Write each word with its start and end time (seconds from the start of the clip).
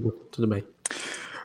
mudo, 0.00 0.16
tudo 0.30 0.48
bem. 0.48 0.64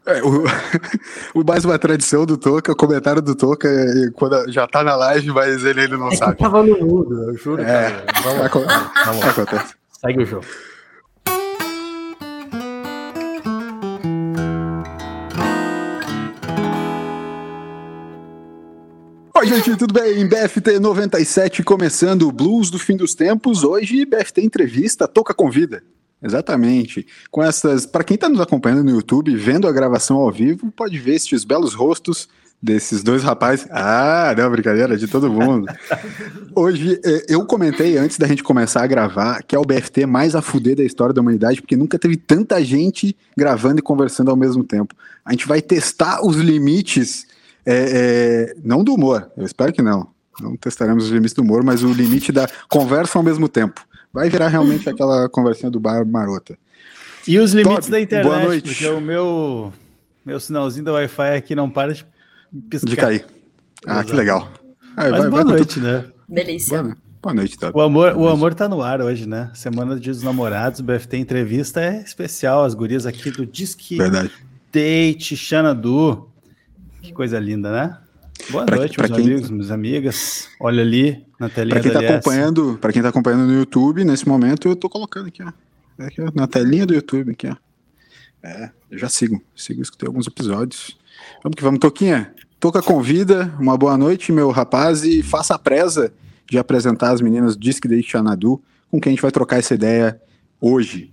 É, 0.06 0.22
o, 0.22 0.44
o, 1.40 1.46
mais 1.46 1.64
uma 1.64 1.80
tradição 1.80 2.26
do 2.26 2.38
Toca, 2.38 2.74
o 2.74 2.76
comentário 2.76 3.22
do 3.22 3.36
Toca, 3.36 3.70
quando 4.16 4.52
já 4.52 4.68
tá 4.68 4.84
na 4.84 4.96
live, 4.96 5.32
mas 5.32 5.64
ele 5.64 5.82
ainda 5.82 5.98
não 5.98 6.10
é 6.10 6.16
sabe. 6.16 6.38
tava 6.38 6.62
no 6.62 6.78
mudo, 6.78 7.30
eu 7.30 7.38
juro. 7.38 7.62
É, 7.62 8.06
vamos, 8.22 8.68
vamos, 9.06 9.24
acontece. 9.26 9.76
Segue 10.02 10.24
o 10.24 10.26
jogo. 10.26 10.46
Oi, 19.36 19.48
gente, 19.48 19.76
tudo 19.76 19.94
bem? 19.94 20.26
BFT 20.26 20.80
97 20.80 21.64
começando 21.64 22.28
o 22.28 22.32
Blues 22.32 22.70
do 22.70 22.80
Fim 22.80 22.96
dos 22.96 23.14
Tempos. 23.14 23.64
Hoje, 23.64 24.06
BFT 24.06 24.42
Entrevista, 24.42 25.06
Toca 25.06 25.34
Convida. 25.34 25.84
Exatamente. 26.24 27.06
Com 27.30 27.44
essas, 27.44 27.86
para 27.86 28.04
quem 28.04 28.16
está 28.16 28.30
nos 28.30 28.40
acompanhando 28.40 28.84
no 28.84 28.92
YouTube, 28.92 29.36
vendo 29.36 29.68
a 29.68 29.72
gravação 29.72 30.18
ao 30.18 30.32
vivo, 30.32 30.72
pode 30.72 30.98
ver 30.98 31.16
estes 31.16 31.44
belos 31.44 31.74
rostos 31.74 32.30
desses 32.64 33.04
dois 33.04 33.22
rapazes. 33.22 33.68
Ah, 33.70 34.34
não, 34.38 34.50
brincadeira, 34.50 34.96
de 34.96 35.06
todo 35.06 35.30
mundo. 35.30 35.68
Hoje, 36.56 36.98
é, 37.04 37.26
eu 37.28 37.46
comentei 37.46 37.98
antes 37.98 38.18
da 38.18 38.26
gente 38.26 38.42
começar 38.42 38.82
a 38.84 38.88
gravar 38.88 39.44
que 39.44 39.54
é 39.54 39.60
o 39.60 39.66
BFT 39.66 40.06
mais 40.06 40.34
a 40.34 40.42
fuder 40.42 40.78
da 40.78 40.84
história 40.84 41.14
da 41.14 41.20
humanidade, 41.20 41.62
porque 41.62 41.76
nunca 41.76 42.00
teve 42.00 42.16
tanta 42.16 42.64
gente 42.64 43.14
gravando 43.36 43.80
e 43.80 43.82
conversando 43.82 44.32
ao 44.32 44.38
mesmo 44.38 44.64
tempo. 44.64 44.96
A 45.26 45.32
gente 45.32 45.46
vai 45.46 45.62
testar 45.62 46.26
os 46.26 46.38
limites, 46.38 47.28
é, 47.66 48.54
é, 48.54 48.56
não 48.64 48.82
do 48.82 48.94
humor, 48.94 49.30
eu 49.36 49.46
espero 49.46 49.74
que 49.74 49.82
não. 49.82 50.08
Não 50.40 50.56
testaremos 50.56 51.06
os 51.06 51.12
limites 51.12 51.34
do 51.34 51.42
humor, 51.42 51.64
mas 51.64 51.84
o 51.84 51.92
limite 51.92 52.32
da 52.32 52.48
conversa 52.70 53.20
ao 53.20 53.24
mesmo 53.24 53.50
tempo. 53.50 53.86
Vai 54.14 54.30
virar 54.30 54.48
realmente 54.48 54.88
aquela 54.88 55.28
conversinha 55.28 55.72
do 55.72 55.80
bar 55.80 56.06
marota. 56.06 56.56
E 57.28 57.40
os 57.40 57.52
limites 57.54 57.88
Todd, 57.88 57.92
da 57.92 58.00
internet, 58.00 58.28
boa 58.30 58.44
noite. 58.44 58.70
porque 58.70 58.88
o 58.88 59.02
meu, 59.02 59.74
meu 60.24 60.40
sinalzinho 60.40 60.86
do 60.86 60.92
Wi-Fi 60.94 61.36
aqui 61.36 61.56
não 61.56 61.68
para 61.68 61.94
de 61.94 62.06
piscar. 62.70 62.90
De 62.90 62.96
cair. 62.96 63.26
Ah, 63.88 63.94
Exato. 63.94 64.08
que 64.10 64.16
legal. 64.16 64.52
Mas 64.96 65.10
vai, 65.10 65.20
boa 65.30 65.30
vai 65.32 65.44
noite, 65.44 65.80
né? 65.80 66.06
Delícia. 66.30 66.84
Boa, 66.84 66.98
boa 67.24 67.34
noite, 67.34 67.58
Todd. 67.58 67.76
O 67.76 67.82
amor, 67.82 68.16
o 68.16 68.30
amor 68.30 68.54
tá 68.54 68.70
no 68.70 68.84
ar 68.84 69.02
hoje, 69.02 69.28
né? 69.28 69.50
Semana 69.56 69.96
dos 69.96 70.22
Namorados, 70.22 70.80
o 70.80 70.84
BFT 70.84 71.18
Entrevista 71.18 71.82
é 71.82 72.02
especial. 72.02 72.64
As 72.64 72.76
gurias 72.76 73.08
aqui 73.08 73.32
do 73.32 73.48
Disque 73.48 73.98
Verdade. 73.98 74.32
Date, 74.72 75.36
Xanadu. 75.36 76.30
Que 77.02 77.12
coisa 77.12 77.40
linda, 77.40 77.72
né? 77.72 77.98
Boa 78.50 78.66
pra, 78.66 78.76
noite, 78.78 78.96
pra 78.96 79.08
meus 79.08 79.20
quem... 79.20 79.32
amigos, 79.32 79.50
minhas 79.50 79.72
amigas. 79.72 80.50
Olha 80.60 80.82
ali 80.82 81.26
na 81.40 81.50
telinha 81.50 81.76
para 81.76 81.82
quem 81.82 81.92
está 81.92 82.14
acompanhando, 82.14 82.78
para 82.80 82.94
quem 82.94 83.02
tá 83.02 83.10
acompanhando 83.10 83.46
no 83.46 83.54
YouTube, 83.54 84.04
nesse 84.04 84.28
momento 84.28 84.68
eu 84.68 84.74
estou 84.74 84.90
colocando 84.90 85.28
aqui, 85.28 85.44
ó. 85.44 85.52
Aqui, 85.98 86.22
ó, 86.22 86.32
na 86.34 86.48
telinha 86.48 86.86
do 86.86 86.94
YouTube 86.94 87.32
aqui, 87.32 87.48
ó. 87.48 87.56
É, 88.44 88.70
eu 88.92 88.98
já 88.98 89.08
sigo, 89.08 89.42
sigo, 89.56 89.82
escutei 89.82 90.08
alguns 90.08 90.28
episódios. 90.28 90.98
Vamos 91.44 91.56
que 91.56 91.64
vamos, 91.64 91.80
Toquinha. 91.80 92.34
Toca 92.60 92.82
convida, 92.82 93.54
uma 93.60 93.78
boa 93.78 93.98
noite, 93.98 94.32
meu 94.32 94.50
rapaz, 94.50 95.04
e 95.04 95.22
faça 95.24 95.56
a 95.56 95.60
presa 95.60 96.14
de 96.50 96.58
apresentar 96.58 97.12
as 97.12 97.22
meninas 97.22 97.56
do 97.56 97.62
Disque 97.62 97.88
de 97.88 98.02
Xanadu, 98.04 98.62
com 98.92 99.00
quem 99.00 99.12
a 99.12 99.14
gente 99.14 99.22
vai 99.22 99.32
trocar 99.32 99.58
essa 99.58 99.74
ideia 99.74 100.22
hoje. 100.60 101.12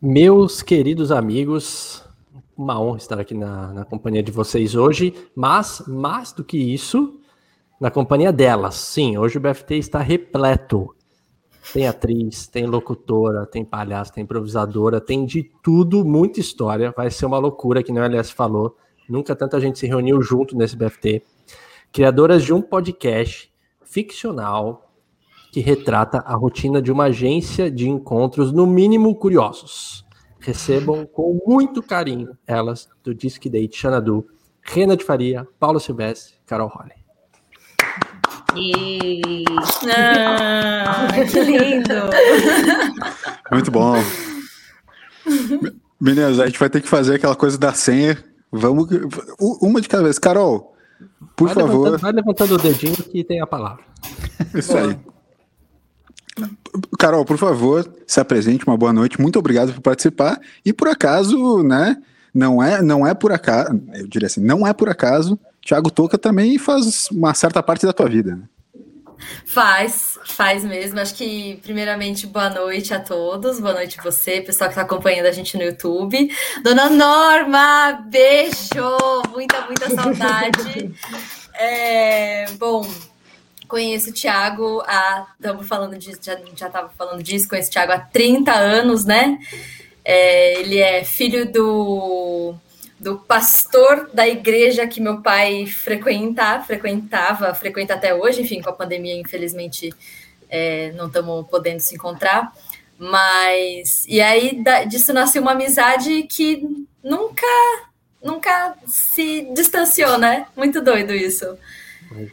Meus 0.00 0.62
queridos 0.62 1.10
amigos, 1.10 2.04
uma 2.58 2.80
honra 2.80 2.96
estar 2.96 3.20
aqui 3.20 3.34
na, 3.34 3.72
na 3.72 3.84
companhia 3.84 4.20
de 4.20 4.32
vocês 4.32 4.74
hoje, 4.74 5.14
mas 5.34 5.84
mais 5.86 6.32
do 6.32 6.42
que 6.42 6.58
isso, 6.58 7.20
na 7.80 7.88
companhia 7.88 8.32
delas. 8.32 8.74
Sim, 8.74 9.16
hoje 9.16 9.38
o 9.38 9.40
BFT 9.40 9.76
está 9.76 10.00
repleto. 10.00 10.92
Tem 11.72 11.86
atriz, 11.86 12.48
tem 12.48 12.66
locutora, 12.66 13.46
tem 13.46 13.64
palhaço, 13.64 14.12
tem 14.12 14.24
improvisadora, 14.24 15.00
tem 15.00 15.24
de 15.24 15.44
tudo, 15.62 16.04
muita 16.04 16.40
história. 16.40 16.92
Vai 16.96 17.10
ser 17.10 17.26
uma 17.26 17.38
loucura, 17.38 17.82
que 17.82 17.92
o 17.92 17.98
LS 17.98 18.32
falou. 18.32 18.76
Nunca 19.08 19.36
tanta 19.36 19.60
gente 19.60 19.78
se 19.78 19.86
reuniu 19.86 20.20
junto 20.20 20.56
nesse 20.56 20.76
BFT. 20.76 21.22
Criadoras 21.92 22.42
de 22.42 22.52
um 22.52 22.60
podcast 22.60 23.52
ficcional 23.84 24.90
que 25.52 25.60
retrata 25.60 26.18
a 26.18 26.34
rotina 26.34 26.82
de 26.82 26.90
uma 26.90 27.04
agência 27.04 27.70
de 27.70 27.88
encontros, 27.88 28.50
no 28.50 28.66
mínimo 28.66 29.14
curiosos. 29.14 30.07
Recebam 30.40 31.06
com 31.06 31.40
muito 31.46 31.82
carinho 31.82 32.36
elas 32.46 32.88
do 33.02 33.14
Disque 33.14 33.50
Date 33.50 33.78
Xanadu, 33.78 34.26
Rena 34.62 34.96
de 34.96 35.04
Faria, 35.04 35.46
Paulo 35.58 35.80
Silvestre, 35.80 36.34
Carol 36.46 36.68
Holly. 36.68 36.98
E... 38.56 39.44
Ah, 39.94 41.08
que 41.30 41.40
lindo! 41.40 41.94
Muito 43.52 43.70
bom. 43.70 43.94
Meninas, 46.00 46.40
a 46.40 46.46
gente 46.46 46.58
vai 46.58 46.70
ter 46.70 46.80
que 46.80 46.88
fazer 46.88 47.16
aquela 47.16 47.36
coisa 47.36 47.58
da 47.58 47.72
senha. 47.72 48.22
Vamos. 48.50 48.88
Uma 49.60 49.80
de 49.80 49.88
cada 49.88 50.04
vez. 50.04 50.18
Carol, 50.18 50.74
por 51.36 51.46
vai 51.46 51.54
favor. 51.54 51.84
Levantando, 51.84 51.98
vai 51.98 52.12
levantando 52.12 52.54
o 52.54 52.58
dedinho 52.58 52.96
que 52.96 53.22
tem 53.22 53.40
a 53.40 53.46
palavra. 53.46 53.84
Isso 54.54 54.76
aí. 54.76 54.98
Carol, 56.98 57.24
por 57.24 57.38
favor, 57.38 57.88
se 58.06 58.20
apresente, 58.20 58.66
uma 58.66 58.76
boa 58.76 58.92
noite. 58.92 59.20
Muito 59.20 59.38
obrigado 59.38 59.72
por 59.72 59.80
participar. 59.80 60.40
E 60.64 60.72
por 60.72 60.88
acaso, 60.88 61.62
né? 61.62 61.96
Não 62.34 62.62
é, 62.62 62.82
não 62.82 63.06
é 63.06 63.14
por 63.14 63.32
acaso, 63.32 63.80
eu 63.94 64.06
diria 64.06 64.26
assim, 64.26 64.40
não 64.40 64.66
é 64.66 64.72
por 64.72 64.88
acaso. 64.88 65.38
Thiago 65.64 65.90
Toca 65.90 66.16
também 66.16 66.58
faz 66.58 67.08
uma 67.10 67.34
certa 67.34 67.62
parte 67.62 67.84
da 67.84 67.92
tua 67.92 68.08
vida. 68.08 68.36
Né? 68.36 68.42
Faz, 69.44 70.18
faz 70.24 70.64
mesmo. 70.64 71.00
Acho 71.00 71.14
que, 71.14 71.58
primeiramente, 71.62 72.26
boa 72.26 72.48
noite 72.50 72.94
a 72.94 73.00
todos. 73.00 73.58
Boa 73.58 73.74
noite 73.74 73.98
você, 74.02 74.40
pessoal 74.40 74.68
que 74.68 74.74
está 74.74 74.82
acompanhando 74.82 75.26
a 75.26 75.32
gente 75.32 75.56
no 75.56 75.64
YouTube. 75.64 76.30
Dona 76.62 76.88
Norma, 76.88 78.04
beijo! 78.06 78.98
Muita, 79.32 79.62
muita 79.66 79.90
saudade. 79.90 80.92
É, 81.60 82.44
bom, 82.52 82.88
Conheço 83.68 84.10
o 84.10 84.12
Thiago 84.12 84.82
há. 84.86 85.26
Estamos 85.34 85.68
falando 85.68 85.96
disso, 85.96 86.18
já, 86.22 86.34
estava 86.34 86.88
falando 86.96 87.22
disso, 87.22 87.48
conheço 87.48 87.68
o 87.68 87.72
Thiago 87.72 87.92
há 87.92 87.98
30 87.98 88.50
anos, 88.52 89.04
né? 89.04 89.38
É, 90.02 90.58
ele 90.58 90.78
é 90.78 91.04
filho 91.04 91.52
do, 91.52 92.54
do 92.98 93.18
pastor 93.18 94.10
da 94.12 94.26
igreja 94.26 94.86
que 94.86 95.02
meu 95.02 95.20
pai 95.20 95.66
frequenta, 95.66 96.60
frequentava, 96.60 97.54
frequenta 97.54 97.92
até 97.92 98.14
hoje, 98.14 98.40
enfim, 98.40 98.62
com 98.62 98.70
a 98.70 98.72
pandemia, 98.72 99.14
infelizmente, 99.14 99.92
é, 100.48 100.92
não 100.92 101.08
estamos 101.08 101.46
podendo 101.48 101.80
se 101.80 101.94
encontrar. 101.94 102.52
Mas. 102.98 104.06
E 104.08 104.20
aí 104.20 104.62
da, 104.62 104.84
disso 104.84 105.12
nasceu 105.12 105.42
uma 105.42 105.52
amizade 105.52 106.22
que 106.22 106.66
nunca, 107.04 107.46
nunca 108.24 108.76
se 108.86 109.42
distanciou, 109.52 110.18
né? 110.18 110.46
Muito 110.56 110.80
doido 110.80 111.14
isso. 111.14 111.56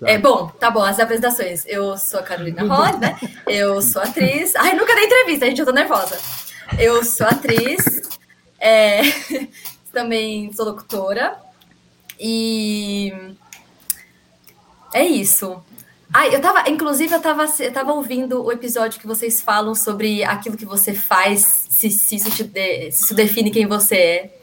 É 0.04 0.18
bom, 0.18 0.48
tá 0.48 0.72
bom, 0.72 0.84
as 0.84 1.00
apresentações. 1.00 1.66
Eu 1.66 1.98
sou 1.98 2.20
a 2.20 2.24
Carolina 2.24 2.64
Ross, 2.64 3.00
né? 3.00 3.18
Eu 3.48 3.82
sou 3.82 4.02
atriz. 4.02 4.56
Ai, 4.56 4.74
nunca 4.76 4.96
dei 4.96 5.06
entrevista, 5.06 5.46
gente, 5.46 5.60
eu 5.60 5.66
tô 5.66 5.72
nervosa. 5.72 6.18
Eu 6.80 7.04
sou 7.04 7.28
atriz, 7.28 8.10
é... 8.60 9.02
também 9.92 10.52
sou 10.54 10.66
locutora. 10.66 11.38
E 12.20 13.14
é 14.94 15.06
isso. 15.06 15.62
Ai, 16.14 16.34
eu 16.34 16.40
tava, 16.40 16.70
inclusive, 16.70 17.14
eu 17.14 17.20
tava, 17.20 17.46
eu 17.60 17.74
tava 17.74 17.94
ouvindo 17.94 18.44
o 18.44 18.52
episódio 18.52 19.00
que 19.00 19.08
vocês 19.08 19.42
falam 19.42 19.76
sobre 19.76 20.24
aquilo 20.24 20.56
que 20.56 20.66
você 20.66 20.94
faz, 20.94 21.68
se, 21.70 21.90
se, 21.90 22.16
isso, 22.16 22.30
de, 22.32 22.92
se 22.92 23.04
isso 23.04 23.14
define 23.14 23.52
quem 23.52 23.66
você 23.66 23.96
é. 23.96 24.35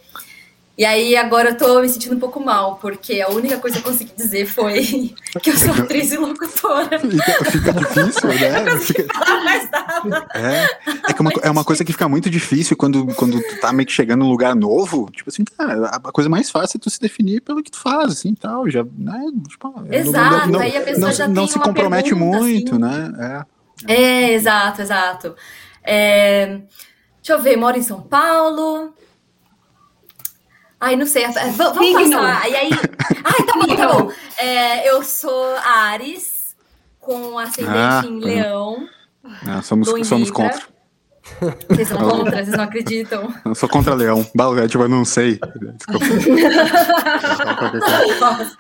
E 0.77 0.87
aí 0.87 1.15
agora 1.17 1.51
eu 1.51 1.57
tô 1.59 1.81
me 1.81 1.89
sentindo 1.89 2.17
um 2.17 2.19
pouco 2.19 2.41
mal, 2.41 2.77
porque 2.77 3.21
a 3.21 3.29
única 3.29 3.59
coisa 3.59 3.79
que 3.79 3.87
eu 3.87 3.93
consegui 3.93 4.13
dizer 4.17 4.47
foi 4.47 5.15
que 5.43 5.51
eu 5.51 5.57
sou 5.57 5.75
atriz 5.75 6.13
e 6.13 6.17
locutora. 6.17 6.99
Fica, 6.99 7.45
fica 7.51 7.73
difícil, 7.75 8.29
né? 8.29 8.79
Fica... 8.81 9.07
mais 9.45 9.71
nada. 9.71 10.29
É, 10.35 11.11
é, 11.11 11.13
que 11.13 11.21
uma, 11.21 11.31
é 11.43 11.51
uma 11.51 11.63
coisa 11.63 11.85
que 11.85 11.93
fica 11.93 12.09
muito 12.09 12.31
difícil 12.31 12.75
quando, 12.75 13.07
quando 13.15 13.39
tu 13.43 13.61
tá 13.61 13.71
meio 13.71 13.87
que 13.87 13.93
chegando 13.93 14.21
num 14.21 14.31
lugar 14.31 14.57
novo. 14.57 15.11
Tipo 15.13 15.29
assim, 15.29 15.45
cara, 15.45 15.89
a 15.89 16.13
coisa 16.13 16.31
mais 16.31 16.51
fácil 16.51 16.79
é 16.79 16.81
tu 16.81 16.89
se 16.89 16.99
definir 16.99 17.43
pelo 17.43 17.63
que 17.63 17.71
tu 17.71 17.79
faz, 17.79 18.13
assim, 18.13 18.35
tal. 18.35 18.69
Já, 18.71 18.83
né? 18.83 19.27
Tipo, 19.49 19.75
exato, 19.91 20.51
não, 20.51 20.61
aí 20.61 20.75
a 20.75 20.81
pessoa 20.81 21.09
não, 21.09 21.13
já 21.13 21.29
não 21.29 21.47
se 21.47 21.59
compromete 21.59 22.15
muito, 22.15 22.77
assim. 22.77 22.83
né? 22.83 23.47
É. 23.87 23.95
é, 23.95 24.33
exato, 24.33 24.81
exato. 24.81 25.37
É, 25.85 26.61
deixa 27.17 27.35
eu 27.35 27.43
ver, 27.43 27.57
moro 27.59 27.77
em 27.77 27.83
São 27.83 28.01
Paulo, 28.01 28.95
Ai, 30.83 30.97
não 30.97 31.07
sei. 31.07 31.25
Vamos 31.29 32.11
passar. 32.11 32.51
E 32.51 32.57
aí. 32.57 32.71
Ai, 33.23 33.47
tá 33.47 33.53
bom, 33.55 33.69
tá 33.77 33.87
bom. 33.87 34.11
É, 34.37 34.91
eu 34.91 35.01
sou 35.05 35.55
Ares, 35.65 36.57
com 36.99 37.39
ascendente 37.39 37.73
ah, 37.73 38.03
em 38.05 38.19
Leão. 38.19 38.89
Ah, 39.47 39.63
somos, 39.63 39.89
somos 40.09 40.33
contra. 40.33 40.61
Vocês 41.69 41.87
são 41.87 41.99
contra, 42.11 42.45
vocês 42.45 42.57
não 42.57 42.65
acreditam. 42.65 43.33
Eu 43.45 43.55
sou 43.55 43.69
contra 43.69 43.95
Leão. 43.95 44.25
Tipo, 44.69 44.83
eu 44.83 44.89
não 44.89 45.05
sei. 45.05 45.39
Desculpa. 45.77 46.05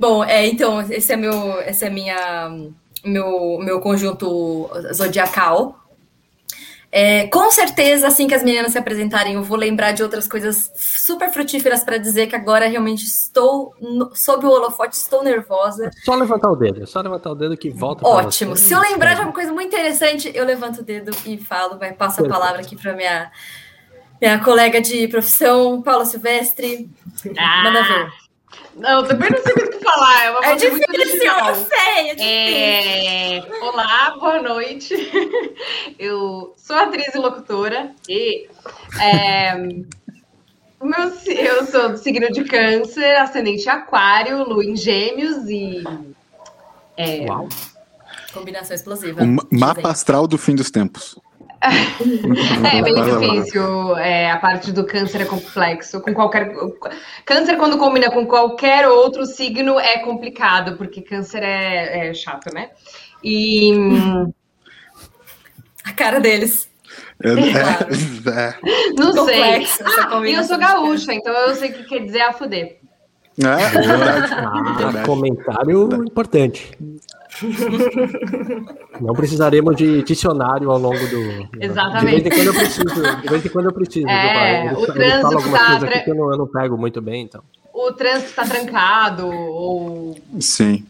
Bom, 0.00 0.24
é, 0.24 0.48
então, 0.48 0.80
esse 0.90 1.12
é 1.12 1.16
meu, 1.16 1.60
esse 1.60 1.84
é 1.84 1.90
minha, 1.90 2.50
meu, 3.04 3.60
meu 3.60 3.80
conjunto 3.80 4.68
zodiacal. 4.92 5.87
É, 6.90 7.26
com 7.26 7.50
certeza, 7.50 8.08
assim 8.08 8.26
que 8.26 8.34
as 8.34 8.42
meninas 8.42 8.72
se 8.72 8.78
apresentarem, 8.78 9.34
eu 9.34 9.42
vou 9.42 9.58
lembrar 9.58 9.92
de 9.92 10.02
outras 10.02 10.26
coisas 10.26 10.70
super 10.74 11.30
frutíferas 11.30 11.84
para 11.84 11.98
dizer 11.98 12.28
que 12.28 12.34
agora 12.34 12.66
realmente 12.66 13.04
estou 13.04 13.74
no, 13.78 14.10
sob 14.14 14.46
o 14.46 14.50
holofote, 14.50 14.96
estou 14.96 15.22
nervosa. 15.22 15.90
Só 16.02 16.14
levantar 16.14 16.50
o 16.50 16.56
dedo, 16.56 16.86
só 16.86 17.00
levantar 17.00 17.30
o 17.30 17.34
dedo 17.34 17.56
que 17.58 17.68
volta. 17.68 18.06
Ótimo. 18.06 18.56
Se 18.56 18.72
eu 18.72 18.80
lembrar 18.80 19.14
de 19.14 19.20
uma 19.20 19.32
coisa 19.32 19.52
muito 19.52 19.68
interessante, 19.68 20.30
eu 20.34 20.46
levanto 20.46 20.80
o 20.80 20.82
dedo 20.82 21.10
e 21.26 21.36
falo, 21.36 21.78
vai 21.78 21.92
passo 21.92 22.24
a 22.24 22.28
palavra 22.28 22.62
aqui 22.62 22.74
para 22.74 22.94
minha 22.94 23.30
minha 24.20 24.42
colega 24.42 24.80
de 24.80 25.06
profissão, 25.06 25.80
Paula 25.80 26.04
Silvestre. 26.04 26.90
Ah. 27.38 27.62
Manda 27.64 27.82
ver. 27.82 28.27
Não, 28.74 29.04
também 29.04 29.30
não 29.30 29.42
sei 29.42 29.52
o 29.52 29.70
que 29.70 29.84
falar. 29.84 30.24
É, 30.24 30.30
uma 30.30 30.46
é 30.46 30.54
difícil, 30.54 30.86
muito 30.88 31.24
eu 31.24 31.54
sei, 31.54 32.10
é 32.10 32.14
difícil. 32.14 33.60
É... 33.60 33.64
Olá, 33.64 34.16
boa 34.18 34.42
noite. 34.42 34.94
Eu 35.98 36.54
sou 36.56 36.76
atriz 36.76 37.12
e 37.14 37.18
locutora 37.18 37.92
e 38.08 38.48
é... 39.00 39.56
meu, 39.56 41.12
eu 41.26 41.66
sou 41.66 41.88
do 41.90 41.98
signo 41.98 42.30
de 42.30 42.44
câncer, 42.44 43.16
ascendente 43.16 43.68
aquário, 43.68 44.44
lua 44.44 44.64
em 44.64 44.76
gêmeos 44.76 45.48
e... 45.48 45.82
É... 46.96 47.26
Uau. 47.26 47.48
Combinação 48.32 48.76
explosiva. 48.76 49.22
O 49.24 49.58
mapa 49.58 49.90
astral 49.90 50.28
do 50.28 50.38
fim 50.38 50.54
dos 50.54 50.70
tempos. 50.70 51.18
é 52.72 52.82
bem 52.82 52.94
difícil. 52.94 53.96
É, 53.96 54.30
a 54.30 54.38
parte 54.38 54.72
do 54.72 54.84
câncer 54.84 55.22
é 55.22 55.24
complexo. 55.24 56.00
Com 56.00 56.14
qualquer 56.14 56.54
câncer 57.24 57.56
quando 57.56 57.78
combina 57.78 58.10
com 58.10 58.26
qualquer 58.26 58.88
outro 58.88 59.26
signo 59.26 59.78
é 59.78 59.98
complicado 59.98 60.76
porque 60.76 61.02
câncer 61.02 61.42
é, 61.42 62.08
é 62.08 62.14
chato, 62.14 62.52
né? 62.54 62.70
E 63.22 63.72
a 65.84 65.92
cara 65.92 66.20
deles. 66.20 66.68
É, 67.22 67.28
é, 67.30 67.34
é. 68.40 68.54
Não 68.96 69.12
complexo, 69.12 69.76
sei. 69.76 69.86
Ah, 69.86 70.20
e 70.24 70.34
eu 70.34 70.44
sou 70.44 70.58
gaúcha, 70.58 71.12
então 71.12 71.32
eu 71.32 71.54
sei 71.56 71.70
o 71.70 71.74
que 71.74 71.84
quer 71.84 72.04
dizer 72.04 72.20
a 72.20 72.32
fuder. 72.32 72.78
É, 73.38 73.68
verdade. 73.80 74.34
Ah, 74.34 75.02
comentário 75.04 76.04
importante. 76.04 76.70
Não 79.00 79.14
precisaremos 79.14 79.76
de 79.76 80.02
dicionário 80.02 80.70
ao 80.70 80.78
longo 80.78 81.06
do. 81.08 81.48
Exatamente. 81.60 82.22
De 82.22 82.22
vez 82.22 82.26
em 82.26 82.30
quando 82.30 82.46
eu 82.46 82.54
preciso. 82.54 83.20
De 83.20 83.28
vez 83.28 83.44
em 83.44 83.48
quando 83.48 83.64
eu 83.66 83.72
preciso. 83.72 84.08
É, 84.08 84.72
o 84.72 84.86
trânsito 84.86 85.50
tá. 85.50 86.00
que 86.00 86.10
eu 86.10 86.14
não, 86.14 86.30
eu 86.32 86.38
não 86.38 86.46
pego 86.46 86.76
muito 86.76 87.00
bem, 87.00 87.22
então. 87.22 87.42
O 87.72 87.92
trânsito 87.92 88.30
está 88.30 88.44
trancado, 88.44 89.28
ou. 89.28 90.18
Sim. 90.40 90.84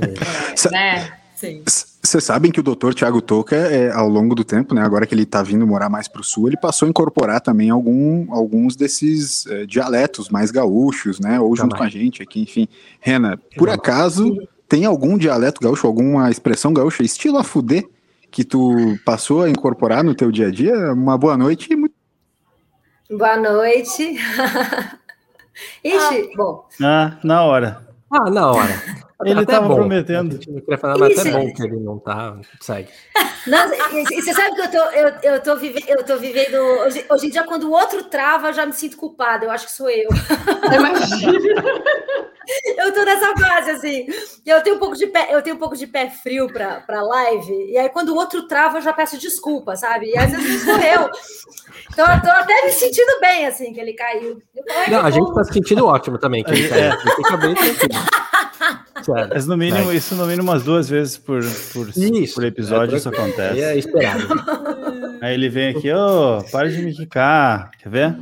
É, 0.00 0.70
né? 0.70 1.12
Sim. 1.36 1.62
Vocês 2.02 2.24
sabem 2.24 2.50
que 2.50 2.60
o 2.60 2.62
doutor 2.62 2.94
Tiago 2.94 3.20
Toca, 3.20 3.56
é, 3.56 3.92
ao 3.92 4.08
longo 4.08 4.34
do 4.34 4.42
tempo, 4.42 4.74
né, 4.74 4.80
agora 4.80 5.06
que 5.06 5.14
ele 5.14 5.24
está 5.24 5.42
vindo 5.42 5.66
morar 5.66 5.90
mais 5.90 6.08
para 6.08 6.20
o 6.20 6.24
sul, 6.24 6.48
ele 6.48 6.56
passou 6.56 6.86
a 6.86 6.88
incorporar 6.88 7.40
também 7.40 7.68
algum, 7.68 8.32
alguns 8.32 8.74
desses 8.76 9.46
é, 9.46 9.66
dialetos 9.66 10.30
mais 10.30 10.50
gaúchos, 10.50 11.20
né, 11.20 11.38
ou 11.38 11.54
junto 11.54 11.76
com 11.76 11.82
a 11.82 11.88
gente 11.88 12.22
aqui, 12.22 12.40
enfim. 12.40 12.68
Rena, 13.00 13.38
por 13.56 13.68
acaso, 13.68 14.34
tem 14.68 14.84
algum 14.84 15.16
dialeto 15.16 15.60
gaúcho, 15.60 15.86
alguma 15.86 16.30
expressão 16.30 16.72
gaúcha, 16.72 17.02
estilo 17.02 17.38
a 17.38 17.44
fuder, 17.44 17.88
que 18.30 18.44
tu 18.44 18.98
passou 19.04 19.42
a 19.42 19.50
incorporar 19.50 20.02
no 20.02 20.14
teu 20.14 20.30
dia 20.30 20.48
a 20.48 20.50
dia? 20.50 20.92
Uma 20.92 21.16
boa 21.16 21.36
noite. 21.36 21.68
Boa 23.10 23.36
noite. 23.36 24.18
Ixi, 25.82 26.30
ah. 26.32 26.36
bom. 26.36 26.68
Ah, 26.82 27.18
na 27.22 27.44
hora. 27.44 27.86
Ah, 28.10 28.30
na 28.30 28.50
hora. 28.50 29.05
Ele 29.24 29.40
estava 29.40 29.74
prometendo. 29.74 30.38
Não 30.68 30.78
falar, 30.78 30.98
mas 30.98 31.18
até 31.18 31.30
bom 31.30 31.52
que 31.52 31.62
ele 31.62 31.76
não 31.76 31.98
tá. 31.98 32.38
Segue. 32.60 32.90
Não, 33.46 33.72
e, 33.72 34.04
você 34.04 34.34
sabe 34.34 34.56
que 34.56 34.60
eu 34.60 34.70
tô, 34.72 34.90
eu, 34.90 35.34
eu 35.34 35.40
tô, 35.40 35.54
vive, 35.54 35.84
eu 35.86 36.04
tô 36.04 36.16
vivendo. 36.16 36.56
Hoje, 36.56 37.04
hoje 37.08 37.26
em 37.28 37.30
dia, 37.30 37.44
quando 37.44 37.68
o 37.68 37.70
outro 37.70 38.02
trava, 38.02 38.48
eu 38.48 38.52
já 38.52 38.66
me 38.66 38.72
sinto 38.72 38.96
culpada. 38.96 39.44
Eu 39.44 39.52
acho 39.52 39.66
que 39.66 39.72
sou 39.72 39.88
eu. 39.88 40.08
Imagina. 40.74 41.62
eu 42.76 42.92
tô 42.92 43.04
nessa 43.04 43.32
fase, 43.36 43.70
assim. 43.70 44.06
Eu 44.44 44.60
tenho 44.62 44.74
um 44.74 44.78
pouco 44.80 44.96
de 44.96 45.06
pé, 45.06 45.28
eu 45.30 45.40
tenho 45.42 45.54
um 45.54 45.60
pouco 45.60 45.76
de 45.76 45.86
pé 45.86 46.10
frio 46.10 46.48
pra, 46.48 46.80
pra 46.80 47.02
live. 47.02 47.70
E 47.70 47.78
aí, 47.78 47.88
quando 47.88 48.08
o 48.08 48.16
outro 48.16 48.48
trava, 48.48 48.78
eu 48.78 48.82
já 48.82 48.92
peço 48.92 49.16
desculpa, 49.16 49.76
sabe? 49.76 50.10
E 50.10 50.18
às 50.18 50.32
vezes 50.32 50.64
sou 50.64 50.78
eu. 50.78 51.08
Então, 51.92 52.04
eu 52.12 52.20
tô 52.20 52.30
até 52.30 52.64
me 52.64 52.72
sentindo 52.72 53.20
bem, 53.20 53.46
assim, 53.46 53.72
que 53.72 53.80
ele 53.80 53.92
caiu. 53.92 54.42
Não, 54.90 55.06
a 55.06 55.10
gente 55.10 55.32
tá 55.32 55.44
se 55.44 55.52
sentindo 55.52 55.86
ótimo 55.86 56.18
também, 56.18 56.42
que 56.42 56.50
ele 56.50 56.68
caiu. 56.68 56.92
É. 56.92 56.98
Fica 57.14 57.36
bem 57.36 57.54
tranquilo. 57.54 58.04
Mas 59.30 59.46
no 59.46 59.56
mínimo, 59.56 59.92
isso 59.92 60.14
no 60.14 60.26
mínimo 60.26 60.50
umas 60.50 60.62
duas 60.62 60.88
vezes 60.88 61.16
por, 61.18 61.40
por, 61.72 61.88
isso, 61.88 62.34
por 62.34 62.44
episódio 62.44 62.94
é, 62.94 62.98
isso 62.98 63.08
acontece. 63.08 63.60
É 63.60 63.76
esperado. 63.76 64.26
Aí 65.20 65.34
ele 65.34 65.48
vem 65.48 65.76
aqui, 65.76 65.92
ô, 65.92 66.38
oh, 66.38 66.44
para 66.50 66.70
de 66.70 66.82
me 66.82 66.94
quicar. 66.94 67.70
Quer 67.78 67.88
ver? 67.88 68.16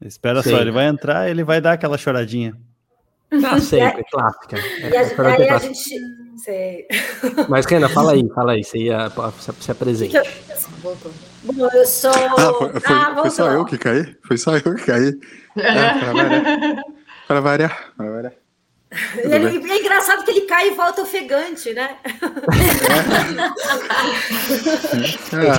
Espera 0.00 0.42
Sim. 0.42 0.50
só, 0.50 0.60
ele 0.60 0.70
vai 0.70 0.86
entrar 0.86 1.28
ele 1.28 1.42
vai 1.42 1.60
dar 1.60 1.72
aquela 1.72 1.98
choradinha. 1.98 2.54
Ah, 3.44 3.60
sempre, 3.60 4.02
clássica. 4.10 4.56
É, 4.56 4.88
e 4.88 4.96
a, 4.96 5.36
aí 5.36 5.48
a 5.50 5.58
gente. 5.58 5.78
Sei. 6.38 6.86
Mas, 7.46 7.66
Rena, 7.66 7.86
fala 7.90 8.12
aí, 8.12 8.26
fala 8.34 8.52
aí, 8.52 8.64
você 8.64 8.78
ia 8.78 9.12
se 9.60 9.70
apresente. 9.70 10.16
Eu... 10.16 10.22
Bom, 10.82 11.68
eu 11.74 11.86
sou. 11.86 12.10
Ah, 12.10 12.52
foi, 12.56 12.80
foi, 12.80 12.96
ah, 12.96 13.16
foi 13.20 13.30
só 13.30 13.50
eu 13.50 13.64
que 13.66 13.76
caí? 13.76 14.16
Foi 14.22 14.38
só 14.38 14.56
eu 14.56 14.74
que 14.74 14.86
caí. 14.86 15.18
É, 15.58 15.98
para 15.98 16.12
variar. 16.12 16.84
Para 17.26 17.40
variar. 17.40 17.92
Para 17.96 18.10
variar. 18.10 18.32
Ele, 19.22 19.70
é 19.70 19.80
engraçado 19.80 20.24
que 20.24 20.30
ele 20.30 20.42
cai 20.42 20.68
e 20.68 20.74
volta 20.74 21.02
ofegante, 21.02 21.74
né? 21.74 21.98
É. 25.34 25.50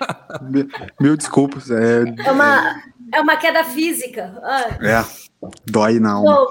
ah, 0.00 0.40
mil 1.00 1.16
desculpas. 1.16 1.70
É, 1.70 2.02
é, 2.26 2.32
uma, 2.32 2.82
é 3.12 3.20
uma 3.20 3.36
queda 3.36 3.62
física. 3.64 4.36
Ah. 4.42 4.76
É, 4.82 5.04
dói 5.66 6.00
na 6.00 6.14
alma. 6.14 6.34
Bom, 6.34 6.46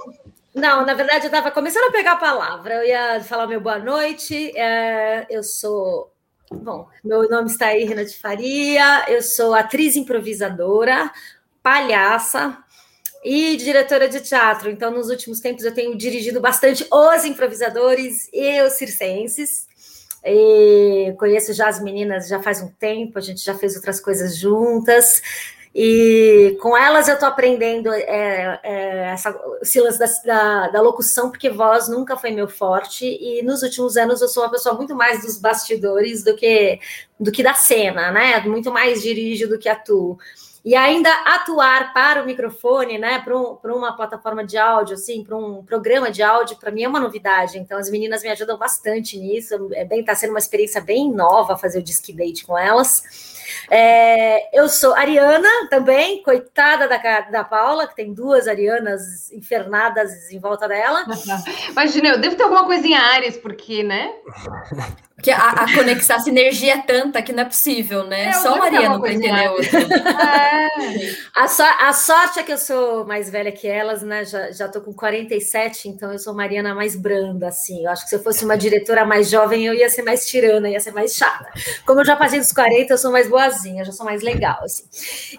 não, 0.56 0.86
na 0.86 0.94
verdade 0.94 1.26
eu 1.26 1.30
estava 1.30 1.52
começando 1.52 1.90
a 1.90 1.92
pegar 1.92 2.14
a 2.14 2.18
palavra. 2.18 2.76
Eu 2.76 2.88
ia 2.88 3.24
falar 3.24 3.46
meu 3.48 3.62
boa 3.62 3.80
noite. 3.80 4.52
É, 4.58 5.28
eu 5.30 5.44
sou. 5.44 6.14
Bom, 6.50 6.88
meu 7.04 7.30
nome 7.30 7.50
está 7.50 7.68
aí, 7.68 7.84
Renata 7.84 8.10
Faria. 8.22 9.06
Eu 9.10 9.22
sou 9.22 9.54
atriz 9.54 9.98
improvisadora, 9.98 11.12
palhaça, 11.62 12.58
e 13.28 13.58
diretora 13.58 14.08
de 14.08 14.22
teatro. 14.22 14.70
Então, 14.70 14.90
nos 14.90 15.10
últimos 15.10 15.42
tempos, 15.42 15.66
eu 15.66 15.74
tenho 15.74 15.98
dirigido 15.98 16.40
bastante 16.40 16.88
os 16.90 17.26
improvisadores 17.26 18.30
e 18.32 18.62
os 18.62 18.74
circenses. 18.74 19.68
E 20.24 21.14
conheço 21.20 21.52
já 21.52 21.68
as 21.68 21.84
meninas 21.84 22.30
já 22.30 22.42
faz 22.42 22.62
um 22.62 22.70
tempo, 22.70 23.18
a 23.18 23.22
gente 23.22 23.44
já 23.44 23.54
fez 23.54 23.76
outras 23.76 24.00
coisas 24.00 24.38
juntas. 24.38 25.22
E 25.76 26.58
com 26.62 26.76
elas 26.78 27.10
eu 27.10 27.16
estou 27.16 27.28
aprendendo 27.28 27.92
é, 27.92 28.62
é, 28.64 29.12
essa, 29.12 29.38
esse 29.62 29.80
lance 29.82 30.00
da, 30.00 30.08
da, 30.26 30.68
da, 30.70 30.82
locução, 30.82 31.30
porque 31.30 31.50
voz 31.50 31.90
nunca 31.90 32.16
foi 32.16 32.32
meu 32.32 32.48
forte. 32.48 33.06
E 33.06 33.44
nos 33.44 33.62
últimos 33.62 33.98
anos 33.98 34.22
eu 34.22 34.30
sou 34.30 34.44
uma 34.44 34.52
pessoa 34.52 34.74
muito 34.74 34.96
mais 34.96 35.22
dos 35.24 35.38
bastidores 35.38 36.24
do 36.24 36.34
que, 36.34 36.80
do 37.20 37.30
que 37.30 37.44
da 37.44 37.54
cena, 37.54 38.10
né? 38.10 38.40
Muito 38.48 38.72
mais 38.72 39.02
dirijo 39.02 39.50
do 39.50 39.60
que 39.60 39.68
atuo 39.68 40.18
e 40.64 40.76
ainda 40.76 41.10
atuar 41.26 41.94
para 41.94 42.22
o 42.22 42.26
microfone, 42.26 42.98
né, 42.98 43.20
para 43.20 43.38
um, 43.38 43.58
uma 43.64 43.96
plataforma 43.96 44.44
de 44.44 44.58
áudio, 44.58 44.96
assim, 44.96 45.24
para 45.24 45.38
um 45.38 45.64
programa 45.64 46.12
de 46.12 46.22
áudio, 46.22 46.58
para 46.58 46.72
mim 46.72 46.84
é 46.84 46.88
uma 46.88 47.00
novidade. 47.00 47.58
Então, 47.58 47.78
as 47.78 47.90
meninas 47.90 48.24
me 48.24 48.30
ajudam 48.30 48.58
bastante 48.58 49.18
nisso. 49.18 49.70
É 49.74 49.86
bem, 49.86 50.02
está 50.02 50.16
sendo 50.16 50.32
uma 50.32 50.40
experiência 50.40 50.82
bem 50.82 51.12
nova 51.12 51.58
fazer 51.58 51.80
o 51.80 51.84
disc 51.84 52.12
date 52.12 52.46
com 52.46 52.58
elas. 52.58 53.37
É, 53.70 54.58
eu 54.58 54.68
sou 54.70 54.94
Ariana 54.96 55.50
também, 55.70 56.22
coitada 56.24 56.88
da, 56.88 57.22
da 57.22 57.44
Paula, 57.44 57.88
que 57.88 57.96
tem 57.96 58.14
duas 58.14 58.48
Arianas 58.48 59.32
infernadas 59.32 60.32
em 60.32 60.40
volta 60.40 60.68
dela. 60.68 61.06
Imagina, 61.70 62.10
eu 62.10 62.20
devo 62.20 62.36
ter 62.36 62.44
alguma 62.44 62.66
coisinha 62.66 63.00
Ares, 63.00 63.38
porque, 63.38 63.84
né? 63.84 64.12
Que 65.22 65.32
a, 65.32 65.50
a 65.50 65.74
conexão, 65.74 66.16
a 66.16 66.20
sinergia 66.20 66.76
é 66.76 66.78
tanta 66.78 67.24
que 67.24 67.34
não 67.34 67.42
é 67.42 67.46
possível, 67.46 68.04
né? 68.04 68.28
É, 68.28 68.34
Só 68.34 68.56
Mariana 68.56 69.00
para 69.00 69.14
entender 69.14 69.50
outra. 69.50 69.80
É. 69.80 70.68
A, 71.36 71.48
so, 71.48 71.64
a 71.64 71.92
sorte 71.92 72.40
é 72.40 72.44
que 72.44 72.54
eu 72.54 72.58
sou 72.58 73.04
mais 73.04 73.28
velha 73.28 73.52
que 73.52 73.68
elas, 73.68 74.04
né? 74.04 74.24
Já, 74.24 74.52
já 74.52 74.70
tô 74.70 74.80
com 74.80 74.94
47, 74.94 75.90
então 75.90 76.14
eu 76.14 76.20
sou 76.20 76.36
Mariana 76.36 76.76
mais 76.76 76.96
branda, 76.96 77.48
assim. 77.48 77.84
Eu 77.84 77.90
acho 77.90 78.04
que 78.04 78.10
se 78.10 78.16
eu 78.16 78.22
fosse 78.22 78.46
uma 78.46 78.56
diretora 78.56 79.06
mais 79.06 79.28
jovem, 79.28 79.66
eu 79.66 79.74
ia 79.74 79.90
ser 79.90 80.04
mais 80.04 80.28
tirana, 80.28 80.70
ia 80.70 80.80
ser 80.80 80.92
mais 80.92 81.16
chata. 81.16 81.50
Como 81.84 82.00
eu 82.02 82.06
já 82.06 82.16
passei 82.16 82.38
dos 82.38 82.54
40, 82.54 82.94
eu 82.94 82.98
sou 83.00 83.12
mais 83.12 83.28
boazinha, 83.38 83.86
já 83.86 83.92
sou 83.92 84.06
mais 84.06 84.24
legal, 84.24 84.64
assim. 84.64 84.84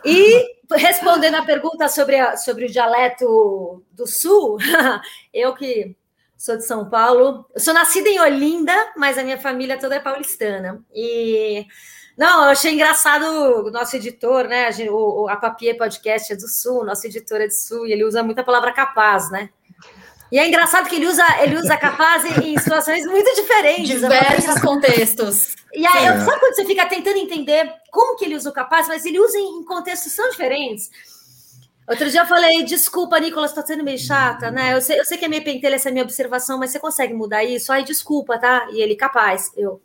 E 0.05 0.57
respondendo 0.77 1.35
a 1.35 1.45
pergunta 1.45 1.89
sobre, 1.89 2.17
a, 2.17 2.37
sobre 2.37 2.67
o 2.67 2.71
dialeto 2.71 3.83
do 3.93 4.07
sul, 4.07 4.59
eu 5.35 5.55
que 5.55 5.97
sou 6.37 6.57
de 6.57 6.65
São 6.65 6.89
Paulo. 6.89 7.45
Eu 7.53 7.61
sou 7.61 7.75
nascida 7.75 8.09
em 8.09 8.21
Olinda, 8.21 8.73
mas 8.97 9.19
a 9.19 9.25
minha 9.25 9.39
família 9.39 9.79
toda 9.79 9.97
é 9.97 10.01
paulistana. 10.01 10.81
E 10.95 11.67
não, 12.17 12.45
eu 12.45 12.51
achei 12.51 12.73
engraçado 12.73 13.25
o 13.67 13.71
nosso 13.71 13.97
editor, 13.97 14.47
né? 14.47 14.67
A, 14.67 14.71
gente, 14.71 14.91
a 15.29 15.37
Papier 15.37 15.77
Podcast 15.77 16.33
é 16.33 16.37
do 16.37 16.49
Sul, 16.49 16.85
nosso 16.85 17.07
editor 17.07 17.41
é 17.41 17.49
do 17.49 17.55
Sul, 17.55 17.87
e 17.87 17.93
ele 17.93 18.05
usa 18.05 18.23
muita 18.23 18.45
palavra 18.45 18.73
capaz, 18.73 19.31
né? 19.31 19.51
E 20.31 20.39
é 20.39 20.47
engraçado 20.47 20.89
que 20.89 20.97
ele 20.97 21.07
usa, 21.07 21.25
ele 21.43 21.57
usa 21.57 21.77
capaz 21.77 22.25
em, 22.25 22.53
em 22.53 22.59
situações 22.59 23.07
muito 23.07 23.35
diferentes. 23.35 24.01
Diversos 24.01 24.61
contextos. 24.61 25.55
E 25.73 25.87
aí, 25.87 26.07
é. 26.07 26.21
sabe 26.21 26.41
quando 26.41 26.55
você 26.55 26.65
fica 26.65 26.87
tentando 26.87 27.17
entender 27.19 27.73
como 27.91 28.17
que 28.17 28.25
ele 28.25 28.37
usa 28.37 28.51
o 28.51 28.53
capaz, 28.53 28.89
mas 28.89 29.05
ele 29.05 29.19
usa 29.19 29.39
em, 29.39 29.61
em 29.61 29.65
contextos 29.65 30.15
tão 30.15 30.29
diferentes? 30.31 30.91
Outro 31.89 32.11
dia 32.11 32.21
eu 32.21 32.27
falei, 32.27 32.63
desculpa, 32.65 33.19
Nicolas, 33.19 33.55
tô 33.55 33.67
sendo 33.67 33.83
meio 33.83 33.99
chata, 33.99 34.51
né? 34.51 34.75
Eu 34.75 34.81
sei, 34.83 35.01
eu 35.01 35.05
sei 35.07 35.17
que 35.17 35.25
é 35.25 35.29
meio 35.29 35.43
pentelha 35.43 35.77
essa 35.77 35.91
minha 35.91 36.05
observação, 36.05 36.59
mas 36.59 36.71
você 36.71 36.79
consegue 36.79 37.15
mudar 37.15 37.43
isso? 37.45 37.73
Ai, 37.73 37.83
desculpa, 37.83 38.39
tá? 38.39 38.69
E 38.73 38.83
ele, 38.83 38.95
capaz. 38.95 39.51
Eu, 39.57 39.81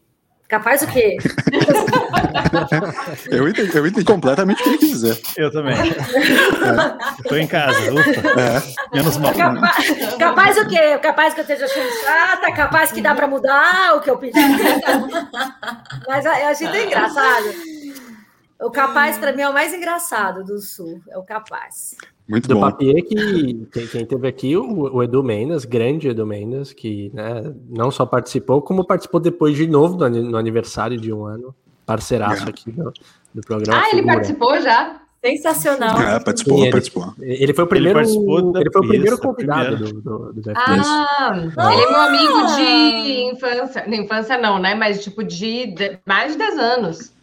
capaz 0.53 0.83
o 0.83 0.87
quê? 0.87 1.17
eu, 3.31 3.47
entendi, 3.47 3.75
eu 3.75 3.87
entendi 3.87 4.05
completamente 4.05 4.61
o 4.61 4.63
que 4.63 4.69
ele 4.69 4.77
quis 4.77 4.89
dizer. 4.89 5.19
Eu 5.35 5.51
também. 5.51 5.75
É. 5.75 7.27
tô 7.27 7.35
em 7.35 7.47
casa, 7.47 7.91
ufa. 7.91 8.11
É. 8.11 8.61
Menos 8.95 9.17
mal. 9.17 9.33
Capaz, 9.33 10.15
capaz 10.19 10.55
o 10.57 10.67
quê? 10.67 10.99
Capaz 10.99 11.33
que 11.33 11.39
eu 11.39 11.43
esteja 11.43 11.65
achando 11.65 11.89
chata, 12.03 12.51
capaz 12.51 12.91
que 12.91 13.01
dá 13.01 13.15
para 13.15 13.27
mudar 13.27 13.95
o 13.95 14.01
que 14.01 14.11
eu 14.11 14.17
pedi. 14.17 14.39
mas 16.07 16.25
eu 16.25 16.31
achei 16.31 16.67
tão 16.67 16.77
engraçado. 16.77 17.45
O 18.61 18.69
capaz, 18.69 19.17
para 19.17 19.33
mim, 19.33 19.41
é 19.41 19.49
o 19.49 19.53
mais 19.53 19.73
engraçado 19.73 20.43
do 20.43 20.61
Sul. 20.61 21.01
É 21.09 21.17
o 21.17 21.23
capaz. 21.23 21.95
Muito 22.27 22.47
do 22.47 22.55
bom. 22.55 22.61
Papier 22.61 23.03
que 23.03 23.67
quem, 23.71 23.87
quem 23.87 24.05
teve 24.05 24.27
aqui, 24.27 24.55
o, 24.55 24.95
o, 24.95 25.03
Edu 25.03 25.21
Mendes, 25.21 25.65
grande 25.65 26.07
Edu 26.07 26.25
Mendes, 26.25 26.71
que 26.71 27.11
né, 27.13 27.53
não 27.69 27.91
só 27.91 28.05
participou, 28.05 28.61
como 28.61 28.85
participou 28.85 29.19
depois 29.19 29.57
de 29.57 29.67
novo 29.67 29.97
no, 29.97 30.09
no 30.09 30.37
aniversário 30.37 30.97
de 30.97 31.11
um 31.11 31.25
ano. 31.25 31.53
Parceiraço 31.85 32.45
é. 32.45 32.49
aqui 32.49 32.71
do, 32.71 32.93
do 33.33 33.41
programa. 33.41 33.81
Ah, 33.83 33.89
ele 33.91 34.03
participou 34.03 34.59
já? 34.61 35.01
Sensacional. 35.25 36.01
É, 36.01 36.19
participou, 36.19 36.59
ele, 36.59 36.71
participou. 36.71 37.13
Ele 37.21 37.53
foi 37.53 37.63
o 37.63 37.67
primeiro, 37.67 37.99
ele, 37.99 38.09
ele 38.09 38.71
foi 38.71 38.81
o 38.81 38.87
primeiro 38.87 39.17
convidado 39.17 39.77
do, 39.77 40.01
do, 40.01 40.33
do 40.33 40.51
Ah, 40.53 41.31
ele 41.71 41.81
é 41.81 41.89
meu 41.89 41.99
amigo 42.01 42.55
de 42.55 43.33
infância. 43.33 43.85
Infância 43.87 44.37
não, 44.37 44.59
né? 44.59 44.75
Mas 44.75 45.01
tipo 45.01 45.23
de, 45.23 45.67
de 45.67 45.97
mais 46.05 46.33
de 46.33 46.37
10 46.39 46.57
anos. 46.57 47.13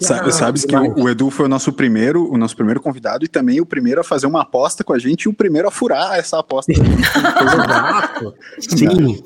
Sabe, 0.00 0.32
sabes 0.32 0.64
que 0.64 0.76
o, 0.76 1.04
o, 1.04 1.08
Edu 1.08 1.30
foi 1.30 1.46
o 1.46 1.48
nosso 1.48 1.72
primeiro, 1.72 2.30
o 2.30 2.36
nosso 2.36 2.54
primeiro 2.54 2.80
convidado 2.80 3.24
e 3.24 3.28
também 3.28 3.60
o 3.60 3.66
primeiro 3.66 4.00
a 4.00 4.04
fazer 4.04 4.26
uma 4.26 4.42
aposta 4.42 4.84
com 4.84 4.92
a 4.92 4.98
gente 4.98 5.22
e 5.22 5.28
o 5.28 5.32
primeiro 5.32 5.68
a 5.68 5.70
furar 5.70 6.18
essa 6.18 6.38
aposta. 6.38 6.72
Exato. 6.76 8.34
Sim. 8.58 9.22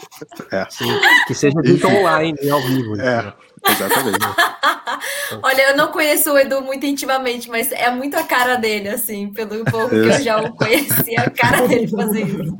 É. 0.50 0.66
Sim. 0.70 1.00
Que 1.26 1.34
seja 1.34 1.60
dito 1.62 1.86
online, 1.88 2.36
ao 2.48 2.60
vivo. 2.62 3.00
É. 3.00 3.34
Exatamente. 3.68 4.18
Olha, 5.42 5.70
eu 5.70 5.76
não 5.76 5.92
conheço 5.92 6.32
o 6.32 6.38
Edu 6.38 6.60
muito 6.62 6.86
intimamente, 6.86 7.48
mas 7.48 7.70
é 7.72 7.90
muito 7.90 8.16
a 8.16 8.24
cara 8.24 8.56
dele, 8.56 8.88
assim, 8.88 9.32
pelo 9.32 9.64
pouco 9.64 9.90
que 9.90 9.96
eu 9.96 10.20
já 10.20 10.40
o 10.40 10.54
conheci, 10.54 11.16
a 11.16 11.30
cara 11.30 11.66
dele 11.66 11.88
fazer 11.88 12.22
isso. 12.22 12.58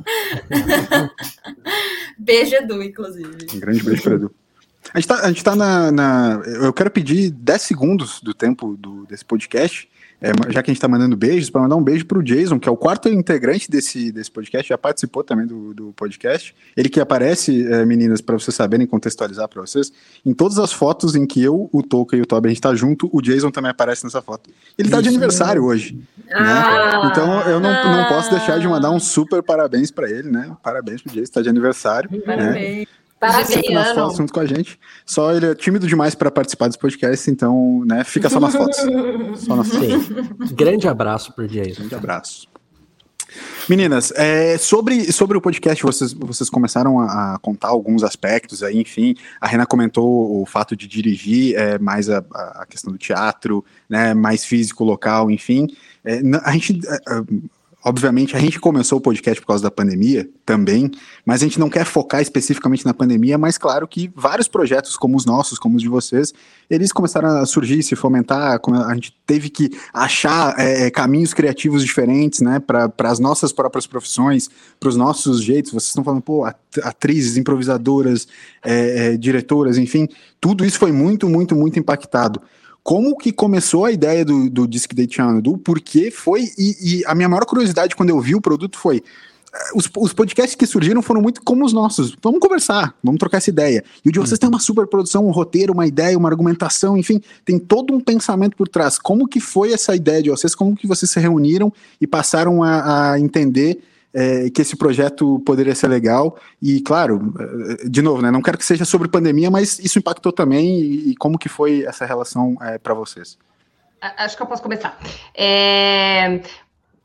beijo, 2.17 2.55
Edu, 2.55 2.81
inclusive. 2.81 3.47
Um 3.53 3.59
grande 3.59 3.83
beijo 3.83 4.03
para 4.03 4.15
Edu. 4.15 4.35
A 4.93 4.99
gente 4.99 5.07
tá, 5.07 5.15
a 5.21 5.27
gente 5.27 5.43
tá 5.43 5.55
na, 5.55 5.91
na, 5.91 6.41
Eu 6.45 6.73
quero 6.73 6.91
pedir 6.91 7.31
10 7.31 7.61
segundos 7.61 8.21
do 8.21 8.33
tempo 8.33 8.75
do, 8.77 9.05
desse 9.05 9.23
podcast, 9.23 9.89
é, 10.21 10.31
já 10.51 10.61
que 10.61 10.69
a 10.69 10.73
gente 10.73 10.81
tá 10.81 10.87
mandando 10.87 11.17
beijos, 11.17 11.49
para 11.49 11.61
mandar 11.61 11.75
um 11.75 11.83
beijo 11.83 12.05
pro 12.05 12.21
Jason, 12.21 12.59
que 12.59 12.69
é 12.69 12.71
o 12.71 12.77
quarto 12.77 13.09
integrante 13.09 13.71
desse, 13.71 14.11
desse 14.11 14.29
podcast, 14.29 14.69
já 14.69 14.77
participou 14.77 15.23
também 15.23 15.47
do, 15.47 15.73
do 15.73 15.93
podcast. 15.93 16.53
Ele 16.77 16.89
que 16.89 16.99
aparece, 16.99 17.65
é, 17.71 17.83
meninas, 17.85 18.21
para 18.21 18.37
vocês 18.37 18.53
saberem 18.53 18.85
contextualizar 18.85 19.47
para 19.47 19.61
vocês, 19.61 19.91
em 20.23 20.33
todas 20.33 20.59
as 20.59 20.71
fotos 20.71 21.15
em 21.15 21.25
que 21.25 21.41
eu, 21.41 21.69
o 21.73 21.81
Toca 21.81 22.15
e 22.15 22.21
o 22.21 22.25
Toby 22.25 22.49
a 22.49 22.51
gente 22.51 22.61
tá 22.61 22.75
junto, 22.75 23.09
o 23.11 23.19
Jason 23.19 23.49
também 23.49 23.71
aparece 23.71 24.03
nessa 24.03 24.21
foto. 24.21 24.49
Ele 24.77 24.89
tá 24.89 25.01
de 25.01 25.09
aniversário 25.09 25.63
hoje. 25.63 25.95
Né? 25.95 26.35
Ah, 26.35 27.01
né? 27.03 27.09
Então 27.11 27.41
eu 27.49 27.59
não, 27.59 27.71
não 27.71 28.07
posso 28.07 28.29
deixar 28.29 28.59
de 28.59 28.67
mandar 28.67 28.91
um 28.91 28.99
super 28.99 29.41
parabéns 29.41 29.89
para 29.89 30.09
ele, 30.09 30.29
né? 30.29 30.55
Parabéns 30.61 31.01
pro 31.01 31.11
Jason, 31.11 31.31
tá 31.33 31.41
de 31.41 31.49
aniversário. 31.49 32.09
Parabéns. 32.21 32.79
Né? 32.79 33.00
Parabéns. 33.21 33.69
nas 33.69 33.93
fotos 33.93 34.17
junto 34.17 34.33
com 34.33 34.39
a 34.39 34.45
gente. 34.47 34.79
Só 35.05 35.31
ele 35.31 35.45
é 35.45 35.53
tímido 35.53 35.87
demais 35.87 36.15
para 36.15 36.31
participar 36.31 36.65
desse 36.65 36.79
podcast, 36.79 37.29
então, 37.29 37.85
né, 37.85 38.03
fica 38.03 38.27
só 38.27 38.39
nas 38.39 38.55
fotos. 38.55 38.77
só 39.45 39.55
nas 39.55 39.67
fotos. 39.69 40.51
Grande 40.51 40.87
abraço 40.87 41.31
por 41.31 41.47
dia. 41.47 41.61
Grande 41.63 41.93
abraço. 41.93 42.49
Meninas, 43.69 44.11
é, 44.15 44.57
sobre, 44.57 45.11
sobre 45.13 45.37
o 45.37 45.41
podcast, 45.41 45.83
vocês, 45.83 46.11
vocês 46.13 46.49
começaram 46.49 46.99
a, 46.99 47.35
a, 47.35 47.39
contar 47.39 47.67
alguns 47.67 48.03
aspectos 48.03 48.63
aí, 48.63 48.81
enfim. 48.81 49.15
A 49.39 49.47
Rena 49.47 49.67
comentou 49.67 50.41
o 50.41 50.45
fato 50.45 50.75
de 50.75 50.87
dirigir, 50.87 51.55
é, 51.55 51.77
mais 51.77 52.09
a, 52.09 52.23
a 52.33 52.65
questão 52.67 52.91
do 52.91 52.97
teatro, 52.97 53.63
né, 53.87 54.15
mais 54.15 54.43
físico, 54.43 54.83
local, 54.83 55.29
enfim. 55.29 55.67
É, 56.03 56.21
a 56.43 56.51
gente. 56.53 56.81
Obviamente, 57.83 58.35
a 58.35 58.39
gente 58.39 58.59
começou 58.59 58.99
o 58.99 59.01
podcast 59.01 59.41
por 59.41 59.47
causa 59.47 59.63
da 59.63 59.71
pandemia 59.71 60.29
também, 60.45 60.91
mas 61.25 61.41
a 61.41 61.45
gente 61.45 61.59
não 61.59 61.67
quer 61.67 61.83
focar 61.83 62.21
especificamente 62.21 62.85
na 62.85 62.93
pandemia, 62.93 63.39
mas 63.39 63.57
claro 63.57 63.87
que 63.87 64.11
vários 64.15 64.47
projetos 64.47 64.95
como 64.95 65.17
os 65.17 65.25
nossos, 65.25 65.57
como 65.57 65.77
os 65.77 65.81
de 65.81 65.89
vocês, 65.89 66.31
eles 66.69 66.91
começaram 66.91 67.29
a 67.29 67.45
surgir, 67.45 67.81
se 67.81 67.95
fomentar, 67.95 68.61
a 68.87 68.93
gente 68.93 69.17
teve 69.25 69.49
que 69.49 69.71
achar 69.91 70.53
é, 70.59 70.85
é 70.85 70.91
caminhos 70.91 71.33
criativos 71.33 71.83
diferentes, 71.83 72.41
né, 72.41 72.59
para 72.59 72.91
as 72.99 73.17
nossas 73.17 73.51
próprias 73.51 73.87
profissões, 73.87 74.47
para 74.79 74.89
os 74.89 74.95
nossos 74.95 75.41
jeitos, 75.41 75.71
vocês 75.71 75.87
estão 75.87 76.03
falando, 76.03 76.21
pô, 76.21 76.45
atrizes, 76.83 77.35
improvisadoras, 77.35 78.27
é, 78.63 79.13
é, 79.13 79.17
diretoras, 79.17 79.79
enfim, 79.79 80.07
tudo 80.39 80.63
isso 80.63 80.77
foi 80.77 80.91
muito, 80.91 81.27
muito, 81.27 81.55
muito 81.55 81.79
impactado 81.79 82.39
como 82.83 83.15
que 83.17 83.31
começou 83.31 83.85
a 83.85 83.91
ideia 83.91 84.25
do, 84.25 84.49
do 84.49 84.67
Disc 84.67 84.93
Day 84.93 85.07
Channel, 85.09 85.57
por 85.57 85.79
que 85.79 86.09
foi, 86.09 86.49
e, 86.57 86.99
e, 86.99 87.05
a 87.05 87.13
minha 87.13 87.29
maior 87.29 87.45
curiosidade 87.45 87.95
quando 87.95 88.09
eu 88.09 88.19
vi 88.19 88.33
o 88.35 88.41
produto 88.41 88.77
foi, 88.77 89.03
eh, 89.53 89.71
os, 89.75 89.89
os, 89.95 90.13
podcasts 90.13 90.55
que 90.55 90.65
surgiram 90.65 91.01
foram 91.01 91.21
muito 91.21 91.41
como 91.43 91.63
os 91.63 91.73
nossos, 91.73 92.15
vamos 92.21 92.39
conversar, 92.39 92.95
vamos 93.03 93.19
trocar 93.19 93.37
essa 93.37 93.49
ideia, 93.49 93.83
e 94.03 94.09
o 94.09 94.11
de 94.11 94.19
vocês 94.19 94.33
uhum. 94.33 94.39
tem 94.39 94.49
uma 94.49 94.59
super 94.59 94.87
produção, 94.87 95.27
um 95.27 95.31
roteiro, 95.31 95.73
uma 95.73 95.85
ideia, 95.85 96.17
uma 96.17 96.29
argumentação, 96.29 96.97
enfim, 96.97 97.21
tem 97.45 97.59
todo 97.59 97.93
um 97.93 97.99
pensamento 97.99 98.57
por 98.57 98.67
trás, 98.67 98.97
como 98.97 99.27
que 99.27 99.39
foi 99.39 99.73
essa 99.73 99.95
ideia 99.95 100.23
de 100.23 100.29
vocês, 100.31 100.55
como 100.55 100.75
que 100.75 100.87
vocês 100.87 101.11
se 101.11 101.19
reuniram 101.19 101.71
e 101.99 102.07
passaram 102.07 102.63
a, 102.63 103.11
a 103.11 103.19
entender 103.19 103.79
é, 104.13 104.49
que 104.49 104.61
esse 104.61 104.75
projeto 104.75 105.39
poderia 105.45 105.75
ser 105.75 105.87
legal. 105.87 106.37
E, 106.61 106.81
claro, 106.81 107.33
é, 107.83 107.87
de 107.87 108.01
novo, 108.01 108.21
né, 108.21 108.31
não 108.31 108.41
quero 108.41 108.57
que 108.57 108.65
seja 108.65 108.85
sobre 108.85 109.07
pandemia, 109.07 109.49
mas 109.49 109.79
isso 109.79 109.99
impactou 109.99 110.31
também 110.31 110.81
e, 110.81 111.11
e 111.11 111.15
como 111.15 111.37
que 111.37 111.49
foi 111.49 111.83
essa 111.85 112.05
relação 112.05 112.57
é, 112.61 112.77
para 112.77 112.93
vocês? 112.93 113.37
Acho 114.01 114.35
que 114.35 114.43
eu 114.43 114.47
posso 114.47 114.63
começar. 114.63 114.97
É, 115.35 116.41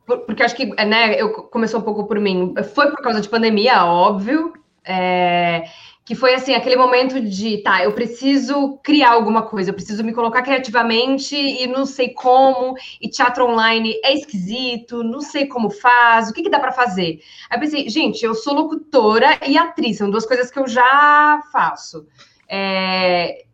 porque 0.07 0.43
acho 0.43 0.57
que 0.57 0.67
né, 0.67 1.21
eu 1.21 1.31
começou 1.31 1.81
um 1.81 1.83
pouco 1.83 2.07
por 2.07 2.19
mim. 2.19 2.55
Foi 2.75 2.91
por 2.91 3.03
causa 3.03 3.21
de 3.21 3.29
pandemia, 3.29 3.85
óbvio. 3.85 4.55
É, 4.85 5.65
que 6.07 6.15
foi 6.15 6.35
assim, 6.35 6.55
aquele 6.55 6.77
momento 6.77 7.21
de, 7.21 7.59
tá, 7.59 7.83
eu 7.83 7.93
preciso 7.93 8.79
criar 8.81 9.11
alguma 9.11 9.43
coisa, 9.43 9.71
eu 9.71 9.75
preciso 9.75 10.05
me 10.05 10.15
colocar 10.15 10.41
criativamente 10.41 11.35
e 11.35 11.67
não 11.67 11.85
sei 11.85 12.11
como, 12.11 12.77
e 13.01 13.09
teatro 13.09 13.45
online 13.45 13.99
é 14.05 14.15
esquisito, 14.15 15.03
não 15.03 15.21
sei 15.21 15.47
como 15.47 15.69
faz, 15.69 16.31
o 16.31 16.33
que, 16.33 16.45
que 16.45 16.49
dá 16.49 16.61
para 16.61 16.71
fazer? 16.71 17.19
Aí 17.51 17.59
pensei, 17.59 17.89
gente, 17.89 18.25
eu 18.25 18.37
sou 18.37 18.55
locutora 18.55 19.41
e 19.49 19.59
atriz, 19.59 19.99
são 19.99 20.09
duas 20.09 20.25
coisas 20.25 20.49
que 20.49 20.61
eu 20.61 20.69
já 20.69 21.43
faço. 21.53 22.07
É, 22.49 23.46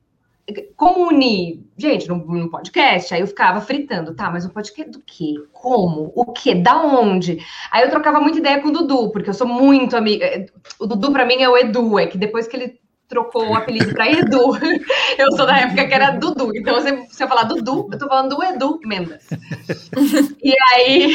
como 0.76 1.08
unir? 1.08 1.60
Gente, 1.76 2.08
num, 2.08 2.48
podcast, 2.48 3.14
aí 3.14 3.20
eu 3.20 3.26
ficava 3.26 3.60
fritando, 3.60 4.14
tá, 4.14 4.30
mas 4.30 4.44
um 4.44 4.50
podcast 4.50 4.90
do 4.92 5.00
quê? 5.00 5.34
Como? 5.52 6.12
O 6.14 6.32
quê? 6.32 6.54
Da 6.54 6.82
onde? 6.82 7.38
Aí 7.70 7.82
eu 7.82 7.90
trocava 7.90 8.20
muita 8.20 8.38
ideia 8.38 8.60
com 8.60 8.68
o 8.68 8.72
Dudu, 8.72 9.10
porque 9.10 9.30
eu 9.30 9.34
sou 9.34 9.46
muito 9.46 9.96
amiga. 9.96 10.24
É, 10.24 10.46
o 10.78 10.86
Dudu, 10.86 11.12
para 11.12 11.26
mim, 11.26 11.42
é 11.42 11.48
o 11.48 11.56
Edu, 11.56 11.98
é 11.98 12.06
que 12.06 12.18
depois 12.18 12.46
que 12.46 12.56
ele 12.56 12.80
trocou 13.08 13.50
o 13.50 13.54
apelido 13.54 13.92
para 13.92 14.10
Edu, 14.10 14.56
eu 15.18 15.32
sou 15.32 15.44
da 15.44 15.58
época 15.58 15.86
que 15.86 15.94
era 15.94 16.12
Dudu. 16.12 16.56
Então, 16.56 16.80
se 16.80 17.22
eu 17.22 17.28
falar 17.28 17.44
Dudu, 17.44 17.88
eu 17.92 17.98
tô 17.98 18.08
falando 18.08 18.36
do 18.36 18.42
Edu 18.42 18.80
Mendes. 18.84 19.28
e 20.42 20.54
aí, 20.72 21.14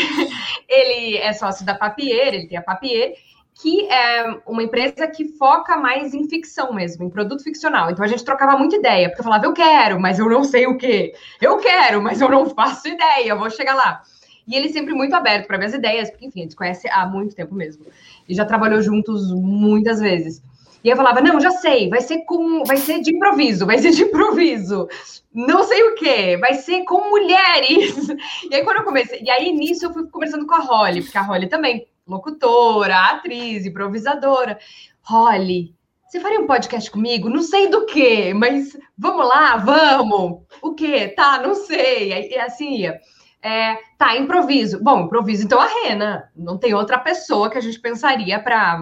ele 0.70 1.17
é 1.17 1.34
sócio 1.34 1.65
da 1.65 1.74
Papier, 1.74 2.34
ele 2.34 2.48
tem 2.48 2.58
a 2.58 2.62
Papier, 2.62 3.13
que 3.62 3.88
é 3.90 4.40
uma 4.46 4.62
empresa 4.62 5.08
que 5.08 5.26
foca 5.30 5.78
mais 5.78 6.14
em 6.14 6.28
ficção 6.30 6.74
mesmo, 6.74 7.04
em 7.04 7.10
produto 7.10 7.44
ficcional. 7.44 7.90
Então 7.90 8.06
a 8.06 8.08
gente 8.08 8.24
trocava 8.24 8.58
muita 8.58 8.76
ideia, 8.76 9.10
porque 9.10 9.22
eu 9.22 9.24
falava, 9.24 9.46
eu 9.46 9.54
quero, 9.54 10.00
mas 10.00 10.20
eu 10.20 10.30
não 10.30 10.44
sei 10.44 10.68
o 10.68 10.78
quê. 10.78 11.14
Eu 11.42 11.58
quero, 11.58 12.02
mas 12.02 12.22
eu 12.22 12.30
não 12.30 12.48
faço 12.50 12.88
ideia, 12.88 13.36
vou 13.36 13.50
chegar 13.50 13.74
lá. 13.74 14.04
E 14.48 14.56
ele 14.56 14.70
sempre 14.70 14.94
muito 14.94 15.14
aberto 15.14 15.48
para 15.48 15.58
minhas 15.58 15.74
ideias, 15.74 16.10
porque, 16.10 16.28
enfim, 16.28 16.42
a 16.42 16.44
gente 16.44 16.56
conhece 16.56 16.88
há 16.90 17.06
muito 17.06 17.36
tempo 17.36 17.54
mesmo. 17.54 17.86
E 18.30 18.34
já 18.34 18.46
trabalhou 18.46 18.82
juntos 18.82 19.32
muitas 19.34 20.00
vezes. 20.00 20.42
E 20.84 20.90
eu 20.90 20.96
falava, 20.96 21.20
não, 21.20 21.40
já 21.40 21.52
sei, 21.52 21.90
vai 21.90 22.02
ser 22.02 22.20
com, 22.20 22.64
vai 22.64 22.78
ser 22.78 23.02
de 23.02 23.14
improviso, 23.14 23.66
vai 23.66 23.80
ser 23.80 23.90
de 23.90 24.04
improviso. 24.04 24.88
Não 25.34 25.64
sei 25.64 25.82
o 25.84 25.96
quê, 25.96 26.38
vai 26.38 26.54
ser 26.54 26.84
com 26.84 27.10
mulheres. 27.10 28.08
E 28.50 28.56
aí 28.56 28.64
quando 28.64 28.78
eu 28.78 28.84
comecei, 28.84 29.20
e 29.22 29.30
aí 29.30 29.52
nisso 29.52 29.86
eu 29.86 29.94
fui 29.94 30.08
conversando 30.08 30.46
com 30.46 30.54
a 30.54 30.60
Holly, 30.60 31.02
porque 31.02 31.18
a 31.18 31.24
Holly 31.24 31.50
também 31.50 31.88
locutora, 32.08 33.12
atriz, 33.12 33.66
improvisadora. 33.66 34.58
Holly, 35.02 35.76
você 36.08 36.20
faria 36.20 36.40
um 36.40 36.48
podcast 36.48 36.90
comigo? 36.90 37.30
Não 37.30 37.42
sei 37.42 37.70
do 37.70 37.86
que, 37.86 38.34
mas 38.34 38.78
vamos 38.98 39.28
lá, 39.28 39.58
vamos. 39.58 40.44
O 40.62 40.74
que? 40.74 41.10
Tá, 41.10 41.42
não 41.42 41.54
sei. 41.54 42.32
E 42.32 42.40
assim 42.40 42.76
ia. 42.78 43.00
É, 43.42 43.78
tá, 43.98 44.16
improviso. 44.18 44.82
Bom, 44.82 45.02
improviso 45.02 45.44
então 45.44 45.60
a 45.60 45.68
Rena. 45.68 46.32
Não 46.36 46.58
tem 46.58 46.74
outra 46.74 46.98
pessoa 46.98 47.50
que 47.50 47.58
a 47.58 47.62
gente 47.62 47.80
pensaria 47.80 48.40
para 48.40 48.80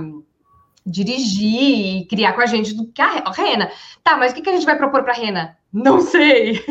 dirigir 0.86 2.01
e 2.01 2.08
criar 2.08 2.34
com 2.34 2.41
a 2.41 2.46
gente 2.46 2.75
do 2.75 2.91
que 2.91 3.01
a 3.01 3.32
Rena. 3.32 3.72
Tá, 4.03 4.15
mas 4.17 4.32
o 4.32 4.36
que, 4.36 4.41
que 4.41 4.50
a 4.50 4.53
gente 4.53 4.65
vai 4.65 4.77
propor 4.77 5.03
para 5.03 5.13
a 5.13 5.17
Rena? 5.17 5.58
Não 5.75 6.00
sei. 6.00 6.63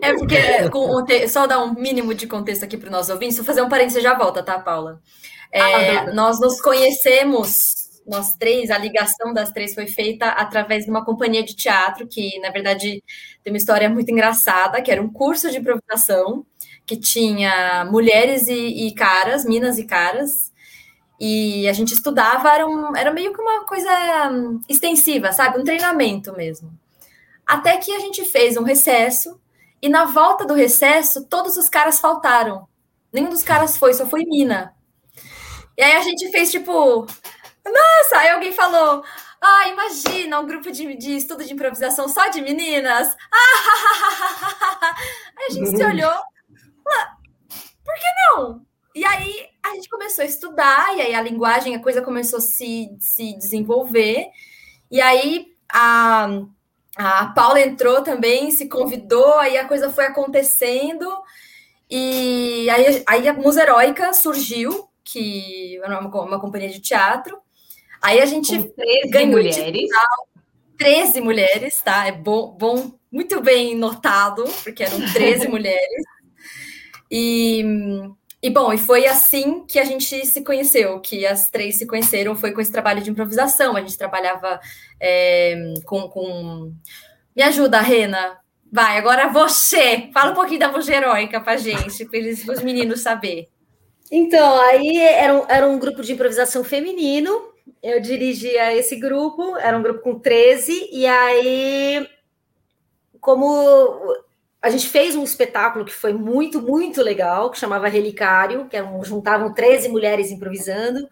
é 0.00 0.14
porque, 0.14 0.70
com, 0.70 1.04
só 1.28 1.48
dar 1.48 1.58
um 1.64 1.74
mínimo 1.74 2.14
de 2.14 2.28
contexto 2.28 2.62
aqui 2.62 2.76
para 2.76 2.88
o 2.88 2.92
nosso 2.92 3.12
ouvintes, 3.12 3.36
vou 3.36 3.44
fazer 3.44 3.60
um 3.60 3.68
parênteses 3.68 4.00
já 4.00 4.16
volta, 4.16 4.40
tá, 4.40 4.56
Paula? 4.56 5.02
É, 5.50 5.96
ah, 5.96 6.12
nós 6.14 6.38
nos 6.38 6.60
conhecemos, 6.60 7.56
nós 8.06 8.36
três, 8.36 8.70
a 8.70 8.78
ligação 8.78 9.34
das 9.34 9.50
três 9.50 9.74
foi 9.74 9.88
feita 9.88 10.26
através 10.28 10.84
de 10.84 10.92
uma 10.92 11.04
companhia 11.04 11.42
de 11.42 11.56
teatro, 11.56 12.06
que, 12.06 12.38
na 12.38 12.50
verdade, 12.50 13.02
tem 13.42 13.52
uma 13.52 13.56
história 13.56 13.90
muito 13.90 14.12
engraçada, 14.12 14.80
que 14.80 14.92
era 14.92 15.02
um 15.02 15.12
curso 15.12 15.50
de 15.50 15.58
improvisação, 15.58 16.46
que 16.86 16.96
tinha 16.96 17.84
mulheres 17.90 18.46
e, 18.46 18.86
e 18.86 18.94
caras, 18.94 19.44
minas 19.44 19.76
e 19.76 19.84
caras, 19.84 20.51
e 21.24 21.68
a 21.68 21.72
gente 21.72 21.94
estudava, 21.94 22.52
era, 22.52 22.66
um, 22.66 22.96
era 22.96 23.12
meio 23.12 23.32
que 23.32 23.40
uma 23.40 23.64
coisa 23.64 23.88
hum, 24.28 24.60
extensiva, 24.68 25.30
sabe? 25.30 25.56
Um 25.56 25.62
treinamento 25.62 26.32
mesmo. 26.36 26.76
Até 27.46 27.76
que 27.76 27.94
a 27.94 28.00
gente 28.00 28.24
fez 28.24 28.56
um 28.56 28.64
recesso, 28.64 29.40
e 29.80 29.88
na 29.88 30.04
volta 30.04 30.44
do 30.44 30.52
recesso, 30.52 31.24
todos 31.28 31.56
os 31.56 31.68
caras 31.68 32.00
faltaram. 32.00 32.66
Nenhum 33.12 33.28
dos 33.28 33.44
caras 33.44 33.76
foi, 33.76 33.94
só 33.94 34.04
foi 34.04 34.24
Mina. 34.24 34.74
E 35.78 35.82
aí 35.84 35.92
a 35.92 36.00
gente 36.00 36.28
fez 36.32 36.50
tipo, 36.50 37.06
nossa, 37.64 38.16
aí 38.16 38.30
alguém 38.30 38.50
falou, 38.50 39.04
ah, 39.40 39.68
imagina 39.68 40.40
um 40.40 40.46
grupo 40.46 40.72
de, 40.72 40.96
de 40.96 41.18
estudo 41.18 41.44
de 41.44 41.52
improvisação 41.52 42.08
só 42.08 42.30
de 42.30 42.42
meninas. 42.42 43.14
aí 45.38 45.46
a 45.50 45.52
gente 45.52 45.76
se 45.76 45.84
olhou, 45.86 46.10
ah, 46.10 47.16
por 47.84 47.94
que 47.94 48.08
não? 48.26 48.66
E 48.92 49.04
aí 49.04 49.51
a 49.64 49.74
gente 49.74 49.88
começou 49.88 50.22
a 50.22 50.26
estudar, 50.26 50.96
e 50.96 51.00
aí 51.00 51.14
a 51.14 51.22
linguagem, 51.22 51.74
a 51.74 51.82
coisa 51.82 52.02
começou 52.02 52.38
a 52.38 52.42
se, 52.42 52.88
se 52.98 53.36
desenvolver. 53.38 54.26
E 54.90 55.00
aí 55.00 55.52
a, 55.72 56.42
a 56.96 57.26
Paula 57.28 57.60
entrou 57.60 58.02
também, 58.02 58.50
se 58.50 58.68
convidou, 58.68 59.38
aí 59.38 59.56
a 59.56 59.66
coisa 59.66 59.90
foi 59.90 60.04
acontecendo. 60.06 61.08
E 61.88 62.68
aí, 62.70 63.02
aí 63.06 63.28
a 63.28 63.32
Musa 63.32 63.62
Heróica 63.62 64.12
surgiu, 64.12 64.88
que 65.04 65.78
é 65.82 65.86
uma, 65.86 66.00
uma 66.00 66.40
companhia 66.40 66.68
de 66.68 66.80
teatro. 66.80 67.38
Aí 68.00 68.20
a 68.20 68.26
gente 68.26 68.56
Com 68.56 68.68
13 68.68 69.10
ganhou 69.10 69.30
mulheres. 69.30 69.88
13 70.76 71.20
mulheres, 71.20 71.80
tá? 71.82 72.06
É 72.06 72.12
bom, 72.12 72.56
bom, 72.58 72.92
muito 73.10 73.40
bem 73.40 73.76
notado, 73.76 74.44
porque 74.64 74.82
eram 74.82 74.98
13 75.12 75.46
mulheres. 75.48 76.02
E 77.10 77.62
e 78.42 78.50
bom, 78.50 78.72
e 78.72 78.78
foi 78.78 79.06
assim 79.06 79.64
que 79.66 79.78
a 79.78 79.84
gente 79.84 80.26
se 80.26 80.42
conheceu, 80.42 80.98
que 80.98 81.24
as 81.24 81.48
três 81.48 81.78
se 81.78 81.86
conheceram, 81.86 82.34
foi 82.34 82.50
com 82.50 82.60
esse 82.60 82.72
trabalho 82.72 83.00
de 83.00 83.08
improvisação. 83.08 83.76
A 83.76 83.80
gente 83.80 83.96
trabalhava 83.96 84.58
é, 85.00 85.74
com, 85.84 86.08
com. 86.08 86.74
Me 87.36 87.42
ajuda, 87.44 87.80
Rena. 87.80 88.40
Vai, 88.70 88.98
agora 88.98 89.28
você. 89.28 90.10
Fala 90.12 90.32
um 90.32 90.34
pouquinho 90.34 90.58
da 90.58 90.68
voz 90.68 90.88
heróica 90.88 91.40
pra 91.40 91.56
gente, 91.56 92.04
para 92.04 92.54
os 92.54 92.62
meninos 92.62 93.00
saber. 93.00 93.48
Então, 94.10 94.60
aí 94.62 94.98
era 94.98 95.34
um, 95.34 95.44
era 95.48 95.68
um 95.68 95.78
grupo 95.78 96.02
de 96.02 96.12
improvisação 96.12 96.64
feminino. 96.64 97.52
Eu 97.80 98.00
dirigia 98.00 98.74
esse 98.74 98.96
grupo, 98.96 99.56
era 99.56 99.78
um 99.78 99.82
grupo 99.82 100.00
com 100.00 100.18
13, 100.18 100.88
e 100.90 101.06
aí, 101.06 102.08
como 103.20 104.16
a 104.62 104.70
gente 104.70 104.88
fez 104.88 105.16
um 105.16 105.24
espetáculo 105.24 105.84
que 105.84 105.92
foi 105.92 106.12
muito, 106.12 106.62
muito 106.62 107.02
legal, 107.02 107.50
que 107.50 107.58
chamava 107.58 107.88
Relicário, 107.88 108.68
que 108.68 108.76
juntavam 109.02 109.52
13 109.52 109.88
mulheres 109.88 110.30
improvisando. 110.30 111.08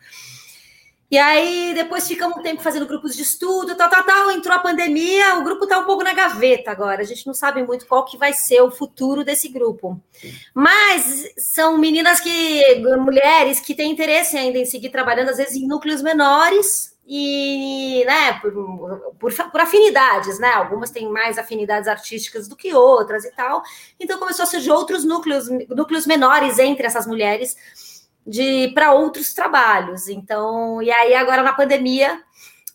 E 1.10 1.18
aí, 1.18 1.74
depois 1.74 2.06
ficamos 2.06 2.38
um 2.38 2.42
tempo 2.42 2.62
fazendo 2.62 2.86
grupos 2.86 3.16
de 3.16 3.22
estudo, 3.22 3.74
tal, 3.74 3.90
tal, 3.90 4.04
tal. 4.04 4.30
Entrou 4.30 4.54
a 4.54 4.60
pandemia, 4.60 5.34
o 5.38 5.42
grupo 5.42 5.64
está 5.64 5.80
um 5.80 5.84
pouco 5.84 6.04
na 6.04 6.14
gaveta 6.14 6.70
agora. 6.70 7.02
A 7.02 7.04
gente 7.04 7.26
não 7.26 7.34
sabe 7.34 7.64
muito 7.64 7.84
qual 7.88 8.04
que 8.04 8.16
vai 8.16 8.32
ser 8.32 8.60
o 8.60 8.70
futuro 8.70 9.24
desse 9.24 9.48
grupo. 9.48 10.00
Mas 10.54 11.28
são 11.36 11.76
meninas 11.76 12.20
que, 12.20 12.76
mulheres 12.98 13.58
que 13.58 13.74
têm 13.74 13.90
interesse 13.90 14.36
ainda 14.36 14.58
em 14.58 14.64
seguir 14.64 14.90
trabalhando, 14.90 15.30
às 15.30 15.38
vezes 15.38 15.56
em 15.56 15.66
núcleos 15.66 16.00
menores, 16.00 16.96
e 17.12 18.04
né, 18.04 18.34
por, 18.34 18.52
por, 19.18 19.50
por, 19.50 19.60
afinidades, 19.60 20.38
né? 20.38 20.52
Algumas 20.52 20.92
têm 20.92 21.08
mais 21.08 21.38
afinidades 21.38 21.88
artísticas 21.88 22.46
do 22.46 22.54
que 22.54 22.72
outras 22.72 23.24
e 23.24 23.32
tal. 23.32 23.64
Então 23.98 24.16
começou 24.16 24.44
a 24.44 24.46
surgir 24.46 24.70
outros 24.70 25.04
núcleos, 25.04 25.48
núcleos 25.68 26.06
menores 26.06 26.60
entre 26.60 26.86
essas 26.86 27.08
mulheres 27.08 27.56
de 28.24 28.70
para 28.74 28.92
outros 28.92 29.34
trabalhos. 29.34 30.08
Então, 30.08 30.80
e 30.80 30.88
aí 30.88 31.12
agora 31.14 31.42
na 31.42 31.52
pandemia 31.52 32.22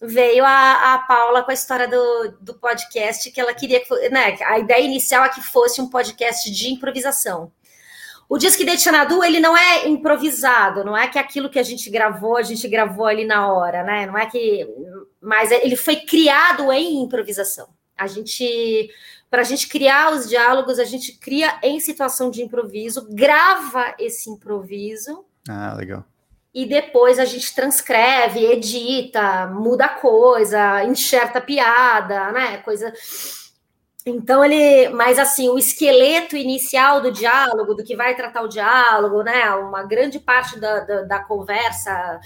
veio 0.01 0.43
a, 0.43 0.95
a 0.95 0.99
Paula 0.99 1.41
com 1.41 1.51
a 1.51 1.53
história 1.53 1.87
do, 1.87 2.37
do 2.41 2.55
podcast 2.55 3.31
que 3.31 3.39
ela 3.39 3.53
queria 3.53 3.79
que, 3.79 4.09
né? 4.09 4.37
A 4.43 4.59
ideia 4.59 4.83
inicial 4.83 5.23
é 5.23 5.29
que 5.29 5.41
fosse 5.41 5.81
um 5.81 5.89
podcast 5.89 6.51
de 6.51 6.73
improvisação. 6.73 7.53
O 8.27 8.37
Disque 8.37 8.65
de 8.65 8.77
Xanadu, 8.77 9.23
ele 9.23 9.39
não 9.39 9.55
é 9.55 9.87
improvisado, 9.87 10.83
não 10.83 10.97
é 10.97 11.07
que 11.07 11.19
aquilo 11.19 11.49
que 11.49 11.59
a 11.59 11.63
gente 11.63 11.89
gravou, 11.89 12.37
a 12.37 12.41
gente 12.41 12.67
gravou 12.67 13.05
ali 13.05 13.23
na 13.23 13.51
hora, 13.51 13.83
né? 13.83 14.05
Não 14.05 14.17
é 14.17 14.25
que. 14.25 14.67
Mas 15.21 15.51
ele 15.51 15.75
foi 15.75 15.97
criado 15.97 16.71
em 16.71 17.03
improvisação. 17.03 17.67
A 17.95 18.07
gente. 18.07 18.89
Para 19.29 19.41
a 19.41 19.45
gente 19.45 19.67
criar 19.67 20.13
os 20.13 20.29
diálogos, 20.29 20.79
a 20.79 20.85
gente 20.85 21.13
cria 21.13 21.59
em 21.61 21.79
situação 21.79 22.31
de 22.31 22.41
improviso, 22.41 23.07
grava 23.11 23.93
esse 23.99 24.29
improviso. 24.29 25.25
Ah, 25.47 25.75
legal. 25.75 26.05
E 26.53 26.65
depois 26.65 27.19
a 27.19 27.25
gente 27.25 27.53
transcreve, 27.53 28.45
edita, 28.45 29.45
muda 29.47 29.89
coisa, 29.89 30.85
enxerta 30.85 31.41
piada, 31.41 32.31
né? 32.31 32.57
Coisa 32.59 32.93
então 34.05 34.45
ele, 34.45 34.89
mas 34.89 35.17
assim, 35.17 35.49
o 35.49 35.57
esqueleto 35.57 36.37
inicial 36.37 37.01
do 37.01 37.11
diálogo, 37.11 37.73
do 37.73 37.83
que 37.83 37.95
vai 37.95 38.15
tratar 38.15 38.43
o 38.43 38.47
diálogo, 38.47 39.23
né? 39.23 39.49
Uma 39.55 39.83
grande 39.83 40.19
parte 40.19 40.59
da, 40.59 40.81
da, 40.81 41.01
da 41.01 41.19
conversa. 41.19 42.19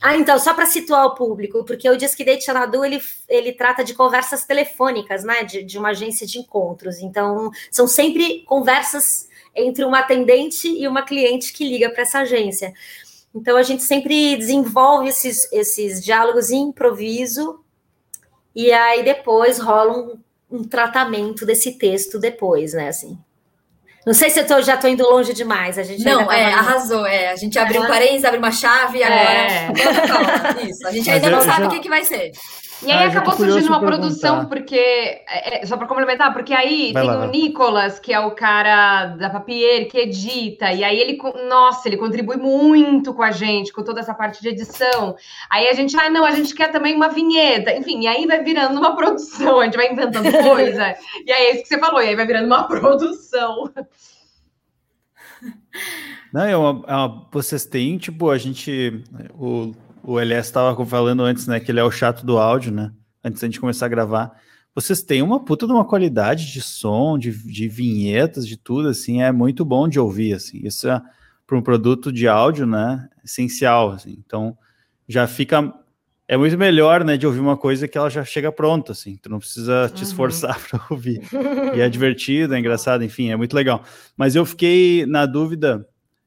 Ah, 0.00 0.16
então, 0.16 0.38
só 0.38 0.54
para 0.54 0.66
situar 0.66 1.04
o 1.06 1.14
público, 1.16 1.64
porque 1.64 1.88
o 1.90 1.96
Disque 1.96 2.24
Date 2.24 2.44
Xanadu, 2.44 2.84
ele, 2.84 3.02
ele 3.28 3.52
trata 3.52 3.82
de 3.82 3.94
conversas 3.94 4.44
telefônicas, 4.44 5.24
né? 5.24 5.42
De, 5.42 5.64
de 5.64 5.78
uma 5.78 5.88
agência 5.88 6.26
de 6.26 6.38
encontros. 6.38 6.98
Então, 7.00 7.50
são 7.72 7.88
sempre 7.88 8.44
conversas 8.44 9.28
entre 9.52 9.84
uma 9.84 10.00
atendente 10.00 10.68
e 10.68 10.86
uma 10.86 11.02
cliente 11.02 11.52
que 11.52 11.68
liga 11.68 11.90
para 11.90 12.02
essa 12.02 12.20
agência. 12.20 12.72
Então, 13.34 13.56
a 13.56 13.64
gente 13.64 13.82
sempre 13.82 14.36
desenvolve 14.36 15.08
esses, 15.08 15.50
esses 15.52 16.04
diálogos 16.04 16.50
em 16.50 16.68
improviso, 16.68 17.64
e 18.54 18.70
aí 18.72 19.02
depois 19.02 19.58
rola 19.58 19.92
um 19.92 20.25
um 20.50 20.62
tratamento 20.64 21.44
desse 21.44 21.78
texto 21.78 22.18
depois, 22.18 22.72
né? 22.72 22.88
Assim. 22.88 23.18
Não 24.06 24.14
sei 24.14 24.30
se 24.30 24.38
eu 24.38 24.46
tô, 24.46 24.62
já 24.62 24.76
estou 24.76 24.88
indo 24.88 25.02
longe 25.02 25.34
demais. 25.34 25.76
A 25.78 25.82
gente 25.82 26.04
não, 26.04 26.30
é, 26.30 26.52
arrasou. 26.54 27.04
É. 27.04 27.30
A 27.30 27.36
gente 27.36 27.58
abriu 27.58 27.82
um 27.82 27.88
parênteses, 27.88 28.24
abre 28.24 28.38
uma 28.38 28.52
chave 28.52 28.98
e 28.98 29.02
agora. 29.02 29.38
É. 29.38 29.72
Isso. 30.68 30.86
A 30.86 30.92
gente 30.92 31.10
ainda 31.10 31.28
não 31.28 31.40
sabe 31.40 31.62
já... 31.62 31.66
o 31.66 31.70
que, 31.70 31.80
que 31.80 31.88
vai 31.88 32.04
ser. 32.04 32.30
E 32.82 32.92
aí 32.92 33.04
ah, 33.04 33.08
acabou 33.08 33.32
surgindo 33.32 33.68
uma 33.68 33.80
produção, 33.80 34.46
porque. 34.46 34.76
É, 34.76 35.62
é 35.62 35.66
só 35.66 35.76
para 35.76 35.86
complementar, 35.86 36.32
porque 36.32 36.52
aí 36.52 36.92
vai 36.92 37.02
tem 37.02 37.10
lá, 37.10 37.24
o 37.24 37.30
Nicolas, 37.30 37.98
que 37.98 38.12
é 38.12 38.20
o 38.20 38.32
cara 38.32 39.06
da 39.06 39.30
Papier, 39.30 39.88
que 39.88 39.98
edita, 39.98 40.70
e 40.72 40.84
aí 40.84 40.98
ele, 40.98 41.18
nossa, 41.48 41.88
ele 41.88 41.96
contribui 41.96 42.36
muito 42.36 43.14
com 43.14 43.22
a 43.22 43.30
gente, 43.30 43.72
com 43.72 43.82
toda 43.82 44.00
essa 44.00 44.12
parte 44.12 44.42
de 44.42 44.48
edição. 44.48 45.16
Aí 45.48 45.68
a 45.68 45.72
gente, 45.72 45.96
ah, 45.96 46.10
não, 46.10 46.24
a 46.24 46.32
gente 46.32 46.54
quer 46.54 46.70
também 46.70 46.94
uma 46.94 47.08
vinheta, 47.08 47.74
enfim, 47.74 48.02
e 48.02 48.06
aí 48.06 48.26
vai 48.26 48.42
virando 48.42 48.78
uma 48.78 48.94
produção, 48.96 49.60
a 49.60 49.64
gente 49.64 49.76
vai 49.76 49.90
inventando 49.90 50.30
coisa, 50.30 50.94
e 51.24 51.32
aí 51.32 51.46
é 51.46 51.54
isso 51.54 51.62
que 51.62 51.68
você 51.68 51.78
falou, 51.78 52.02
e 52.02 52.08
aí 52.08 52.16
vai 52.16 52.26
virando 52.26 52.46
uma 52.46 52.64
produção. 52.68 53.72
Não, 56.32 56.44
é 56.44 56.56
uma, 56.56 56.84
é 56.86 56.94
uma, 56.94 57.26
vocês 57.30 57.64
têm, 57.64 57.96
tipo, 57.96 58.30
a 58.30 58.36
gente. 58.36 59.02
O 59.38 59.72
o 60.06 60.20
Elias 60.20 60.46
estava 60.46 60.86
falando 60.86 61.22
antes, 61.22 61.46
né, 61.46 61.58
que 61.58 61.70
ele 61.70 61.80
é 61.80 61.84
o 61.84 61.90
chato 61.90 62.24
do 62.24 62.38
áudio, 62.38 62.70
né? 62.70 62.92
Antes 63.24 63.40
da 63.40 63.48
gente 63.48 63.58
começar 63.58 63.86
a 63.86 63.88
gravar. 63.88 64.32
Vocês 64.72 65.02
têm 65.02 65.20
uma 65.20 65.44
puta 65.44 65.66
de 65.66 65.72
uma 65.72 65.84
qualidade 65.84 66.52
de 66.52 66.60
som, 66.60 67.18
de, 67.18 67.32
de 67.32 67.66
vinhetas, 67.66 68.46
de 68.46 68.56
tudo, 68.56 68.88
assim, 68.88 69.22
é 69.22 69.32
muito 69.32 69.64
bom 69.64 69.88
de 69.88 69.98
ouvir, 69.98 70.34
assim. 70.34 70.60
Isso 70.62 70.88
é 70.88 71.02
para 71.46 71.56
um 71.56 71.62
produto 71.62 72.12
de 72.12 72.28
áudio, 72.28 72.66
né, 72.66 73.08
essencial, 73.24 73.90
assim. 73.90 74.16
Então, 74.24 74.56
já 75.08 75.26
fica 75.26 75.74
é 76.28 76.36
muito 76.36 76.58
melhor, 76.58 77.04
né, 77.04 77.16
de 77.16 77.26
ouvir 77.26 77.38
uma 77.38 77.56
coisa 77.56 77.86
que 77.86 77.96
ela 77.96 78.10
já 78.10 78.24
chega 78.24 78.50
pronta, 78.50 78.92
assim, 78.92 79.16
tu 79.16 79.28
não 79.30 79.38
precisa 79.38 79.88
te 79.88 79.98
uhum. 79.98 80.02
esforçar 80.02 80.58
para 80.68 80.84
ouvir. 80.90 81.20
E 81.74 81.80
é 81.80 81.88
divertido, 81.88 82.54
é 82.54 82.58
engraçado, 82.58 83.04
enfim, 83.04 83.30
é 83.30 83.36
muito 83.36 83.54
legal. 83.54 83.82
Mas 84.16 84.34
eu 84.34 84.44
fiquei 84.44 85.04
na 85.06 85.26
dúvida 85.26 85.86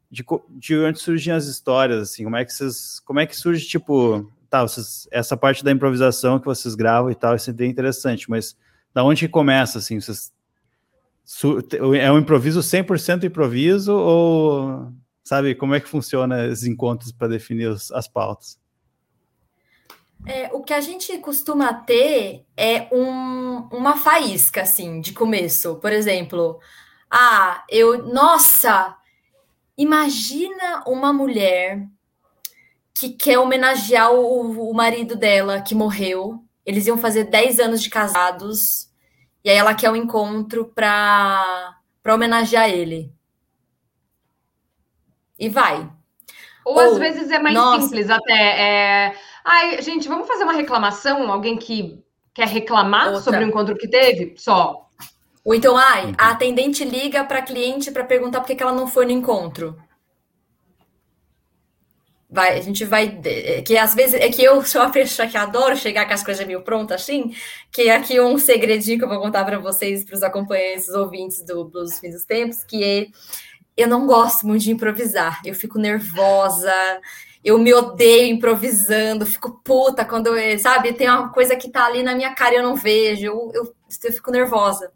de, 0.10 0.26
de 0.50 0.78
onde 0.78 1.00
surgem 1.00 1.34
as 1.34 1.46
histórias, 1.46 2.02
assim, 2.02 2.24
como 2.24 2.36
é 2.36 2.44
que 2.44 2.54
vocês, 2.54 3.00
como 3.06 3.20
é 3.20 3.26
que 3.26 3.36
surge, 3.36 3.68
tipo, 3.68 4.30
tá, 4.50 4.64
vocês, 4.64 5.08
essa 5.12 5.38
parte 5.38 5.64
da 5.64 5.72
improvisação 5.72 6.40
que 6.40 6.46
vocês 6.46 6.76
gravam 6.76 7.12
e 7.12 7.16
tal, 7.16 7.36
é 7.36 7.38
sempre 7.38 7.68
interessante, 7.68 8.30
mas 8.30 8.58
da 8.94 9.04
onde 9.04 9.26
que 9.28 9.32
começa, 9.32 9.78
assim, 9.78 10.00
vocês, 10.00 10.34
É 12.02 12.12
um 12.12 12.18
improviso 12.18 12.60
100% 12.62 13.24
improviso 13.24 13.94
ou 13.94 14.92
sabe 15.24 15.54
como 15.54 15.76
é 15.76 15.80
que 15.80 15.88
funciona 15.88 16.48
esses 16.48 16.66
encontros 16.66 17.12
para 17.12 17.28
definir 17.28 17.68
os, 17.68 17.92
as 17.92 18.08
pautas? 18.08 18.60
É, 20.26 20.50
o 20.52 20.64
que 20.64 20.74
a 20.74 20.82
gente 20.82 21.18
costuma 21.20 21.72
ter 21.74 22.46
é 22.58 22.88
um, 22.92 23.70
uma 23.72 23.96
faísca, 23.96 24.64
assim, 24.64 25.00
de 25.00 25.14
começo. 25.14 25.76
Por 25.76 25.94
exemplo, 25.94 26.60
ah, 27.10 27.64
eu. 27.70 28.06
Nossa! 28.12 28.99
Imagina 29.80 30.84
uma 30.86 31.14
mulher 31.14 31.88
que 32.94 33.12
quer 33.12 33.40
homenagear 33.40 34.12
o, 34.12 34.70
o 34.70 34.74
marido 34.74 35.16
dela 35.16 35.62
que 35.62 35.74
morreu. 35.74 36.44
Eles 36.66 36.86
iam 36.86 36.98
fazer 36.98 37.24
10 37.24 37.62
anos 37.62 37.82
de 37.82 37.90
casados. 37.90 38.60
E 39.42 39.50
aí 39.50 39.56
ela 39.56 39.74
quer 39.74 39.90
um 39.90 39.96
encontro 39.96 40.66
para 40.66 41.80
homenagear 42.06 42.70
ele. 42.70 43.14
E 45.40 45.48
vai. 45.48 45.90
Ou, 46.66 46.74
Ou 46.74 46.80
às 46.82 46.98
vezes 46.98 47.32
é 47.32 47.40
mais 47.40 47.56
nossa, 47.56 47.84
simples 47.84 48.10
até. 48.10 48.34
É 48.34 49.16
Ai, 49.46 49.82
gente, 49.82 50.10
vamos 50.10 50.28
fazer 50.28 50.44
uma 50.44 50.52
reclamação? 50.52 51.32
Alguém 51.32 51.58
que 51.58 52.04
quer 52.34 52.50
reclamar 52.50 53.08
Outra. 53.08 53.22
sobre 53.22 53.46
o 53.46 53.48
encontro 53.48 53.78
que 53.78 53.88
teve? 53.88 54.36
Só. 54.38 54.89
Ou 55.44 55.56
então, 55.56 55.78
ai, 55.78 56.14
a 56.18 56.32
atendente 56.32 56.84
liga 56.84 57.24
para 57.24 57.40
a 57.40 57.42
cliente 57.42 57.92
para 57.92 58.04
perguntar 58.04 58.42
por 58.42 58.48
que, 58.48 58.62
ela 58.62 58.72
não 58.72 58.88
foi 58.88 59.06
no 59.06 59.12
encontro. 59.12 59.78
Vai, 62.30 62.58
a 62.58 62.62
gente 62.62 62.86
vai. 62.86 63.20
É 63.24 63.62
que 63.62 63.76
às 63.78 63.96
vezes. 63.96 64.14
É 64.16 64.30
que 64.30 64.44
eu 64.44 64.62
sou 64.66 64.82
uma 64.82 64.92
pessoa 64.92 65.28
que 65.28 65.38
adoro 65.38 65.76
chegar 65.76 66.06
com 66.06 66.14
as 66.14 66.24
coisas 66.24 66.46
meio 66.46 66.62
prontas 66.62 67.02
assim. 67.02 67.34
Que 67.72 67.90
aqui 67.90 68.20
um 68.20 68.38
segredinho 68.38 69.00
que 69.00 69.04
eu 69.04 69.10
vou 69.10 69.20
contar 69.20 69.44
para 69.46 69.58
vocês, 69.58 70.06
para 70.06 70.16
os 70.16 70.24
acompanhantes, 70.24 70.88
os 70.88 70.96
ouvintes 70.96 71.44
do 71.44 71.66
Blues 71.66 72.00
Fins 72.00 72.14
dos 72.14 72.26
Tempos, 72.26 72.64
que 72.64 72.84
é, 72.84 73.08
eu 73.76 73.88
não 73.88 74.06
gosto 74.06 74.46
muito 74.46 74.64
de 74.64 74.72
improvisar. 74.72 75.42
Eu 75.44 75.56
fico 75.56 75.80
nervosa 75.80 76.72
eu 77.44 77.58
me 77.58 77.74
odeio 77.74 78.34
improvisando, 78.34 79.26
fico 79.26 79.62
puta 79.64 80.04
quando, 80.04 80.32
sabe, 80.60 80.94
tem 80.94 81.10
uma 81.10 81.30
coisa 81.32 81.56
que 81.56 81.70
tá 81.70 81.86
ali 81.86 82.04
na 82.04 82.16
minha 82.16 82.34
cara 82.36 82.56
e 82.56 82.58
eu 82.58 82.64
não 82.64 82.76
vejo, 82.76 83.26
eu, 83.26 83.52
eu, 83.54 83.76
eu 84.04 84.14
fico 84.14 84.32
nervosa. 84.32 84.92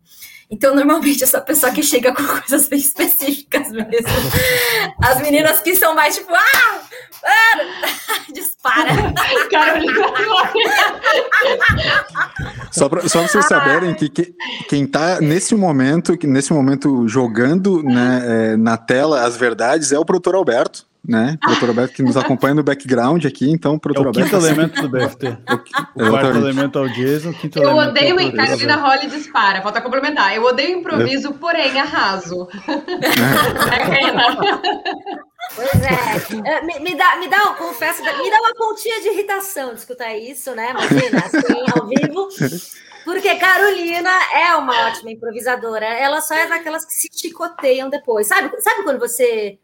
Então, 0.54 0.76
normalmente, 0.76 1.20
eu 1.20 1.28
sou 1.28 1.40
a 1.40 1.44
pessoa 1.44 1.72
que 1.72 1.82
chega 1.82 2.14
com 2.14 2.22
coisas 2.40 2.68
bem 2.68 2.78
específicas 2.78 3.72
mesmo. 3.72 3.90
As 5.02 5.20
meninas 5.20 5.60
que 5.62 5.76
são 5.76 5.96
mais 5.96 6.16
tipo, 6.16 6.32
ah, 6.32 6.80
para, 7.24 8.14
dispara. 8.32 8.92
só 12.72 12.88
para 12.88 13.10
só 13.10 13.24
vocês 13.24 13.48
saberem 13.48 13.96
que, 13.96 14.10
que 14.10 14.32
quem 14.70 14.84
está 14.84 15.20
nesse 15.20 15.56
momento, 15.56 16.16
nesse 16.24 16.54
momento 16.54 17.08
jogando 17.08 17.82
né, 17.82 18.22
é, 18.24 18.56
na 18.56 18.78
tela 18.78 19.26
as 19.26 19.36
verdades 19.36 19.92
é 19.92 19.98
o 19.98 20.06
produtor 20.06 20.36
Alberto 20.36 20.86
né? 21.08 21.38
O 21.44 21.48
doutor 21.48 21.70
Alberto 21.70 21.94
que 21.94 22.04
nos 22.04 22.16
acompanha 22.18 22.56
no 22.56 22.64
background 22.64 23.26
aqui, 23.26 23.50
então, 23.50 23.78
doutor 23.78 23.98
é 23.98 24.04
o 24.04 24.08
Alberto. 24.08 24.30
Quinto 24.30 24.46
elemento 24.46 24.82
do 24.82 24.90
BFT. 24.90 25.28
o, 25.96 26.10
quarto 26.10 26.38
elemento 26.38 26.80
é 26.80 26.82
o 26.82 26.90
Jason, 26.90 27.30
o 27.30 27.34
quinto 27.34 27.60
Eu 27.60 27.70
elemento 27.70 27.90
odeio 27.90 28.20
é 28.20 28.26
o 28.26 28.36
Carolina 28.36 28.76
Holly 28.76 29.08
dispara, 29.08 29.62
falta 29.62 29.82
complementar. 29.82 30.36
Eu 30.36 30.44
odeio 30.44 30.80
improviso, 30.80 31.30
é. 31.30 31.34
porém 31.34 31.80
arraso. 31.80 32.48
Pois 35.56 35.70
é. 35.76 36.50
é. 36.50 36.62
Me, 36.64 36.80
me, 36.80 36.96
dá, 36.96 37.18
me 37.18 37.28
dá, 37.28 37.38
eu 37.38 37.54
confesso, 37.56 38.02
me 38.02 38.32
dá 38.32 38.40
uma 38.40 38.56
pontinha 38.56 39.02
de 39.02 39.10
irritação 39.10 39.74
de 39.74 39.80
escutar 39.82 40.16
isso, 40.16 40.56
né? 40.56 40.72
Imagina, 40.72 41.20
assim, 41.20 41.66
ao 41.76 41.86
vivo. 41.86 42.30
Porque 43.04 43.36
Carolina 43.36 44.10
é 44.34 44.56
uma 44.56 44.88
ótima 44.88 45.12
improvisadora. 45.12 45.86
Ela 45.86 46.22
só 46.22 46.34
é 46.34 46.48
daquelas 46.48 46.86
que 46.86 46.94
se 46.94 47.10
chicoteiam 47.14 47.90
depois. 47.90 48.28
Sabe, 48.28 48.50
sabe 48.62 48.84
quando 48.84 49.00
você 49.00 49.60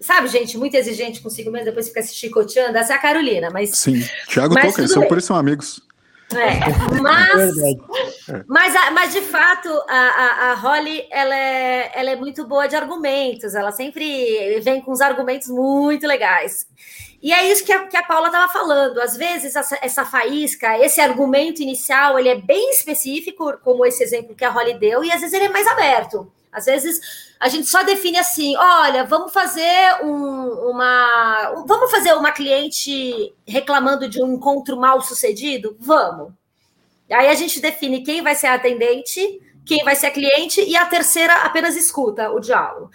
sabe, 0.00 0.28
gente, 0.28 0.56
muito 0.56 0.74
exigente 0.74 1.20
consigo 1.20 1.50
mesmo, 1.50 1.66
depois 1.66 1.88
fica 1.88 2.02
se 2.02 2.14
chicoteando, 2.14 2.78
essa 2.78 2.92
é 2.92 2.96
a 2.96 3.00
Carolina, 3.00 3.50
mas... 3.50 3.76
Sim, 3.76 4.02
Thiago 4.28 4.54
mas 4.54 4.74
Toca, 4.74 4.86
são, 4.86 5.06
por 5.06 5.18
isso 5.18 5.28
são 5.28 5.36
amigos. 5.36 5.82
É, 6.32 7.00
mas, 7.00 7.58
é 8.28 8.44
mas, 8.46 8.74
mas 8.92 9.12
de 9.12 9.20
fato, 9.20 9.68
a, 9.88 9.96
a, 9.96 10.52
a 10.52 10.54
Holly, 10.54 11.06
ela 11.10 11.36
é, 11.36 11.92
ela 11.94 12.10
é 12.10 12.16
muito 12.16 12.46
boa 12.46 12.66
de 12.66 12.76
argumentos, 12.76 13.54
ela 13.54 13.72
sempre 13.72 14.60
vem 14.60 14.80
com 14.80 14.92
os 14.92 15.00
argumentos 15.00 15.48
muito 15.48 16.06
legais. 16.06 16.66
E 17.22 17.32
é 17.32 17.50
isso 17.50 17.64
que 17.64 17.72
a, 17.72 17.86
que 17.86 17.96
a 17.96 18.02
Paula 18.02 18.26
estava 18.26 18.52
falando. 18.52 19.00
Às 19.00 19.16
vezes, 19.16 19.56
essa, 19.56 19.78
essa, 19.80 20.04
faísca, 20.04 20.78
esse 20.78 21.00
argumento 21.00 21.62
inicial, 21.62 22.18
ele 22.18 22.28
é 22.28 22.34
bem 22.34 22.70
específico, 22.70 23.56
como 23.62 23.86
esse 23.86 24.02
exemplo 24.02 24.34
que 24.34 24.44
a 24.44 24.50
Holly 24.50 24.74
deu, 24.74 25.02
e 25.02 25.10
às 25.10 25.22
vezes 25.22 25.32
ele 25.32 25.46
é 25.46 25.48
mais 25.48 25.66
aberto. 25.66 26.30
Às 26.54 26.66
vezes 26.66 27.34
a 27.40 27.48
gente 27.48 27.66
só 27.66 27.82
define 27.82 28.16
assim: 28.16 28.56
olha, 28.56 29.04
vamos 29.04 29.32
fazer 29.32 30.02
um, 30.02 30.70
uma. 30.70 31.64
Vamos 31.66 31.90
fazer 31.90 32.14
uma 32.14 32.30
cliente 32.30 33.34
reclamando 33.46 34.08
de 34.08 34.22
um 34.22 34.34
encontro 34.34 34.76
mal 34.76 35.00
sucedido? 35.02 35.76
Vamos. 35.80 36.32
Aí 37.10 37.28
a 37.28 37.34
gente 37.34 37.60
define 37.60 38.02
quem 38.02 38.22
vai 38.22 38.34
ser 38.34 38.46
a 38.46 38.54
atendente, 38.54 39.20
quem 39.66 39.84
vai 39.84 39.96
ser 39.96 40.06
a 40.06 40.10
cliente, 40.10 40.62
e 40.62 40.76
a 40.76 40.86
terceira 40.86 41.34
apenas 41.42 41.76
escuta 41.76 42.30
o 42.30 42.40
diálogo. 42.40 42.90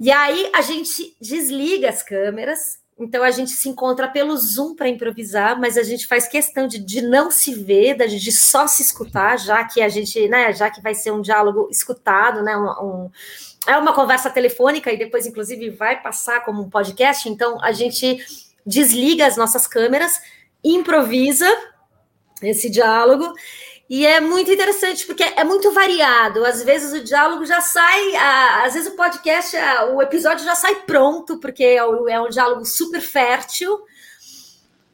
E 0.00 0.10
aí 0.10 0.50
a 0.54 0.62
gente 0.62 1.14
desliga 1.20 1.88
as 1.88 2.02
câmeras 2.02 2.77
então 2.98 3.22
a 3.22 3.30
gente 3.30 3.52
se 3.52 3.68
encontra 3.68 4.08
pelo 4.08 4.36
Zoom 4.36 4.74
para 4.74 4.88
improvisar, 4.88 5.58
mas 5.60 5.78
a 5.78 5.82
gente 5.84 6.06
faz 6.06 6.26
questão 6.26 6.66
de, 6.66 6.78
de 6.78 7.00
não 7.00 7.30
se 7.30 7.54
ver, 7.54 7.96
de 7.96 8.32
só 8.32 8.66
se 8.66 8.82
escutar, 8.82 9.38
já 9.38 9.62
que 9.64 9.80
a 9.80 9.88
gente, 9.88 10.28
né, 10.28 10.52
já 10.52 10.68
que 10.68 10.82
vai 10.82 10.94
ser 10.94 11.12
um 11.12 11.20
diálogo 11.20 11.68
escutado, 11.70 12.42
né, 12.42 12.56
um, 12.56 12.64
um, 12.64 13.10
é 13.66 13.76
uma 13.76 13.92
conversa 13.92 14.30
telefônica 14.30 14.92
e 14.92 14.96
depois, 14.96 15.26
inclusive, 15.26 15.70
vai 15.70 16.02
passar 16.02 16.44
como 16.44 16.62
um 16.62 16.70
podcast. 16.70 17.28
Então 17.28 17.62
a 17.62 17.70
gente 17.70 18.18
desliga 18.66 19.26
as 19.26 19.36
nossas 19.36 19.66
câmeras, 19.66 20.20
improvisa 20.64 21.48
esse 22.42 22.68
diálogo 22.68 23.32
e 23.88 24.04
é 24.04 24.20
muito 24.20 24.50
interessante, 24.50 25.06
porque 25.06 25.22
é 25.22 25.42
muito 25.42 25.72
variado. 25.72 26.44
Às 26.44 26.62
vezes 26.62 26.92
o 26.92 27.02
diálogo 27.02 27.46
já 27.46 27.60
sai, 27.62 28.16
às 28.62 28.74
vezes 28.74 28.92
o 28.92 28.96
podcast, 28.96 29.56
o 29.94 30.02
episódio 30.02 30.44
já 30.44 30.54
sai 30.54 30.82
pronto, 30.82 31.38
porque 31.40 31.64
é, 31.64 31.76
é 31.76 32.20
um 32.20 32.28
diálogo 32.28 32.66
super 32.66 33.00
fértil. 33.00 33.80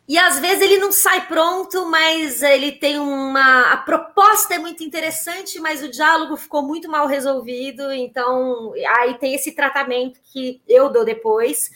E 0.07 0.17
às 0.17 0.39
vezes 0.39 0.61
ele 0.61 0.79
não 0.79 0.93
sai 0.93 1.27
pronto, 1.27 1.87
mas 1.87 2.41
ele 2.43 2.71
tem 2.71 3.01
uma. 3.01 3.73
A 3.73 3.79
proposta 3.79 4.55
é 4.55 4.59
muito 4.59 4.85
interessante, 4.85 5.59
mas 5.59 5.83
o 5.83 5.91
diálogo 5.91 6.37
ficou 6.37 6.63
muito 6.63 6.89
mal 6.89 7.09
resolvido. 7.09 7.91
Então, 7.91 8.73
aí 8.99 9.15
tem 9.15 9.35
esse 9.35 9.53
tratamento 9.53 10.21
que 10.23 10.63
eu 10.69 10.89
dou 10.89 11.05
depois, 11.05 11.69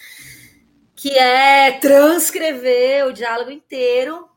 que 0.95 1.19
é 1.19 1.73
transcrever 1.81 3.07
o 3.07 3.13
diálogo 3.13 3.51
inteiro 3.51 4.28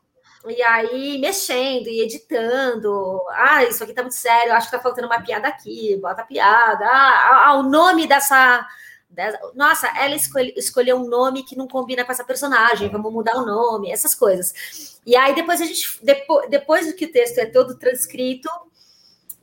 e 0.48 0.62
aí, 0.62 1.18
mexendo 1.18 1.88
e 1.88 2.00
editando. 2.00 3.20
Ah, 3.30 3.64
isso 3.64 3.82
aqui 3.82 3.92
tá 3.92 4.02
muito 4.02 4.16
sério, 4.16 4.52
acho 4.52 4.68
que 4.68 4.76
tá 4.76 4.82
faltando 4.82 5.06
uma 5.06 5.22
piada 5.22 5.48
aqui, 5.48 5.96
bota 6.00 6.24
piada. 6.24 6.84
Ah, 6.84 7.46
ah 7.46 7.54
o 7.58 7.62
nome 7.62 8.06
dessa, 8.06 8.66
dessa. 9.08 9.38
Nossa, 9.54 9.86
ela 9.96 10.16
escolhe, 10.16 10.52
escolheu 10.56 10.96
um 10.96 11.08
nome 11.08 11.44
que 11.44 11.56
não 11.56 11.68
combina 11.68 12.04
com 12.04 12.12
essa 12.12 12.24
personagem, 12.24 12.88
vamos 12.88 13.12
mudar 13.12 13.36
o 13.36 13.46
nome, 13.46 13.92
essas 13.92 14.14
coisas. 14.14 15.00
E 15.06 15.14
aí, 15.16 15.34
depois 15.34 15.60
a 15.60 15.64
gente. 15.64 15.98
Depois, 16.02 16.50
depois 16.50 16.92
que 16.92 17.04
o 17.04 17.12
texto 17.12 17.38
é 17.38 17.46
todo 17.46 17.78
transcrito, 17.78 18.48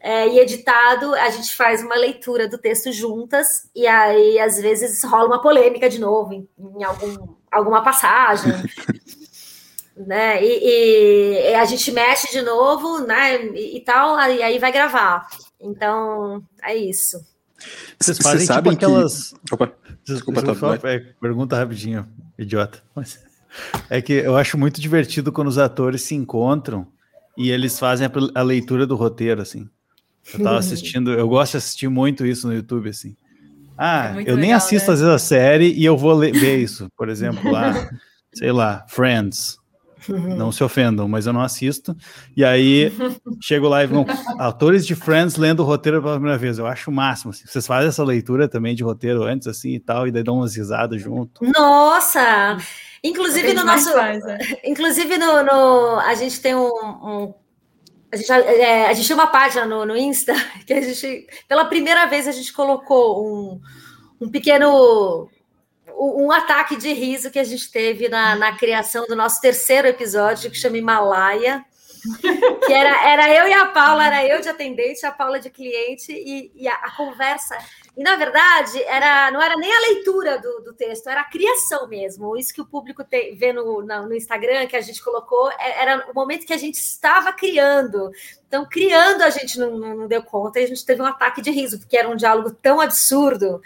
é, 0.01 0.27
e 0.29 0.39
editado, 0.39 1.13
a 1.15 1.29
gente 1.29 1.55
faz 1.55 1.83
uma 1.83 1.95
leitura 1.95 2.47
do 2.47 2.57
texto 2.57 2.91
juntas, 2.91 3.69
e 3.75 3.85
aí 3.85 4.39
às 4.39 4.59
vezes 4.59 5.03
rola 5.03 5.27
uma 5.27 5.41
polêmica 5.41 5.89
de 5.89 5.99
novo 5.99 6.33
em, 6.33 6.47
em 6.57 6.83
algum, 6.83 7.35
alguma 7.51 7.83
passagem. 7.83 8.53
né? 10.05 10.43
E, 10.43 11.49
e, 11.51 11.53
a 11.55 11.65
gente 11.65 11.91
mexe 11.91 12.31
de 12.31 12.41
novo, 12.41 12.99
né? 13.05 13.45
E, 13.47 13.77
e, 13.77 13.81
tal, 13.81 14.17
e 14.17 14.41
aí 14.41 14.57
vai 14.59 14.71
gravar. 14.71 15.27
Então, 15.59 16.43
é 16.63 16.75
isso. 16.75 17.19
Vocês 17.99 18.17
fazem 18.17 18.47
tipo 18.47 18.69
aquelas. 18.69 19.33
Que... 19.45 19.53
Opa, 19.53 19.71
desculpa, 20.03 20.41
desculpa 20.41 20.77
tá, 20.77 20.89
é, 20.89 20.99
pergunta 21.19 21.57
rapidinho, 21.57 22.07
idiota. 22.38 22.81
Mas 22.95 23.19
é 23.89 24.01
que 24.01 24.13
eu 24.13 24.38
acho 24.38 24.57
muito 24.57 24.79
divertido 24.79 25.31
quando 25.31 25.49
os 25.49 25.57
atores 25.57 26.03
se 26.03 26.15
encontram 26.15 26.88
e 27.38 27.51
eles 27.51 27.77
fazem 27.77 28.07
a, 28.07 28.12
a 28.39 28.43
leitura 28.43 28.88
do 28.88 28.95
roteiro, 28.95 29.41
assim. 29.41 29.69
Eu 30.33 30.43
tava 30.43 30.59
assistindo, 30.59 31.12
eu 31.12 31.27
gosto 31.27 31.51
de 31.51 31.57
assistir 31.57 31.89
muito 31.89 32.25
isso 32.25 32.47
no 32.47 32.53
YouTube, 32.53 32.89
assim. 32.89 33.15
Ah, 33.77 34.13
é 34.17 34.29
eu 34.29 34.38
nem 34.38 34.53
assisto 34.53 34.89
né? 34.89 34.93
às 34.93 34.99
vezes 34.99 35.15
a 35.15 35.19
série 35.19 35.73
e 35.73 35.85
eu 35.85 35.97
vou 35.97 36.13
ler, 36.13 36.31
ver 36.33 36.57
isso. 36.57 36.89
Por 36.97 37.09
exemplo, 37.09 37.51
lá, 37.51 37.89
sei 38.33 38.51
lá, 38.51 38.85
Friends. 38.88 39.59
Não 40.10 40.52
se 40.52 40.63
ofendam, 40.63 41.08
mas 41.08 41.26
eu 41.26 41.34
não 41.34 41.41
assisto. 41.41 41.95
E 42.36 42.43
aí 42.43 42.91
chego 43.41 43.67
lá 43.67 43.84
e 43.84 43.88
vão 43.88 44.06
atores 44.38 44.86
de 44.86 44.95
Friends 44.95 45.36
lendo 45.36 45.62
o 45.62 45.65
roteiro 45.65 46.02
pela 46.02 46.15
primeira 46.15 46.38
vez. 46.38 46.58
Eu 46.58 46.67
acho 46.67 46.89
o 46.89 46.93
máximo. 46.93 47.32
Assim. 47.32 47.45
Vocês 47.45 47.65
fazem 47.67 47.89
essa 47.89 48.04
leitura 48.04 48.48
também 48.48 48.76
de 48.76 48.84
roteiro 48.84 49.24
antes, 49.24 49.48
assim 49.48 49.76
e 49.76 49.80
tal, 49.80 50.08
e 50.08 50.12
daí 50.12 50.24
dão 50.24 50.38
umas 50.38 50.56
risadas 50.56 51.02
junto. 51.02 51.43
Nossa! 51.43 52.58
Inclusive 53.04 53.54
no 53.54 53.63
nosso. 53.63 53.91
Faz, 53.91 54.24
é. 54.26 54.38
Inclusive 54.63 55.17
no, 55.17 55.43
no, 55.43 56.00
A 56.00 56.13
gente 56.15 56.41
tem 56.41 56.56
um, 56.56 56.67
um 56.67 57.34
A 58.12 58.17
gente, 58.17 58.32
é, 58.32 58.88
a 58.88 58.93
gente 58.93 59.06
tinha 59.06 59.15
uma 59.15 59.28
página 59.28 59.65
no, 59.65 59.86
no 59.86 59.95
Insta 59.95 60.34
que 60.65 60.74
a 60.74 60.82
gente, 60.82 61.28
pela 61.48 61.65
primeira 61.65 62.06
vez, 62.08 62.28
a 62.28 62.32
gente 62.32 62.52
colocou 62.52 63.26
um, 63.26 63.62
um 64.26 64.30
pequeno 64.30 65.30
um 65.99 66.31
ataque 66.31 66.77
de 66.77 66.93
riso 66.93 67.29
que 67.29 67.39
a 67.39 67.43
gente 67.43 67.69
teve 67.69 68.07
na, 68.07 68.35
na 68.35 68.55
criação 68.55 69.05
do 69.05 69.15
nosso 69.15 69.41
terceiro 69.41 69.88
episódio, 69.88 70.49
que 70.49 70.57
chama 70.57 70.77
Himalaia, 70.77 71.65
que 72.65 72.71
era, 72.71 73.09
era 73.09 73.35
eu 73.35 73.47
e 73.47 73.53
a 73.53 73.65
Paula, 73.67 74.05
era 74.05 74.25
eu 74.25 74.39
de 74.41 74.47
atendente, 74.47 75.05
a 75.05 75.12
Paula 75.12 75.39
de 75.39 75.49
cliente, 75.49 76.12
e, 76.13 76.51
e 76.55 76.67
a, 76.67 76.75
a, 76.75 76.91
conversa. 76.95 77.57
E 77.97 78.04
na 78.04 78.15
verdade, 78.15 78.82
era, 78.84 79.32
não 79.32 79.41
era 79.41 79.58
nem 79.58 79.71
a 79.71 79.80
leitura 79.82 80.38
do, 80.38 80.62
do 80.62 80.73
texto, 80.73 81.08
era 81.10 81.21
a 81.21 81.30
criação 81.30 81.88
mesmo. 81.88 82.38
Isso 82.38 82.54
que 82.54 82.62
o 82.62 82.65
público 82.65 83.04
te, 83.04 83.34
vê 83.36 83.52
no, 83.52 83.82
no 83.82 84.15
Instagram, 84.15 84.67
que 84.67 84.75
a 84.75 84.82
gente 84.82 85.04
colocou, 85.04 85.52
é, 85.52 85.82
era 85.82 86.10
o 86.10 86.13
momento 86.13 86.45
que 86.45 86.54
a 86.54 86.58
gente 86.58 86.75
estava 86.75 87.34
criando. 87.34 88.12
Então, 88.47 88.65
criando, 88.65 89.21
a 89.21 89.30
gente 89.30 89.60
não, 89.60 89.78
não, 89.78 90.08
deu 90.08 90.23
conta 90.23 90.60
e 90.60 90.63
a 90.63 90.67
gente 90.67 90.86
teve 90.86 91.02
um 91.02 91.06
ataque 91.06 91.41
de 91.41 91.52
riso, 91.52 91.78
porque 91.80 91.97
era 91.97 92.10
um 92.10 92.15
diálogo 92.15 92.52
tão 92.52 92.82
absurdo. 92.82 93.62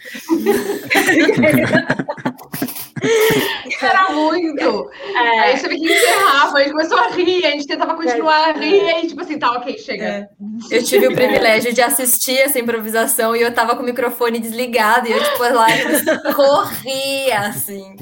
Era 3.81 4.11
muito. 4.11 4.89
É. 5.13 5.39
Aí 5.39 5.57
você 5.57 5.67
vê 5.67 5.75
que 5.75 5.85
encerrava, 5.85 6.57
a 6.57 6.61
gente 6.61 6.71
começou 6.71 6.97
a 6.97 7.07
rir, 7.09 7.45
a 7.45 7.51
gente 7.51 7.67
tentava 7.67 7.95
continuar 7.95 8.49
a 8.49 8.51
rir, 8.53 8.83
e 8.83 8.89
aí, 8.89 9.07
tipo 9.07 9.21
assim, 9.21 9.37
tá, 9.37 9.51
ok, 9.51 9.77
chega. 9.77 10.03
É. 10.03 10.29
Eu 10.71 10.83
tive 10.83 11.07
o 11.07 11.13
privilégio 11.13 11.73
de 11.73 11.81
assistir 11.81 12.37
essa 12.37 12.59
improvisação 12.59 13.35
e 13.35 13.41
eu 13.41 13.53
tava 13.53 13.75
com 13.75 13.83
o 13.83 13.85
microfone 13.85 14.13
desligado, 14.31 15.07
e 15.07 15.11
eu, 15.11 15.23
tipo, 15.23 15.43
lá 15.43 15.67
eu 15.69 16.33
corria, 16.33 17.39
assim. 17.39 17.95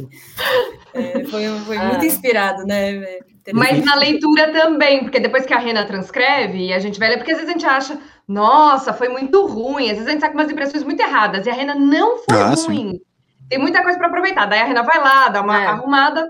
É, 0.94 1.24
foi 1.26 1.48
foi 1.66 1.78
ah. 1.78 1.86
muito 1.86 2.06
inspirado, 2.06 2.66
né? 2.66 3.20
Mas 3.54 3.84
na 3.84 3.96
leitura 3.96 4.52
também, 4.52 5.02
porque 5.04 5.20
depois 5.20 5.46
que 5.46 5.54
a 5.54 5.58
Rena 5.58 5.86
transcreve, 5.86 6.72
a 6.72 6.80
gente 6.80 7.00
vai 7.00 7.10
ler, 7.10 7.18
porque 7.18 7.32
às 7.32 7.38
vezes 7.38 7.50
a 7.50 7.54
gente 7.54 7.66
acha, 7.66 8.00
nossa, 8.28 8.94
foi 8.94 9.10
muito 9.10 9.46
ruim, 9.48 9.86
às 9.86 9.94
vezes 9.94 10.08
a 10.08 10.12
gente 10.12 10.22
tá 10.22 10.28
com 10.28 10.36
umas 10.36 10.52
impressões 10.52 10.84
muito 10.84 11.02
erradas, 11.02 11.46
e 11.46 11.50
a 11.50 11.54
Rena 11.54 11.74
não 11.74 12.18
foi 12.20 12.40
ah, 12.40 12.50
ruim. 12.50 12.92
Sim. 12.92 13.02
Tem 13.50 13.60
muita 13.60 13.84
coisa 13.84 13.98
para 13.98 14.08
aproveitar. 14.08 14.46
Daí 14.46 14.62
a 14.62 14.66
Rena 14.66 14.82
vai 14.82 14.98
lá, 14.98 15.28
dá 15.28 15.42
uma 15.42 15.62
é. 15.62 15.66
arrumada. 15.68 16.30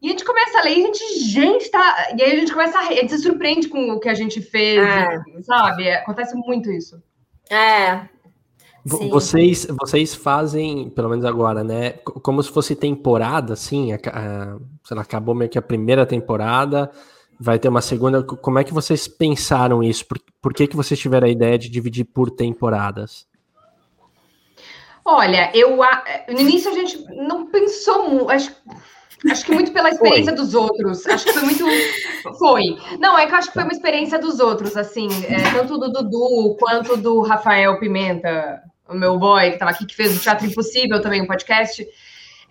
E 0.00 0.06
a 0.06 0.10
gente 0.10 0.24
começa 0.24 0.58
a 0.58 0.62
ler 0.62 0.76
e 0.76 0.82
a 0.82 0.86
gente, 0.86 1.18
gente, 1.18 1.70
tá. 1.70 2.12
E 2.16 2.22
aí 2.22 2.32
a 2.32 2.36
gente 2.36 2.52
começa 2.52 2.78
a. 2.78 2.82
A 2.82 2.92
gente 2.92 3.08
se 3.08 3.18
surpreende 3.18 3.68
com 3.68 3.90
o 3.90 3.98
que 3.98 4.08
a 4.08 4.14
gente 4.14 4.40
fez, 4.40 4.78
é. 4.78 5.42
sabe? 5.42 5.90
Acontece 5.90 6.36
muito 6.36 6.70
isso. 6.70 7.02
É. 7.50 8.06
Sim. 8.86 9.08
Vocês, 9.08 9.66
vocês 9.80 10.14
fazem, 10.14 10.90
pelo 10.90 11.08
menos 11.08 11.24
agora, 11.24 11.64
né? 11.64 11.92
Como 12.04 12.42
se 12.42 12.50
fosse 12.50 12.76
temporada, 12.76 13.54
assim, 13.54 13.92
a, 13.92 13.96
a, 13.96 14.58
sei 14.84 14.94
lá, 14.94 15.02
acabou 15.02 15.34
meio 15.34 15.50
que 15.50 15.58
a 15.58 15.62
primeira 15.62 16.04
temporada, 16.04 16.90
vai 17.40 17.58
ter 17.58 17.68
uma 17.68 17.80
segunda. 17.80 18.22
Como 18.22 18.58
é 18.58 18.64
que 18.64 18.74
vocês 18.74 19.08
pensaram 19.08 19.82
isso? 19.82 20.04
Por, 20.06 20.18
por 20.40 20.52
que, 20.52 20.66
que 20.66 20.76
vocês 20.76 21.00
tiveram 21.00 21.26
a 21.26 21.30
ideia 21.30 21.58
de 21.58 21.70
dividir 21.70 22.04
por 22.04 22.30
temporadas? 22.30 23.26
Olha, 25.02 25.50
eu 25.54 25.78
no 26.28 26.40
início 26.40 26.70
a 26.70 26.74
gente 26.74 27.04
não 27.10 27.46
pensou 27.46 28.08
muito, 28.10 28.30
acho, 28.30 28.54
acho 29.30 29.44
que 29.44 29.52
muito 29.52 29.72
pela 29.72 29.88
experiência 29.90 30.36
foi. 30.36 30.44
dos 30.44 30.54
outros. 30.54 31.06
Acho 31.06 31.24
que 31.24 31.32
foi 31.32 31.42
muito. 31.42 31.64
Foi. 32.38 32.62
Não, 32.98 33.18
é 33.18 33.26
que 33.26 33.32
eu 33.32 33.36
acho 33.38 33.48
que 33.48 33.54
foi 33.54 33.62
uma 33.62 33.72
experiência 33.72 34.18
dos 34.18 34.40
outros, 34.40 34.76
assim, 34.76 35.08
é, 35.26 35.52
tanto 35.52 35.78
do 35.78 35.90
Dudu 35.90 36.56
quanto 36.58 36.98
do 36.98 37.22
Rafael 37.22 37.78
Pimenta, 37.78 38.62
o 38.88 38.94
meu 38.94 39.18
boy, 39.18 39.48
que 39.48 39.54
estava 39.54 39.70
aqui, 39.70 39.86
que 39.86 39.94
fez 39.94 40.16
o 40.16 40.20
Teatro 40.20 40.46
Impossível 40.46 41.00
também, 41.00 41.22
um 41.22 41.26
podcast. 41.26 41.86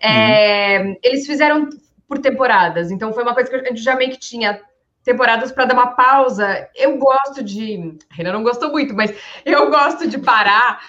É, 0.00 0.80
uhum. 0.80 0.96
Eles 1.02 1.26
fizeram 1.26 1.68
por 2.08 2.18
temporadas, 2.18 2.90
então 2.90 3.12
foi 3.12 3.22
uma 3.22 3.34
coisa 3.34 3.48
que 3.48 3.56
a 3.56 3.64
gente 3.64 3.82
já 3.82 3.96
meio 3.96 4.10
que 4.10 4.18
tinha 4.18 4.60
temporadas 5.02 5.52
para 5.52 5.66
dar 5.66 5.74
uma 5.74 5.88
pausa. 5.88 6.68
Eu 6.74 6.98
gosto 6.98 7.42
de. 7.42 7.96
A 8.10 8.14
Renan 8.14 8.32
não 8.32 8.42
gostou 8.42 8.70
muito, 8.70 8.94
mas 8.94 9.14
eu 9.44 9.70
gosto 9.70 10.08
de 10.08 10.18
parar 10.18 10.80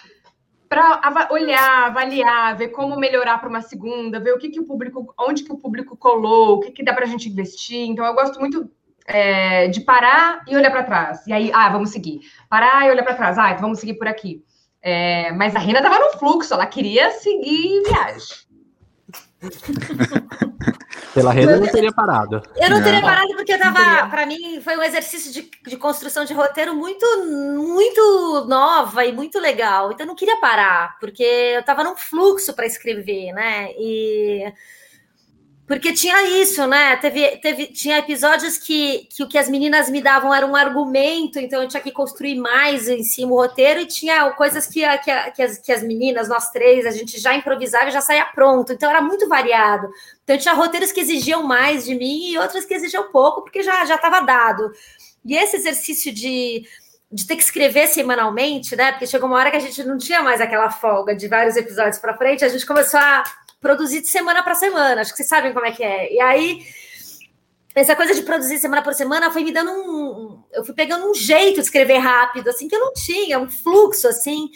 para 0.68 1.28
olhar, 1.32 1.88
avaliar, 1.88 2.58
ver 2.58 2.70
como 2.70 2.98
melhorar 2.98 3.40
para 3.40 3.50
uma 3.50 3.62
segunda, 3.62 4.20
ver 4.20 4.34
o 4.34 4.38
que, 4.38 4.50
que 4.50 4.60
o 4.60 4.66
público, 4.66 5.14
onde 5.20 5.44
que 5.44 5.52
o 5.52 5.58
público 5.58 5.96
colou, 5.96 6.56
o 6.56 6.60
que, 6.60 6.72
que 6.72 6.84
dá 6.84 6.94
para 6.94 7.06
a 7.06 7.08
gente 7.08 7.30
investir. 7.30 7.88
Então, 7.88 8.04
eu 8.06 8.14
gosto 8.14 8.40
muito 8.40 8.70
é, 9.06 9.68
de 9.68 9.82
parar 9.82 10.44
e 10.48 10.56
olhar 10.56 10.72
para 10.72 10.84
trás. 10.84 11.26
E 11.28 11.34
aí, 11.34 11.52
ah, 11.54 11.70
vamos 11.70 11.92
seguir. 11.92 12.22
Parar 12.50 12.88
e 12.88 12.90
olhar 12.90 13.04
para 13.04 13.14
trás. 13.14 13.38
Ah, 13.38 13.52
então 13.52 13.62
vamos 13.62 13.80
seguir 13.80 13.94
por 13.94 14.08
aqui. 14.08 14.44
É, 14.88 15.32
mas 15.32 15.56
a 15.56 15.60
Rena 15.60 15.80
estava 15.80 15.98
no 15.98 16.12
fluxo, 16.20 16.54
ela 16.54 16.68
queria 16.68 17.10
seguir 17.10 17.82
viagem. 17.82 18.46
Pela 21.12 21.32
rede 21.32 21.52
eu 21.54 21.60
não 21.62 21.68
teria 21.68 21.92
parado. 21.92 22.42
Eu 22.56 22.70
não 22.70 22.84
teria 22.84 23.02
parado 23.02 23.36
porque 23.36 23.54
eu 23.54 23.60
tava, 23.60 24.08
para 24.10 24.26
mim, 24.26 24.60
foi 24.62 24.78
um 24.78 24.84
exercício 24.84 25.32
de, 25.32 25.50
de, 25.66 25.78
construção 25.78 26.26
de 26.26 26.34
roteiro 26.34 26.76
muito, 26.76 27.06
muito 27.56 28.46
nova 28.48 29.06
e 29.06 29.14
muito 29.14 29.40
legal. 29.40 29.92
Então 29.92 30.06
eu 30.06 30.10
não 30.10 30.16
queria 30.16 30.38
parar, 30.38 31.00
porque 31.00 31.24
eu 31.24 31.64
tava 31.64 31.84
num 31.84 31.96
fluxo 31.96 32.54
para 32.54 32.66
escrever, 32.66 33.32
né? 33.34 33.72
E 33.78 34.54
porque 35.68 35.94
tinha 35.94 36.42
isso, 36.42 36.66
né? 36.68 36.96
Teve, 36.98 37.38
teve, 37.38 37.68
tinha 37.68 37.98
episódios 37.98 38.56
que, 38.56 39.08
que 39.10 39.24
o 39.24 39.28
que 39.28 39.38
as 39.38 39.50
meninas 39.50 39.90
me 39.90 40.00
davam 40.00 40.32
era 40.32 40.46
um 40.46 40.56
argumento, 40.56 41.40
então 41.40 41.62
eu 41.62 41.68
tinha 41.68 41.82
que 41.82 41.92
construir 41.92 42.36
mais 42.36 42.88
em 42.88 43.04
cima 43.04 43.32
o 43.32 43.36
roteiro, 43.36 43.80
e 43.80 43.88
tinha 43.88 44.30
coisas 44.32 44.68
que, 44.68 44.86
que, 45.00 45.32
que, 45.32 45.42
as, 45.42 45.58
que 45.58 45.72
as 45.72 45.82
meninas, 45.82 46.30
nós 46.30 46.52
três, 46.52 46.86
a 46.86 46.92
gente 46.92 47.20
já 47.20 47.34
improvisava 47.34 47.88
e 47.88 47.92
já 47.92 48.02
saía 48.02 48.26
pronto. 48.26 48.74
Então 48.74 48.90
era 48.90 49.02
muito 49.02 49.28
variado. 49.28 49.90
Então 50.24 50.38
tinha 50.38 50.54
roteiros 50.54 50.92
que 50.92 51.02
exigiam 51.02 51.42
mais 51.42 51.86
de 51.86 51.96
mim 51.96 52.32
e 52.32 52.38
outros 52.38 52.64
que 52.64 52.74
exigiam 52.76 53.12
pouco, 53.12 53.42
porque 53.42 53.64
já 53.64 53.84
estava 53.84 54.22
dado. 54.22 54.72
E 55.26 55.36
esse 55.36 55.56
exercício 55.56 56.14
de, 56.14 56.64
de 57.12 57.26
ter 57.26 57.36
que 57.36 57.44
escrever 57.44 57.88
semanalmente, 57.88 58.76
né? 58.76 58.92
Porque 58.92 59.08
chegou 59.08 59.28
uma 59.28 59.38
hora 59.38 59.50
que 59.50 59.58
a 59.58 59.62
gente 59.62 59.84
não 59.84 59.98
tinha 59.98 60.22
mais 60.22 60.40
aquela 60.40 60.70
folga 60.70 61.16
de 61.16 61.28
vários 61.28 61.56
episódios 61.56 61.98
para 61.98 62.16
frente, 62.16 62.46
a 62.46 62.50
gente 62.50 62.68
começou 62.68 63.00
a 63.00 63.24
produzir 63.66 64.02
de 64.02 64.08
semana 64.08 64.44
para 64.44 64.54
semana. 64.54 65.02
Acho 65.02 65.10
que 65.10 65.18
vocês 65.18 65.28
sabem 65.28 65.52
como 65.52 65.66
é 65.66 65.72
que 65.72 65.84
é. 65.84 66.14
E 66.14 66.22
aí, 66.22 66.64
essa 67.74 67.96
coisa 67.96 68.14
de 68.14 68.22
produzir 68.22 68.60
semana 68.60 68.84
por 68.84 68.94
semana 68.94 69.32
foi 69.32 69.44
me 69.44 69.52
dando 69.52 69.72
um. 69.72 70.44
Eu 70.54 70.64
fui 70.64 70.76
pegando 70.76 71.10
um 71.10 71.16
jeito 71.16 71.56
de 71.56 71.62
escrever 71.62 71.98
rápido, 71.98 72.48
assim, 72.48 72.68
que 72.68 72.76
eu 72.76 72.80
não 72.80 72.94
tinha, 72.94 73.40
um 73.40 73.50
fluxo, 73.50 74.08
assim, 74.08 74.52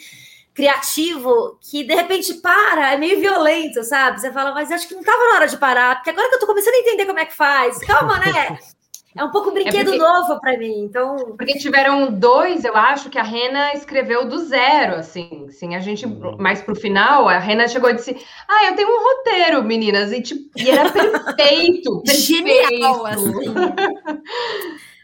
criativo, 0.54 1.58
que 1.60 1.82
de 1.82 1.92
repente 1.92 2.34
para, 2.34 2.92
é 2.92 2.96
meio 2.96 3.18
violento, 3.18 3.82
sabe? 3.82 4.20
Você 4.20 4.30
fala, 4.30 4.52
mas 4.52 4.70
acho 4.70 4.86
que 4.86 4.94
não 4.94 5.00
estava 5.00 5.18
na 5.18 5.34
hora 5.34 5.48
de 5.48 5.56
parar, 5.56 5.96
porque 5.96 6.10
agora 6.10 6.28
que 6.28 6.36
eu 6.36 6.40
tô 6.40 6.46
começando 6.46 6.74
a 6.74 6.78
entender 6.78 7.06
como 7.06 7.18
é 7.18 7.26
que 7.26 7.34
faz. 7.34 7.78
Calma, 7.78 8.16
né? 8.20 8.58
É 9.16 9.24
um 9.24 9.30
pouco 9.30 9.50
brinquedo 9.50 9.76
é 9.76 9.84
porque, 9.84 9.98
novo 9.98 10.40
para 10.40 10.56
mim, 10.56 10.84
então. 10.84 11.16
Porque 11.36 11.58
tiveram 11.58 12.12
dois, 12.12 12.64
eu 12.64 12.76
acho, 12.76 13.10
que 13.10 13.18
a 13.18 13.24
Rena 13.24 13.74
escreveu 13.74 14.28
do 14.28 14.38
zero, 14.38 14.96
assim. 14.96 15.48
Sim, 15.50 15.74
a 15.74 15.80
gente, 15.80 16.06
uhum. 16.06 16.36
mais 16.38 16.62
pro 16.62 16.76
final, 16.76 17.28
a 17.28 17.38
Rena 17.38 17.66
chegou 17.66 17.90
e 17.90 17.94
disse: 17.94 18.16
Ah, 18.48 18.66
eu 18.66 18.76
tenho 18.76 18.88
um 18.88 19.02
roteiro, 19.02 19.64
meninas. 19.64 20.12
E, 20.12 20.22
tipo, 20.22 20.48
e 20.56 20.70
era 20.70 20.90
perfeito, 20.90 22.02
perfeito. 22.06 22.12
Genial, 22.12 23.04
assim. 23.06 23.54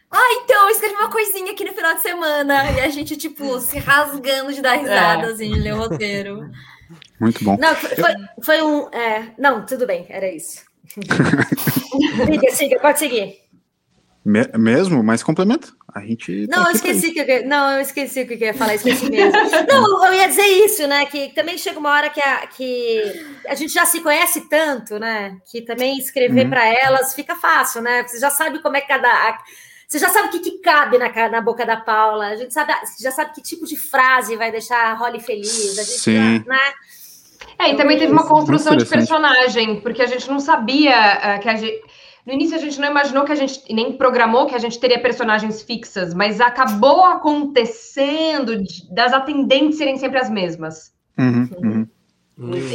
Ah, 0.09 0.41
então, 0.43 0.63
eu 0.63 0.71
escrevi 0.71 0.95
uma 0.95 1.11
coisinha 1.11 1.51
aqui 1.51 1.65
no 1.65 1.75
final 1.75 1.95
de 1.95 2.01
semana. 2.01 2.71
E 2.71 2.81
a 2.81 2.89
gente, 2.89 3.17
tipo, 3.17 3.59
se 3.59 3.79
rasgando 3.79 4.53
de 4.53 4.63
dar 4.63 4.75
risada, 4.75 5.27
é. 5.27 5.33
assim, 5.33 5.53
de 5.53 5.59
ler 5.59 5.75
o 5.75 5.79
roteiro. 5.79 6.49
Muito 7.21 7.43
bom. 7.45 7.57
Não, 7.59 7.75
foi, 7.75 7.91
foi, 7.97 8.15
foi 8.41 8.63
um. 8.63 8.89
É... 8.93 9.33
Não, 9.37 9.67
tudo 9.67 9.85
bem, 9.85 10.07
era 10.09 10.31
isso. 10.33 10.65
siga, 12.25 12.51
siga, 12.53 12.81
pode 12.81 12.99
seguir. 13.01 13.46
Me 14.27 14.45
mesmo? 14.59 15.05
Mas 15.05 15.23
complemento. 15.23 15.77
A 15.95 16.01
gente. 16.01 16.49
Tá 16.49 16.57
não, 16.57 16.67
eu 16.67 16.75
esqueci 16.75 17.13
que 17.13 17.21
eu, 17.21 17.47
não, 17.47 17.71
eu 17.71 17.81
esqueci 17.81 18.23
o 18.23 18.27
que 18.27 18.35
eu 18.35 18.39
ia 18.39 18.55
falar, 18.55 18.75
esqueci 18.75 19.09
mesmo. 19.09 19.31
não, 19.71 20.05
eu 20.05 20.15
ia 20.15 20.27
dizer 20.27 20.47
isso, 20.65 20.85
né? 20.89 21.07
Que 21.07 21.29
também 21.29 21.57
chega 21.57 21.79
uma 21.79 21.91
hora 21.91 22.11
que 22.11 22.21
a, 22.21 22.45
que 22.49 23.25
a 23.47 23.55
gente 23.55 23.73
já 23.73 23.87
se 23.87 24.01
conhece 24.01 24.49
tanto, 24.49 24.99
né? 24.99 25.39
Que 25.49 25.63
também 25.63 25.97
escrever 25.97 26.43
uhum. 26.43 26.51
para 26.51 26.67
elas 26.67 27.15
fica 27.15 27.37
fácil, 27.37 27.81
né? 27.83 28.03
Você 28.03 28.19
já 28.19 28.29
sabe 28.29 28.61
como 28.61 28.77
é 28.77 28.81
cada. 28.81 29.09
A, 29.09 29.39
você 29.87 30.01
já 30.01 30.09
sabe 30.09 30.27
o 30.27 30.31
que, 30.33 30.41
que 30.41 30.59
cabe 30.59 30.99
na, 30.99 31.29
na 31.29 31.41
boca 31.41 31.65
da 31.65 31.77
Paula, 31.77 32.27
a 32.27 32.37
gente 32.37 32.53
sabe, 32.53 32.73
já 33.01 33.13
sabe 33.13 33.33
que 33.33 33.41
tipo 33.41 33.65
de 33.65 33.77
frase 33.77 34.35
vai 34.35 34.51
deixar 34.51 34.91
a 34.91 34.95
Holly 34.95 35.21
feliz, 35.21 35.79
a 35.79 35.85
gente 35.85 36.01
Sim. 36.01 36.15
Já, 36.15 36.51
né? 36.51 36.73
É, 37.61 37.71
e 37.71 37.77
também 37.77 37.97
teve 37.97 38.13
uma 38.13 38.27
construção 38.27 38.77
de 38.77 38.85
personagem, 38.85 39.81
porque 39.81 40.03
a 40.03 40.07
gente 40.07 40.29
não 40.29 40.41
sabia 40.41 40.93
uh, 40.93 41.41
que 41.41 41.49
a 41.49 41.55
gente 41.55 41.81
no 42.27 42.33
início 42.33 42.57
a 42.57 42.61
gente 42.61 42.81
não 42.81 42.91
imaginou 42.91 43.25
que 43.25 43.31
a 43.31 43.37
gente, 43.37 43.63
nem 43.73 43.93
programou 43.93 44.47
que 44.47 44.55
a 44.55 44.59
gente 44.59 44.81
teria 44.81 45.01
personagens 45.01 45.63
fixas, 45.63 46.13
mas 46.13 46.41
acabou 46.41 47.05
acontecendo 47.05 48.61
de, 48.61 48.93
das 48.93 49.13
atendentes 49.13 49.79
serem 49.79 49.97
sempre 49.97 50.19
as 50.19 50.29
mesmas. 50.29 50.93
Uhum, 51.17 51.49
uhum. 51.63 51.87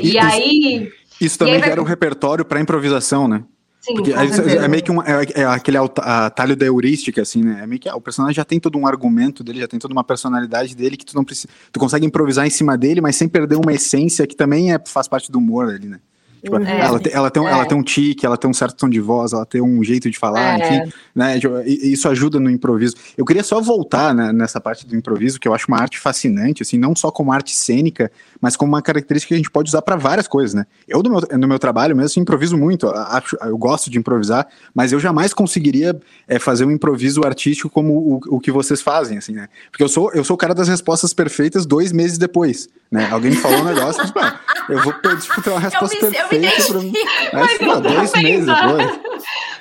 E, 0.01 0.13
e, 0.13 0.17
aí. 0.17 0.89
Isso 1.19 1.37
também 1.37 1.59
vai... 1.59 1.67
gera 1.67 1.81
um 1.81 1.85
repertório 1.85 2.45
para 2.45 2.61
improvisação, 2.61 3.27
né? 3.27 3.43
Sim, 3.81 3.95
Porque 3.95 4.13
é, 4.13 4.63
é, 4.63 4.67
meio 4.67 4.83
que 4.83 4.91
um, 4.91 5.01
é, 5.01 5.25
é 5.33 5.43
aquele 5.43 5.77
atalho 5.77 6.55
da 6.55 6.65
heurística, 6.65 7.21
assim, 7.21 7.43
né? 7.43 7.61
É 7.63 7.67
meio 7.67 7.81
que 7.81 7.89
ah, 7.89 7.95
o 7.95 8.01
personagem 8.01 8.35
já 8.35 8.45
tem 8.45 8.59
todo 8.59 8.77
um 8.77 8.85
argumento 8.85 9.43
dele, 9.43 9.59
já 9.59 9.67
tem 9.67 9.79
toda 9.79 9.91
uma 9.91 10.03
personalidade 10.03 10.75
dele 10.75 10.95
que 10.95 11.05
tu 11.05 11.15
não 11.15 11.23
precisa. 11.23 11.49
Tu 11.71 11.79
consegue 11.79 12.05
improvisar 12.05 12.45
em 12.45 12.51
cima 12.51 12.77
dele, 12.77 13.01
mas 13.01 13.15
sem 13.15 13.27
perder 13.27 13.55
uma 13.55 13.73
essência 13.73 14.25
que 14.27 14.35
também 14.35 14.71
é, 14.71 14.79
faz 14.85 15.07
parte 15.07 15.31
do 15.31 15.39
humor 15.39 15.67
ali, 15.67 15.87
né? 15.87 15.99
Tipo, 16.43 16.57
é. 16.57 16.79
ela, 16.79 16.99
tem, 16.99 17.13
ela, 17.13 17.29
tem, 17.29 17.45
é. 17.45 17.51
ela 17.51 17.65
tem 17.65 17.77
um 17.77 17.83
tique, 17.83 18.25
ela 18.25 18.35
tem 18.35 18.49
um 18.49 18.53
certo 18.53 18.75
tom 18.75 18.89
de 18.89 18.99
voz, 18.99 19.31
ela 19.31 19.45
tem 19.45 19.61
um 19.61 19.83
jeito 19.83 20.09
de 20.09 20.17
falar, 20.17 20.59
é. 20.59 20.85
enfim, 20.85 20.93
né? 21.13 21.39
Isso 21.65 22.09
ajuda 22.09 22.39
no 22.39 22.49
improviso. 22.49 22.95
Eu 23.15 23.23
queria 23.25 23.43
só 23.43 23.61
voltar 23.61 24.13
né, 24.15 24.33
nessa 24.33 24.59
parte 24.59 24.87
do 24.87 24.95
improviso, 24.95 25.39
que 25.39 25.47
eu 25.47 25.53
acho 25.53 25.67
uma 25.67 25.77
arte 25.77 25.99
fascinante, 25.99 26.63
assim, 26.63 26.77
não 26.77 26.95
só 26.95 27.11
como 27.11 27.31
arte 27.31 27.55
cênica, 27.55 28.11
mas 28.39 28.55
como 28.55 28.71
uma 28.71 28.81
característica 28.81 29.29
que 29.29 29.33
a 29.35 29.37
gente 29.37 29.51
pode 29.51 29.69
usar 29.69 29.83
para 29.83 29.95
várias 29.95 30.27
coisas, 30.27 30.55
né? 30.55 30.65
Eu, 30.87 31.03
no 31.03 31.09
meu, 31.11 31.21
no 31.39 31.47
meu 31.47 31.59
trabalho 31.59 31.95
mesmo, 31.95 32.07
assim, 32.07 32.19
improviso 32.21 32.57
muito, 32.57 32.87
acho, 32.87 33.37
eu 33.41 33.57
gosto 33.57 33.89
de 33.91 33.99
improvisar, 33.99 34.47
mas 34.73 34.91
eu 34.91 34.99
jamais 34.99 35.33
conseguiria 35.33 35.99
é, 36.27 36.39
fazer 36.39 36.65
um 36.65 36.71
improviso 36.71 37.23
artístico 37.23 37.69
como 37.69 37.93
o, 37.93 38.37
o 38.37 38.39
que 38.39 38.51
vocês 38.51 38.81
fazem, 38.81 39.17
assim, 39.17 39.33
né? 39.33 39.47
Porque 39.69 39.83
eu 39.83 39.89
sou, 39.89 40.11
eu 40.13 40.23
sou 40.23 40.33
o 40.33 40.37
cara 40.37 40.55
das 40.55 40.67
respostas 40.67 41.13
perfeitas 41.13 41.65
dois 41.65 41.91
meses 41.91 42.17
depois, 42.17 42.67
né? 42.91 43.09
Alguém 43.09 43.31
me 43.31 43.37
falou 43.37 43.59
um 43.59 43.63
negócio, 43.63 44.05
tipo, 44.05 44.19
ah, 44.19 44.39
eu 44.67 44.83
vou 44.83 44.93
tipo, 44.93 45.41
ter 45.41 45.49
uma 45.49 45.59
resposta 45.59 45.95
eu 45.95 46.09
me, 46.09 46.11
perfeita 46.11 46.65
para 46.67 46.81
mim. 46.81 46.93
Mas, 47.33 47.57
pô, 47.57 47.79
dois 47.79 48.13
meses 48.13 48.45
depois. 48.45 48.99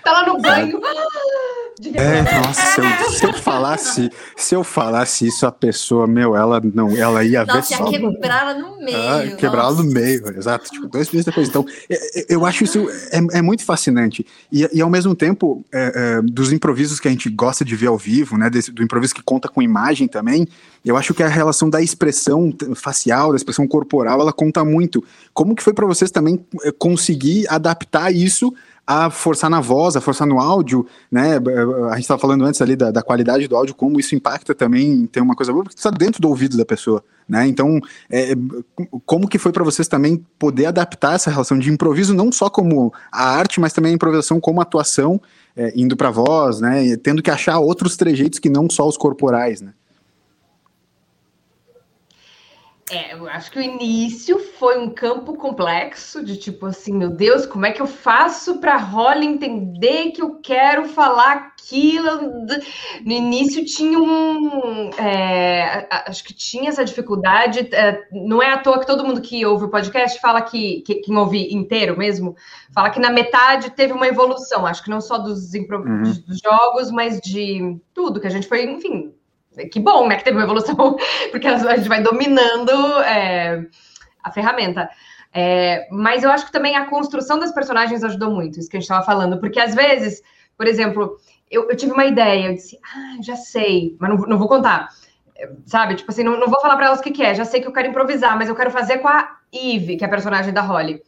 Tá 0.04 0.12
lá 0.12 0.26
no 0.26 0.40
banho. 0.40 0.80
É, 1.94 2.22
nossa, 2.22 2.62
se 2.62 2.80
eu, 2.80 3.10
se 3.10 3.24
eu, 3.24 3.32
falasse, 3.32 4.10
se 4.36 4.54
eu 4.54 4.62
falasse 4.62 5.26
isso, 5.26 5.46
a 5.46 5.52
pessoa, 5.52 6.06
meu, 6.06 6.36
ela 6.36 6.60
não, 6.74 6.94
ela 6.94 7.24
ia 7.24 7.44
nossa, 7.44 7.60
ver 7.60 7.76
só. 7.76 7.90
Ia 7.90 7.98
quebrar 7.98 8.42
ela 8.42 8.54
no 8.54 8.84
meio. 8.84 8.98
Ah, 8.98 9.36
quebrar 9.36 9.62
ela 9.62 9.72
no 9.72 9.84
meio, 9.84 10.28
exato. 10.36 10.70
Tipo, 10.70 10.88
dois 10.88 11.10
meses 11.10 11.24
depois. 11.24 11.48
Então, 11.48 11.64
eu 12.28 12.44
acho 12.44 12.64
isso 12.64 12.86
é, 13.10 13.38
é 13.38 13.42
muito 13.42 13.64
fascinante. 13.64 14.26
E, 14.52 14.68
e 14.72 14.82
ao 14.82 14.90
mesmo 14.90 15.14
tempo, 15.14 15.64
é, 15.72 16.18
é, 16.18 16.22
dos 16.22 16.52
improvisos 16.52 17.00
que 17.00 17.08
a 17.08 17.10
gente 17.10 17.30
gosta 17.30 17.64
de 17.64 17.74
ver 17.74 17.86
ao 17.86 17.96
vivo, 17.96 18.36
né, 18.36 18.50
desse, 18.50 18.70
do 18.70 18.82
improviso 18.82 19.14
que 19.14 19.22
conta 19.22 19.48
com 19.48 19.62
imagem 19.62 20.06
também, 20.06 20.46
eu 20.84 20.96
acho 20.98 21.14
que 21.14 21.22
a 21.22 21.28
relação 21.28 21.70
da 21.70 21.80
expressão 21.80 22.52
facial, 22.74 23.30
da 23.30 23.36
expressão 23.36 23.66
corporal, 23.66 24.20
ela 24.20 24.32
conta 24.32 24.62
muito. 24.64 25.02
Como 25.32 25.54
que 25.54 25.62
foi 25.62 25.72
para 25.72 25.86
vocês 25.86 26.10
também 26.10 26.44
é, 26.62 26.72
conseguir 26.72 27.46
adaptar 27.48 28.12
isso 28.14 28.52
a 28.90 29.08
forçar 29.08 29.48
na 29.48 29.60
voz, 29.60 29.94
a 29.94 30.00
forçar 30.00 30.26
no 30.26 30.40
áudio, 30.40 30.84
né? 31.12 31.36
A 31.92 31.94
gente 31.94 32.00
estava 32.00 32.20
falando 32.20 32.44
antes 32.44 32.60
ali 32.60 32.74
da, 32.74 32.90
da, 32.90 33.04
qualidade 33.04 33.46
do 33.46 33.54
áudio, 33.54 33.72
como 33.72 34.00
isso 34.00 34.16
impacta 34.16 34.52
também, 34.52 35.06
tem 35.06 35.22
uma 35.22 35.36
coisa 35.36 35.52
boa, 35.52 35.62
porque 35.62 35.78
está 35.78 35.90
dentro 35.90 36.20
do 36.20 36.28
ouvido 36.28 36.56
da 36.56 36.64
pessoa, 36.64 37.00
né? 37.28 37.46
Então, 37.46 37.78
é, 38.10 38.32
como 39.06 39.28
que 39.28 39.38
foi 39.38 39.52
para 39.52 39.62
vocês 39.62 39.86
também 39.86 40.26
poder 40.36 40.66
adaptar 40.66 41.14
essa 41.14 41.30
relação 41.30 41.56
de 41.56 41.70
improviso, 41.70 42.12
não 42.12 42.32
só 42.32 42.50
como 42.50 42.92
a 43.12 43.30
arte, 43.30 43.60
mas 43.60 43.72
também 43.72 43.92
a 43.92 43.94
improvisação 43.94 44.40
como 44.40 44.60
atuação, 44.60 45.20
é, 45.54 45.72
indo 45.76 45.96
para 45.96 46.10
voz, 46.10 46.60
né? 46.60 46.96
Tendo 46.96 47.22
que 47.22 47.30
achar 47.30 47.60
outros 47.60 47.96
trejeitos 47.96 48.40
que 48.40 48.50
não 48.50 48.68
só 48.68 48.88
os 48.88 48.96
corporais, 48.96 49.60
né? 49.60 49.72
É, 52.90 53.14
eu 53.14 53.28
acho 53.28 53.52
que 53.52 53.58
o 53.60 53.62
início 53.62 54.36
foi 54.58 54.76
um 54.76 54.90
campo 54.90 55.34
complexo 55.34 56.24
de 56.24 56.36
tipo 56.36 56.66
assim, 56.66 56.92
meu 56.92 57.10
Deus, 57.10 57.46
como 57.46 57.64
é 57.64 57.70
que 57.70 57.80
eu 57.80 57.86
faço 57.86 58.58
para 58.58 58.76
Holly 58.76 59.26
entender 59.26 60.10
que 60.10 60.20
eu 60.20 60.40
quero 60.40 60.88
falar 60.88 61.32
aquilo? 61.34 62.46
No 63.04 63.12
início 63.12 63.64
tinha 63.64 63.96
um, 63.96 64.90
é, 64.98 65.86
acho 66.08 66.24
que 66.24 66.34
tinha 66.34 66.68
essa 66.68 66.84
dificuldade. 66.84 67.68
É, 67.72 68.08
não 68.10 68.42
é 68.42 68.52
à 68.52 68.58
toa 68.58 68.80
que 68.80 68.86
todo 68.86 69.04
mundo 69.04 69.20
que 69.20 69.46
ouve 69.46 69.66
o 69.66 69.70
podcast 69.70 70.20
fala 70.20 70.42
que, 70.42 70.80
que 70.80 70.96
quem 70.96 71.16
ouve 71.16 71.54
inteiro 71.54 71.96
mesmo, 71.96 72.34
fala 72.74 72.90
que 72.90 72.98
na 72.98 73.12
metade 73.12 73.70
teve 73.70 73.92
uma 73.92 74.08
evolução. 74.08 74.66
Acho 74.66 74.82
que 74.82 74.90
não 74.90 75.00
só 75.00 75.16
dos, 75.16 75.54
uhum. 75.54 76.02
dos 76.02 76.40
jogos, 76.42 76.90
mas 76.90 77.20
de 77.20 77.78
tudo 77.94 78.20
que 78.20 78.26
a 78.26 78.30
gente 78.30 78.48
foi, 78.48 78.64
enfim, 78.64 79.12
que 79.68 79.80
bom, 79.80 80.06
né, 80.08 80.16
que 80.16 80.24
teve 80.24 80.36
uma 80.36 80.44
evolução, 80.44 80.96
porque 81.30 81.46
a 81.46 81.76
gente 81.76 81.88
vai 81.88 82.02
dominando 82.02 82.72
é, 83.02 83.66
a 84.22 84.30
ferramenta. 84.30 84.88
É, 85.32 85.86
mas 85.90 86.24
eu 86.24 86.30
acho 86.30 86.46
que 86.46 86.52
também 86.52 86.76
a 86.76 86.86
construção 86.86 87.38
das 87.38 87.52
personagens 87.52 88.02
ajudou 88.02 88.30
muito, 88.30 88.58
isso 88.58 88.68
que 88.68 88.76
a 88.76 88.80
gente 88.80 88.88
estava 88.88 89.04
falando, 89.04 89.38
porque 89.38 89.60
às 89.60 89.74
vezes, 89.74 90.22
por 90.56 90.66
exemplo, 90.66 91.16
eu, 91.50 91.68
eu, 91.68 91.76
tive 91.76 91.92
uma 91.92 92.04
ideia, 92.04 92.46
eu 92.46 92.54
disse, 92.54 92.78
ah, 92.82 93.22
já 93.22 93.36
sei, 93.36 93.96
mas 94.00 94.10
não, 94.10 94.16
não 94.26 94.38
vou 94.38 94.48
contar. 94.48 94.88
Sabe, 95.64 95.94
tipo 95.94 96.10
assim, 96.10 96.22
não, 96.22 96.38
não 96.38 96.48
vou 96.48 96.60
falar 96.60 96.76
para 96.76 96.86
elas 96.86 97.00
o 97.00 97.02
que, 97.02 97.12
que 97.12 97.22
é, 97.22 97.34
já 97.34 97.44
sei 97.44 97.60
que 97.60 97.66
eu 97.66 97.72
quero 97.72 97.88
improvisar, 97.88 98.36
mas 98.36 98.48
eu 98.48 98.54
quero 98.54 98.70
fazer 98.70 98.98
com 98.98 99.08
a 99.08 99.36
Eve, 99.52 99.96
que 99.96 100.04
é 100.04 100.06
a 100.06 100.10
personagem 100.10 100.52
da 100.52 100.60
Holly. 100.60 101.02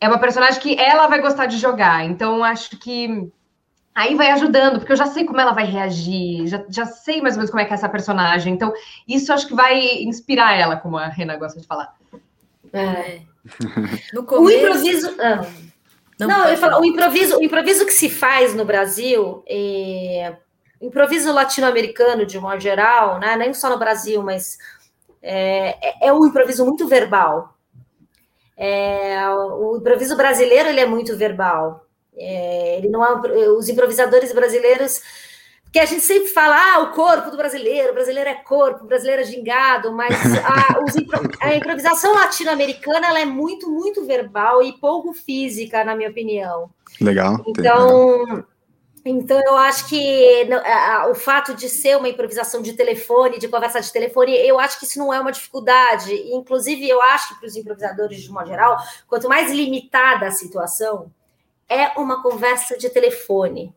É 0.00 0.06
uma 0.06 0.18
personagem 0.18 0.60
que 0.60 0.78
ela 0.78 1.06
vai 1.06 1.20
gostar 1.20 1.46
de 1.46 1.56
jogar, 1.56 2.04
então 2.04 2.44
acho 2.44 2.78
que 2.78 3.30
Aí 3.96 4.14
vai 4.14 4.30
ajudando, 4.30 4.78
porque 4.78 4.92
eu 4.92 4.96
já 4.96 5.06
sei 5.06 5.24
como 5.24 5.40
ela 5.40 5.52
vai 5.52 5.64
reagir, 5.64 6.46
já, 6.46 6.62
já 6.68 6.84
sei 6.84 7.22
mais 7.22 7.34
ou 7.34 7.38
menos 7.38 7.50
como 7.50 7.62
é 7.62 7.64
que 7.64 7.72
é 7.72 7.74
essa 7.74 7.88
personagem. 7.88 8.52
Então, 8.52 8.70
isso 9.08 9.32
acho 9.32 9.46
que 9.46 9.54
vai 9.54 10.02
inspirar 10.02 10.54
ela, 10.54 10.76
como 10.76 10.98
a 10.98 11.06
Rena 11.06 11.34
gosta 11.38 11.58
de 11.58 11.66
falar. 11.66 11.96
É. 12.74 13.20
No 14.12 14.24
começo... 14.24 14.44
O 14.44 14.66
improviso. 14.66 15.16
Ah. 15.18 15.46
Não, 16.18 16.28
não 16.28 16.48
eu 16.48 16.58
falo, 16.58 16.80
o 16.80 16.84
improviso, 16.84 17.38
o 17.38 17.42
improviso 17.42 17.86
que 17.86 17.92
se 17.92 18.10
faz 18.10 18.54
no 18.54 18.66
Brasil, 18.66 19.42
é... 19.48 20.36
improviso 20.82 21.32
latino-americano, 21.32 22.26
de 22.26 22.38
modo 22.38 22.60
geral, 22.60 23.18
né? 23.18 23.34
nem 23.36 23.54
só 23.54 23.70
no 23.70 23.78
Brasil, 23.78 24.22
mas 24.22 24.58
é, 25.22 25.76
é, 25.80 26.08
é 26.08 26.12
um 26.12 26.26
improviso 26.26 26.66
muito 26.66 26.86
verbal. 26.86 27.56
É, 28.58 29.26
o 29.30 29.78
improviso 29.78 30.16
brasileiro 30.16 30.68
ele 30.68 30.80
é 30.80 30.86
muito 30.86 31.16
verbal. 31.16 31.85
É, 32.18 32.78
ele 32.78 32.88
não 32.88 33.04
é, 33.04 33.48
os 33.50 33.68
improvisadores 33.68 34.32
brasileiros, 34.32 35.00
que 35.72 35.78
a 35.78 35.84
gente 35.84 36.02
sempre 36.02 36.28
fala, 36.28 36.56
ah, 36.56 36.78
o 36.80 36.92
corpo 36.92 37.30
do 37.30 37.36
brasileiro, 37.36 37.90
o 37.90 37.94
brasileiro 37.94 38.30
é 38.30 38.34
corpo, 38.34 38.84
o 38.84 38.86
brasileiro 38.86 39.22
é 39.22 39.24
gingado, 39.24 39.92
mas 39.92 40.14
a, 40.42 40.80
os, 40.82 40.94
a 41.40 41.54
improvisação 41.54 42.14
latino-americana 42.14 43.08
ela 43.08 43.20
é 43.20 43.26
muito, 43.26 43.70
muito 43.70 44.04
verbal 44.06 44.62
e 44.62 44.72
pouco 44.72 45.12
física, 45.12 45.84
na 45.84 45.94
minha 45.94 46.08
opinião. 46.08 46.70
Legal. 47.00 47.42
Então, 47.46 48.44
então 49.04 49.40
eu 49.46 49.56
acho 49.56 49.86
que 49.86 50.48
o 51.10 51.14
fato 51.14 51.54
de 51.54 51.68
ser 51.68 51.96
uma 51.96 52.08
improvisação 52.08 52.62
de 52.62 52.72
telefone, 52.72 53.38
de 53.38 53.46
conversa 53.46 53.80
de 53.80 53.92
telefone, 53.92 54.34
eu 54.34 54.58
acho 54.58 54.80
que 54.80 54.84
isso 54.84 54.98
não 54.98 55.12
é 55.12 55.20
uma 55.20 55.30
dificuldade. 55.30 56.12
Inclusive, 56.32 56.88
eu 56.88 57.00
acho 57.02 57.28
que 57.28 57.40
para 57.40 57.46
os 57.46 57.54
improvisadores, 57.56 58.22
de 58.22 58.30
modo 58.30 58.48
geral, 58.48 58.78
quanto 59.06 59.28
mais 59.28 59.52
limitada 59.52 60.26
a 60.26 60.32
situação, 60.32 61.10
é 61.68 61.88
uma 61.98 62.22
conversa 62.22 62.76
de 62.76 62.88
telefone. 62.90 63.74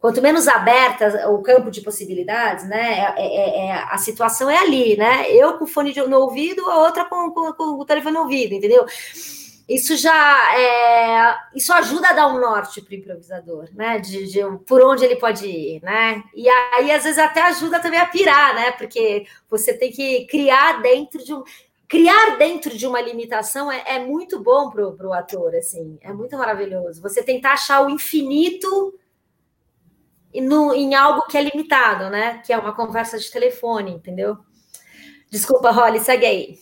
Quanto 0.00 0.22
menos 0.22 0.48
aberta 0.48 1.28
o 1.30 1.42
campo 1.42 1.70
de 1.70 1.82
possibilidades, 1.82 2.66
né? 2.66 3.12
É, 3.18 3.26
é, 3.26 3.66
é, 3.66 3.72
a 3.72 3.98
situação 3.98 4.48
é 4.48 4.56
ali, 4.56 4.96
né? 4.96 5.30
Eu 5.30 5.58
com 5.58 5.64
o 5.64 5.68
fone 5.68 5.94
no 5.94 6.20
ouvido, 6.20 6.68
a 6.70 6.78
outra 6.78 7.04
com, 7.04 7.30
com, 7.30 7.52
com, 7.52 7.64
o 7.78 7.84
telefone 7.84 8.14
no 8.14 8.22
ouvido, 8.22 8.54
entendeu? 8.54 8.86
Isso 9.68 9.96
já 9.96 10.58
é, 10.58 11.36
isso 11.54 11.70
ajuda 11.72 12.08
a 12.08 12.12
dar 12.14 12.28
um 12.28 12.40
norte 12.40 12.80
para 12.80 12.92
o 12.92 12.96
improvisador, 12.96 13.68
né? 13.74 13.98
De, 13.98 14.26
de, 14.26 14.40
por 14.66 14.82
onde 14.82 15.04
ele 15.04 15.16
pode 15.16 15.46
ir, 15.46 15.82
né? 15.82 16.24
E 16.34 16.48
aí, 16.48 16.90
às 16.90 17.04
vezes, 17.04 17.18
até 17.18 17.42
ajuda 17.42 17.78
também 17.78 18.00
a 18.00 18.06
pirar, 18.06 18.54
né? 18.54 18.72
Porque 18.72 19.26
você 19.50 19.74
tem 19.74 19.92
que 19.92 20.26
criar 20.26 20.80
dentro 20.80 21.22
de 21.22 21.34
um 21.34 21.44
criar 21.90 22.36
dentro 22.38 22.78
de 22.78 22.86
uma 22.86 23.00
limitação 23.00 23.70
é, 23.70 23.82
é 23.84 23.98
muito 23.98 24.40
bom 24.40 24.70
para 24.70 24.86
o 24.86 25.12
ator, 25.12 25.56
assim, 25.56 25.98
é 26.00 26.12
muito 26.12 26.38
maravilhoso. 26.38 27.02
Você 27.02 27.20
tentar 27.20 27.54
achar 27.54 27.84
o 27.84 27.90
infinito 27.90 28.94
no, 30.32 30.72
em 30.72 30.94
algo 30.94 31.26
que 31.26 31.36
é 31.36 31.42
limitado, 31.42 32.08
né? 32.08 32.38
Que 32.46 32.52
é 32.52 32.58
uma 32.58 32.72
conversa 32.72 33.18
de 33.18 33.28
telefone, 33.28 33.90
entendeu? 33.90 34.38
Desculpa, 35.28 35.72
Holly, 35.72 35.98
segue 35.98 36.24
aí. 36.24 36.58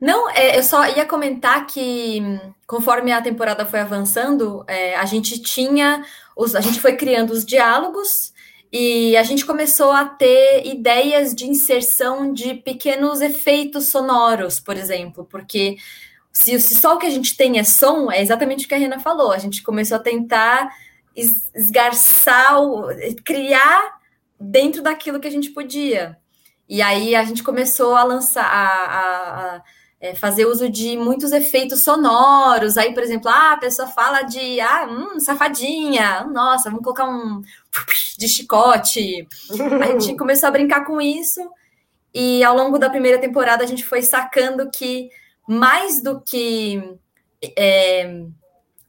Não, 0.00 0.28
é, 0.30 0.58
eu 0.58 0.64
só 0.64 0.84
ia 0.88 1.06
comentar 1.06 1.64
que 1.68 2.20
conforme 2.66 3.12
a 3.12 3.22
temporada 3.22 3.64
foi 3.64 3.78
avançando, 3.78 4.64
é, 4.66 4.96
a 4.96 5.04
gente 5.04 5.40
tinha 5.40 6.04
os, 6.36 6.56
a 6.56 6.60
gente 6.60 6.80
foi 6.80 6.96
criando 6.96 7.30
os 7.30 7.46
diálogos 7.46 8.34
e 8.72 9.16
a 9.16 9.22
gente 9.22 9.46
começou 9.46 9.92
a 9.92 10.04
ter 10.04 10.66
ideias 10.66 11.34
de 11.34 11.46
inserção 11.46 12.32
de 12.32 12.54
pequenos 12.54 13.20
efeitos 13.20 13.88
sonoros, 13.88 14.58
por 14.60 14.76
exemplo, 14.76 15.24
porque 15.24 15.76
se, 16.32 16.58
se 16.60 16.74
só 16.74 16.94
o 16.94 16.98
que 16.98 17.06
a 17.06 17.10
gente 17.10 17.36
tem 17.36 17.58
é 17.58 17.64
som, 17.64 18.10
é 18.10 18.20
exatamente 18.20 18.66
o 18.66 18.68
que 18.68 18.74
a 18.74 18.78
Rena 18.78 18.98
falou. 18.98 19.32
A 19.32 19.38
gente 19.38 19.62
começou 19.62 19.96
a 19.96 20.00
tentar 20.00 20.70
esgarçar, 21.14 22.56
criar 23.24 23.98
dentro 24.38 24.82
daquilo 24.82 25.18
que 25.18 25.28
a 25.28 25.30
gente 25.30 25.50
podia. 25.50 26.18
E 26.68 26.82
aí 26.82 27.14
a 27.14 27.24
gente 27.24 27.42
começou 27.42 27.94
a 27.94 28.04
lançar, 28.04 28.44
a, 28.44 28.66
a, 28.66 29.56
a 29.56 29.62
é, 30.00 30.14
fazer 30.14 30.46
uso 30.46 30.68
de 30.68 30.96
muitos 30.96 31.32
efeitos 31.32 31.82
sonoros. 31.82 32.76
Aí, 32.76 32.92
por 32.92 33.02
exemplo, 33.02 33.30
ah, 33.30 33.52
a 33.52 33.56
pessoa 33.56 33.88
fala 33.88 34.22
de 34.22 34.60
ah, 34.60 34.86
hum, 34.88 35.18
safadinha, 35.18 36.24
nossa, 36.24 36.68
vamos 36.68 36.84
colocar 36.84 37.08
um 37.08 37.42
de 38.18 38.28
chicote. 38.28 39.26
A 39.82 39.98
gente 39.98 40.16
começou 40.18 40.48
a 40.48 40.52
brincar 40.52 40.84
com 40.84 41.00
isso. 41.00 41.40
E 42.14 42.42
ao 42.44 42.56
longo 42.56 42.78
da 42.78 42.88
primeira 42.88 43.18
temporada 43.18 43.62
a 43.62 43.66
gente 43.66 43.84
foi 43.84 44.02
sacando 44.02 44.70
que 44.70 45.10
mais 45.46 46.02
do 46.02 46.20
que 46.20 46.82
é, 47.56 48.24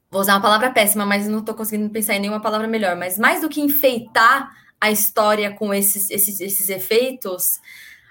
vou 0.09 0.21
usar 0.21 0.33
uma 0.33 0.41
palavra 0.41 0.71
péssima, 0.71 1.05
mas 1.05 1.27
não 1.27 1.39
estou 1.39 1.53
conseguindo 1.53 1.89
pensar 1.89 2.15
em 2.15 2.19
nenhuma 2.19 2.41
palavra 2.41 2.67
melhor. 2.67 2.95
Mas 2.95 3.17
mais 3.17 3.41
do 3.41 3.49
que 3.49 3.61
enfeitar 3.61 4.49
a 4.79 4.91
história 4.91 5.53
com 5.53 5.73
esses, 5.73 6.09
esses, 6.09 6.39
esses 6.39 6.69
efeitos, 6.69 7.43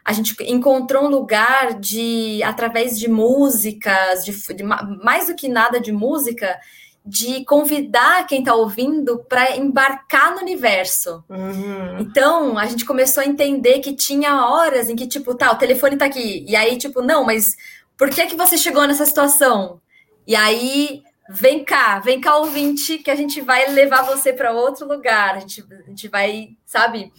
a 0.07 0.13
gente 0.13 0.37
encontrou 0.45 1.07
um 1.07 1.09
lugar 1.09 1.81
de, 1.81 2.41
através 2.45 2.97
de 2.97 3.09
músicas, 3.09 4.25
de, 4.25 4.31
de 4.55 4.63
mais 4.63 5.27
do 5.27 5.35
que 5.35 5.49
nada 5.49 5.81
de 5.81 5.91
música, 5.91 6.57
de 7.05 7.45
convidar 7.45 8.25
quem 8.25 8.39
está 8.39 8.55
ouvindo 8.55 9.19
para 9.29 9.57
embarcar 9.57 10.33
no 10.33 10.43
universo. 10.43 11.25
Uhum. 11.29 11.99
Então, 11.99 12.57
a 12.57 12.67
gente 12.67 12.85
começou 12.85 13.21
a 13.21 13.27
entender 13.27 13.81
que 13.81 13.97
tinha 13.97 14.47
horas 14.47 14.89
em 14.89 14.95
que, 14.95 15.09
tipo, 15.09 15.35
tá, 15.35 15.51
o 15.51 15.59
telefone 15.59 15.97
tá 15.97 16.05
aqui. 16.05 16.45
E 16.47 16.55
aí, 16.55 16.79
tipo, 16.79 17.03
não, 17.03 17.25
mas 17.25 17.57
por 17.99 18.09
que 18.09 18.27
que 18.27 18.37
você 18.37 18.57
chegou 18.57 18.87
nessa 18.87 19.07
situação? 19.07 19.81
E 20.25 20.37
aí, 20.37 21.03
vem 21.29 21.65
cá, 21.65 21.99
vem 21.99 22.21
cá, 22.21 22.37
ouvinte, 22.37 22.99
que 22.99 23.11
a 23.11 23.17
gente 23.17 23.41
vai 23.41 23.73
levar 23.73 24.03
você 24.03 24.33
para 24.33 24.53
outro 24.53 24.87
lugar. 24.87 25.35
A 25.35 25.41
gente, 25.41 25.65
a 25.69 25.89
gente 25.89 26.07
vai, 26.07 26.51
sabe? 26.65 27.13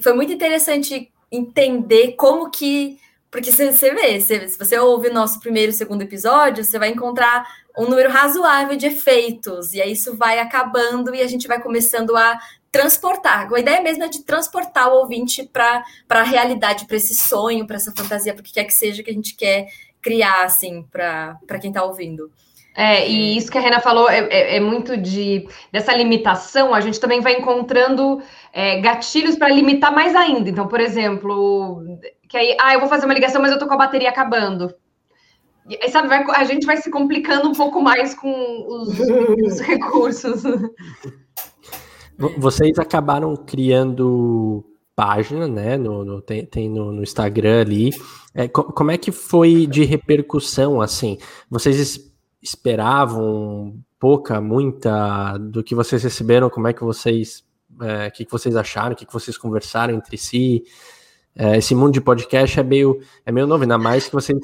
Foi 0.00 0.12
muito 0.12 0.32
interessante 0.32 1.12
entender 1.32 2.12
como 2.12 2.50
que. 2.50 2.98
Porque 3.30 3.50
você, 3.50 3.72
você 3.72 3.94
vê, 3.94 4.20
você, 4.20 4.46
se 4.46 4.58
você 4.58 4.78
ouve 4.78 5.08
o 5.08 5.14
nosso 5.14 5.40
primeiro 5.40 5.70
e 5.70 5.74
segundo 5.74 6.02
episódio, 6.02 6.62
você 6.62 6.78
vai 6.78 6.90
encontrar 6.90 7.46
um 7.76 7.84
número 7.84 8.10
razoável 8.10 8.76
de 8.76 8.86
efeitos, 8.86 9.72
e 9.72 9.80
aí 9.80 9.92
isso 9.92 10.14
vai 10.14 10.38
acabando 10.38 11.14
e 11.14 11.22
a 11.22 11.26
gente 11.26 11.48
vai 11.48 11.58
começando 11.58 12.14
a 12.14 12.38
transportar. 12.70 13.52
A 13.52 13.60
ideia 13.60 13.80
mesmo 13.80 14.04
é 14.04 14.08
de 14.08 14.22
transportar 14.22 14.88
o 14.88 14.98
ouvinte 14.98 15.44
para 15.44 15.82
a 16.10 16.22
realidade, 16.22 16.86
para 16.86 16.96
esse 16.96 17.14
sonho, 17.14 17.66
para 17.66 17.76
essa 17.76 17.92
fantasia, 17.96 18.34
para 18.34 18.42
o 18.42 18.44
que 18.44 18.52
quer 18.52 18.64
que 18.64 18.74
seja 18.74 19.02
que 19.02 19.10
a 19.10 19.14
gente 19.14 19.34
quer 19.34 19.66
criar, 20.02 20.44
assim, 20.44 20.82
para 20.90 21.58
quem 21.60 21.70
está 21.70 21.82
ouvindo. 21.84 22.30
É, 22.74 23.06
e 23.06 23.36
isso 23.36 23.52
que 23.52 23.58
a 23.58 23.60
Rena 23.60 23.80
falou 23.80 24.08
é, 24.08 24.20
é, 24.30 24.56
é, 24.56 24.60
muito 24.60 24.96
de 24.96 25.46
dessa 25.70 25.94
limitação, 25.94 26.74
a 26.74 26.80
gente 26.80 26.98
também 26.98 27.20
vai 27.20 27.34
encontrando 27.34 28.22
é, 28.52 28.80
gatilhos 28.80 29.36
para 29.36 29.48
limitar 29.48 29.92
mais 29.92 30.14
ainda. 30.14 30.50
Então, 30.50 30.68
por 30.68 30.80
exemplo, 30.80 31.98
que 32.28 32.36
aí, 32.36 32.56
ah, 32.60 32.74
eu 32.74 32.80
vou 32.80 32.88
fazer 32.88 33.06
uma 33.06 33.14
ligação, 33.14 33.40
mas 33.40 33.50
eu 33.50 33.58
tô 33.58 33.66
com 33.66 33.74
a 33.74 33.78
bateria 33.78 34.10
acabando. 34.10 34.74
E 35.68 35.78
aí, 35.80 35.90
sabe, 35.90 36.08
vai, 36.08 36.24
a 36.30 36.44
gente 36.44 36.66
vai 36.66 36.76
se 36.76 36.90
complicando 36.90 37.48
um 37.48 37.52
pouco 37.52 37.80
mais 37.80 38.14
com 38.14 38.30
os, 38.68 38.98
os 39.46 39.60
recursos. 39.60 40.42
Vocês 42.38 42.78
acabaram 42.78 43.34
criando 43.36 44.64
página, 44.94 45.48
né? 45.48 45.76
No, 45.76 46.04
no 46.04 46.20
tem, 46.20 46.44
tem 46.44 46.68
no, 46.68 46.92
no, 46.92 47.02
Instagram 47.02 47.62
ali. 47.62 47.90
É, 48.34 48.48
como 48.48 48.90
é 48.90 48.98
que 48.98 49.10
foi 49.10 49.66
de 49.66 49.84
repercussão, 49.84 50.80
assim? 50.80 51.18
Vocês 51.50 52.12
esperavam 52.42 53.74
pouca, 53.98 54.40
muita 54.40 55.38
do 55.38 55.62
que 55.62 55.74
vocês 55.74 56.02
receberam? 56.02 56.50
Como 56.50 56.68
é 56.68 56.72
que 56.72 56.82
vocês, 56.82 57.44
é, 57.80 58.10
que, 58.10 58.24
que 58.24 58.30
vocês 58.30 58.56
acharam? 58.56 58.92
O 58.92 58.96
que, 58.96 59.06
que 59.06 59.12
vocês 59.12 59.36
conversaram 59.38 59.94
entre 59.94 60.16
si? 60.16 60.64
É, 61.34 61.56
esse 61.56 61.74
mundo 61.74 61.92
de 61.92 62.00
podcast 62.00 62.60
é 62.60 62.62
meio, 62.62 63.00
é 63.24 63.32
meio 63.32 63.46
novo, 63.46 63.62
ainda 63.62 63.78
mais 63.78 64.06
que 64.06 64.12
vocês... 64.12 64.38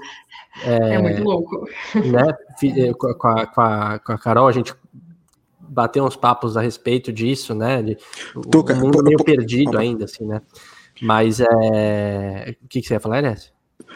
É, 0.63 0.95
é 0.95 0.99
muito 0.99 1.23
louco. 1.23 1.69
Né, 1.95 2.35
é, 2.65 2.93
com, 2.95 3.07
a, 3.29 3.47
com, 3.47 3.61
a, 3.61 3.99
com 3.99 4.13
a 4.13 4.19
Carol, 4.19 4.49
a 4.49 4.53
gente 4.53 4.75
bateu 5.61 6.05
uns 6.05 6.17
papos 6.17 6.57
a 6.57 6.63
respeito 6.63 7.13
disso, 7.13 7.55
né? 7.55 7.83
De, 7.83 7.99
o, 8.35 8.75
mundo 8.77 9.03
meio 9.03 9.23
perdido 9.23 9.79
ainda, 9.79 10.07
assim, 10.07 10.25
né? 10.25 10.41
Mas 11.01 11.41
é... 11.41 12.57
o 12.65 12.69
que, 12.69 12.81
que 12.81 12.89
você 12.89 12.95
ia 12.95 13.01
falar, 13.01 13.21
Inés? 13.21 13.53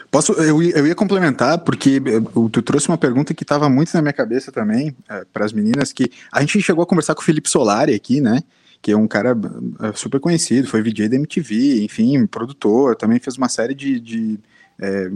Posso, 0.09 0.33
eu, 0.33 0.61
eu 0.61 0.87
ia 0.87 0.95
complementar, 0.95 1.57
porque 1.59 2.01
eh, 2.05 2.21
tu 2.51 2.61
trouxe 2.61 2.87
uma 2.87 2.97
pergunta 2.97 3.33
que 3.33 3.43
estava 3.43 3.67
muito 3.67 3.93
na 3.93 4.01
minha 4.01 4.13
cabeça 4.13 4.51
também, 4.51 4.95
é, 5.09 5.25
para 5.33 5.43
as 5.43 5.51
meninas, 5.51 5.91
que 5.91 6.11
a 6.31 6.39
gente 6.41 6.61
chegou 6.61 6.83
a 6.83 6.85
conversar 6.85 7.15
com 7.15 7.21
o 7.21 7.23
Felipe 7.23 7.49
Solari 7.49 7.93
aqui, 7.93 8.21
né? 8.21 8.41
Que 8.83 8.91
é 8.91 8.97
um 8.97 9.07
cara 9.07 9.35
eh, 9.81 9.93
super 9.95 10.19
conhecido, 10.19 10.67
foi 10.67 10.83
VJ 10.83 11.09
da 11.09 11.15
MTV, 11.15 11.83
enfim, 11.83 12.27
produtor, 12.27 12.95
também 12.95 13.17
fez 13.17 13.37
uma 13.37 13.49
série 13.49 13.73
de, 13.73 13.99
de 13.99 14.39
é, 14.79 15.09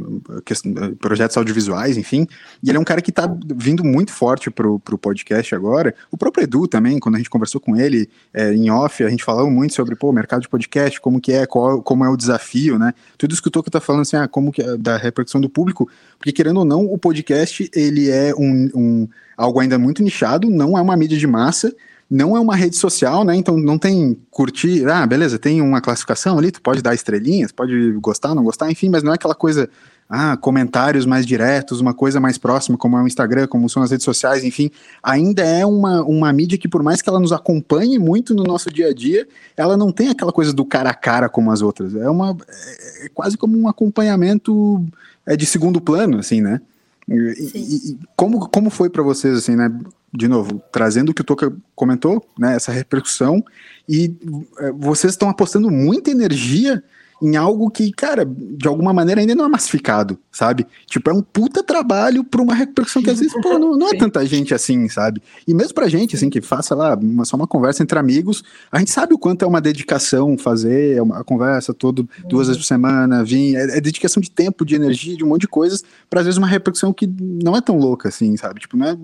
projetos 0.99 1.36
audiovisuais, 1.36 1.97
enfim. 1.97 2.28
E 2.63 2.70
ele 2.70 2.78
é 2.78 2.80
um 2.80 2.86
cara 2.86 3.01
que 3.01 3.09
está 3.09 3.30
vindo 3.55 3.84
muito 3.84 4.11
forte 4.11 4.49
pro, 4.49 4.80
pro 4.80 4.97
podcast 4.97 5.53
agora. 5.53 5.93
O 6.11 6.18
próprio 6.18 6.43
Edu 6.43 6.68
também, 6.68 6.99
quando 6.99 7.15
a 7.15 7.18
gente 7.18 7.30
conversou 7.30 7.59
com 7.59 7.76
ele 7.76 8.09
é, 8.34 8.53
em 8.53 8.70
off, 8.70 9.03
a 9.03 9.09
gente 9.09 9.24
falou 9.24 9.49
muito 9.49 9.74
sobre 9.74 9.97
o 9.99 10.11
mercado 10.11 10.41
de 10.41 10.49
podcast, 10.49 10.99
como 11.01 11.20
que 11.20 11.34
é, 11.34 11.45
qual, 11.45 11.82
como 11.82 12.05
é 12.05 12.09
o 12.09 12.18
desafio, 12.18 12.78
né? 12.78 12.93
Tudo 13.18 13.34
isso 13.34 13.41
que 13.41 13.47
o 13.47 13.51
Toco 13.51 13.70
tá 13.70 13.82
falando 13.82 14.01
assim, 14.01 14.18
ah, 14.18 14.28
como 14.28 14.51
que 14.51 14.61
é 14.61 14.78
da 14.78 14.97
repercussão 14.97 15.41
do 15.41 15.49
público, 15.49 15.89
porque 16.18 16.32
querendo 16.32 16.57
ou 16.57 16.65
não, 16.65 16.86
o 16.86 16.97
podcast 16.97 17.70
ele 17.74 18.09
é 18.09 18.34
um, 18.36 18.70
um 18.74 19.07
algo 19.36 19.59
ainda 19.59 19.78
muito 19.78 20.03
nichado, 20.03 20.49
não 20.49 20.78
é 20.78 20.82
uma 20.82 20.95
mídia 20.95 21.18
de 21.18 21.28
massa, 21.28 21.76
não 22.10 22.38
é 22.38 22.39
uma 22.39 22.55
rede 22.55 22.78
social, 22.78 23.26
né? 23.26 23.36
Então 23.36 23.58
não 23.58 23.78
tem 23.78 24.18
curtir, 24.32 24.88
ah, 24.88 25.05
beleza, 25.05 25.38
tem 25.38 25.62
uma 25.62 25.82
classificação 25.82 26.38
ali, 26.38 26.51
tu 26.51 26.62
pode 26.62 26.82
dar 26.82 26.95
estrelinhas, 26.95 27.51
pode 27.51 27.91
gostar, 27.93 28.34
não 28.34 28.43
gostar, 28.43 28.72
enfim, 28.72 28.89
mas 28.89 29.03
não 29.03 29.12
é 29.12 29.16
aquela 29.16 29.36
coisa, 29.36 29.70
ah, 30.10 30.38
comentários 30.38 31.05
mais 31.05 31.26
diretos, 31.26 31.82
uma 31.82 31.93
coisa 31.93 32.20
mais 32.20 32.38
próxima, 32.38 32.78
como 32.78 32.97
é 32.97 33.01
o 33.03 33.08
Instagram, 33.08 33.45
como 33.47 33.70
são 33.70 33.84
as 33.84 33.91
redes 33.91 34.05
sociais, 34.05 34.45
enfim, 34.45 34.72
ainda 35.03 35.43
é 35.43 35.66
uma, 35.66 36.01
uma 36.03 36.32
mídia 36.32 36.58
que, 36.58 36.68
por 36.68 36.82
mais 36.82 37.01
que 37.01 37.10
ela 37.10 37.20
nos 37.20 37.34
acompanhe 37.34 37.99
muito 37.99 38.34
no 38.34 38.43
nosso 38.43 38.72
dia 38.72 38.88
a 38.88 38.93
dia, 38.93 39.28
ela 39.58 39.76
não 39.76 39.91
tem 39.91 40.08
aquela 40.08 40.32
coisa 40.32 40.53
do 40.53 40.64
cara 40.64 40.91
a 40.91 40.95
cara 40.95 41.28
como 41.28 41.51
as 41.51 41.62
outras. 41.62 41.93
É 41.93 42.10
uma 42.10 42.38
é, 42.47 43.05
é 43.05 43.10
quase 43.10 43.38
como 43.38 43.58
um 43.58 43.68
acompanhamento 43.68 44.86
é, 45.26 45.36
de 45.36 45.45
segundo 45.45 45.82
plano, 45.82 46.20
assim, 46.20 46.39
né? 46.39 46.62
E, 47.10 47.51
e, 47.55 47.99
como, 48.16 48.47
como 48.49 48.70
foi 48.70 48.89
para 48.89 49.03
vocês, 49.03 49.38
assim, 49.38 49.55
né? 49.55 49.70
De 50.18 50.28
novo, 50.28 50.59
trazendo 50.72 51.09
o 51.09 51.13
que 51.13 51.22
o 51.22 51.24
Toca 51.24 51.55
comentou, 51.76 52.28
né? 52.39 52.55
Essa 52.55 52.72
repercussão, 52.72 53.43
e 53.88 54.18
é, 54.57 54.72
vocês 54.72 55.13
estão 55.13 55.30
apostando 55.30 55.70
muita 55.70 56.09
energia 56.09 56.84
em 57.22 57.36
algo 57.36 57.70
que, 57.72 57.91
cara, 57.91 58.26
de 58.26 58.68
alguma 58.68 58.93
maneira 58.93 59.22
ainda 59.22 59.34
não 59.34 59.45
é 59.45 59.47
massificado, 59.47 60.20
sabe? 60.32 60.68
Tipo, 60.86 61.09
é 61.09 61.13
um 61.13 61.22
puta 61.22 61.63
trabalho 61.63 62.24
para 62.24 62.41
uma 62.41 62.53
repercussão 62.53 63.01
que 63.01 63.09
às 63.09 63.20
vezes, 63.20 63.34
pô, 63.41 63.57
não, 63.57 63.76
não, 63.76 63.89
é 63.89 63.97
tanta 63.97 64.26
gente 64.26 64.53
assim, 64.53 64.88
sabe? 64.88 65.22
E 65.47 65.53
mesmo 65.53 65.74
pra 65.74 65.88
gente, 65.88 66.15
assim, 66.15 66.30
que 66.30 66.41
faça 66.41 66.76
lá 66.76 66.95
uma, 66.95 67.26
só 67.26 67.36
uma 67.36 67.47
conversa 67.47 67.82
entre 67.82 67.97
amigos, 67.97 68.43
a 68.72 68.78
gente 68.80 68.91
sabe 68.91 69.13
o 69.13 69.18
quanto 69.18 69.43
é 69.43 69.47
uma 69.47 69.59
dedicação 69.59 70.38
fazer 70.38 71.01
uma 71.01 71.24
conversa 71.24 71.74
todo 71.74 72.07
duas 72.28 72.47
vezes 72.47 72.61
por 72.61 72.68
semana, 72.68 73.24
vir, 73.24 73.55
é, 73.55 73.78
é 73.78 73.82
dedicação 73.82 74.22
de 74.22 74.30
tempo, 74.30 74.63
de 74.63 74.76
energia, 74.76 75.18
de 75.18 75.24
um 75.24 75.28
monte 75.28 75.41
de 75.41 75.47
coisas, 75.47 75.84
para 76.09 76.20
às 76.20 76.26
vezes 76.26 76.38
uma 76.38 76.47
repercussão 76.47 76.93
que 76.93 77.07
não 77.07 77.55
é 77.55 77.61
tão 77.61 77.78
louca 77.78 78.09
assim, 78.09 78.38
sabe? 78.38 78.59
Tipo, 78.59 78.78
não 78.78 78.88
é. 78.88 78.97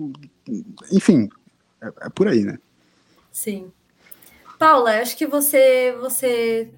Enfim, 0.92 1.28
é, 1.82 1.88
é 2.02 2.08
por 2.10 2.28
aí, 2.28 2.44
né? 2.44 2.58
Sim. 3.32 3.66
Paula, 4.58 5.00
acho 5.00 5.16
que 5.16 5.26
você 5.26 5.96
você 6.00 6.70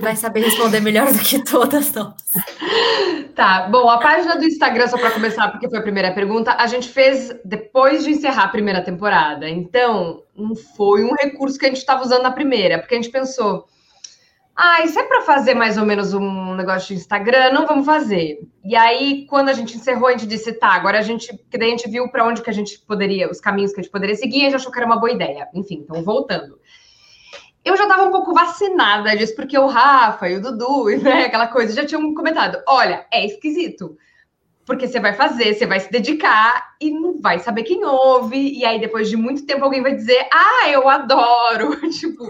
vai 0.00 0.16
saber 0.16 0.40
responder 0.40 0.80
melhor 0.80 1.12
do 1.12 1.18
que 1.18 1.42
todas 1.42 1.92
nós. 1.92 2.14
Tá, 3.34 3.68
bom, 3.68 3.88
a 3.88 3.98
página 3.98 4.36
do 4.36 4.44
Instagram, 4.44 4.86
só 4.88 4.98
para 4.98 5.10
começar, 5.10 5.48
porque 5.48 5.68
foi 5.68 5.78
a 5.78 5.82
primeira 5.82 6.12
pergunta, 6.12 6.54
a 6.58 6.66
gente 6.66 6.88
fez 6.88 7.34
depois 7.44 8.04
de 8.04 8.10
encerrar 8.10 8.44
a 8.44 8.48
primeira 8.48 8.82
temporada. 8.82 9.48
Então, 9.48 10.22
não 10.36 10.54
foi 10.54 11.02
um 11.02 11.14
recurso 11.14 11.58
que 11.58 11.64
a 11.64 11.68
gente 11.68 11.78
estava 11.78 12.02
usando 12.02 12.22
na 12.22 12.30
primeira, 12.30 12.78
porque 12.78 12.94
a 12.94 13.00
gente 13.00 13.10
pensou, 13.10 13.66
ah, 14.54 14.84
isso 14.84 14.98
é 14.98 15.04
para 15.04 15.22
fazer 15.22 15.54
mais 15.54 15.78
ou 15.78 15.86
menos 15.86 16.12
um 16.12 16.54
negócio 16.54 16.88
de 16.88 17.00
Instagram, 17.00 17.52
não 17.52 17.66
vamos 17.66 17.86
fazer. 17.86 18.38
E 18.62 18.76
aí, 18.76 19.26
quando 19.26 19.48
a 19.48 19.54
gente 19.54 19.76
encerrou, 19.76 20.08
a 20.08 20.12
gente 20.12 20.26
disse, 20.26 20.52
tá, 20.52 20.68
agora 20.68 20.98
a 20.98 21.02
gente, 21.02 21.34
que 21.50 21.56
daí 21.56 21.68
a 21.68 21.76
gente 21.76 21.88
viu 21.88 22.08
para 22.10 22.26
onde 22.26 22.42
que 22.42 22.50
a 22.50 22.54
gente 22.54 22.78
poderia, 22.80 23.30
os 23.30 23.40
caminhos 23.40 23.72
que 23.72 23.80
a 23.80 23.82
gente 23.82 23.92
poderia 23.92 24.14
seguir, 24.14 24.42
a 24.42 24.44
gente 24.44 24.56
achou 24.56 24.70
que 24.70 24.78
era 24.78 24.86
uma 24.86 25.00
boa 25.00 25.10
ideia. 25.10 25.48
Enfim, 25.54 25.84
então 25.84 26.02
voltando 26.02 26.58
eu 27.64 27.76
já 27.76 27.84
estava 27.84 28.04
um 28.04 28.10
pouco 28.10 28.34
vacinada 28.34 29.16
disso, 29.16 29.36
porque 29.36 29.56
o 29.56 29.66
Rafa 29.66 30.28
e 30.28 30.36
o 30.36 30.40
Dudu, 30.40 30.86
né, 31.00 31.24
aquela 31.24 31.46
coisa, 31.46 31.74
já 31.74 31.86
tinham 31.86 32.14
comentado: 32.14 32.62
olha, 32.66 33.06
é 33.12 33.24
esquisito. 33.24 33.96
Porque 34.64 34.86
você 34.86 35.00
vai 35.00 35.12
fazer, 35.12 35.54
você 35.54 35.66
vai 35.66 35.80
se 35.80 35.90
dedicar 35.90 36.76
e 36.80 36.88
não 36.92 37.20
vai 37.20 37.40
saber 37.40 37.64
quem 37.64 37.84
ouve. 37.84 38.56
E 38.56 38.64
aí, 38.64 38.78
depois 38.80 39.10
de 39.10 39.16
muito 39.16 39.44
tempo, 39.44 39.64
alguém 39.64 39.82
vai 39.82 39.94
dizer: 39.94 40.28
Ah, 40.32 40.70
eu 40.70 40.88
adoro. 40.88 41.80
tipo, 41.90 42.24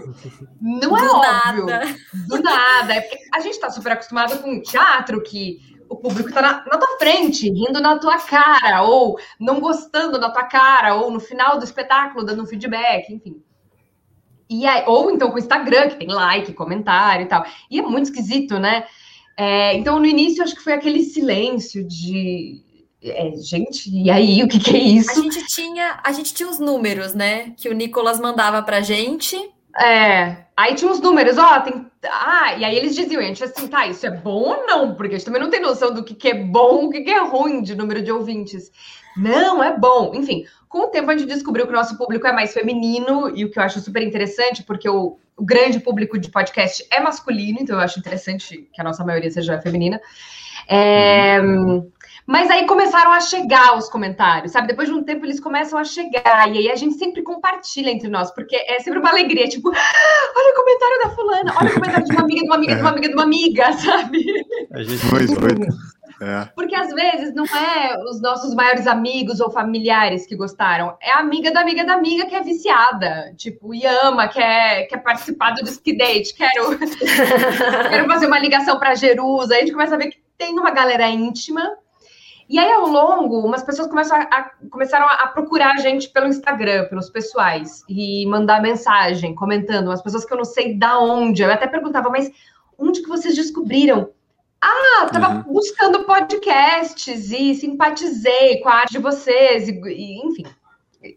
não 0.59 0.97
é 0.97 1.01
Do 1.01 1.15
óbvio. 1.15 1.65
Nada. 1.67 1.95
Do 2.27 2.41
nada. 2.41 2.93
É 2.95 3.01
porque 3.01 3.17
a 3.31 3.39
gente 3.39 3.53
está 3.53 3.69
super 3.69 3.91
acostumado 3.91 4.39
com 4.39 4.61
teatro 4.61 5.21
que 5.21 5.59
o 5.87 5.95
público 5.95 6.29
está 6.29 6.41
na, 6.41 6.65
na, 6.65 6.77
tua 6.77 6.97
frente, 6.97 7.47
rindo 7.49 7.79
na 7.79 7.99
tua 7.99 8.17
cara, 8.17 8.81
ou 8.81 9.19
não 9.39 9.59
gostando 9.59 10.19
da 10.19 10.31
tua 10.31 10.43
cara, 10.43 10.95
ou 10.95 11.11
no 11.11 11.19
final 11.19 11.59
do 11.59 11.63
espetáculo 11.63 12.25
dando 12.25 12.41
um 12.41 12.47
feedback, 12.47 13.13
enfim. 13.13 13.43
E 14.53 14.67
aí, 14.67 14.83
ou 14.85 15.09
então 15.09 15.29
com 15.29 15.35
o 15.35 15.39
Instagram, 15.39 15.89
que 15.89 15.95
tem 15.95 16.07
like, 16.07 16.53
comentário 16.53 17.25
e 17.25 17.27
tal. 17.27 17.43
E 17.71 17.79
é 17.79 17.81
muito 17.81 18.05
esquisito, 18.05 18.59
né? 18.59 18.85
É, 19.35 19.75
então, 19.75 19.99
no 19.99 20.05
início, 20.05 20.43
acho 20.43 20.55
que 20.55 20.63
foi 20.63 20.73
aquele 20.73 21.03
silêncio 21.03 21.83
de. 21.87 22.61
É, 23.01 23.31
gente, 23.35 23.89
e 23.89 24.11
aí, 24.11 24.43
o 24.43 24.47
que, 24.47 24.59
que, 24.59 24.77
é 24.77 24.79
isso? 24.79 25.11
A 25.11 25.23
gente 25.23 25.45
tinha, 25.47 25.99
a 26.03 26.11
gente 26.11 26.33
tinha 26.33 26.47
os 26.47 26.59
números, 26.59 27.13
né? 27.13 27.51
Que 27.57 27.67
o 27.67 27.73
Nicolas 27.73 28.19
mandava 28.19 28.61
pra 28.61 28.79
gente 28.79 29.35
É, 29.77 30.45
aí 30.55 30.75
tinha 30.75 30.89
uns 30.89 31.01
números, 31.01 31.37
ó, 31.37 31.59
tem. 31.61 31.85
Ah, 32.05 32.53
e 32.55 32.63
aí 32.63 32.75
eles 32.75 32.95
diziam, 32.95 33.21
a 33.21 33.25
gente 33.25 33.43
assim, 33.43 33.67
tá, 33.67 33.87
isso 33.87 34.05
é 34.05 34.11
bom 34.11 34.49
ou 34.49 34.67
não? 34.67 34.93
Porque 34.93 35.15
a 35.15 35.17
gente 35.17 35.25
também 35.25 35.41
não 35.41 35.49
tem 35.49 35.61
noção 35.61 35.93
do 35.93 36.03
que, 36.03 36.13
que 36.13 36.29
é 36.29 36.35
bom, 36.35 36.85
o 36.85 36.89
que, 36.89 37.01
que 37.01 37.09
é 37.09 37.19
ruim 37.23 37.63
de 37.63 37.75
número 37.75 38.03
de 38.03 38.11
ouvintes. 38.11 38.71
Não, 39.15 39.63
é 39.63 39.77
bom. 39.77 40.11
Enfim, 40.15 40.45
com 40.67 40.79
o 40.79 40.87
tempo 40.87 41.09
a 41.09 41.17
gente 41.17 41.27
descobriu 41.27 41.65
que 41.65 41.71
o 41.71 41.75
nosso 41.75 41.97
público 41.97 42.25
é 42.25 42.33
mais 42.33 42.53
feminino, 42.53 43.31
e 43.35 43.45
o 43.45 43.51
que 43.51 43.59
eu 43.59 43.63
acho 43.63 43.79
super 43.79 44.01
interessante, 44.01 44.63
porque 44.63 44.89
o, 44.89 45.17
o 45.37 45.45
grande 45.45 45.79
público 45.79 46.17
de 46.17 46.29
podcast 46.29 46.85
é 46.91 46.99
masculino, 46.99 47.59
então 47.61 47.77
eu 47.77 47.81
acho 47.81 47.99
interessante 47.99 48.69
que 48.73 48.81
a 48.81 48.83
nossa 48.83 49.03
maioria 49.03 49.29
seja 49.29 49.61
feminina. 49.61 49.99
É. 50.67 51.39
Mas 52.25 52.49
aí 52.49 52.65
começaram 52.65 53.11
a 53.11 53.19
chegar 53.19 53.77
os 53.77 53.89
comentários, 53.89 54.53
sabe? 54.53 54.67
Depois 54.67 54.87
de 54.87 54.93
um 54.95 55.03
tempo 55.03 55.25
eles 55.25 55.41
começam 55.41 55.77
a 55.77 55.83
chegar, 55.83 56.49
e 56.53 56.57
aí 56.57 56.71
a 56.71 56.75
gente 56.75 56.95
sempre 56.95 57.21
compartilha 57.21 57.89
entre 57.89 58.07
nós, 58.07 58.31
porque 58.31 58.55
é 58.55 58.79
sempre 58.79 58.99
uma 58.99 59.09
alegria, 59.09 59.47
tipo, 59.47 59.69
ah, 59.69 60.33
olha 60.35 60.53
o 60.53 60.55
comentário 60.55 61.03
da 61.03 61.09
fulana, 61.09 61.53
olha 61.59 61.69
o 61.69 61.73
comentário 61.73 62.05
de 62.05 62.13
uma 62.13 62.21
amiga, 62.21 62.41
de 62.41 62.47
uma 62.47 62.55
amiga, 62.55 62.75
de 62.75 62.81
uma 62.81 62.89
amiga, 62.89 63.07
de 63.09 63.13
uma 63.13 63.23
amiga, 63.23 63.73
sabe? 63.77 64.45
A 64.71 64.83
gente... 64.83 65.09
Pois, 65.09 65.31
É. 66.21 66.45
Porque 66.55 66.75
às 66.75 66.93
vezes 66.93 67.33
não 67.33 67.45
é 67.45 67.97
os 68.09 68.21
nossos 68.21 68.53
maiores 68.53 68.87
amigos 68.87 69.39
ou 69.39 69.51
familiares 69.51 70.25
que 70.25 70.35
gostaram, 70.35 70.97
é 71.01 71.11
a 71.11 71.19
amiga 71.19 71.51
da 71.51 71.61
amiga 71.61 71.83
da 71.83 71.93
amiga 71.93 72.25
que 72.25 72.35
é 72.35 72.41
viciada, 72.41 73.33
tipo, 73.35 73.73
e 73.73 73.85
ama, 73.85 74.27
quer, 74.27 74.87
quer 74.87 74.97
participar 74.97 75.51
do 75.51 75.63
Disque 75.63 75.97
Date, 75.97 76.33
quero, 76.33 76.77
quero 77.89 78.07
fazer 78.07 78.27
uma 78.27 78.39
ligação 78.39 78.79
para 78.79 78.95
Jerusa. 78.95 79.53
Aí 79.53 79.59
a 79.59 79.61
gente 79.61 79.73
começa 79.73 79.95
a 79.95 79.97
ver 79.97 80.07
que 80.07 80.21
tem 80.37 80.57
uma 80.57 80.71
galera 80.71 81.07
íntima 81.09 81.77
e 82.49 82.59
aí, 82.59 82.71
ao 82.71 82.87
longo, 82.87 83.39
umas 83.39 83.63
pessoas 83.63 83.87
começam 83.87 84.17
a, 84.17 84.21
a, 84.23 84.51
começaram 84.69 85.07
a 85.07 85.27
procurar 85.27 85.71
a 85.71 85.77
gente 85.77 86.09
pelo 86.09 86.27
Instagram, 86.27 86.87
pelos 86.89 87.09
pessoais, 87.09 87.83
e 87.87 88.25
mandar 88.27 88.61
mensagem, 88.61 89.33
comentando, 89.33 89.87
umas 89.87 90.01
pessoas 90.01 90.25
que 90.25 90.33
eu 90.33 90.37
não 90.37 90.45
sei 90.45 90.77
da 90.77 90.99
onde. 90.99 91.41
Eu 91.41 91.51
até 91.51 91.67
perguntava, 91.67 92.09
mas 92.09 92.31
onde 92.77 93.01
que 93.01 93.09
vocês 93.09 93.35
descobriram? 93.35 94.09
Ah, 94.65 95.09
tava 95.11 95.27
uhum. 95.29 95.43
buscando 95.43 96.05
podcasts 96.05 97.31
e 97.31 97.53
simpatizei 97.53 98.61
com 98.61 98.69
a 98.69 98.75
arte 98.75 98.93
de 98.93 98.99
vocês, 98.99 99.67
e, 99.67 99.71
e 99.71 100.25
enfim. 100.25 100.45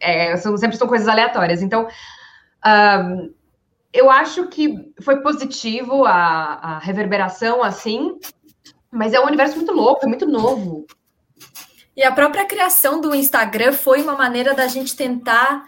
É, 0.00 0.36
são, 0.36 0.56
sempre 0.56 0.76
são 0.76 0.88
coisas 0.88 1.06
aleatórias. 1.06 1.62
Então, 1.62 1.86
um, 2.66 3.32
eu 3.92 4.10
acho 4.10 4.48
que 4.48 4.92
foi 5.00 5.20
positivo 5.22 6.04
a, 6.04 6.54
a 6.54 6.78
reverberação, 6.80 7.62
assim, 7.62 8.18
mas 8.90 9.12
é 9.12 9.20
um 9.20 9.26
universo 9.26 9.54
muito 9.54 9.72
louco, 9.72 10.04
é 10.04 10.08
muito 10.08 10.26
novo. 10.26 10.84
E 11.96 12.02
a 12.02 12.10
própria 12.10 12.44
criação 12.46 13.00
do 13.00 13.14
Instagram 13.14 13.72
foi 13.72 14.02
uma 14.02 14.16
maneira 14.16 14.54
da 14.54 14.66
gente 14.66 14.96
tentar, 14.96 15.64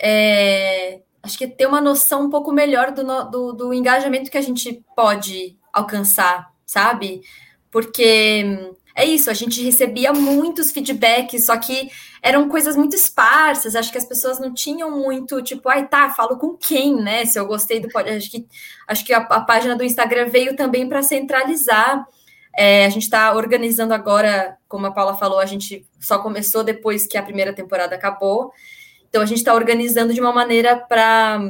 é, 0.00 1.02
acho 1.22 1.36
que 1.36 1.46
ter 1.46 1.66
uma 1.66 1.80
noção 1.80 2.24
um 2.24 2.30
pouco 2.30 2.50
melhor 2.52 2.90
do, 2.90 3.04
do, 3.30 3.52
do 3.52 3.74
engajamento 3.74 4.30
que 4.30 4.38
a 4.38 4.42
gente 4.42 4.82
pode 4.96 5.58
alcançar, 5.70 6.51
sabe? 6.72 7.20
Porque 7.70 8.74
é 8.94 9.04
isso, 9.04 9.30
a 9.30 9.34
gente 9.34 9.62
recebia 9.62 10.12
muitos 10.12 10.70
feedbacks, 10.70 11.46
só 11.46 11.56
que 11.56 11.90
eram 12.22 12.48
coisas 12.48 12.76
muito 12.76 12.94
esparsas, 12.94 13.74
acho 13.74 13.90
que 13.90 13.98
as 13.98 14.04
pessoas 14.04 14.38
não 14.38 14.52
tinham 14.52 14.90
muito, 14.90 15.42
tipo, 15.42 15.68
ai, 15.68 15.88
tá, 15.88 16.10
falo 16.10 16.36
com 16.38 16.56
quem, 16.56 16.96
né? 16.96 17.24
Se 17.24 17.38
eu 17.38 17.46
gostei 17.46 17.80
do 17.80 17.88
podcast. 17.88 18.18
Acho 18.18 18.30
que, 18.30 18.46
acho 18.88 19.04
que 19.04 19.12
a, 19.12 19.18
a 19.18 19.40
página 19.40 19.76
do 19.76 19.84
Instagram 19.84 20.28
veio 20.28 20.56
também 20.56 20.88
para 20.88 21.02
centralizar 21.02 22.06
é, 22.54 22.84
a 22.84 22.90
gente 22.90 23.04
está 23.04 23.34
organizando 23.34 23.94
agora, 23.94 24.58
como 24.68 24.86
a 24.86 24.92
Paula 24.92 25.16
falou, 25.16 25.38
a 25.38 25.46
gente 25.46 25.86
só 25.98 26.18
começou 26.18 26.62
depois 26.62 27.06
que 27.06 27.16
a 27.16 27.22
primeira 27.22 27.52
temporada 27.52 27.94
acabou. 27.94 28.52
Então 29.08 29.22
a 29.22 29.26
gente 29.26 29.38
está 29.38 29.54
organizando 29.54 30.12
de 30.12 30.20
uma 30.20 30.32
maneira 30.32 30.76
para 30.76 31.40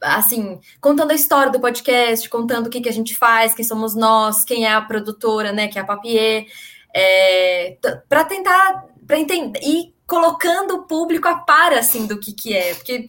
assim, 0.00 0.60
contando 0.80 1.10
a 1.10 1.14
história 1.14 1.50
do 1.50 1.60
podcast, 1.60 2.28
contando 2.28 2.66
o 2.66 2.70
que, 2.70 2.80
que 2.80 2.88
a 2.88 2.92
gente 2.92 3.16
faz, 3.16 3.54
quem 3.54 3.64
somos 3.64 3.94
nós, 3.94 4.44
quem 4.44 4.66
é 4.66 4.72
a 4.72 4.80
produtora, 4.80 5.52
né, 5.52 5.68
que 5.68 5.78
é 5.78 5.82
a 5.82 5.84
Papier, 5.84 6.46
é, 6.94 7.76
para 8.08 8.24
tentar 8.24 8.86
para 9.06 9.18
entender 9.18 9.60
e 9.62 9.94
colocando 10.06 10.74
o 10.74 10.82
público 10.82 11.28
a 11.28 11.36
par 11.36 11.72
assim 11.72 12.06
do 12.06 12.18
que 12.18 12.32
que 12.32 12.54
é, 12.54 12.74
porque 12.74 13.08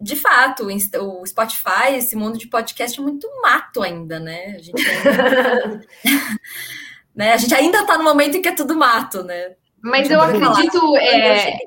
de 0.00 0.16
fato, 0.16 0.66
o 0.66 1.26
Spotify, 1.26 1.94
esse 1.96 2.16
mundo 2.16 2.38
de 2.38 2.48
podcast 2.48 2.98
é 2.98 3.02
muito 3.02 3.28
mato 3.42 3.82
ainda, 3.82 4.18
né? 4.18 4.56
A 4.56 4.58
gente 4.58 4.88
ainda, 4.88 5.80
né? 7.14 7.32
A 7.34 7.36
gente 7.36 7.54
ainda 7.54 7.84
tá 7.84 7.98
no 7.98 8.04
momento 8.04 8.36
em 8.36 8.40
que 8.40 8.48
é 8.48 8.54
tudo 8.54 8.74
mato, 8.74 9.22
né? 9.22 9.52
Mas 9.82 10.10
eu 10.10 10.20
acredito. 10.20 10.96
É, 10.96 11.58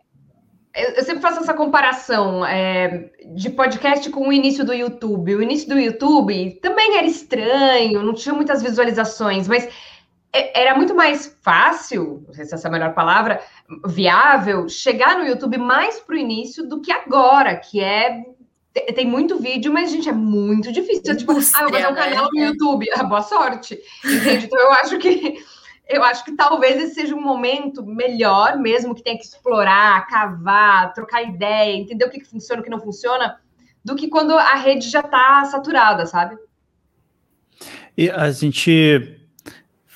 eu 0.76 1.04
sempre 1.04 1.22
faço 1.22 1.40
essa 1.40 1.54
comparação 1.54 2.44
é, 2.44 3.12
de 3.36 3.50
podcast 3.52 4.10
com 4.10 4.28
o 4.28 4.34
início 4.34 4.66
do 4.66 4.74
YouTube. 4.74 5.36
O 5.36 5.44
início 5.44 5.70
do 5.70 5.80
YouTube 5.80 6.60
também 6.62 6.98
era 6.98 7.06
estranho, 7.06 8.02
não 8.02 8.14
tinha 8.14 8.34
muitas 8.34 8.64
visualizações, 8.64 9.48
mas 9.48 9.70
era 10.34 10.76
muito 10.76 10.96
mais 10.96 11.38
fácil, 11.44 12.24
não 12.26 12.34
sei 12.34 12.46
se 12.46 12.56
essa 12.56 12.68
é 12.68 12.70
a 12.70 12.72
melhor 12.72 12.96
palavra, 12.96 13.40
viável, 13.86 14.68
chegar 14.68 15.16
no 15.16 15.28
YouTube 15.28 15.58
mais 15.58 16.00
para 16.00 16.16
o 16.16 16.18
início 16.18 16.68
do 16.68 16.82
que 16.82 16.92
agora, 16.92 17.56
que 17.56 17.80
é. 17.80 18.24
Tem 18.96 19.06
muito 19.06 19.38
vídeo, 19.38 19.72
mas, 19.72 19.92
gente, 19.92 20.10
é 20.10 20.12
muito 20.12 20.72
difícil. 20.72 21.14
É 21.14 21.16
tipo, 21.16 21.32
ah, 21.32 21.62
eu 21.62 21.70
vou 21.70 21.80
fazer 21.80 21.92
um 21.92 21.96
canal 21.96 22.28
no 22.34 22.40
YouTube. 22.40 22.88
Ah, 22.98 23.04
boa 23.04 23.22
sorte. 23.22 23.80
Entende? 24.04 24.46
Então, 24.48 24.60
eu 24.60 24.72
acho 24.72 24.98
que 24.98 25.38
eu 25.88 26.04
acho 26.04 26.24
que 26.24 26.36
talvez 26.36 26.82
esse 26.82 26.96
seja 26.96 27.16
um 27.16 27.22
momento 27.22 27.86
melhor, 27.86 28.58
mesmo 28.58 28.96
que 28.96 29.04
tenha 29.04 29.18
que 29.18 29.26
explorar, 29.26 30.08
cavar, 30.08 30.94
trocar 30.94 31.24
ideia, 31.24 31.76
entender 31.76 32.06
o 32.06 32.10
que, 32.10 32.20
que 32.20 32.30
funciona, 32.30 32.62
o 32.62 32.64
que 32.64 32.70
não 32.70 32.80
funciona, 32.80 33.38
do 33.84 33.96
que 33.96 34.08
quando 34.08 34.34
a 34.34 34.56
rede 34.56 34.90
já 34.90 35.02
está 35.02 35.44
saturada, 35.46 36.06
sabe? 36.06 36.38
E 37.98 38.10
a 38.10 38.32
gente 38.32 39.20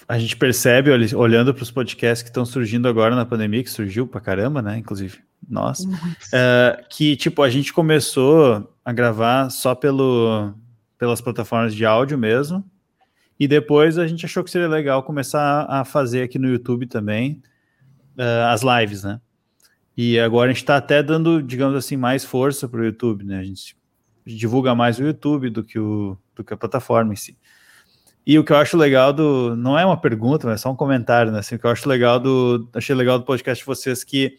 a 0.07 0.17
gente 0.17 0.38
percebe, 0.38 0.89
olhando 1.13 1.53
para 1.53 1.63
os 1.63 1.71
podcasts 1.71 2.23
que 2.23 2.29
estão 2.29 2.45
surgindo 2.45 2.88
agora 2.88 3.13
na 3.13 3.25
pandemia, 3.25 3.61
que 3.61 3.69
surgiu 3.69 4.07
para 4.07 4.21
caramba, 4.21 4.61
né? 4.61 4.77
Inclusive, 4.77 5.19
nós, 5.49 5.81
uh, 5.81 6.88
que 6.89 7.17
tipo, 7.17 7.43
a 7.43 7.49
gente 7.49 7.73
começou 7.73 8.73
a 8.85 8.93
gravar 8.93 9.49
só 9.49 9.75
pelo, 9.75 10.53
pelas 10.97 11.19
plataformas 11.19 11.75
de 11.75 11.85
áudio 11.85 12.17
mesmo, 12.17 12.63
e 13.39 13.47
depois 13.47 13.97
a 13.97 14.07
gente 14.07 14.25
achou 14.25 14.43
que 14.43 14.49
seria 14.49 14.67
legal 14.67 15.03
começar 15.03 15.65
a 15.69 15.85
fazer 15.85 16.23
aqui 16.23 16.39
no 16.39 16.49
YouTube 16.49 16.88
também 16.88 17.41
uh, 18.17 18.47
as 18.49 18.61
lives, 18.61 19.03
né? 19.03 19.19
E 19.95 20.19
agora 20.19 20.49
a 20.49 20.53
gente 20.53 20.63
está 20.63 20.77
até 20.77 21.01
dando, 21.01 21.41
digamos 21.41 21.75
assim, 21.75 21.97
mais 21.97 22.23
força 22.23 22.67
para 22.67 22.81
o 22.81 22.85
YouTube, 22.85 23.25
né? 23.25 23.39
A 23.39 23.43
gente 23.43 23.75
divulga 24.25 24.75
mais 24.75 24.99
o 24.99 25.03
YouTube 25.03 25.49
do 25.49 25.63
que, 25.63 25.79
o, 25.79 26.17
do 26.35 26.43
que 26.43 26.53
a 26.53 26.57
plataforma 26.57 27.13
em 27.13 27.15
si. 27.15 27.38
E 28.25 28.38
o 28.38 28.43
que 28.43 28.51
eu 28.51 28.57
acho 28.57 28.75
legal 28.75 29.13
do. 29.13 29.55
Não 29.55 29.79
é 29.79 29.85
uma 29.85 29.99
pergunta, 29.99 30.45
mas 30.45 30.59
é 30.59 30.63
só 30.63 30.71
um 30.71 30.75
comentário, 30.75 31.31
né? 31.31 31.39
Assim, 31.39 31.55
o 31.55 31.59
que 31.59 31.65
eu 31.65 31.71
acho 31.71 31.88
legal 31.88 32.19
do. 32.19 32.67
Achei 32.73 32.93
legal 32.93 33.17
do 33.17 33.23
podcast 33.23 33.63
de 33.63 33.65
vocês 33.65 34.03
que 34.03 34.38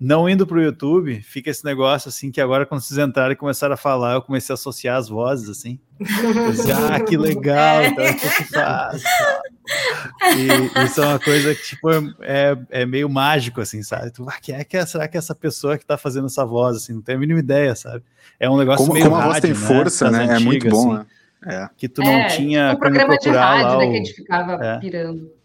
não 0.00 0.26
indo 0.26 0.46
para 0.46 0.56
o 0.56 0.62
YouTube, 0.62 1.20
fica 1.20 1.50
esse 1.50 1.62
negócio 1.62 2.08
assim 2.08 2.30
que 2.30 2.40
agora, 2.40 2.64
quando 2.64 2.80
vocês 2.80 2.98
entrarem 2.98 3.34
e 3.34 3.36
começaram 3.36 3.74
a 3.74 3.76
falar, 3.76 4.14
eu 4.14 4.22
comecei 4.22 4.50
a 4.50 4.54
associar 4.54 4.96
as 4.96 5.10
vozes 5.10 5.50
assim. 5.50 5.78
Disse, 6.50 6.72
ah, 6.72 6.98
que 6.98 7.18
legal, 7.18 7.84
então 7.84 8.04
o 8.06 8.14
que 8.14 8.44
faz? 8.44 9.02
E 10.36 10.84
isso 10.86 11.02
é 11.02 11.06
uma 11.06 11.18
coisa 11.18 11.54
que 11.54 11.62
tipo, 11.62 11.90
é, 12.22 12.56
é 12.70 12.86
meio 12.86 13.10
mágico, 13.10 13.60
assim, 13.60 13.82
sabe? 13.82 14.10
Tu, 14.10 14.26
ah, 14.26 14.38
quem 14.40 14.54
é 14.54 14.64
que 14.64 14.78
é, 14.78 14.86
será 14.86 15.06
que 15.06 15.18
é 15.18 15.18
essa 15.18 15.34
pessoa 15.34 15.76
que 15.76 15.84
está 15.84 15.98
fazendo 15.98 16.26
essa 16.26 16.46
voz, 16.46 16.78
assim? 16.78 16.94
Não 16.94 17.02
tenho 17.02 17.18
a 17.18 17.20
mínima 17.20 17.40
ideia, 17.40 17.74
sabe? 17.74 18.02
É 18.38 18.48
um 18.48 18.56
negócio 18.56 18.86
como, 18.86 18.94
meio 18.94 19.04
como 19.04 19.16
a 19.16 19.26
voz 19.26 19.40
tem 19.40 19.50
né? 19.50 19.56
força, 19.56 20.10
né? 20.10 20.20
Antigas, 20.22 20.40
é 20.40 20.44
muito 20.44 20.68
bom, 20.70 20.94
assim. 20.94 20.98
né? 20.98 21.06
É. 21.46 21.68
Que 21.76 21.88
tu 21.88 22.02
não 22.02 22.10
é, 22.10 22.28
tinha. 22.28 22.72
Um 22.72 22.76
programa 22.76 23.16
de 23.18 23.28
rádio, 23.28 23.78
né, 23.78 23.86
que 23.86 23.92
a 23.92 23.96
gente 23.96 24.14
ficava 24.14 24.64
é. 24.64 24.78
pirando. 24.78 25.39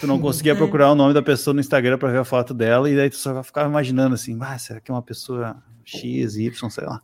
Tu 0.00 0.06
não 0.06 0.18
conseguia 0.18 0.52
é. 0.52 0.54
procurar 0.54 0.90
o 0.90 0.94
nome 0.94 1.14
da 1.14 1.22
pessoa 1.22 1.54
no 1.54 1.60
Instagram 1.60 1.98
para 1.98 2.10
ver 2.10 2.18
a 2.18 2.24
foto 2.24 2.52
dela, 2.52 2.90
e 2.90 2.96
daí 2.96 3.08
tu 3.08 3.16
só 3.16 3.42
ficava 3.42 3.68
imaginando 3.68 4.14
assim, 4.14 4.38
ah, 4.40 4.58
será 4.58 4.80
que 4.80 4.90
é 4.90 4.94
uma 4.94 5.02
pessoa 5.02 5.62
X, 5.84 6.36
Y, 6.36 6.70
sei 6.70 6.84
lá. 6.84 7.00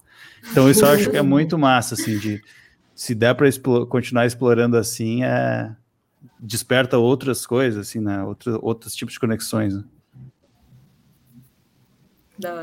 Então 0.50 0.68
isso 0.68 0.84
eu 0.84 0.90
acho 0.90 1.10
que 1.10 1.16
é 1.16 1.22
muito 1.22 1.58
massa, 1.58 1.94
assim, 1.94 2.18
de 2.18 2.42
se 2.94 3.14
der 3.14 3.34
para 3.34 3.48
continuar 3.88 4.26
explorando 4.26 4.76
assim, 4.76 5.24
é 5.24 5.74
desperta 6.38 6.98
outras 6.98 7.46
coisas, 7.46 7.88
assim, 7.88 8.00
né? 8.00 8.22
Outros, 8.22 8.58
outros 8.60 8.94
tipos 8.94 9.14
de 9.14 9.20
conexões. 9.20 9.74
Né? 9.74 9.84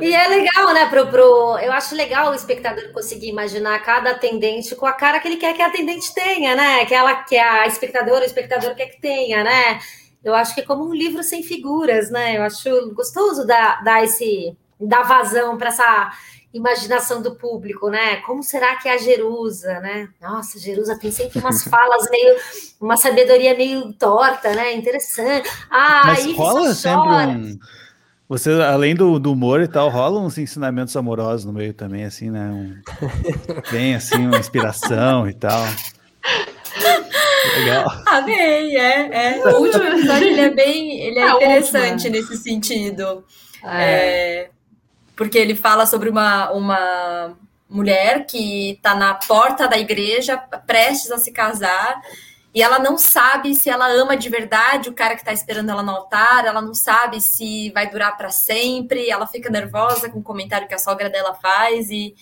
E 0.02 0.14
é 0.14 0.28
legal, 0.28 0.74
né? 0.74 0.90
Pro, 0.90 1.08
pro, 1.08 1.58
eu 1.60 1.72
acho 1.72 1.96
legal 1.96 2.32
o 2.32 2.36
espectador 2.36 2.92
conseguir 2.92 3.30
imaginar 3.30 3.80
cada 3.80 4.12
atendente 4.12 4.76
com 4.76 4.86
a 4.86 4.94
cara 4.94 5.20
que 5.20 5.28
ele 5.28 5.38
quer 5.38 5.54
que 5.54 5.62
a 5.62 5.68
atendente 5.68 6.14
tenha, 6.14 6.56
né? 6.56 6.86
Que 6.86 6.94
ela 6.94 7.24
que 7.24 7.38
a 7.38 7.66
espectadora, 7.68 8.22
o 8.22 8.26
espectador 8.26 8.76
quer 8.76 8.88
que 8.88 9.00
tenha, 9.00 9.44
né? 9.44 9.80
Eu 10.24 10.36
acho 10.36 10.54
que 10.54 10.62
é 10.62 10.66
como 10.66 10.86
um 10.88 10.94
livro 10.94 11.24
sem 11.24 11.44
figuras, 11.44 12.10
né? 12.10 12.38
Eu 12.38 12.44
acho 12.44 12.94
gostoso 12.94 13.46
dar, 13.46 13.84
dar 13.84 14.04
esse 14.04 14.56
dar 14.80 15.04
vazão 15.04 15.58
para 15.58 15.70
essa 15.70 16.12
imaginação 16.54 17.22
do 17.22 17.36
público, 17.36 17.90
né? 17.90 18.18
Como 18.18 18.42
será 18.42 18.76
que 18.78 18.88
é 18.88 18.94
a 18.94 18.98
Jerusa, 18.98 19.80
né? 19.80 20.10
Nossa, 20.22 20.58
a 20.58 20.62
Jerusa 20.62 20.98
tem 20.98 21.12
sempre 21.12 21.40
umas 21.40 21.64
falas 21.68 22.10
meio, 22.10 22.36
uma 22.82 22.98
sabedoria 22.98 23.56
meio 23.56 23.94
torta, 23.94 24.54
né? 24.54 24.74
Interessante. 24.74 25.50
Ah, 25.70 26.04
Mas 26.08 26.26
rola 26.36 26.74
sempre 26.74 27.10
um 27.10 27.60
Você, 28.28 28.52
além 28.52 28.96
do, 28.96 29.20
do 29.20 29.32
humor 29.32 29.62
e 29.62 29.68
tal, 29.68 29.90
rola 29.90 30.20
uns 30.20 30.38
ensinamentos 30.38 30.96
amorosos 30.96 31.46
no 31.46 31.54
meio 31.54 31.74
também, 31.74 32.04
assim, 32.04 32.32
né? 32.32 32.50
Um, 32.50 32.76
bem 33.72 33.96
assim, 33.96 34.26
uma 34.26 34.40
inspiração 34.40 35.30
e 35.30 35.34
tal. 35.34 35.64
Legal. 37.58 38.04
Amei, 38.06 38.78
é, 38.78 39.38
é. 39.38 39.48
O 39.48 39.62
último 39.62 39.84
episódio 39.84 40.28
ele 40.28 40.42
é 40.42 40.50
bem, 40.50 41.00
ele 41.02 41.20
é, 41.20 41.24
é 41.24 41.36
interessante 41.36 42.10
nesse 42.10 42.38
sentido. 42.38 43.26
É. 43.64 43.84
É, 43.84 44.50
porque 45.16 45.38
ele 45.38 45.56
fala 45.56 45.86
sobre 45.86 46.10
uma, 46.10 46.52
uma 46.52 47.38
mulher 47.70 48.26
que 48.26 48.72
está 48.72 48.96
na 48.96 49.14
porta 49.14 49.68
da 49.68 49.78
igreja, 49.78 50.38
prestes 50.38 51.12
a 51.12 51.18
se 51.18 51.32
casar, 51.32 52.02
e 52.54 52.64
ela 52.64 52.80
não 52.80 52.98
sabe 52.98 53.54
se 53.54 53.70
ela 53.70 53.88
ama 53.92 54.18
de 54.18 54.28
verdade 54.28 54.90
o 54.90 54.94
cara 54.94 55.14
que 55.14 55.22
está 55.22 55.32
esperando 55.32 55.70
ela 55.70 55.84
no 55.84 55.92
altar, 55.92 56.46
ela 56.46 56.62
não 56.62 56.74
sabe 56.74 57.22
se 57.22 57.70
vai 57.72 57.90
durar 57.90 58.18
para 58.18 58.32
sempre, 58.32 59.10
ela 59.10 59.28
fica 59.28 59.50
nervosa 59.50 60.10
com 60.10 60.20
o 60.20 60.24
comentário 60.24 60.68
que 60.68 60.74
a 60.74 60.80
sogra 60.80 61.10
dela 61.10 61.36
faz, 61.36 61.92
e, 61.92 62.16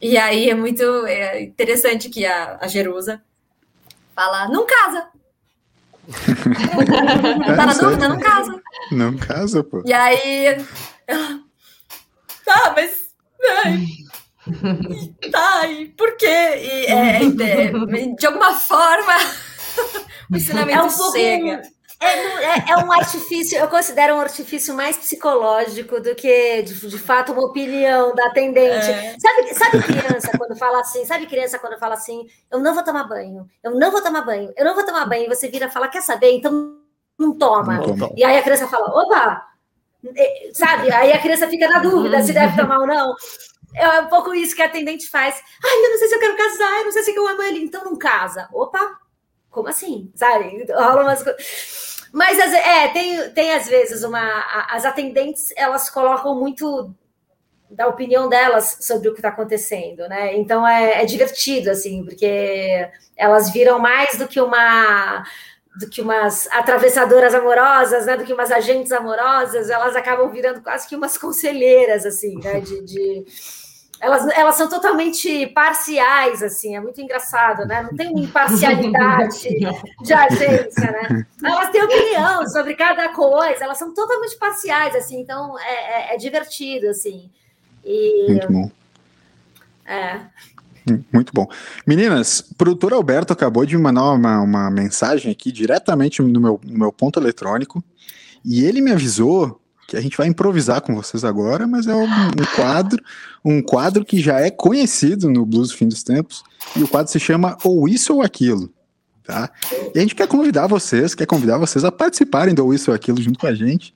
e 0.00 0.16
aí 0.16 0.48
é 0.48 0.54
muito 0.54 0.82
é 1.06 1.42
interessante 1.42 2.08
que 2.08 2.24
a, 2.24 2.56
a 2.60 2.66
Jerusa 2.66 3.22
fala: 4.16 4.48
não 4.48 4.66
casa. 4.66 5.08
tá 7.56 7.66
na 7.66 7.74
dúvida? 7.74 8.08
Não 8.08 8.18
casa. 8.18 8.62
Não 8.90 9.16
casa, 9.16 9.62
pô. 9.62 9.82
E 9.84 9.92
aí 9.92 10.64
ela. 11.06 11.40
Tá, 12.44 12.72
mas. 12.74 13.06
Ai, 13.42 13.86
tá, 15.30 15.66
e 15.68 15.88
por 15.90 16.16
quê? 16.16 16.26
E, 16.26 16.86
é, 16.86 17.22
é, 17.22 18.14
de 18.16 18.26
alguma 18.26 18.54
forma, 18.54 19.14
o 20.30 20.36
ensinamento 20.36 20.78
é 20.78 20.82
um 20.82 20.90
pouco, 20.90 21.12
chega. 21.12 21.62
É, 21.98 22.08
é, 22.08 22.64
é, 22.70 22.76
um 22.76 22.92
artifício, 22.92 23.58
eu 23.58 23.68
considero 23.68 24.14
um 24.16 24.20
artifício 24.20 24.74
mais 24.74 24.98
psicológico 24.98 26.00
do 26.00 26.14
que, 26.14 26.62
de, 26.62 26.88
de 26.88 26.98
fato, 26.98 27.32
uma 27.32 27.46
opinião 27.46 28.14
da 28.14 28.26
atendente. 28.26 28.90
É. 28.90 29.16
Sabe, 29.18 29.54
sabe 29.54 29.82
criança 29.82 30.30
quando 30.36 30.56
fala 30.56 30.80
assim? 30.80 31.04
Sabe 31.06 31.26
criança 31.26 31.58
quando 31.58 31.78
fala 31.78 31.94
assim? 31.94 32.26
Eu 32.50 32.60
não 32.60 32.74
vou 32.74 32.84
tomar 32.84 33.04
banho, 33.04 33.46
eu 33.62 33.74
não 33.74 33.90
vou 33.90 34.02
tomar 34.02 34.22
banho, 34.22 34.52
eu 34.56 34.64
não 34.64 34.74
vou 34.74 34.84
tomar 34.84 35.06
banho. 35.06 35.24
E 35.24 35.28
você 35.28 35.48
vira 35.48 35.66
e 35.66 35.70
fala, 35.70 35.88
quer 35.88 36.02
saber? 36.02 36.32
Então 36.32 36.76
não 37.18 37.36
toma. 37.36 37.78
Não 37.78 37.96
toma. 37.96 38.12
E 38.14 38.22
aí 38.22 38.36
a 38.38 38.42
criança 38.42 38.68
fala, 38.68 38.88
opa! 38.88 39.46
Sabe? 40.52 40.92
Aí 40.92 41.12
a 41.12 41.20
criança 41.20 41.48
fica 41.48 41.66
na 41.66 41.78
dúvida 41.78 42.22
se 42.22 42.32
deve 42.32 42.56
tomar 42.56 42.78
ou 42.78 42.86
não. 42.86 43.14
É 43.74 44.00
um 44.00 44.06
pouco 44.08 44.34
isso 44.34 44.54
que 44.54 44.62
a 44.62 44.66
atendente 44.66 45.08
faz. 45.08 45.34
Ai, 45.64 45.86
eu 45.86 45.90
não 45.90 45.98
sei 45.98 46.08
se 46.08 46.14
eu 46.14 46.20
quero 46.20 46.36
casar, 46.36 46.78
eu 46.78 46.84
não 46.84 46.92
sei 46.92 47.02
se 47.02 47.14
eu 47.14 47.26
amo 47.26 47.42
ele, 47.42 47.64
então 47.64 47.84
não 47.84 47.96
casa. 47.96 48.48
Opa, 48.52 48.98
como 49.56 49.68
assim? 49.68 50.10
Sabe? 50.14 50.66
Rola 50.70 51.02
umas 51.02 51.22
coisas. 51.22 52.06
Mas 52.12 52.38
é, 52.38 52.88
tem, 52.88 53.30
tem 53.30 53.54
às 53.54 53.66
vezes 53.66 54.04
uma. 54.04 54.20
As 54.70 54.84
atendentes 54.84 55.50
elas 55.56 55.88
colocam 55.88 56.38
muito 56.38 56.94
da 57.70 57.88
opinião 57.88 58.28
delas 58.28 58.78
sobre 58.82 59.08
o 59.08 59.12
que 59.14 59.18
está 59.18 59.30
acontecendo, 59.30 60.06
né? 60.08 60.36
Então 60.36 60.68
é, 60.68 61.02
é, 61.02 61.06
divertido, 61.06 61.70
assim, 61.70 62.04
porque 62.04 62.86
elas 63.16 63.50
viram 63.50 63.78
mais 63.78 64.18
do 64.18 64.28
que 64.28 64.40
uma 64.40 65.24
do 65.80 65.88
que 65.88 66.00
umas 66.00 66.46
atravessadoras 66.52 67.34
amorosas, 67.34 68.04
né? 68.06 68.16
Do 68.16 68.24
que 68.24 68.32
umas 68.32 68.50
agentes 68.50 68.92
amorosas, 68.92 69.70
elas 69.70 69.96
acabam 69.96 70.30
virando 70.30 70.62
quase 70.62 70.86
que 70.86 70.96
umas 70.96 71.16
conselheiras, 71.18 72.04
assim, 72.06 72.38
né? 72.42 72.60
de, 72.60 72.82
de 72.82 73.24
elas, 74.00 74.26
elas 74.36 74.54
são 74.56 74.68
totalmente 74.68 75.46
parciais, 75.48 76.42
assim, 76.42 76.76
é 76.76 76.80
muito 76.80 77.00
engraçado, 77.00 77.66
né? 77.66 77.82
Não 77.82 77.96
tem 77.96 78.10
uma 78.10 78.20
imparcialidade 78.20 79.48
de 80.02 80.12
agência, 80.12 80.90
né? 80.90 81.26
Elas 81.42 81.70
têm 81.70 81.82
opinião 81.82 82.46
sobre 82.48 82.74
cada 82.74 83.08
coisa, 83.10 83.64
elas 83.64 83.78
são 83.78 83.94
totalmente 83.94 84.36
parciais, 84.36 84.94
assim, 84.94 85.20
então 85.20 85.58
é, 85.58 86.12
é, 86.12 86.14
é 86.14 86.16
divertido, 86.18 86.88
assim. 86.88 87.30
E, 87.84 88.26
muito 88.28 88.52
bom. 88.52 88.70
É. 89.86 90.20
Muito 91.12 91.32
bom. 91.32 91.48
Meninas, 91.84 92.40
o 92.40 92.54
produtor 92.54 92.92
Alberto 92.92 93.32
acabou 93.32 93.66
de 93.66 93.76
mandar 93.76 94.12
uma, 94.12 94.40
uma 94.40 94.70
mensagem 94.70 95.32
aqui 95.32 95.50
diretamente 95.50 96.22
no 96.22 96.40
meu, 96.40 96.60
no 96.64 96.78
meu 96.78 96.92
ponto 96.92 97.18
eletrônico 97.18 97.82
e 98.44 98.64
ele 98.64 98.80
me 98.80 98.92
avisou 98.92 99.60
que 99.86 99.96
a 99.96 100.00
gente 100.00 100.16
vai 100.16 100.26
improvisar 100.26 100.80
com 100.80 100.94
vocês 100.94 101.24
agora, 101.24 101.66
mas 101.66 101.86
é 101.86 101.94
um, 101.94 102.04
um, 102.04 102.54
quadro, 102.56 103.02
um 103.44 103.62
quadro 103.62 104.04
que 104.04 104.20
já 104.20 104.40
é 104.40 104.50
conhecido 104.50 105.30
no 105.30 105.46
Blues 105.46 105.72
Fim 105.72 105.86
dos 105.86 106.02
Tempos, 106.02 106.42
e 106.74 106.82
o 106.82 106.88
quadro 106.88 107.10
se 107.10 107.20
chama 107.20 107.56
Ou 107.62 107.88
Isso 107.88 108.14
ou 108.14 108.22
Aquilo, 108.22 108.68
tá? 109.22 109.50
E 109.94 109.98
a 109.98 110.00
gente 110.00 110.14
quer 110.14 110.26
convidar 110.26 110.66
vocês, 110.66 111.14
quer 111.14 111.26
convidar 111.26 111.58
vocês 111.58 111.84
a 111.84 111.92
participarem 111.92 112.54
do 112.54 112.64
Ou 112.64 112.74
Isso 112.74 112.90
ou 112.90 112.94
Aquilo 112.96 113.22
junto 113.22 113.38
com 113.38 113.46
a 113.46 113.54
gente, 113.54 113.94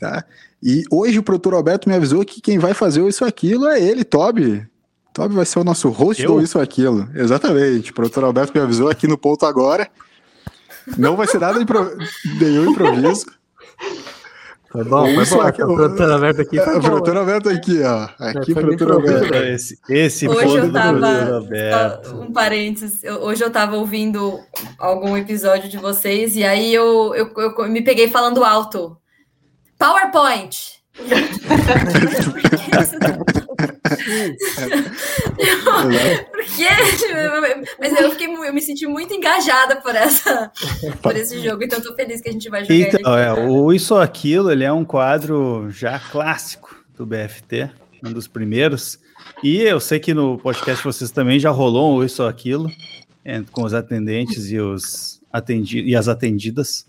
tá? 0.00 0.24
E 0.62 0.82
hoje 0.90 1.18
o 1.18 1.22
produtor 1.22 1.54
Alberto 1.54 1.88
me 1.88 1.94
avisou 1.94 2.24
que 2.24 2.40
quem 2.40 2.58
vai 2.58 2.74
fazer 2.74 3.00
o 3.00 3.08
Isso 3.08 3.22
ou 3.22 3.28
Aquilo 3.28 3.68
é 3.68 3.80
ele, 3.80 4.02
Toby. 4.04 4.66
Toby 5.12 5.34
vai 5.34 5.46
ser 5.46 5.58
o 5.60 5.64
nosso 5.64 5.88
host 5.90 6.22
Eu? 6.22 6.34
do 6.34 6.42
Isso 6.42 6.58
ou 6.58 6.64
Aquilo. 6.64 7.08
Exatamente. 7.14 7.92
O 7.92 7.94
produtor 7.94 8.24
Alberto 8.24 8.52
me 8.54 8.60
avisou 8.60 8.90
aqui 8.90 9.06
no 9.06 9.16
ponto 9.16 9.46
agora. 9.46 9.88
Não 10.98 11.16
vai 11.16 11.26
ser 11.26 11.38
nada 11.38 11.60
impro... 11.60 11.96
nenhum 12.40 12.70
improviso. 12.70 13.26
Foi 14.70 14.84
bom, 14.84 15.04
foi 15.04 15.26
bom. 15.26 15.40
Aqui, 15.40 15.62
o 15.62 15.74
produtor 15.74 16.12
aberto 16.12 16.40
aqui 16.42 16.60
foi 16.60 16.78
O 16.78 16.80
produtor 16.80 17.16
aberto 17.16 17.48
aqui, 17.48 17.82
ó. 17.82 18.08
Aqui, 18.18 18.52
é, 18.52 18.54
produtor 18.54 18.92
aberto. 18.92 19.34
Esse, 19.34 19.76
esse 19.88 20.28
hoje 20.28 20.56
eu 20.56 20.72
tava, 20.72 21.42
um 22.14 22.32
parênteses, 22.32 23.02
hoje 23.20 23.42
eu 23.42 23.50
tava 23.50 23.76
ouvindo 23.76 24.38
algum 24.78 25.16
episódio 25.16 25.68
de 25.68 25.76
vocês 25.76 26.36
e 26.36 26.44
aí 26.44 26.72
eu, 26.72 27.12
eu, 27.16 27.32
eu 27.36 27.68
me 27.68 27.82
peguei 27.82 28.08
falando 28.08 28.44
alto. 28.44 28.96
PowerPoint. 29.76 30.78
Porque, 36.30 36.68
mas 37.78 38.00
eu 38.00 38.10
fiquei, 38.12 38.26
eu 38.26 38.52
me 38.52 38.60
senti 38.60 38.86
muito 38.86 39.12
engajada 39.14 39.76
por 39.76 39.94
essa, 39.94 40.50
por 41.02 41.16
esse 41.16 41.40
jogo, 41.40 41.62
então 41.62 41.78
estou 41.78 41.94
feliz 41.94 42.20
que 42.20 42.28
a 42.28 42.32
gente 42.32 42.48
vai 42.48 42.64
jogar. 42.64 42.74
Então, 42.74 43.18
é, 43.18 43.32
o 43.32 43.72
Isso 43.72 43.94
ou 43.94 44.00
Aquilo, 44.00 44.50
ele 44.50 44.64
é 44.64 44.72
um 44.72 44.84
quadro 44.84 45.68
já 45.70 45.98
clássico 45.98 46.76
do 46.96 47.06
BFT, 47.06 47.70
um 48.04 48.12
dos 48.12 48.26
primeiros. 48.26 48.98
E 49.42 49.62
eu 49.62 49.80
sei 49.80 49.98
que 49.98 50.12
no 50.12 50.38
podcast 50.38 50.82
vocês 50.84 51.10
também 51.10 51.38
já 51.38 51.50
rolou 51.50 51.96
um 51.96 52.04
Isso 52.04 52.22
ou 52.22 52.28
Aquilo 52.28 52.70
com 53.52 53.62
os 53.62 53.74
atendentes 53.74 54.50
e 54.50 54.58
os 54.58 55.20
atendi 55.32 55.80
e 55.82 55.94
as 55.94 56.08
atendidas. 56.08 56.86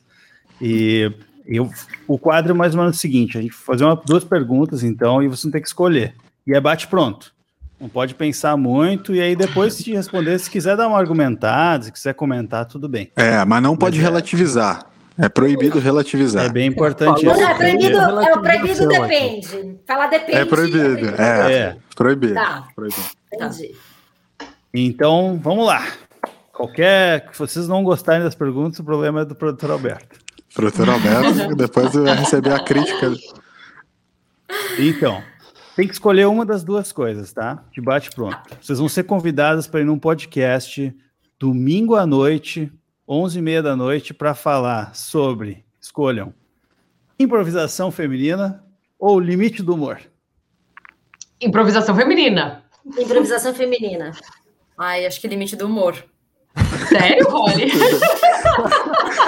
E 0.62 1.12
eu, 1.46 1.70
o 2.08 2.18
quadro 2.18 2.52
é 2.52 2.56
mais 2.56 2.74
ou 2.74 2.82
menos 2.82 2.98
o 2.98 3.00
seguinte: 3.00 3.38
a 3.38 3.42
gente 3.42 3.54
fazer 3.54 3.84
uma, 3.84 3.96
duas 3.96 4.24
perguntas, 4.24 4.84
então, 4.84 5.22
e 5.22 5.28
você 5.28 5.48
não 5.48 5.52
tem 5.52 5.62
que 5.62 5.68
escolher. 5.68 6.16
E 6.52 6.54
é 6.54 6.60
bate 6.60 6.86
pronto. 6.86 7.34
Não 7.80 7.88
pode 7.88 8.14
pensar 8.14 8.58
muito, 8.58 9.16
e 9.16 9.22
aí 9.22 9.38
depois 9.38 9.74
se 9.74 9.90
responder, 9.94 10.38
se 10.38 10.52
quiser 10.52 10.76
dar 10.76 10.86
uma 10.90 11.00
argumentada, 11.00 11.86
se 11.86 11.92
quiser 11.94 12.14
comentar, 12.14 12.66
tudo 12.66 12.90
bem. 12.90 13.10
É, 13.16 13.44
mas 13.46 13.64
não 13.64 13.78
pode 13.78 13.98
mas 13.98 14.06
é- 14.06 14.10
relativizar. 14.10 14.86
É... 15.18 15.26
é 15.26 15.30
proibido 15.30 15.80
relativizar. 15.80 16.46
É 16.46 16.50
bem 16.50 16.68
importante 16.68 17.26
isso. 17.26 17.42
É 17.42 17.54
proibido, 17.56 17.98
é 17.98 18.34
o 18.34 18.42
proibido 18.42 18.88
depende. 18.88 19.80
Falar 19.88 20.08
depende. 20.08 20.38
É 20.38 20.46
proibido, 20.46 21.10
é. 21.18 21.54
é. 21.54 21.78
Proibido. 21.96 22.34
Tá. 22.34 22.68
proibido. 22.76 23.02
Entendi. 23.34 23.76
Então, 24.74 25.40
vamos 25.42 25.66
lá. 25.66 25.88
Qualquer. 26.52 27.30
Se 27.32 27.40
vocês 27.40 27.68
não 27.68 27.82
gostarem 27.82 28.24
das 28.24 28.36
perguntas, 28.36 28.80
o 28.80 28.84
problema 28.84 29.22
é 29.22 29.26
do 29.26 29.36
produtor 29.36 29.72
Alberto. 29.72 30.20
Produtor 30.54 30.90
Alberto, 30.90 31.56
depois 31.56 31.94
vai 31.94 32.16
receber 32.18 32.54
a 32.54 32.60
crítica. 32.64 33.14
Então, 34.78 35.24
tem 35.76 35.88
que 35.88 35.94
escolher 35.94 36.28
uma 36.28 36.46
das 36.46 36.64
duas 36.64 36.92
coisas, 36.92 37.32
tá? 37.32 37.64
De 37.72 37.82
bate 37.82 38.12
pronto. 38.12 38.38
Vocês 38.62 38.80
vão 38.80 38.90
ser 38.90 39.04
convidadas 39.04 39.68
para 39.68 39.82
ir 39.82 39.86
num 39.86 40.00
podcast 40.00 40.94
domingo 41.40 41.96
à 41.96 42.06
noite, 42.06 42.72
11h30 43.08 43.62
da 43.62 43.76
noite, 43.76 44.14
para 44.14 44.34
falar 44.34 44.94
sobre, 44.96 45.66
escolham, 45.80 46.34
improvisação 47.20 47.92
feminina 47.92 48.64
ou 49.00 49.20
limite 49.20 49.64
do 49.64 49.74
humor. 49.74 50.00
Improvisação 51.40 51.96
feminina. 51.96 52.64
Improvisação 52.98 53.54
feminina. 53.54 54.12
Ai, 54.78 55.06
acho 55.06 55.20
que 55.20 55.28
limite 55.28 55.56
do 55.56 55.66
humor. 55.66 55.96
Sério, 56.90 57.28
Rony? 57.30 57.72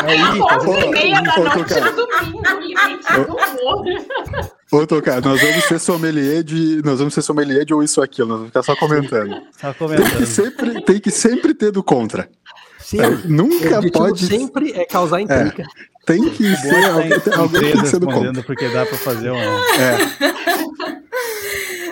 É 0.06 0.16
isso. 0.16 0.89
meia 0.89 1.22
da 1.22 1.38
noite 1.38 1.80
no 1.80 1.91
domingo, 1.96 2.60
limite 2.60 3.14
do 3.26 3.36
humor. 3.36 4.53
Ô, 4.74 4.88
Tocar, 4.88 5.21
nós 5.21 5.39
vamos 5.39 5.65
ser 5.65 5.80
sommelier 5.80 6.43
de. 6.43 6.82
Nós 6.84 6.97
vamos 6.97 7.13
ser 7.13 7.21
sommelier 7.21 7.63
de 7.63 7.76
ou 7.76 7.84
isso 7.84 7.99
ou 7.99 8.03
aquilo, 8.03 8.28
nós 8.28 8.38
vamos 8.38 8.49
ficar 8.49 8.63
só 8.63 8.76
comentando. 8.76 9.39
Só 9.55 9.71
comentando. 9.71 10.09
Tem 10.09 10.17
que 10.17 10.26
sempre, 10.26 10.82
tem 10.82 10.99
que 10.99 11.11
sempre 11.11 11.53
ter 11.53 11.71
do 11.71 11.84
contra. 11.84 12.28
Sim, 12.80 12.99
é, 12.99 13.09
nunca 13.26 13.88
pode. 13.91 14.26
Sempre 14.26 14.71
é 14.74 14.84
causar 14.86 15.19
é, 15.19 15.21
intriga. 15.21 15.61
É, 15.61 16.05
tem 16.07 16.28
que 16.28 16.55
ser 16.55 16.86
alguém, 16.86 17.11
alguém 17.38 17.61
tem 17.61 17.82
que 17.82 17.88
ser 17.88 17.99
do 17.99 18.07
contra. 18.07 18.41
Porque 18.41 18.67
dá 18.69 18.84
para 18.84 18.97
fazer 18.97 19.30
um. 19.30 19.38
É. 19.38 19.97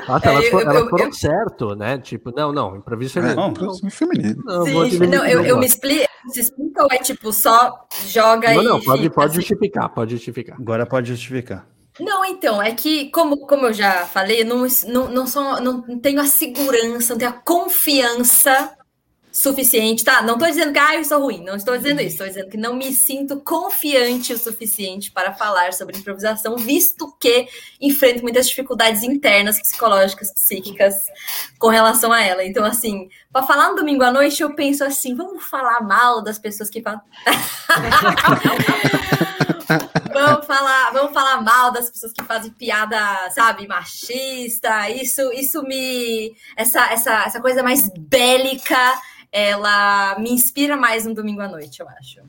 Ah, 0.07 0.19
tá, 0.19 0.31
elas, 0.31 0.45
é, 0.45 0.53
eu, 0.53 0.59
elas 0.61 0.75
eu, 0.75 0.89
foram 0.89 1.05
eu, 1.05 1.13
certo, 1.13 1.75
né? 1.75 1.99
Tipo, 1.99 2.31
não, 2.35 2.51
não, 2.51 2.75
improviso 2.75 3.13
feminino. 3.13 3.33
É, 3.33 3.35
não, 3.35 3.53
não, 3.53 3.89
feminino. 3.91 4.43
Não, 4.43 4.65
Sim, 4.65 4.97
não 5.05 5.25
eu, 5.25 5.45
eu 5.45 5.59
me 5.59 5.67
explico, 5.67 6.09
se 6.29 6.39
explica 6.39 6.81
ou 6.81 6.89
é 6.91 6.97
tipo, 6.97 7.31
só 7.31 7.87
joga 8.07 8.51
não, 8.55 8.61
e. 8.61 8.65
Não, 8.65 8.81
pode, 8.81 9.09
pode 9.11 9.27
assim. 9.27 9.35
justificar, 9.35 9.87
pode 9.89 10.11
justificar. 10.15 10.57
Agora 10.59 10.87
pode 10.87 11.09
justificar. 11.09 11.67
Não, 11.99 12.23
então, 12.25 12.61
é 12.61 12.73
que, 12.73 13.09
como, 13.11 13.37
como 13.45 13.67
eu 13.67 13.73
já 13.73 14.05
falei, 14.07 14.43
não, 14.43 14.65
não, 14.87 15.09
não, 15.09 15.27
sou, 15.27 15.59
não 15.61 15.99
tenho 15.99 16.21
a 16.21 16.25
segurança, 16.25 17.13
não 17.13 17.19
tenho 17.19 17.31
a 17.31 17.33
confiança 17.33 18.75
suficiente, 19.31 20.03
tá? 20.03 20.21
Não 20.21 20.33
estou 20.33 20.47
dizendo 20.49 20.73
que 20.73 20.79
ah, 20.79 20.95
eu 20.95 21.05
sou 21.05 21.21
ruim, 21.21 21.43
não 21.43 21.55
estou 21.55 21.77
dizendo 21.77 22.01
isso, 22.01 22.09
estou 22.09 22.27
dizendo 22.27 22.49
que 22.49 22.57
não 22.57 22.75
me 22.75 22.91
sinto 22.91 23.39
confiante 23.39 24.33
o 24.33 24.37
suficiente 24.37 25.09
para 25.09 25.33
falar 25.33 25.73
sobre 25.73 25.97
improvisação, 25.97 26.57
visto 26.57 27.15
que 27.17 27.47
enfrento 27.79 28.21
muitas 28.23 28.49
dificuldades 28.49 29.03
internas, 29.03 29.59
psicológicas, 29.61 30.33
psíquicas 30.33 31.05
com 31.57 31.69
relação 31.69 32.11
a 32.11 32.21
ela. 32.21 32.43
Então, 32.43 32.65
assim, 32.65 33.07
para 33.31 33.43
falar 33.43 33.69
no 33.69 33.75
domingo 33.75 34.03
à 34.03 34.11
noite, 34.11 34.41
eu 34.41 34.53
penso 34.53 34.83
assim: 34.83 35.15
vamos 35.15 35.43
falar 35.43 35.81
mal 35.81 36.21
das 36.21 36.37
pessoas 36.37 36.69
que 36.69 36.81
vamos 40.13 40.45
falar, 40.45 40.91
vamos 40.91 41.13
falar 41.13 41.41
mal 41.41 41.71
das 41.71 41.89
pessoas 41.89 42.11
que 42.11 42.23
fazem 42.25 42.51
piada, 42.51 42.97
sabe, 43.31 43.67
machista. 43.67 44.89
Isso, 44.89 45.31
isso 45.33 45.63
me 45.63 46.35
essa 46.57 46.91
essa 46.91 47.23
essa 47.23 47.39
coisa 47.39 47.63
mais 47.63 47.89
bélica 47.97 48.99
ela 49.31 50.19
me 50.19 50.31
inspira 50.31 50.75
mais 50.75 51.05
no 51.05 51.13
domingo 51.13 51.41
à 51.41 51.47
noite, 51.47 51.79
eu 51.79 51.87
acho. 51.87 52.21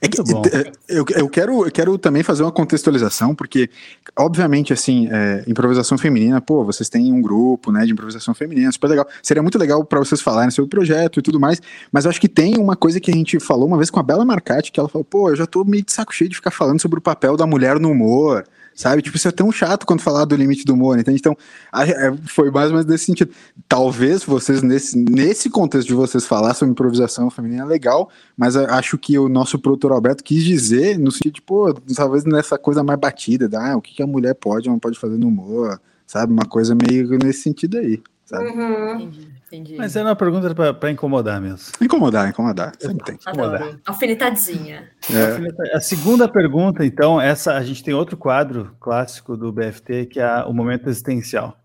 É 0.00 0.08
que, 0.08 0.20
é, 0.20 0.72
eu, 0.88 1.04
eu, 1.16 1.28
quero, 1.28 1.64
eu 1.64 1.70
quero 1.70 1.98
também 1.98 2.22
fazer 2.22 2.42
uma 2.42 2.52
contextualização, 2.52 3.34
porque, 3.34 3.70
obviamente, 4.16 4.72
assim, 4.72 5.08
é, 5.10 5.44
improvisação 5.46 5.96
feminina, 5.96 6.40
pô, 6.40 6.64
vocês 6.64 6.88
têm 6.88 7.12
um 7.12 7.20
grupo, 7.20 7.70
né, 7.70 7.84
de 7.84 7.92
improvisação 7.92 8.34
feminina, 8.34 8.70
super 8.72 8.88
legal. 8.88 9.06
Seria 9.22 9.42
muito 9.42 9.58
legal 9.58 9.84
para 9.84 9.98
vocês 9.98 10.20
falarem 10.20 10.50
sobre 10.50 10.66
o 10.66 10.70
projeto 10.70 11.18
e 11.18 11.22
tudo 11.22 11.38
mais, 11.38 11.60
mas 11.90 12.04
eu 12.04 12.10
acho 12.10 12.20
que 12.20 12.28
tem 12.28 12.56
uma 12.56 12.76
coisa 12.76 13.00
que 13.00 13.10
a 13.10 13.14
gente 13.14 13.38
falou 13.40 13.66
uma 13.66 13.76
vez 13.76 13.90
com 13.90 14.00
a 14.00 14.02
Bela 14.02 14.24
Marcati, 14.24 14.72
que 14.72 14.80
ela 14.80 14.88
falou, 14.88 15.04
pô, 15.04 15.30
eu 15.30 15.36
já 15.36 15.46
tô 15.46 15.64
meio 15.64 15.84
de 15.84 15.92
saco 15.92 16.14
cheio 16.14 16.28
de 16.28 16.36
ficar 16.36 16.50
falando 16.50 16.80
sobre 16.80 16.98
o 16.98 17.02
papel 17.02 17.36
da 17.36 17.46
mulher 17.46 17.78
no 17.78 17.90
humor, 17.90 18.44
sabe? 18.74 19.02
Tipo, 19.02 19.16
isso 19.16 19.28
é 19.28 19.30
tão 19.30 19.50
chato 19.52 19.86
quando 19.86 20.00
falar 20.00 20.24
do 20.24 20.36
limite 20.36 20.64
do 20.64 20.74
humor, 20.74 20.98
entende? 20.98 21.18
Então, 21.18 21.36
é, 21.74 22.12
foi 22.26 22.50
mais 22.50 22.66
ou 22.66 22.72
menos 22.72 22.86
nesse 22.86 23.06
sentido. 23.06 23.32
Talvez 23.68 24.24
vocês, 24.24 24.62
nesse, 24.62 24.98
nesse 24.98 25.50
contexto 25.50 25.88
de 25.88 25.94
vocês 25.94 26.26
falar 26.26 26.54
sobre 26.54 26.72
improvisação 26.72 27.30
feminina 27.30 27.62
é 27.62 27.66
legal, 27.66 28.10
mas 28.36 28.56
acho 28.56 28.98
que 28.98 29.18
o 29.18 29.28
nosso 29.28 29.58
produtor 29.58 29.92
Alberto 29.92 30.22
quis 30.22 30.42
dizer 30.44 30.98
no 30.98 31.10
sentido 31.10 31.34
de, 31.34 31.42
pô, 31.42 31.72
talvez 31.94 32.24
nessa 32.24 32.58
coisa 32.58 32.82
mais 32.82 32.98
batida, 32.98 33.48
da, 33.48 33.72
ah, 33.72 33.76
o 33.76 33.82
que 33.82 34.02
a 34.02 34.06
mulher 34.06 34.34
pode 34.34 34.68
ou 34.68 34.72
não 34.72 34.80
pode 34.80 34.98
fazer 34.98 35.18
no 35.18 35.28
humor, 35.28 35.80
sabe? 36.06 36.32
Uma 36.32 36.44
coisa 36.44 36.74
meio 36.74 37.08
nesse 37.18 37.42
sentido 37.42 37.78
aí, 37.78 38.02
sabe? 38.24 38.50
Uhum. 38.50 39.10
Entendi. 39.52 39.76
Mas 39.76 39.94
é 39.96 40.02
uma 40.02 40.16
pergunta 40.16 40.72
para 40.72 40.90
incomodar 40.90 41.38
mesmo. 41.38 41.72
Incomodar, 41.78 42.26
incomodar. 42.26 42.72
Sempre 42.78 43.04
tem. 43.04 43.14
Incomodar. 43.16 43.78
Alfinetadinha. 43.84 44.88
É. 45.12 45.76
A 45.76 45.80
segunda 45.80 46.26
pergunta, 46.26 46.86
então, 46.86 47.20
essa 47.20 47.52
a 47.52 47.62
gente 47.62 47.84
tem 47.84 47.92
outro 47.92 48.16
quadro 48.16 48.74
clássico 48.80 49.36
do 49.36 49.52
BFT, 49.52 50.06
que 50.06 50.20
é 50.20 50.42
o 50.44 50.54
momento 50.54 50.88
existencial, 50.88 51.60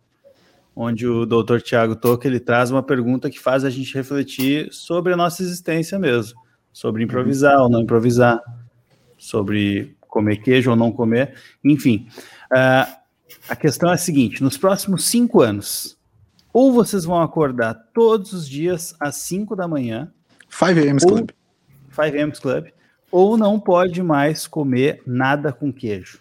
onde 0.75 1.07
o 1.07 1.25
doutor 1.25 1.61
Tiago 1.61 1.95
Toca 1.95 2.27
ele 2.27 2.41
traz 2.41 2.71
uma 2.71 2.83
pergunta 2.83 3.29
que 3.29 3.39
faz 3.39 3.63
a 3.63 3.69
gente 3.69 3.93
refletir 3.95 4.67
sobre 4.73 5.13
a 5.13 5.17
nossa 5.17 5.41
existência 5.41 5.97
mesmo, 5.97 6.37
sobre 6.73 7.05
improvisar 7.05 7.57
ou 7.61 7.69
não 7.69 7.83
improvisar, 7.83 8.41
sobre 9.17 9.95
comer 10.01 10.37
queijo 10.37 10.71
ou 10.71 10.75
não 10.75 10.91
comer, 10.91 11.35
enfim. 11.63 12.09
Uh, 12.51 12.97
a 13.47 13.55
questão 13.55 13.89
é 13.89 13.93
a 13.93 13.97
seguinte: 13.97 14.43
nos 14.43 14.57
próximos 14.57 15.05
cinco 15.05 15.41
anos, 15.41 15.96
ou 16.57 16.73
vocês 16.73 17.05
vão 17.05 17.21
acordar 17.21 17.75
todos 17.93 18.33
os 18.33 18.49
dias 18.49 18.95
às 18.99 19.17
5 19.17 19.55
da 19.55 19.67
manhã. 19.67 20.11
5 20.49 20.71
a.m. 20.71 20.99
Club. 20.99 21.29
5 21.91 22.01
a.m. 22.01 22.31
Club. 22.31 22.67
Ou 23.11 23.37
não 23.37 23.59
pode 23.59 24.01
mais 24.01 24.47
comer 24.47 25.03
nada 25.05 25.53
com 25.53 25.71
queijo. 25.71 26.19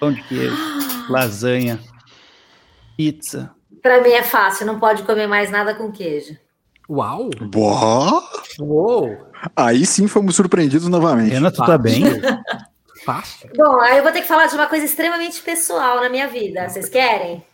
Pão 0.00 0.12
de 0.12 0.20
queijo, 0.24 0.56
lasanha, 1.08 1.78
pizza. 2.96 3.54
Para 3.80 4.02
mim 4.02 4.10
é 4.10 4.24
fácil, 4.24 4.66
não 4.66 4.80
pode 4.80 5.04
comer 5.04 5.28
mais 5.28 5.52
nada 5.52 5.72
com 5.72 5.92
queijo. 5.92 6.36
Uau! 6.90 7.30
Boa! 7.42 8.28
Uou! 8.58 9.16
Aí 9.54 9.86
sim 9.86 10.08
fomos 10.08 10.34
surpreendidos 10.34 10.88
novamente. 10.88 11.32
Ana, 11.32 11.52
tu 11.52 11.64
tá 11.64 11.78
bem? 11.78 12.02
Fácil. 13.04 13.50
Bom, 13.56 13.80
aí 13.82 13.98
eu 13.98 14.02
vou 14.02 14.10
ter 14.10 14.22
que 14.22 14.26
falar 14.26 14.48
de 14.48 14.56
uma 14.56 14.66
coisa 14.66 14.84
extremamente 14.84 15.40
pessoal 15.42 16.00
na 16.00 16.08
minha 16.08 16.26
vida. 16.26 16.68
Vocês 16.68 16.88
querem? 16.88 17.44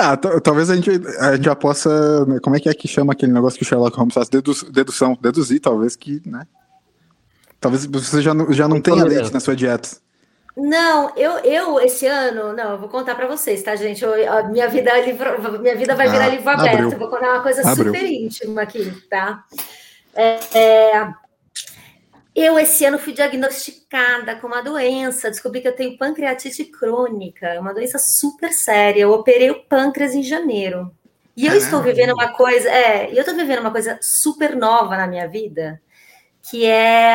Ah, 0.00 0.16
talvez 0.16 0.70
a 0.70 0.76
gente, 0.76 0.90
a 1.18 1.34
gente 1.34 1.44
já 1.44 1.56
possa. 1.56 2.24
Né, 2.24 2.38
como 2.40 2.54
é 2.54 2.60
que 2.60 2.68
é 2.68 2.74
que 2.74 2.86
chama 2.86 3.12
aquele 3.12 3.32
negócio 3.32 3.58
que 3.58 3.64
o 3.64 3.66
Sherlock 3.66 3.96
Holmes 3.96 4.14
faz? 4.14 4.28
Dedu 4.28 4.52
dedução, 4.70 5.18
deduzir, 5.20 5.60
talvez 5.60 5.96
que, 5.96 6.22
né? 6.24 6.46
Talvez 7.58 7.84
você 7.84 8.22
já, 8.22 8.32
não, 8.32 8.52
já 8.52 8.68
não 8.68 8.80
tenha 8.80 9.02
leite 9.02 9.32
na 9.32 9.40
sua 9.40 9.56
dieta. 9.56 9.88
Não, 10.56 11.12
eu, 11.16 11.38
eu 11.38 11.80
esse 11.80 12.06
ano, 12.06 12.52
não, 12.52 12.72
eu 12.72 12.78
vou 12.78 12.88
contar 12.88 13.16
para 13.16 13.26
vocês, 13.26 13.60
tá, 13.62 13.74
gente? 13.74 14.04
Eu, 14.04 14.32
a 14.32 14.44
minha 14.44 14.68
vida, 14.68 14.90
é 14.90 15.04
livro, 15.04 15.60
minha 15.60 15.76
vida 15.76 15.96
vai 15.96 16.08
virar 16.08 16.26
ah, 16.26 16.28
livro 16.28 16.48
aberto. 16.48 16.84
Abriu. 16.84 16.98
Vou 16.98 17.08
contar 17.08 17.32
uma 17.32 17.42
coisa 17.42 17.68
abriu. 17.68 17.86
super 17.86 18.04
íntima 18.04 18.62
aqui, 18.62 18.92
tá? 19.10 19.44
É, 20.14 20.38
é, 20.54 21.14
eu, 22.42 22.58
esse 22.58 22.84
ano, 22.84 22.98
fui 22.98 23.12
diagnosticada 23.12 24.36
com 24.36 24.46
uma 24.46 24.62
doença. 24.62 25.30
Descobri 25.30 25.60
que 25.60 25.68
eu 25.68 25.74
tenho 25.74 25.96
pancreatite 25.96 26.64
crônica, 26.64 27.58
uma 27.60 27.72
doença 27.72 27.98
super 27.98 28.52
séria. 28.52 29.02
Eu 29.02 29.12
operei 29.12 29.50
o 29.50 29.62
pâncreas 29.64 30.14
em 30.14 30.22
janeiro. 30.22 30.90
E 31.36 31.46
eu 31.46 31.54
estou 31.54 31.80
vivendo 31.80 32.12
uma 32.14 32.32
coisa, 32.32 32.68
é, 32.68 33.12
eu 33.12 33.20
estou 33.20 33.34
vivendo 33.34 33.60
uma 33.60 33.70
coisa 33.70 33.96
super 34.02 34.56
nova 34.56 34.96
na 34.96 35.06
minha 35.06 35.28
vida, 35.28 35.80
que 36.42 36.66
é 36.66 37.14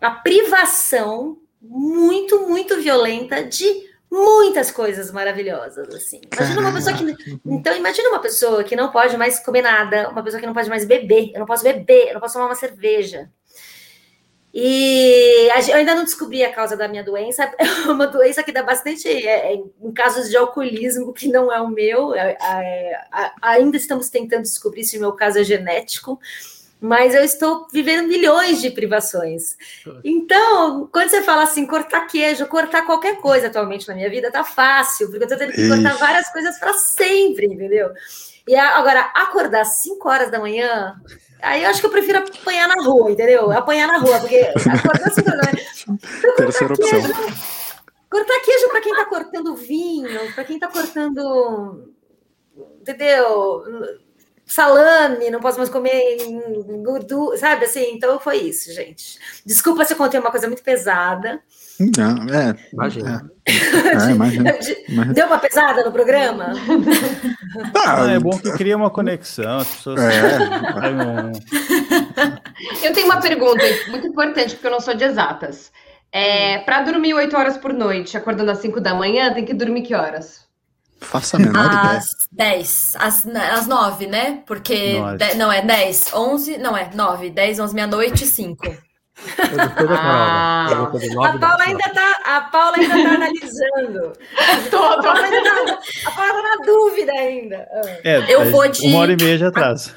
a 0.00 0.10
privação 0.10 1.36
muito, 1.60 2.48
muito 2.48 2.80
violenta 2.80 3.44
de 3.44 3.66
muitas 4.10 4.70
coisas 4.70 5.10
maravilhosas, 5.10 5.94
assim. 5.94 6.22
Imagina 6.32 6.60
uma 6.60 6.72
pessoa 6.72 6.96
que. 6.96 7.40
Então, 7.44 7.76
imagina 7.76 8.08
uma 8.08 8.20
pessoa 8.20 8.64
que 8.64 8.74
não 8.74 8.90
pode 8.90 9.16
mais 9.18 9.38
comer 9.40 9.62
nada, 9.62 10.08
uma 10.08 10.22
pessoa 10.22 10.40
que 10.40 10.46
não 10.46 10.54
pode 10.54 10.70
mais 10.70 10.86
beber. 10.86 11.32
Eu 11.34 11.40
não 11.40 11.46
posso 11.46 11.62
beber, 11.62 12.08
eu 12.08 12.14
não 12.14 12.20
posso 12.20 12.34
tomar 12.34 12.46
uma 12.46 12.54
cerveja. 12.54 13.30
E 14.58 15.50
eu 15.68 15.76
ainda 15.76 15.94
não 15.94 16.02
descobri 16.02 16.42
a 16.42 16.50
causa 16.50 16.74
da 16.78 16.88
minha 16.88 17.04
doença. 17.04 17.52
É 17.86 17.90
uma 17.90 18.06
doença 18.06 18.42
que 18.42 18.50
dá 18.50 18.62
bastante 18.62 19.06
é, 19.06 19.52
é, 19.52 19.54
em 19.54 19.92
casos 19.92 20.30
de 20.30 20.36
alcoolismo, 20.36 21.12
que 21.12 21.28
não 21.28 21.52
é 21.52 21.60
o 21.60 21.68
meu. 21.68 22.14
É, 22.14 22.38
é, 22.40 23.00
ainda 23.42 23.76
estamos 23.76 24.08
tentando 24.08 24.42
descobrir 24.42 24.82
se 24.84 24.96
o 24.96 25.00
meu 25.00 25.12
caso 25.12 25.38
é 25.38 25.44
genético, 25.44 26.18
mas 26.80 27.14
eu 27.14 27.22
estou 27.22 27.66
vivendo 27.70 28.08
milhões 28.08 28.62
de 28.62 28.70
privações. 28.70 29.58
Então, 30.02 30.88
quando 30.90 31.10
você 31.10 31.22
fala 31.22 31.42
assim, 31.42 31.66
cortar 31.66 32.06
queijo, 32.06 32.46
cortar 32.46 32.86
qualquer 32.86 33.20
coisa 33.20 33.48
atualmente 33.48 33.86
na 33.86 33.94
minha 33.94 34.08
vida, 34.08 34.32
tá 34.32 34.42
fácil, 34.42 35.10
porque 35.10 35.24
eu 35.24 35.28
estou 35.28 35.38
tendo 35.38 35.52
que 35.52 35.68
cortar 35.68 35.98
várias 35.98 36.32
coisas 36.32 36.58
para 36.58 36.72
sempre, 36.72 37.44
entendeu? 37.44 37.90
E 38.48 38.56
agora, 38.56 39.00
acordar 39.14 39.62
às 39.62 39.82
5 39.82 40.08
horas 40.08 40.30
da 40.30 40.38
manhã, 40.38 40.98
Aí 41.42 41.62
eu 41.62 41.70
acho 41.70 41.80
que 41.80 41.86
eu 41.86 41.90
prefiro 41.90 42.18
apanhar 42.18 42.68
na 42.68 42.82
rua, 42.82 43.10
entendeu? 43.10 43.50
Apanhar 43.52 43.86
na 43.86 43.98
rua, 43.98 44.18
porque 44.20 44.36
acordar 44.36 45.08
assim, 45.08 45.22
né? 45.22 45.98
Terceira 46.36 46.74
opção. 46.74 47.00
cortar 48.10 48.40
queijo 48.40 48.68
para 48.68 48.80
quem 48.80 48.92
está 48.92 49.04
cortando 49.04 49.56
vinho, 49.56 50.32
para 50.34 50.44
quem 50.44 50.56
está 50.56 50.68
cortando, 50.68 51.92
entendeu? 52.80 53.64
Salame, 54.46 55.28
não 55.28 55.40
posso 55.40 55.58
mais 55.58 55.68
comer 55.68 56.18
gordura, 56.82 57.36
sabe 57.36 57.64
assim? 57.64 57.92
Então 57.92 58.18
foi 58.20 58.36
isso, 58.38 58.72
gente. 58.72 59.18
Desculpa 59.44 59.84
se 59.84 59.92
eu 59.92 59.96
contei 59.96 60.20
uma 60.20 60.30
coisa 60.30 60.46
muito 60.46 60.62
pesada. 60.62 61.42
Não, 61.78 62.34
é. 62.34 62.56
Imagina. 62.72 63.30
É, 63.46 63.52
é, 63.52 64.10
imagina, 64.10 64.58
Deu 65.14 65.26
uma 65.26 65.38
pesada 65.38 65.84
no 65.84 65.92
programa? 65.92 66.52
Ah, 67.74 68.10
é 68.10 68.18
bom 68.18 68.36
que 68.38 68.50
cria 68.52 68.76
uma 68.76 68.90
conexão, 68.90 69.58
as 69.58 69.68
pessoas. 69.68 70.00
É. 70.00 70.38
eu 72.82 72.92
tenho 72.92 73.06
uma 73.06 73.20
pergunta 73.20 73.62
muito 73.88 74.06
importante, 74.06 74.54
porque 74.54 74.66
eu 74.66 74.72
não 74.72 74.80
sou 74.80 74.94
de 74.94 75.04
exatas. 75.04 75.70
É, 76.10 76.58
Para 76.58 76.82
dormir 76.82 77.14
8 77.14 77.36
horas 77.36 77.56
por 77.58 77.72
noite, 77.72 78.16
acordando 78.16 78.50
às 78.50 78.58
5 78.58 78.80
da 78.80 78.94
manhã, 78.94 79.32
tem 79.34 79.44
que 79.44 79.54
dormir 79.54 79.82
que 79.82 79.94
horas? 79.94 80.46
Faça 81.00 81.36
a 81.36 81.40
menor 81.40 81.66
ideia. 81.66 81.98
Às 81.98 82.28
10, 82.32 82.96
às, 82.98 83.26
às 83.26 83.66
9, 83.66 84.06
né? 84.06 84.42
Porque. 84.46 84.94
De, 85.18 85.34
não, 85.36 85.52
é 85.52 85.60
10, 85.60 86.14
11, 86.14 86.58
não 86.58 86.76
é 86.76 86.90
9, 86.92 87.30
10, 87.30 87.60
11, 87.60 87.74
meia-noite, 87.74 88.24
5. 88.26 88.64
Ah, 89.88 90.90
a 91.24 91.38
Paula 91.38 91.64
ainda 91.64 91.90
tá, 91.90 92.16
a 92.24 92.40
Paula 92.42 92.76
ainda 92.76 93.02
tá 93.02 93.14
analisando. 93.14 94.12
tô, 94.70 94.78
tô. 94.78 94.84
A, 94.84 95.02
Paula 95.02 95.20
ainda 95.20 95.42
tá, 95.42 95.78
a 96.06 96.10
Paula 96.10 96.32
tá 96.32 96.42
na 96.42 96.64
dúvida 96.64 97.12
ainda. 97.12 97.68
É, 98.04 98.32
eu 98.32 98.50
vou 98.50 98.68
de 98.68 98.86
uma 98.86 98.98
hora 99.00 99.12
e 99.12 99.16
meia 99.16 99.38
de 99.38 99.44
atraso. 99.44 99.94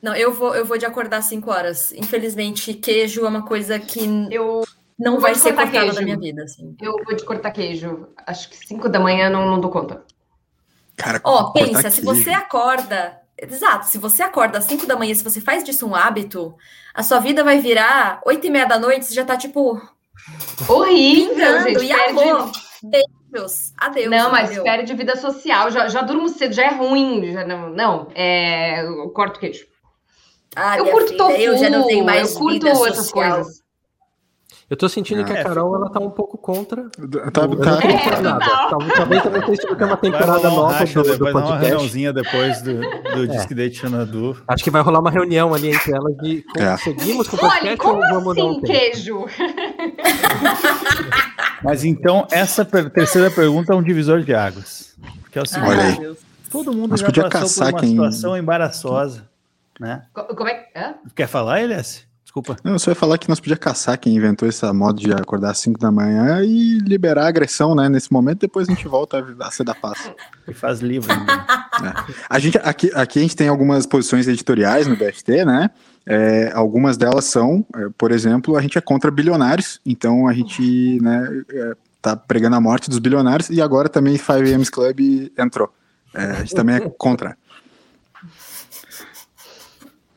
Não, 0.00 0.14
eu 0.14 0.32
vou, 0.32 0.54
eu 0.54 0.66
vou 0.66 0.76
de 0.76 0.84
acordar 0.84 1.22
5 1.22 1.50
horas. 1.50 1.92
Infelizmente, 1.92 2.74
queijo 2.74 3.24
é 3.24 3.28
uma 3.28 3.42
coisa 3.42 3.78
que 3.78 4.28
eu 4.30 4.62
não 4.98 5.18
vai 5.18 5.34
ser 5.34 5.54
cortada 5.54 5.80
queijo. 5.80 5.94
da 5.94 6.02
minha 6.02 6.18
vida. 6.18 6.42
Assim. 6.42 6.76
Eu 6.80 6.92
vou 7.04 7.16
de 7.16 7.24
cortar 7.24 7.50
queijo. 7.50 8.08
Acho 8.26 8.50
que 8.50 8.56
5 8.66 8.88
da 8.88 9.00
manhã 9.00 9.30
não, 9.30 9.46
não 9.46 9.60
dou 9.60 9.70
conta. 9.70 10.02
Cara, 10.96 11.20
Ó, 11.24 11.40
oh, 11.40 11.52
pensa, 11.52 11.90
se 11.90 12.02
você 12.02 12.30
acorda 12.30 13.23
Exato, 13.36 13.86
se 13.86 13.98
você 13.98 14.22
acorda 14.22 14.58
às 14.58 14.64
5 14.64 14.86
da 14.86 14.96
manhã, 14.96 15.14
se 15.14 15.24
você 15.24 15.40
faz 15.40 15.64
disso 15.64 15.86
um 15.86 15.94
hábito, 15.94 16.54
a 16.94 17.02
sua 17.02 17.18
vida 17.18 17.42
vai 17.42 17.58
virar 17.58 18.20
8 18.24 18.46
e 18.46 18.50
meia 18.50 18.66
da 18.66 18.78
noite, 18.78 19.06
você 19.06 19.14
já 19.14 19.24
tá 19.24 19.36
tipo. 19.36 19.80
Horrível, 20.68 21.62
gente. 21.62 21.84
E 21.84 21.88
perde, 21.88 22.14
Beijos. 22.82 23.72
Adeus. 23.76 24.10
Não, 24.10 24.30
mas 24.30 24.44
entendeu? 24.44 24.62
perde 24.64 24.94
vida 24.94 25.16
social. 25.16 25.70
Já, 25.70 25.88
já 25.88 26.02
durmo 26.02 26.28
cedo, 26.28 26.54
já 26.54 26.64
é 26.64 26.74
ruim. 26.74 27.32
Já 27.32 27.44
não, 27.44 27.68
não, 27.70 28.08
é. 28.14 28.82
Eu 28.84 29.10
corto 29.10 29.40
queijo. 29.40 29.66
Ah, 30.54 30.78
eu 30.78 30.86
curto 30.86 31.08
filha, 31.08 31.18
tofu, 31.18 31.40
Eu 31.40 31.58
já 31.58 31.68
não 31.68 31.86
tenho 31.86 32.04
mais 32.04 32.32
eu 32.32 32.38
curto 32.38 32.52
vida 32.52 32.70
essas 32.70 32.96
social. 32.96 33.34
coisas. 33.34 33.63
Eu 34.74 34.76
tô 34.76 34.88
sentindo 34.88 35.24
que 35.24 35.32
É, 35.32 35.40
a 35.40 35.44
Carol 35.44 35.72
ela 35.76 35.88
tá 35.88 36.00
um 36.00 36.10
pouco 36.10 36.36
contra. 36.36 36.82
Tá, 37.32 37.46
não 37.46 37.56
tá- 37.56 37.78
É, 37.78 37.92
contra 37.92 38.20
nada. 38.20 38.44
Talvez, 38.68 39.22
também 39.22 39.40
tenha 39.40 39.56
sido 39.56 39.76
que 39.76 39.82
é 39.84 39.86
uma 39.86 39.94
Vai 39.94 39.96
temporada 40.10 40.50
um 40.50 40.54
nova 40.56 40.72
racha, 40.72 41.00
do, 41.00 41.16
do 41.16 41.24
vai 41.24 41.32
dar 41.32 41.38
uma 41.38 41.42
podcast. 41.42 41.64
reuniãozinha 41.70 42.12
depois 42.12 42.60
do, 42.62 42.80
do 43.14 43.28
Disque 43.28 43.54
Date 43.54 43.76
Xanadu. 43.78 44.36
Acho 44.48 44.64
que 44.64 44.70
vai 44.72 44.82
rolar 44.82 44.98
uma 44.98 45.12
reunião 45.12 45.54
ali 45.54 45.72
entre 45.72 45.94
elas 45.94 46.16
de 46.16 46.44
É. 46.58 46.76
seguimos 46.78 47.28
com 47.28 47.36
o 47.36 47.40
Olha, 47.40 47.50
podcast 47.52 47.76
como 47.76 48.02
ou 48.02 48.08
vamos 48.08 48.34
dar 48.36 48.44
um 48.46 48.50
assim 48.50 48.60
tempo? 48.62 48.72
queijo? 48.72 49.26
Mas 51.62 51.84
então, 51.84 52.26
essa 52.32 52.64
terceira 52.64 53.30
pergunta 53.30 53.72
é 53.72 53.76
um 53.76 53.82
divisor 53.82 54.22
de 54.22 54.34
águas. 54.34 54.96
Que 55.30 55.38
é 55.38 55.42
o 55.42 55.46
seguinte: 55.46 55.68
Olha 55.70 55.80
Ai, 55.82 55.86
aí. 55.86 55.92
meu 56.00 56.00
Deus. 56.14 56.18
todo 56.50 56.72
mundo 56.72 56.90
Nós 56.90 57.00
já 57.00 57.06
podia 57.06 57.22
passou 57.28 57.40
caçar 57.42 57.66
por 57.68 57.74
uma 57.74 57.80
quem- 57.80 57.90
situação 57.90 58.36
embaraçosa. 58.36 59.28
Né? 59.78 60.02
Co- 60.12 60.34
Como 60.34 60.48
é 60.48 60.54
que. 60.54 60.78
hã? 60.78 60.94
Quer 61.14 61.26
falar, 61.28 61.60
Elias? 61.62 62.04
Desculpa. 62.34 62.56
Não, 62.64 62.72
eu 62.72 62.78
só 62.80 62.90
ia 62.90 62.96
falar 62.96 63.16
que 63.16 63.28
nós 63.28 63.38
podíamos 63.38 63.62
caçar 63.62 63.96
quem 63.96 64.16
inventou 64.16 64.48
essa 64.48 64.72
moda 64.74 64.98
de 64.98 65.12
acordar 65.12 65.52
às 65.52 65.58
5 65.58 65.78
da 65.78 65.92
manhã 65.92 66.42
e 66.42 66.78
liberar 66.78 67.26
a 67.26 67.28
agressão, 67.28 67.76
né? 67.76 67.88
Nesse 67.88 68.12
momento, 68.12 68.40
depois 68.40 68.68
a 68.68 68.72
gente 68.72 68.88
volta 68.88 69.24
a 69.38 69.50
ser 69.52 69.62
da 69.62 69.72
paz. 69.72 70.10
Que 70.44 70.52
faz 70.52 70.80
livro. 70.80 71.14
né? 71.14 71.94
A 72.28 72.40
gente, 72.40 72.58
aqui, 72.58 72.90
aqui 72.92 73.20
a 73.20 73.22
gente 73.22 73.36
tem 73.36 73.46
algumas 73.46 73.86
posições 73.86 74.26
editoriais 74.26 74.88
no 74.88 74.96
BFT, 74.96 75.44
né? 75.44 75.70
É, 76.04 76.50
algumas 76.52 76.96
delas 76.96 77.24
são, 77.26 77.64
é, 77.76 77.86
por 77.96 78.10
exemplo, 78.10 78.56
a 78.56 78.60
gente 78.62 78.76
é 78.76 78.80
contra 78.80 79.12
bilionários, 79.12 79.80
então 79.86 80.26
a 80.26 80.32
gente 80.32 80.98
né, 81.00 81.44
é, 81.48 81.76
tá 82.02 82.16
pregando 82.16 82.56
a 82.56 82.60
morte 82.60 82.90
dos 82.90 82.98
bilionários 82.98 83.48
e 83.48 83.62
agora 83.62 83.88
também 83.88 84.18
5 84.18 84.72
Club 84.72 85.30
entrou. 85.38 85.72
É, 86.12 86.24
a 86.24 86.34
gente 86.40 86.54
também 86.54 86.76
é 86.76 86.80
contra. 86.80 87.36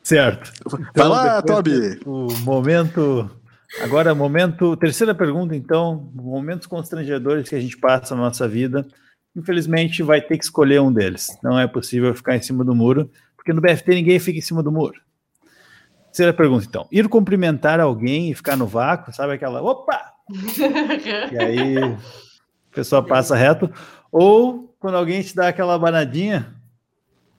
Certo. 0.08 0.52
Vai 0.96 1.08
lá, 1.08 1.40
depois 1.40 1.56
Toby! 1.56 2.00
O 2.06 2.28
momento. 2.44 3.30
Agora, 3.82 4.14
momento. 4.14 4.76
Terceira 4.76 5.14
pergunta, 5.14 5.54
então. 5.54 6.10
Momentos 6.14 6.66
constrangedores 6.66 7.48
que 7.48 7.54
a 7.54 7.60
gente 7.60 7.76
passa 7.78 8.14
na 8.14 8.22
nossa 8.22 8.48
vida. 8.48 8.86
Infelizmente, 9.36 10.02
vai 10.02 10.20
ter 10.20 10.38
que 10.38 10.44
escolher 10.44 10.80
um 10.80 10.92
deles. 10.92 11.36
Não 11.42 11.58
é 11.58 11.66
possível 11.68 12.14
ficar 12.14 12.34
em 12.36 12.42
cima 12.42 12.64
do 12.64 12.74
muro, 12.74 13.10
porque 13.36 13.52
no 13.52 13.60
BFT 13.60 13.94
ninguém 13.94 14.18
fica 14.18 14.38
em 14.38 14.42
cima 14.42 14.62
do 14.62 14.72
muro. 14.72 15.00
Terceira 16.06 16.32
pergunta, 16.32 16.66
então. 16.66 16.88
Ir 16.90 17.08
cumprimentar 17.08 17.78
alguém 17.78 18.30
e 18.30 18.34
ficar 18.34 18.56
no 18.56 18.66
vácuo, 18.66 19.12
sabe 19.12 19.34
aquela. 19.34 19.62
Opa! 19.62 20.12
E 21.32 21.38
aí 21.38 21.78
a 21.78 21.96
pessoa 22.74 23.02
passa 23.06 23.36
reto. 23.36 23.70
Ou 24.10 24.74
quando 24.80 24.96
alguém 24.96 25.22
te 25.22 25.34
dá 25.34 25.48
aquela 25.48 25.78
banadinha 25.78 26.54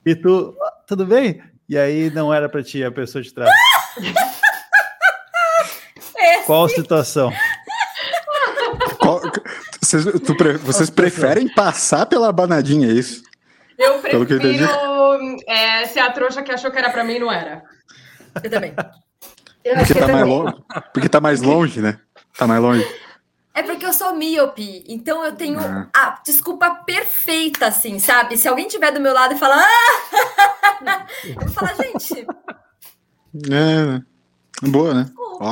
e 0.06 0.14
tu. 0.14 0.54
"Ah, 0.62 0.72
Tudo 0.86 1.04
bem? 1.06 1.40
E 1.70 1.78
aí 1.78 2.10
não 2.10 2.34
era 2.34 2.48
pra 2.48 2.64
ti, 2.64 2.82
a 2.82 2.90
pessoa 2.90 3.22
te 3.22 3.32
trata. 3.32 3.52
Qual 6.44 6.68
situação? 6.68 7.32
Qual- 8.98 9.20
vocês, 9.80 10.04
tu 10.04 10.34
vocês 10.64 10.90
preferem 10.90 11.48
passar 11.54 12.06
pela 12.06 12.32
banadinha, 12.32 12.88
é 12.88 12.92
isso? 12.92 13.22
Eu 13.78 14.00
Pelo 14.00 14.26
que 14.26 14.32
eu 14.34 14.40
prefiro 14.40 14.68
é, 15.46 15.86
ser 15.86 16.00
a 16.00 16.10
trouxa 16.10 16.42
que 16.42 16.50
achou 16.50 16.72
que 16.72 16.78
era 16.78 16.90
pra 16.90 17.04
mim 17.04 17.14
e 17.14 17.18
não 17.20 17.30
era. 17.30 17.62
Eu 18.42 18.50
também. 18.50 18.74
Eu 19.64 19.76
Porque 19.76 19.94
tá 19.94 20.00
eu 20.00 20.08
mais 20.08 20.18
também. 20.18 20.24
longe. 20.24 20.56
Porque 20.92 21.08
tá 21.08 21.20
mais 21.20 21.40
longe, 21.40 21.80
né? 21.80 21.98
Tá 22.36 22.46
mais 22.48 22.60
longe. 22.60 22.84
É 23.60 23.62
porque 23.62 23.84
eu 23.84 23.92
sou 23.92 24.14
míope, 24.14 24.82
então 24.88 25.22
eu 25.24 25.32
tenho 25.32 25.58
Ah. 25.60 25.86
a 25.94 26.20
desculpa 26.24 26.70
perfeita, 26.86 27.66
assim, 27.66 27.98
sabe? 27.98 28.38
Se 28.38 28.48
alguém 28.48 28.66
tiver 28.66 28.90
do 28.90 29.00
meu 29.00 29.12
lado 29.12 29.34
e 29.34 29.38
falar, 29.38 29.62
ah! 29.62 31.06
eu 31.24 31.34
vou 31.34 31.48
falar, 31.50 31.74
gente, 31.74 32.26
É, 33.52 34.00
boa, 34.68 34.94
né? 34.94 35.06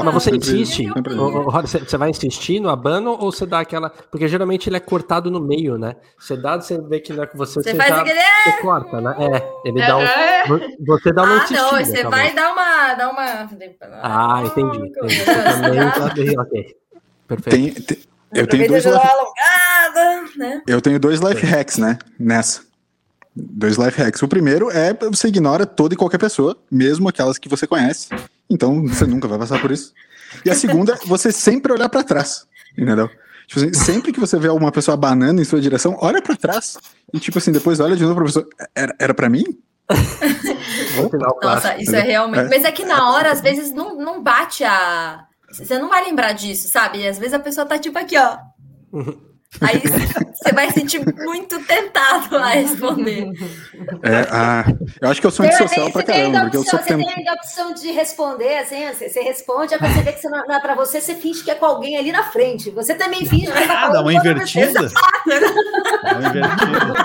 Mas 0.05 0.13
você 0.15 0.31
insiste, 0.37 0.85
Roda, 0.87 1.67
você 1.67 1.79
você 1.79 1.97
vai 1.97 2.11
insistir 2.11 2.61
no 2.61 2.69
abano 2.69 3.13
ou 3.13 3.33
você 3.33 3.47
dá 3.47 3.61
aquela. 3.61 3.89
Porque 3.89 4.29
geralmente 4.29 4.69
ele 4.69 4.77
é 4.77 4.81
cortado 4.81 5.31
no 5.31 5.41
meio, 5.41 5.79
né? 5.79 5.97
Você 6.19 6.37
dá, 6.37 6.57
você 6.61 6.79
vê 6.83 7.01
que 7.01 7.13
não 7.15 7.23
é 7.23 7.27
com 7.27 7.39
você, 7.39 7.55
você 7.63 7.71
você, 7.71 7.77
faz 7.77 7.89
já 7.95 8.01
aquele. 8.03 8.21
você 8.21 8.53
corta, 8.61 9.01
né? 9.01 9.17
É, 9.19 9.69
ele 9.69 9.81
dá 9.87 9.97
um. 9.97 10.03
É. 10.03 10.45
Você 10.87 11.11
dá 11.13 11.23
uma 11.23 11.33
Ah, 11.33 11.37
insistida. 11.37 11.63
não, 11.63 11.71
você 11.71 12.03
talvez. 12.03 12.11
vai 12.11 12.35
dar 12.35 12.53
uma. 12.53 12.95
Dar 12.95 13.11
uma... 13.11 13.49
Ah, 14.03 14.43
entendi. 14.45 14.77
entendi. 14.79 15.15
Você 15.15 15.25
também 15.25 16.35
tá- 16.35 16.43
ok. 16.43 16.77
Perfeito. 17.29 17.83
Tem, 17.85 17.97
tem- 17.97 18.09
eu, 18.35 18.47
tenho 18.47 18.67
dois 18.69 18.85
life, 18.85 18.97
alongada, 18.97 20.31
né? 20.37 20.63
eu 20.67 20.81
tenho 20.81 20.99
dois 20.99 21.21
life 21.21 21.47
hacks, 21.47 21.79
né? 21.79 21.99
Nessa. 22.19 22.63
Dois 23.37 23.77
life 23.77 23.97
hacks. 24.03 24.21
O 24.23 24.29
primeiro 24.29 24.71
é 24.71 24.93
você 24.95 25.29
ignora 25.29 25.65
toda 25.65 25.95
e 25.95 25.97
qualquer 25.97 26.19
pessoa, 26.19 26.57
mesmo 26.71 27.09
aquelas 27.09 27.39
que 27.39 27.49
você 27.49 27.67
conhece. 27.67 28.09
Então 28.51 28.85
você 28.87 29.07
nunca 29.07 29.29
vai 29.29 29.39
passar 29.39 29.61
por 29.61 29.71
isso. 29.71 29.93
E 30.45 30.51
a 30.51 30.55
segunda 30.55 30.95
é 30.95 31.07
você 31.07 31.31
sempre 31.31 31.73
olhar 31.73 31.89
pra 31.89 32.03
trás. 32.03 32.47
Entendeu? 32.77 33.09
Tipo 33.47 33.61
assim, 33.61 33.73
sempre 33.73 34.13
que 34.13 34.21
você 34.21 34.39
vê 34.39 34.49
alguma 34.49 34.73
pessoa 34.73 34.95
abanando 34.95 35.41
em 35.41 35.45
sua 35.45 35.61
direção, 35.61 35.97
olha 36.01 36.21
pra 36.21 36.37
trás. 36.37 36.77
E 37.15 37.21
tipo 37.21 37.39
assim, 37.39 37.53
depois 37.53 37.81
olha 37.81 37.97
de 37.97 38.03
novo 38.03 38.17
pra 38.17 38.25
pessoa. 38.25 38.47
Era, 38.75 38.95
era 38.99 39.15
pra 39.15 39.29
mim? 39.31 39.45
Nossa, 41.43 41.81
isso 41.81 41.95
é 41.95 42.01
realmente. 42.01 42.41
É. 42.41 42.49
Mas 42.49 42.65
é 42.65 42.73
que 42.73 42.85
na 42.85 43.11
hora, 43.13 43.31
às 43.33 43.41
vezes, 43.41 43.73
não, 43.73 43.97
não 43.97 44.23
bate 44.23 44.65
a. 44.65 45.25
Você 45.53 45.79
não 45.79 45.89
vai 45.89 46.05
lembrar 46.05 46.33
disso, 46.33 46.69
sabe? 46.69 47.07
Às 47.07 47.19
vezes 47.19 47.35
a 47.35 47.39
pessoa 47.39 47.67
tá 47.67 47.79
tipo 47.79 47.99
aqui, 47.99 48.17
ó. 48.19 48.37
Aí 49.63 49.81
você 49.81 50.53
vai 50.53 50.71
sentir 50.71 51.03
muito 51.25 51.59
tentado 51.65 52.37
a 52.37 52.49
responder. 52.51 53.33
É, 54.03 54.29
ah, 54.31 54.63
eu 55.01 55.09
acho 55.09 55.23
que 55.23 55.27
eu 55.27 55.31
sou 55.31 55.47
antissocial 55.47 55.91
pra 55.91 56.03
Você 56.03 56.07
tem 56.07 56.15
caramba, 56.33 56.39
a 56.39 56.43
porque 56.43 56.57
eu 56.59 56.61
opção, 56.61 56.79
sou 56.79 56.87
você 56.87 56.95
tempo. 56.95 57.15
tem 57.15 57.29
a 57.29 57.33
opção 57.33 57.73
de 57.73 57.91
responder, 57.91 58.59
assim, 58.59 58.87
você, 58.89 59.09
você 59.09 59.21
responde, 59.23 59.73
aí 59.73 59.81
você 59.81 60.03
vê 60.03 60.13
que 60.13 60.21
você 60.21 60.29
não, 60.29 60.47
não 60.47 60.55
é 60.55 60.61
pra 60.61 60.75
você, 60.75 61.01
você 61.01 61.15
finge 61.15 61.43
que 61.43 61.51
é 61.51 61.55
com 61.55 61.65
alguém 61.65 61.97
ali 61.97 62.13
na 62.13 62.25
frente. 62.25 62.71
Você 62.73 62.95
também 62.95 63.25
finge 63.25 63.47
que 63.47 63.53
tá 63.67 63.87
Ah, 63.87 63.89
dá 63.89 64.03
uma 64.03 64.11
com 64.11 64.17
outra 64.19 64.33
invertida. 64.33 64.83
pessoa. 64.83 65.03
Dá 66.03 66.19
uma 66.19 66.29
invertida. 66.29 66.98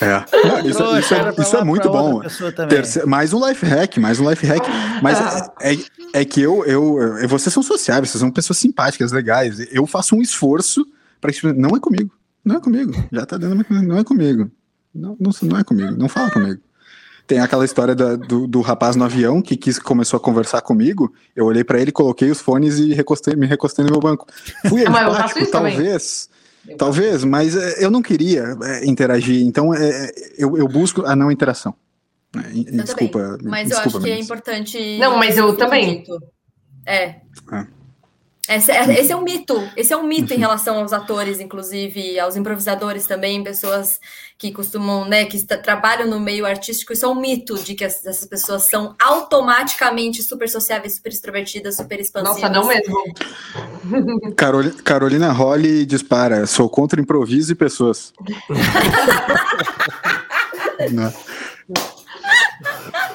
É. 0.00 0.68
Isso, 0.68 0.82
isso 0.98 1.14
é- 1.14 1.34
isso 1.38 1.56
é 1.56 1.58
lá, 1.58 1.64
muito 1.64 1.88
bom. 1.90 2.20
pessoa 2.20 2.52
também. 2.52 2.76
Terce- 2.76 3.04
Mais 3.06 3.32
um 3.32 3.46
life 3.48 3.66
hack, 3.66 3.96
mais 3.98 4.20
um 4.20 4.28
life 4.30 4.46
hack. 4.46 4.62
Mas 5.02 5.18
é, 5.60 5.72
é- 5.74 5.78
é 6.20 6.24
que 6.24 6.40
eu, 6.40 6.64
eu, 6.64 6.98
eu- 7.20 7.28
Vocês 7.28 7.52
são 7.52 7.62
sociáveis, 7.62 8.10
vocês 8.10 8.20
são 8.20 8.30
pessoas 8.30 8.58
simpáticas, 8.58 9.10
legais. 9.12 9.58
Eu 9.72 9.86
faço 9.86 10.14
um 10.14 10.22
esforço 10.22 10.86
para 11.20 11.32
que. 11.32 11.52
Não 11.52 11.70
é 11.76 11.80
comigo. 11.80 12.12
Não 12.44 12.56
é 12.56 12.60
comigo. 12.60 12.92
Já 13.12 13.26
tá 13.26 13.36
dando. 13.36 13.64
Não 13.68 13.98
é 13.98 14.04
comigo. 14.04 14.50
Não, 14.94 15.16
não, 15.20 15.30
não 15.42 15.58
é 15.58 15.64
comigo. 15.64 15.92
Não 15.98 16.08
fala 16.08 16.30
comigo. 16.30 16.60
Tem 17.26 17.40
aquela 17.40 17.64
história 17.64 17.94
da- 17.94 18.16
do, 18.16 18.46
do 18.46 18.60
rapaz 18.62 18.96
no 18.96 19.04
avião 19.04 19.42
que 19.42 19.54
quis, 19.56 19.78
começou 19.78 20.16
a 20.16 20.20
conversar 20.20 20.62
comigo. 20.62 21.12
Eu 21.36 21.44
olhei 21.44 21.62
para 21.62 21.78
ele, 21.78 21.92
coloquei 21.92 22.30
os 22.30 22.40
fones 22.40 22.78
e 22.78 22.94
recostei, 22.94 23.34
me 23.36 23.46
recostei 23.46 23.84
no 23.84 23.90
meu 23.90 24.00
banco. 24.00 24.26
Fui 24.66 24.80
Ah, 24.86 24.88
empático, 24.90 25.40
isso 25.40 25.50
também. 25.52 25.76
Talvez. 26.76 27.22
Talvez, 27.22 27.24
mas 27.24 27.56
é, 27.56 27.84
eu 27.84 27.90
não 27.90 28.02
queria 28.02 28.56
é, 28.62 28.86
interagir. 28.86 29.42
Então 29.42 29.72
é, 29.74 30.06
é, 30.06 30.12
eu, 30.36 30.56
eu 30.56 30.68
busco 30.68 31.04
a 31.04 31.14
não 31.14 31.30
interação. 31.30 31.74
É, 32.36 32.40
Eu 32.56 32.84
desculpa. 32.84 33.38
Mas 33.42 33.68
desculpa, 33.68 33.98
eu 33.98 34.00
acho 34.00 34.04
que 34.04 34.10
é 34.10 34.20
importante. 34.20 34.98
Não, 34.98 35.16
mas 35.16 35.36
eu 35.36 35.56
também. 35.56 35.98
dito. 35.98 36.18
É. 36.86 37.16
Esse 38.48 38.72
é, 38.72 39.00
esse 39.00 39.12
é 39.12 39.16
um 39.16 39.22
mito. 39.22 39.62
Esse 39.76 39.92
é 39.92 39.96
um 39.96 40.06
mito 40.06 40.32
em 40.32 40.38
relação 40.38 40.78
aos 40.78 40.92
atores, 40.92 41.38
inclusive, 41.38 42.18
aos 42.18 42.34
improvisadores 42.34 43.06
também, 43.06 43.44
pessoas 43.44 44.00
que 44.38 44.50
costumam, 44.52 45.04
né, 45.04 45.24
que 45.26 45.42
trabalham 45.44 46.08
no 46.08 46.18
meio 46.18 46.46
artístico. 46.46 46.92
Isso 46.92 47.04
é 47.04 47.08
um 47.08 47.14
mito 47.20 47.58
de 47.62 47.74
que 47.74 47.84
as- 47.84 48.06
essas 48.06 48.26
pessoas 48.26 48.62
são 48.62 48.94
automaticamente 48.98 50.22
super 50.22 50.48
sociáveis, 50.48 50.94
super 50.94 51.12
extrovertidas, 51.12 51.76
super 51.76 52.00
expansivas. 52.00 52.40
Nossa, 52.40 52.52
não 52.52 52.66
mesmo. 52.68 54.32
Caroli- 54.34 54.72
Carolina 54.82 55.30
Holly 55.32 55.84
dispara. 55.84 56.46
Sou 56.46 56.68
contra 56.70 57.00
improviso 57.00 57.52
e 57.52 57.54
pessoas. 57.54 58.12
Não. 60.92 61.12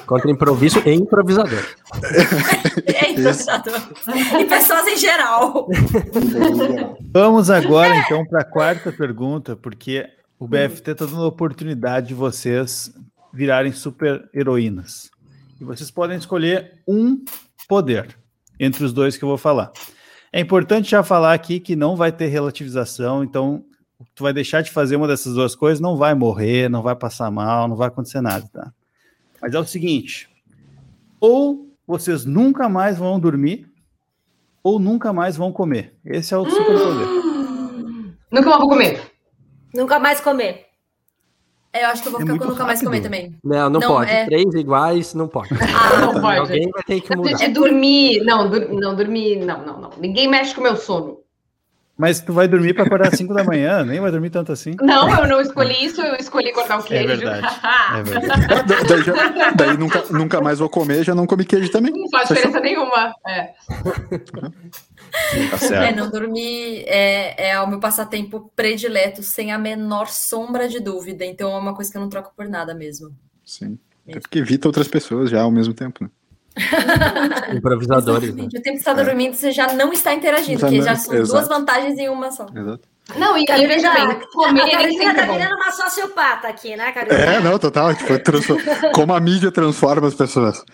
Contra 0.06 0.30
improviso 0.30 0.82
e 0.86 0.92
improvisador. 0.92 1.64
É 2.86 3.10
improvisador. 3.10 3.80
e 4.40 4.44
pessoas 4.44 4.86
em 4.86 4.96
geral. 4.96 5.68
Vamos 7.12 7.50
agora, 7.50 7.96
então, 7.96 8.24
para 8.26 8.42
a 8.42 8.44
quarta 8.44 8.92
pergunta, 8.92 9.56
porque 9.56 10.06
o 10.38 10.46
BFT 10.46 10.90
está 10.90 11.06
dando 11.06 11.22
a 11.22 11.28
oportunidade 11.28 12.08
de 12.08 12.14
vocês 12.14 12.92
virarem 13.32 13.72
super 13.72 14.28
heroínas. 14.34 15.10
E 15.60 15.64
vocês 15.64 15.90
podem 15.90 16.16
escolher 16.16 16.82
um 16.86 17.24
poder 17.68 18.16
entre 18.58 18.84
os 18.84 18.92
dois 18.92 19.16
que 19.16 19.24
eu 19.24 19.28
vou 19.28 19.38
falar. 19.38 19.72
É 20.32 20.40
importante 20.40 20.90
já 20.90 21.02
falar 21.02 21.32
aqui 21.32 21.60
que 21.60 21.76
não 21.76 21.96
vai 21.96 22.12
ter 22.12 22.26
relativização, 22.26 23.22
então 23.22 23.64
tu 24.14 24.22
vai 24.22 24.32
deixar 24.32 24.62
de 24.62 24.70
fazer 24.70 24.96
uma 24.96 25.08
dessas 25.08 25.34
duas 25.34 25.54
coisas, 25.54 25.80
não 25.80 25.96
vai 25.96 26.14
morrer, 26.14 26.68
não 26.68 26.82
vai 26.82 26.96
passar 26.96 27.30
mal, 27.30 27.68
não 27.68 27.76
vai 27.76 27.88
acontecer 27.88 28.20
nada, 28.20 28.46
tá? 28.52 28.72
Mas 29.44 29.52
é 29.54 29.58
o 29.58 29.64
seguinte: 29.66 30.26
ou 31.20 31.68
vocês 31.86 32.24
nunca 32.24 32.66
mais 32.66 32.96
vão 32.96 33.20
dormir, 33.20 33.70
ou 34.62 34.78
nunca 34.78 35.12
mais 35.12 35.36
vão 35.36 35.52
comer. 35.52 35.94
Esse 36.02 36.32
é 36.32 36.38
o 36.38 36.48
superpoder. 36.48 37.06
Nunca 38.32 38.48
mais 38.48 38.58
vou 38.60 38.68
comer. 38.70 39.12
Nunca 39.74 39.98
mais 39.98 40.18
comer. 40.18 40.64
É, 41.74 41.84
eu 41.84 41.88
acho 41.88 42.00
que 42.00 42.08
eu 42.08 42.12
vou 42.12 42.22
É 42.22 42.24
ficar 42.24 42.38
com 42.38 42.44
nunca 42.52 42.64
mais 42.64 42.82
comer 42.82 43.02
também. 43.02 43.36
Não, 43.44 43.68
não, 43.68 43.80
Não, 43.80 43.88
pode. 43.88 44.10
é- 44.10 44.24
Três 44.24 44.54
iguais, 44.54 45.12
não 45.12 45.28
pode. 45.28 45.50
Ah, 45.60 46.06
Não 46.06 46.20
pode. 46.22 46.38
Alguém 46.38 46.70
vai 46.70 46.82
ter 46.84 47.00
que 47.02 47.14
mudar. 47.14 47.32
De 47.34 47.48
dormir. 47.48 48.24
Não, 48.24 48.48
dur- 48.48 48.68
não, 48.72 48.96
dormir. 48.96 49.44
Não, 49.44 49.62
não, 49.62 49.78
não. 49.78 49.90
Ninguém 50.00 50.26
mexe 50.26 50.54
com 50.54 50.62
o 50.62 50.64
meu 50.64 50.76
sono. 50.76 51.18
Mas 51.96 52.20
tu 52.20 52.32
vai 52.32 52.48
dormir 52.48 52.74
para 52.74 52.82
acordar 52.84 53.08
às 53.12 53.16
5 53.16 53.32
da 53.32 53.44
manhã, 53.44 53.84
nem 53.84 54.00
vai 54.00 54.10
dormir 54.10 54.28
tanto 54.30 54.50
assim. 54.50 54.74
Não, 54.80 55.08
eu 55.22 55.28
não 55.28 55.40
escolhi 55.40 55.84
isso, 55.84 56.00
eu 56.00 56.16
escolhi 56.16 56.52
cortar 56.52 56.80
o 56.80 56.82
queijo. 56.82 57.06
verdade. 57.06 57.46
É 57.96 58.02
verdade. 58.02 58.46
Da- 58.66 58.82
daí 58.82 59.02
já- 59.02 59.50
daí 59.52 59.76
nunca, 59.78 60.02
nunca 60.10 60.40
mais 60.40 60.58
vou 60.58 60.68
comer, 60.68 61.04
já 61.04 61.14
não 61.14 61.24
comi 61.24 61.44
queijo 61.44 61.70
também. 61.70 61.92
Não 61.92 62.08
faz 62.10 62.28
diferença 62.28 62.58
nenhuma. 62.58 63.14
É. 63.28 63.52
Tá 65.50 65.76
É, 65.76 65.94
não 65.94 66.10
dormir 66.10 66.82
é, 66.86 67.50
é 67.50 67.60
o 67.60 67.66
meu 67.68 67.78
passatempo 67.78 68.50
predileto, 68.56 69.22
sem 69.22 69.52
a 69.52 69.58
menor 69.58 70.08
sombra 70.08 70.68
de 70.68 70.80
dúvida. 70.80 71.24
Então 71.24 71.52
é 71.54 71.58
uma 71.58 71.74
coisa 71.74 71.90
que 71.92 71.96
eu 71.96 72.02
não 72.02 72.08
troco 72.08 72.32
por 72.36 72.48
nada 72.48 72.74
mesmo. 72.74 73.10
Sim. 73.44 73.78
Até 74.08 74.18
porque 74.20 74.38
evita 74.40 74.68
outras 74.68 74.88
pessoas 74.88 75.30
já 75.30 75.42
ao 75.42 75.50
mesmo 75.50 75.72
tempo, 75.72 76.02
né? 76.04 76.10
Improvisadores, 77.54 78.34
né? 78.34 78.44
O 78.44 78.48
tempo 78.48 78.62
que 78.62 78.70
você 78.70 78.90
está 78.90 78.92
dormindo, 78.92 79.34
você 79.34 79.50
já 79.52 79.72
não 79.72 79.92
está 79.92 80.14
interagindo, 80.14 80.60
Já 80.60 80.66
porque 80.66 80.82
já 80.82 80.96
são 80.96 81.14
exato. 81.14 81.32
duas 81.32 81.48
vantagens 81.48 81.98
em 81.98 82.08
uma 82.08 82.30
só. 82.30 82.46
Exato. 82.54 82.80
Não, 83.16 83.36
e, 83.36 83.42
e 83.42 83.46
Carolina, 83.46 83.74
veja 83.74 83.92
bem, 83.92 84.02
a 84.02 84.14
comer 84.32 84.62
nem 84.64 84.70
Carolina 84.70 84.98
sempre 85.04 85.14
tá 85.14 85.22
é 85.22 85.26
bom. 85.26 85.32
virando 85.34 85.54
uma 85.56 85.70
sociopata 85.72 86.48
aqui, 86.48 86.74
né, 86.74 86.90
Carolina? 86.92 87.20
É, 87.22 87.40
não, 87.40 87.58
total. 87.58 87.94
Tipo, 87.94 88.14
como 88.94 89.12
a 89.12 89.20
mídia 89.20 89.52
transforma 89.52 90.08
as 90.08 90.14
pessoas. 90.14 90.64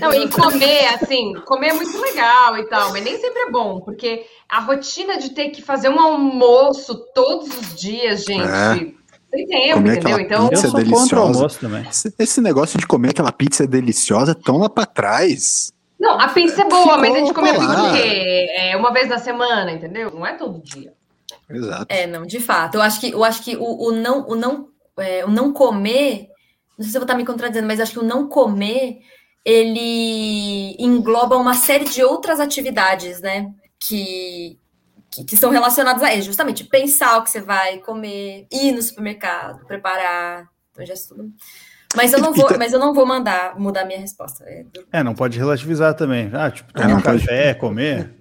Não, 0.00 0.12
e 0.12 0.28
comer, 0.28 0.86
assim, 0.94 1.34
comer 1.46 1.68
é 1.68 1.72
muito 1.74 1.96
legal 2.00 2.58
e 2.58 2.66
tal, 2.68 2.90
mas 2.90 3.04
nem 3.04 3.16
sempre 3.16 3.42
é 3.42 3.50
bom, 3.50 3.80
porque 3.80 4.24
a 4.48 4.58
rotina 4.60 5.18
de 5.18 5.30
ter 5.30 5.50
que 5.50 5.62
fazer 5.62 5.88
um 5.88 6.00
almoço 6.00 6.96
todos 7.14 7.46
os 7.56 7.80
dias, 7.80 8.24
gente, 8.24 8.42
É. 8.42 9.01
sem 9.32 9.46
tempo, 9.46 9.74
Comer 9.74 9.92
entendeu? 9.96 10.16
aquela 10.16 10.22
Então, 10.22 10.48
Eu 10.52 10.56
sou 10.58 10.70
contra 10.72 10.80
o 10.80 10.84
deliciosa. 10.84 11.16
almoço 11.38 11.58
também. 11.60 11.86
Esse- 11.88 12.14
Esse 12.18 12.40
negócio 12.40 12.78
de 12.78 12.86
comer 12.86 13.10
aquela 13.10 13.32
pizza 13.32 13.66
deliciosa 13.66 14.34
tão 14.34 14.58
lá 14.58 14.68
pra 14.68 14.84
trás. 14.86 15.72
não, 15.98 16.20
a 16.20 16.28
pizza 16.28 16.62
é 16.62 16.68
boa, 16.68 16.98
mas 16.98 17.14
a 17.14 17.18
gente 17.18 17.32
come 17.32 17.48
a 17.50 17.54
pizza 17.54 17.82
o 17.82 17.92
quê? 17.94 18.46
É 18.56 18.76
uma 18.76 18.92
vez 18.92 19.08
na 19.08 19.18
semana, 19.18 19.72
entendeu? 19.72 20.10
Não 20.10 20.26
é 20.26 20.34
todo 20.34 20.60
dia. 20.62 20.92
Exato. 21.48 21.86
É, 21.88 22.06
não, 22.06 22.22
de 22.26 22.40
fato. 22.40 22.74
Eu 22.76 22.82
acho 22.82 23.00
que, 23.00 23.10
eu 23.10 23.24
acho 23.24 23.42
que 23.42 23.56
o, 23.56 23.88
o 23.88 23.92
não, 23.92 24.26
o, 24.28 24.34
não, 24.34 24.68
é, 24.98 25.24
o 25.24 25.30
não 25.30 25.52
comer, 25.52 26.28
não 26.78 26.82
sei 26.84 26.90
se 26.90 26.96
eu 26.96 27.00
vou 27.00 27.04
estar 27.04 27.14
me 27.16 27.24
contradizendo, 27.26 27.66
mas 27.66 27.78
acho 27.80 27.92
que 27.92 27.98
o 27.98 28.02
não 28.04 28.26
comer, 28.28 28.98
ele 29.44 30.74
engloba 30.78 31.36
uma 31.36 31.54
série 31.54 31.84
de 31.84 32.02
outras 32.02 32.40
atividades, 32.40 33.20
né? 33.20 33.50
Que, 33.78 34.58
que, 35.12 35.24
que 35.24 35.36
são 35.36 35.50
relacionadas 35.50 36.02
a 36.02 36.12
ele. 36.12 36.22
Justamente, 36.22 36.64
pensar 36.64 37.18
o 37.18 37.22
que 37.22 37.30
você 37.30 37.40
vai 37.40 37.78
comer, 37.78 38.46
ir 38.50 38.72
no 38.72 38.80
supermercado, 38.82 39.64
preparar. 39.66 40.48
Então 40.72 40.84
já 40.86 40.94
é 40.94 40.96
tudo. 41.08 41.30
Mas 41.94 42.12
eu 42.12 42.20
não 42.20 42.32
vou, 42.34 42.46
Então- 42.46 42.58
mas 42.58 42.72
eu 42.72 42.78
não 42.80 42.94
vou 42.94 43.04
mandar 43.06 43.58
mudar 43.58 43.84
minha 43.84 43.98
resposta. 44.00 44.42
É, 44.46 44.64
É, 44.92 45.02
não 45.02 45.14
pode 45.14 45.38
relativizar 45.38 45.94
também. 45.94 46.30
Ah, 46.32 46.50
tipo, 46.50 46.72
tomar 46.72 46.90
É, 46.90 46.94
um 46.94 47.00
pode. 47.00 47.20
café, 47.26 47.54
comer. 47.54 48.14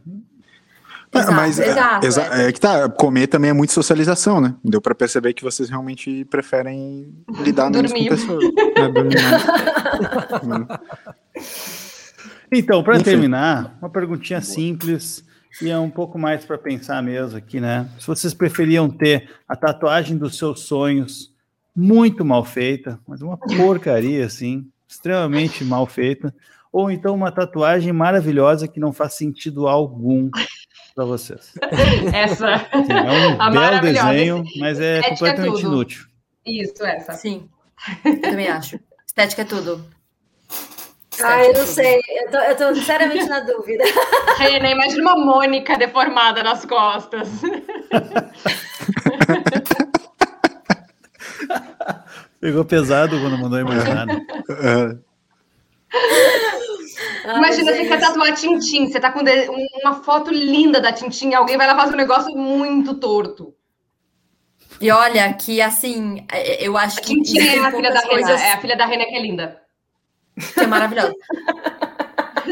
Exato, 1.13 1.31
mas 1.33 1.59
é- 1.59 1.67
exato, 1.69 2.05
exa- 2.07 2.23
é. 2.41 2.51
que 2.53 2.59
tá, 2.61 2.87
comer 2.89 3.27
também 3.27 3.49
é 3.49 3.53
muito 3.53 3.73
socialização, 3.73 4.39
né? 4.39 4.55
Deu 4.63 4.79
pra 4.81 4.95
perceber 4.95 5.33
que 5.33 5.43
vocês 5.43 5.69
realmente 5.69 6.23
preferem 6.25 7.13
lidar 7.43 7.69
menos 7.69 7.91
com 7.91 8.05
pessoas. 8.05 8.45
É, 8.77 8.87
dormir 8.87 9.15
menos. 9.15 10.67
Então, 12.53 12.83
para 12.83 13.01
terminar, 13.01 13.77
uma 13.81 13.89
perguntinha 13.89 14.41
simples 14.41 15.23
e 15.61 15.69
é 15.69 15.77
um 15.77 15.89
pouco 15.89 16.17
mais 16.19 16.45
para 16.45 16.57
pensar 16.57 17.01
mesmo 17.01 17.37
aqui, 17.37 17.59
né? 17.59 17.89
Se 17.99 18.07
vocês 18.07 18.33
preferiam 18.33 18.89
ter 18.89 19.29
a 19.47 19.55
tatuagem 19.55 20.17
dos 20.17 20.37
seus 20.37 20.61
sonhos 20.61 21.33
muito 21.75 22.23
mal 22.23 22.43
feita, 22.45 22.99
mas 23.07 23.21
uma 23.21 23.37
porcaria 23.37 24.25
assim, 24.25 24.67
extremamente 24.87 25.63
mal 25.63 25.85
feita, 25.87 26.33
ou 26.71 26.91
então 26.91 27.15
uma 27.15 27.31
tatuagem 27.31 27.91
maravilhosa 27.91 28.67
que 28.67 28.79
não 28.79 28.93
faz 28.93 29.13
sentido 29.15 29.67
algum 29.67 30.29
para 30.95 31.05
vocês. 31.05 31.53
Essa. 32.13 32.55
Assim, 32.55 32.91
é 32.93 33.27
um 33.29 33.41
A 33.41 33.49
belo 33.49 33.81
desenho, 33.81 34.43
mas 34.57 34.79
é 34.79 34.99
Estética 34.99 35.07
é 35.07 35.09
completamente 35.09 35.61
tudo. 35.61 35.73
inútil. 35.73 36.05
Isso, 36.45 36.85
essa. 36.85 37.13
Sim, 37.13 37.49
eu 38.03 38.21
também 38.21 38.47
acho. 38.47 38.79
Estética 39.05 39.41
é 39.41 39.45
tudo. 39.45 39.85
Ah, 41.24 41.43
eu 41.45 41.53
não 41.53 41.61
é 41.61 41.65
sei. 41.65 42.01
Eu 42.09 42.32
tô, 42.32 42.38
eu 42.38 42.55
tô 42.57 42.76
sinceramente 42.76 43.26
na 43.28 43.39
dúvida. 43.41 43.84
Reina, 44.38 44.69
imagina 44.69 45.01
uma 45.13 45.26
Mônica 45.26 45.78
deformada 45.78 46.43
nas 46.43 46.65
costas. 46.65 47.28
Pegou 52.39 52.65
pesado 52.65 53.19
quando 53.19 53.38
mandou 53.38 53.59
imaginar. 53.59 54.05
né? 54.05 54.19
É, 54.49 54.97
Ai, 57.26 57.38
Imagina, 57.38 57.72
você 57.74 57.86
quer 57.86 57.99
tatuar 57.99 58.34
Tintim, 58.36 58.88
você 58.88 58.99
tá 58.99 59.11
com 59.11 59.19
um- 59.19 59.67
uma 59.84 60.03
foto 60.03 60.32
linda 60.32 60.82
da 60.82 60.91
Tintim, 60.91 61.34
alguém 61.34 61.57
vai 61.57 61.67
lá 61.67 61.76
fazer 61.76 61.93
um 61.93 61.97
negócio 61.97 62.36
muito 62.36 62.95
torto. 62.95 63.53
E 64.80 64.89
olha 64.89 65.32
que 65.34 65.61
assim, 65.61 66.26
é- 66.32 66.65
eu 66.65 66.76
acho 66.78 66.97
A 66.99 67.01
que 67.01 67.07
Tintim 67.13 67.38
é 67.38 67.41
existem 67.41 67.65
a 67.65 67.72
filha 67.72 67.91
da 67.91 68.01
coisas 68.01 68.41
é 68.41 68.53
a 68.53 68.57
filha 68.59 68.76
da 68.76 68.86
Reina 68.86 69.05
que 69.05 69.15
é 69.15 69.22
linda. 69.22 69.61
Que 70.53 70.59
é 70.59 70.67
maravilhosa. 70.67 71.13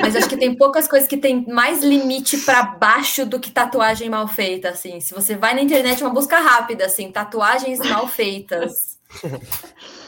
Mas 0.02 0.16
acho 0.16 0.30
que 0.30 0.38
tem 0.38 0.56
poucas 0.56 0.88
coisas 0.88 1.08
que 1.08 1.18
tem 1.18 1.46
mais 1.48 1.84
limite 1.84 2.38
pra 2.40 2.64
baixo 2.64 3.26
do 3.26 3.40
que 3.40 3.52
tatuagem 3.52 4.10
mal 4.10 4.28
feita, 4.28 4.70
assim. 4.70 5.00
Se 5.00 5.14
você 5.14 5.36
vai 5.36 5.54
na 5.54 5.62
internet, 5.62 6.04
uma 6.04 6.14
busca 6.14 6.40
rápida, 6.40 6.86
assim, 6.86 7.12
tatuagens 7.12 7.80
mal 7.80 8.08
feitas. 8.08 8.98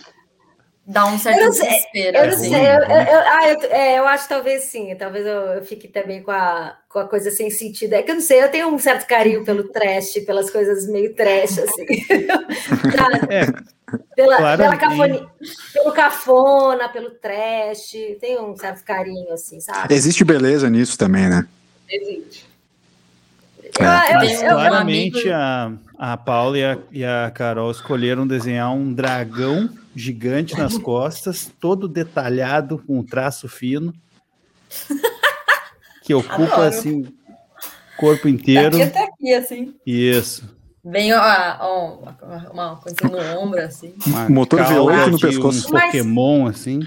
Dá 0.86 1.06
um 1.06 1.18
certo 1.18 1.40
Eu 1.40 1.46
não 1.46 1.54
sei, 1.54 1.68
desespero, 1.70 2.18
Eu 2.18 2.28
não 2.28 2.34
assim. 2.34 2.50
sei, 2.50 2.60
eu, 2.60 2.74
eu, 2.74 2.82
eu- 2.82 3.20
ah, 3.28 3.50
eu, 3.50 3.62
é, 3.72 4.00
eu 4.00 4.08
acho 4.08 4.28
talvez 4.28 4.64
sim, 4.64 4.94
talvez 4.96 5.26
eu, 5.26 5.34
eu 5.34 5.64
fique 5.64 5.88
também 5.88 6.22
com 6.24 6.32
a, 6.32 6.76
com 6.90 7.00
a 7.00 7.08
coisa 7.08 7.30
sem 7.32 7.50
sentido. 7.52 7.94
É 7.94 8.02
que 8.02 8.12
eu 8.12 8.16
não 8.16 8.22
sei, 8.22 8.44
eu 8.44 8.50
tenho 8.50 8.68
um 8.68 8.80
certo 8.80 9.08
carinho 9.08 9.46
pelo 9.46 9.66
trash, 9.70 10.14
pelas 10.26 10.50
coisas 10.50 10.88
meio 10.88 11.14
trash, 11.16 11.60
assim. 11.60 11.86
É, 13.30 13.46
Pela, 14.16 14.38
Claro, 14.38 14.62
pela 14.64 14.78
cafone, 14.78 15.28
pelo 15.74 15.92
cafona, 15.94 16.90
pelo 16.90 17.12
trash, 17.12 17.94
tenho 18.20 18.46
um 18.52 18.58
certo 18.58 18.84
carinho, 18.84 19.32
assim, 19.34 19.60
sabe? 19.60 19.94
Existe 19.94 20.24
beleza 20.24 20.70
nisso 20.70 20.98
também, 20.98 21.30
né? 21.30 21.48
Existe. 21.90 22.46
Eu, 23.64 23.70
eu, 23.70 23.72
Tem 23.72 24.16
Mas 24.16 24.44
eu- 24.44 24.50
claramente 24.50 25.30
a, 25.32 25.72
a 26.04 26.18
Paula 26.18 26.58
e 26.58 26.64
a, 26.66 26.78
e 26.92 27.06
a 27.06 27.30
Carol 27.30 27.70
escolheram 27.70 28.26
desenhar 28.26 28.74
um 28.74 28.92
dragão 28.92 29.70
gigante 29.96 30.58
nas 30.58 30.76
costas, 30.82 31.52
todo 31.60 31.88
detalhado, 31.88 32.80
com 32.80 32.98
um 32.98 33.04
traço 33.04 33.48
fino, 33.48 33.94
que 36.02 36.12
ocupa 36.12 36.44
Adoro. 36.56 36.64
assim 36.64 37.02
o 37.02 37.14
corpo 37.98 38.28
inteiro. 38.28 38.72
Daqui 38.80 38.82
até 38.82 39.04
aqui, 39.04 39.34
assim. 39.36 39.76
Isso. 39.86 40.50
Bem, 40.84 41.14
ó, 41.14 41.20
ó, 41.60 42.52
uma 42.52 42.78
coisa 42.78 42.98
no 43.04 43.40
ombro, 43.40 43.62
assim. 43.62 43.94
Uma 44.08 44.28
Motor 44.28 44.62
V8 44.62 45.08
no 45.08 45.20
pescoço. 45.20 45.70
Um 45.70 45.74
Mas- 45.74 45.86
Pokémon, 45.86 46.48
assim. 46.48 46.80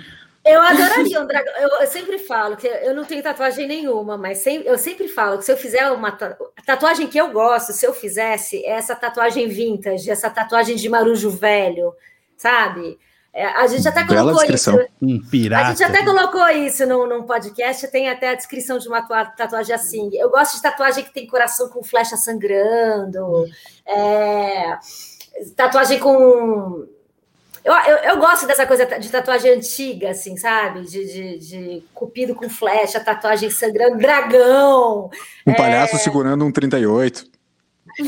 Eu 0.44 0.60
adoraria 0.60 1.20
um 1.22 1.26
dragão. 1.26 1.54
Eu, 1.56 1.68
eu 1.80 1.86
sempre 1.86 2.18
falo 2.18 2.56
que 2.56 2.66
eu 2.66 2.94
não 2.94 3.04
tenho 3.04 3.22
tatuagem 3.22 3.66
nenhuma, 3.66 4.18
mas 4.18 4.38
sem- 4.38 4.62
eu 4.62 4.76
sempre 4.76 5.08
falo 5.08 5.38
que 5.38 5.44
se 5.44 5.52
eu 5.52 5.56
fizer 5.56 5.90
uma 5.90 6.12
ta- 6.12 6.36
a 6.56 6.62
tatuagem 6.62 7.06
que 7.06 7.16
eu 7.18 7.30
gosto, 7.30 7.72
se 7.72 7.86
eu 7.86 7.94
fizesse, 7.94 8.64
é 8.64 8.72
essa 8.72 8.94
tatuagem 8.94 9.48
vintage, 9.48 10.10
essa 10.10 10.28
tatuagem 10.28 10.76
de 10.76 10.88
marujo 10.88 11.30
velho, 11.30 11.94
sabe? 12.36 12.98
É, 13.32 13.46
a 13.46 13.66
gente 13.66 13.88
até 13.88 14.04
Bela 14.04 14.20
colocou 14.20 14.40
descrição. 14.42 14.78
isso. 14.80 14.88
Um 15.02 15.16
A 15.26 15.30
pirata. 15.30 15.70
gente 15.70 15.82
até 15.82 16.04
colocou 16.04 16.48
isso 16.50 16.86
num, 16.86 17.04
num 17.06 17.22
podcast, 17.24 17.88
tem 17.88 18.08
até 18.08 18.28
a 18.28 18.34
descrição 18.34 18.78
de 18.78 18.86
uma 18.86 19.02
tua- 19.02 19.24
tatuagem 19.24 19.74
assim. 19.74 20.08
Eu 20.14 20.30
gosto 20.30 20.54
de 20.56 20.62
tatuagem 20.62 21.02
que 21.02 21.12
tem 21.12 21.26
coração 21.26 21.68
com 21.68 21.82
flecha 21.82 22.16
sangrando, 22.16 23.44
é, 23.86 24.78
tatuagem 25.56 25.98
com. 25.98 26.86
Eu, 27.64 27.72
eu, 27.72 27.96
eu 28.10 28.16
gosto 28.18 28.46
dessa 28.46 28.66
coisa 28.66 28.84
de 28.84 29.08
tatuagem 29.10 29.52
antiga, 29.52 30.10
assim, 30.10 30.36
sabe? 30.36 30.82
De, 30.82 31.04
de, 31.06 31.38
de 31.38 31.84
cupido 31.94 32.34
com 32.34 32.48
flecha, 32.50 33.00
tatuagem 33.00 33.48
sangrando, 33.48 33.96
dragão. 33.96 35.10
Um 35.46 35.54
palhaço 35.54 35.96
segurando 35.98 36.44
um 36.44 36.52
38. 36.52 37.24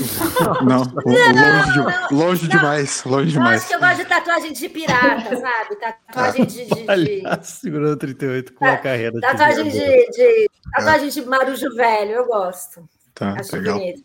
Não, 0.67 0.83
longe, 1.05 1.73
de- 2.09 2.15
longe 2.15 2.49
demais, 2.49 3.05
longe 3.05 3.29
Eu 3.29 3.33
demais. 3.35 3.61
acho 3.61 3.69
que 3.69 3.75
eu 3.75 3.79
gosto 3.79 3.97
de 3.99 4.05
tatuagem 4.05 4.53
de 4.53 4.69
pirata, 4.69 5.37
sabe? 5.37 5.77
Tatuagem 5.77 6.45
de. 6.45 6.65
de- 6.65 7.23
de- 7.23 7.47
segurando 7.47 7.97
38 7.97 8.53
com 8.53 8.65
a 8.65 8.77
carreira. 8.77 9.13
de 9.13 9.21
tatuagem 9.21 9.69
de, 9.69 9.79
de- 10.11 10.51
tatuagem 10.75 11.09
de 11.09 11.25
marujo 11.25 11.73
velho, 11.77 12.11
eu 12.13 12.27
gosto. 12.27 12.87
Tá, 13.15 13.37
Acho 13.39 13.55
legal. 13.57 13.79
bonito. 13.79 14.03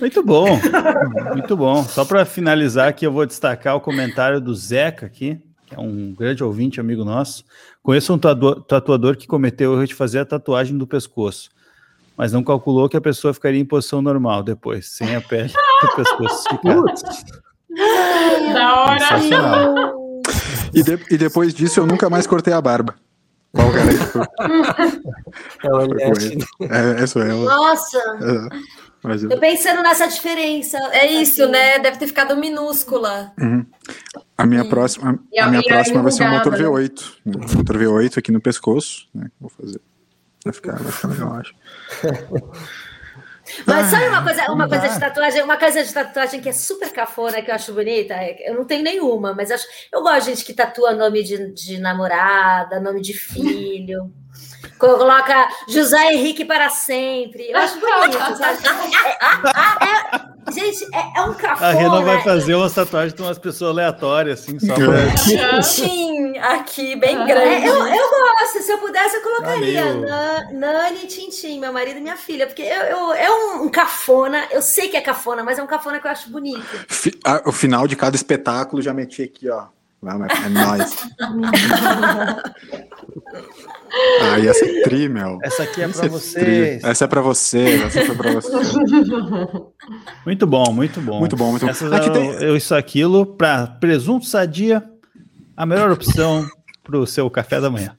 Muito 0.00 0.22
bom, 0.22 0.46
muito 1.34 1.56
bom. 1.56 1.84
Só 1.84 2.04
para 2.04 2.24
finalizar 2.24 2.88
aqui, 2.88 3.06
eu 3.06 3.12
vou 3.12 3.24
destacar 3.26 3.76
o 3.76 3.80
comentário 3.80 4.40
do 4.40 4.54
Zeca 4.54 5.06
aqui, 5.06 5.40
que 5.66 5.74
é 5.74 5.78
um 5.78 6.12
grande 6.12 6.42
ouvinte, 6.42 6.80
amigo 6.80 7.04
nosso. 7.04 7.44
Conheço 7.82 8.12
um 8.12 8.18
tatuador, 8.18 9.16
que 9.16 9.26
cometeu 9.26 9.70
o 9.70 9.74
erro 9.76 9.86
de 9.86 9.94
fazer 9.94 10.18
a 10.20 10.24
tatuagem 10.24 10.76
do 10.76 10.86
pescoço. 10.86 11.50
mas 12.16 12.32
não 12.32 12.42
calculou 12.44 12.88
que 12.88 12.96
a 12.96 13.00
pessoa 13.00 13.32
ficaria 13.32 13.60
em 13.60 13.64
posição 13.64 14.02
normal 14.02 14.42
depois, 14.42 14.88
sem 14.88 15.14
a 15.16 15.20
pele 15.20 15.52
do 15.82 15.96
pescoço 15.96 16.48
ficar. 16.48 16.82
Da 18.52 18.82
hora. 18.82 19.94
E, 20.74 20.82
de- 20.82 21.06
e 21.10 21.16
depois 21.16 21.54
disso 21.54 21.80
eu 21.80 21.86
nunca 21.86 22.10
mais 22.10 22.26
cortei 22.26 22.52
a 22.52 22.60
barba. 22.60 22.94
Qual 23.52 23.70
cara 23.70 23.88
que 23.88 24.04
foi? 24.04 24.22
é. 26.68 26.98
É, 26.98 27.02
essa 27.02 27.20
é 27.20 27.30
ela. 27.30 27.44
Nossa, 27.44 27.98
É, 27.98 28.48
Mas 29.02 29.22
eu- 29.24 29.30
tô 29.30 29.38
pensando 29.38 29.82
nessa 29.82 30.06
diferença. 30.06 30.78
É 30.92 31.06
isso, 31.10 31.42
Assim, 31.42 31.52
né? 31.52 31.78
Deve 31.80 31.98
ter 31.98 32.06
ficado 32.06 32.36
minúscula. 32.36 33.32
a 34.38 34.46
minha 34.46 34.64
próxima, 34.68 35.18
a- 35.38 35.44
a 35.44 35.48
minha 35.48 35.60
a 35.60 35.64
próxima 35.64 36.02
vai 36.02 36.12
ser 36.12 36.24
um 36.24 36.30
motor 36.30 36.52
né? 36.52 36.58
V8. 36.58 37.12
né? 37.26 37.32
Motor 37.56 37.76
V8 37.78 38.18
aqui 38.18 38.30
no 38.30 38.40
pescoço. 38.40 39.08
Né? 39.14 39.28
Vou 39.40 39.50
fazer. 39.50 39.80
Vai 40.44 40.52
ficar, 40.54 40.76
vai 40.78 40.92
ficar 40.92 41.08
legal, 41.08 41.28
eu 41.34 41.40
acho. 41.40 41.54
Mas 43.66 43.86
sabe 43.88 44.06
uma 44.06 44.22
coisa, 44.22 44.52
uma 44.52 44.68
coisa 44.68 44.88
de 44.88 45.00
tatuagem, 45.00 45.42
uma 45.42 45.56
coisa 45.56 45.84
de 45.84 45.92
tatuagem 45.92 46.40
que 46.40 46.48
é 46.48 46.52
super 46.52 46.90
cafona, 46.92 47.42
que 47.42 47.50
eu 47.50 47.54
acho 47.54 47.72
bonita. 47.74 48.14
é- 48.14 48.48
Eu 48.50 48.54
não 48.54 48.64
tenho 48.64 48.82
nenhuma, 48.84 49.34
mas 49.34 49.50
eu, 49.50 49.56
acho, 49.56 49.66
eu 49.92 50.00
gosto 50.00 50.20
de 50.20 50.30
gente 50.30 50.44
que 50.44 50.54
tatua 50.54 50.92
nome 50.94 51.22
de, 51.24 51.52
de 51.52 51.78
namorada, 51.78 52.78
nome 52.80 53.00
de 53.02 53.12
filho. 53.12 54.12
Coloca 54.82 55.48
José 55.68 56.12
Henrique 56.12 56.44
para 56.44 56.68
sempre. 56.68 57.48
Eu 57.52 57.56
acho 57.58 57.78
bonito, 57.78 58.18
sabe? 58.36 58.58
É- 59.06 59.84
é- 59.84 60.52
gente, 60.52 60.84
é, 60.92 61.18
é 61.18 61.22
um 61.22 61.34
cafona. 61.34 61.68
A 61.68 61.72
Rena 61.72 62.00
vai 62.02 62.20
fazer 62.24 62.56
umas 62.56 62.74
tatuagens 62.74 63.14
de 63.14 63.22
umas 63.22 63.38
pessoas 63.38 63.70
aleatórias, 63.70 64.40
assim, 64.40 64.58
só 64.58 64.74
pra. 64.74 65.14
Tintim 65.62 66.36
aqui, 66.38 66.96
bem 66.96 67.16
Ah. 67.16 67.24
grande. 67.24 67.64
É, 67.64 67.68
eu, 67.68 67.86
eu 67.86 68.10
gosto, 68.10 68.60
se 68.60 68.72
eu 68.72 68.78
pudesse, 68.78 69.14
eu 69.18 69.22
colocaria 69.22 69.84
meu. 69.84 70.00
Nan- 70.00 70.48
Nani 70.52 71.04
e 71.04 71.06
Tintim, 71.06 71.60
meu 71.60 71.72
marido 71.72 71.98
e 71.98 72.00
minha 72.00 72.16
filha, 72.16 72.48
porque 72.48 72.62
eu, 72.62 72.82
eu- 72.82 73.12
é 73.14 73.30
um, 73.30 73.62
um 73.62 73.68
cafona, 73.68 74.46
eu 74.50 74.60
sei 74.60 74.88
que 74.88 74.96
é 74.96 75.00
cafona, 75.00 75.44
mas 75.44 75.60
é 75.60 75.62
um 75.62 75.66
cafona 75.68 76.00
que 76.00 76.08
eu 76.08 76.10
acho 76.10 76.28
bonito. 76.28 76.66
Fi- 76.88 77.16
ah, 77.24 77.40
o 77.46 77.52
final 77.52 77.86
de 77.86 77.94
cada 77.94 78.16
espetáculo 78.16 78.82
já 78.82 78.92
meti 78.92 79.22
aqui, 79.22 79.48
ó. 79.48 79.66
É 80.04 80.48
nóis. 80.48 80.96
ah, 84.32 84.38
ia 84.38 84.52
ser 84.54 84.82
tri, 84.82 85.08
meu. 85.08 85.38
Essa 85.42 85.62
aqui 85.64 85.82
é 85.82 85.92
ser 85.92 86.08
vocês. 86.08 86.44
tri. 86.80 86.90
Essa 86.90 87.04
é 87.04 87.08
pra 87.08 87.20
você, 87.20 87.82
essa 87.84 88.04
foi 88.06 88.14
pra 88.16 88.32
você. 88.32 88.50
Muito 90.24 90.46
bom, 90.46 90.72
muito 90.72 91.00
bom. 91.00 91.18
Muito 91.18 91.36
bom, 91.36 91.50
muito 91.50 91.64
bom. 91.66 91.70
Essas 91.70 91.92
Aqui 91.92 92.04
eram 92.08 92.14
tem- 92.14 92.30
eu, 92.42 92.56
isso, 92.56 92.74
aquilo, 92.74 93.26
para 93.26 93.66
presunto 93.66 94.24
sadia, 94.26 94.82
a 95.56 95.66
melhor 95.66 95.90
opção 95.90 96.46
pro 96.84 97.06
seu 97.06 97.28
café 97.28 97.60
da 97.60 97.68
manhã. 97.70 97.96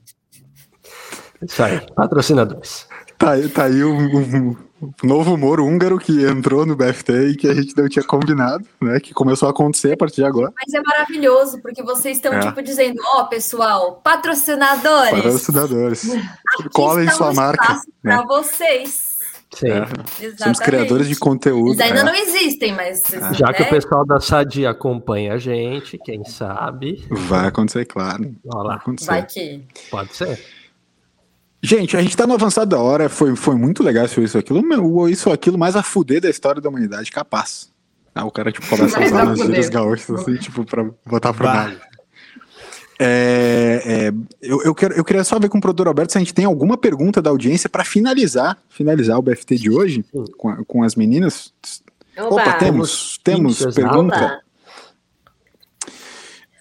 Isso 1.45 1.61
aí, 1.61 1.81
patrocinadores. 1.95 2.87
Tá, 3.17 3.31
aí- 3.31 3.49
tá 3.49 3.65
aí 3.65 3.83
um, 3.83 3.97
um- 3.97 4.49
um 4.49 4.55
novo 5.03 5.33
humor 5.33 5.59
húngaro 5.59 5.97
que 5.97 6.25
entrou 6.25 6.65
no 6.65 6.75
BFT 6.75 7.29
e 7.29 7.35
que 7.35 7.47
a 7.47 7.53
gente 7.53 7.75
não 7.77 7.87
tinha 7.87 8.03
combinado, 8.03 8.65
né? 8.81 8.99
Que 8.99 9.13
começou 9.13 9.47
a 9.47 9.51
acontecer 9.51 9.93
a 9.93 9.97
partir 9.97 10.17
de 10.17 10.25
agora. 10.25 10.51
Mas 10.55 10.73
é 10.73 10.81
maravilhoso, 10.81 11.61
porque 11.61 11.83
vocês 11.83 12.17
estão, 12.17 12.33
É. 12.33 12.39
tipo, 12.39 12.61
dizendo, 12.61 13.01
ó, 13.15 13.25
pessoal, 13.25 14.01
patrocinadores. 14.03 15.11
Patrocinadores. 15.11 16.09
Colhem 16.73 17.09
sua 17.09 17.31
um 17.31 17.33
marca. 17.33 17.63
espaço 17.63 17.87
né? 18.03 18.15
Pra 18.17 18.25
vocês. 18.25 19.13
Sim. 19.53 19.67
É. 19.69 19.77
Exatamente. 19.77 20.43
Somos 20.43 20.59
criadores 20.59 21.07
de 21.07 21.15
conteúdo. 21.15 21.69
Eles 21.69 21.79
ainda 21.79 21.99
é. 21.99 22.03
não 22.03 22.15
existem, 22.15 22.73
mas. 22.73 23.03
Já 23.33 23.47
né? 23.47 23.53
que 23.53 23.63
o 23.63 23.69
pessoal 23.69 24.05
da 24.05 24.19
Sadia 24.19 24.71
acompanha 24.71 25.33
a 25.33 25.37
gente, 25.37 25.97
quem 26.03 26.23
sabe. 26.25 27.05
Vai 27.09 27.47
acontecer, 27.47 27.85
claro. 27.85 28.35
Vai 28.43 28.75
acontecer. 28.75 29.11
Vai 29.11 29.25
que. 29.25 29.63
pode 29.91 30.15
ser. 30.15 30.43
Gente, 31.65 31.95
a 31.95 32.01
gente 32.01 32.17
tá 32.17 32.27
no 32.27 32.33
avançado 32.33 32.69
da 32.69 32.77
hora, 32.77 33.07
foi, 33.07 33.37
foi 33.37 33.55
muito 33.55 33.81
legal 33.81 34.03
esse 34.03 34.21
Isso 34.21 34.37
Aquilo, 34.37 34.61
o 34.81 35.07
Isso 35.07 35.31
Aquilo 35.31 35.57
mais 35.57 35.77
a 35.77 35.81
fuder 35.81 36.19
da 36.19 36.29
história 36.29 36.61
da 36.61 36.67
humanidade, 36.67 37.09
capaz. 37.09 37.71
Ah, 38.13 38.25
o 38.25 38.31
cara, 38.31 38.51
tipo, 38.51 38.67
começa 38.67 38.99
a 38.99 39.05
usar 39.05 39.27
fuder. 39.27 39.45
gírias 39.45 39.69
gaúchas, 39.69 40.09
assim, 40.09 40.35
tipo, 40.35 40.65
pra 40.65 40.85
botar 41.05 41.33
pro 41.33 41.45
nada. 41.45 41.81
É, 42.99 43.81
é, 43.85 44.13
eu, 44.41 44.61
eu, 44.61 44.75
quero, 44.75 44.93
eu 44.93 45.05
queria 45.05 45.23
só 45.23 45.39
ver 45.39 45.47
com 45.47 45.57
o 45.57 45.61
produtor 45.61 45.87
Alberto 45.87 46.11
se 46.11 46.17
a 46.17 46.21
gente 46.21 46.33
tem 46.33 46.43
alguma 46.43 46.77
pergunta 46.77 47.21
da 47.21 47.29
audiência 47.29 47.69
pra 47.69 47.85
finalizar, 47.85 48.57
finalizar 48.69 49.17
o 49.17 49.21
BFT 49.21 49.55
de 49.55 49.71
hoje 49.71 50.05
com, 50.37 50.63
com 50.65 50.83
as 50.83 50.95
meninas. 50.95 51.53
Opa, 52.17 52.53
temos, 52.53 53.17
temos 53.23 53.61
na 53.61 53.71
pergunta. 53.71 54.15
Opa. 54.15 54.39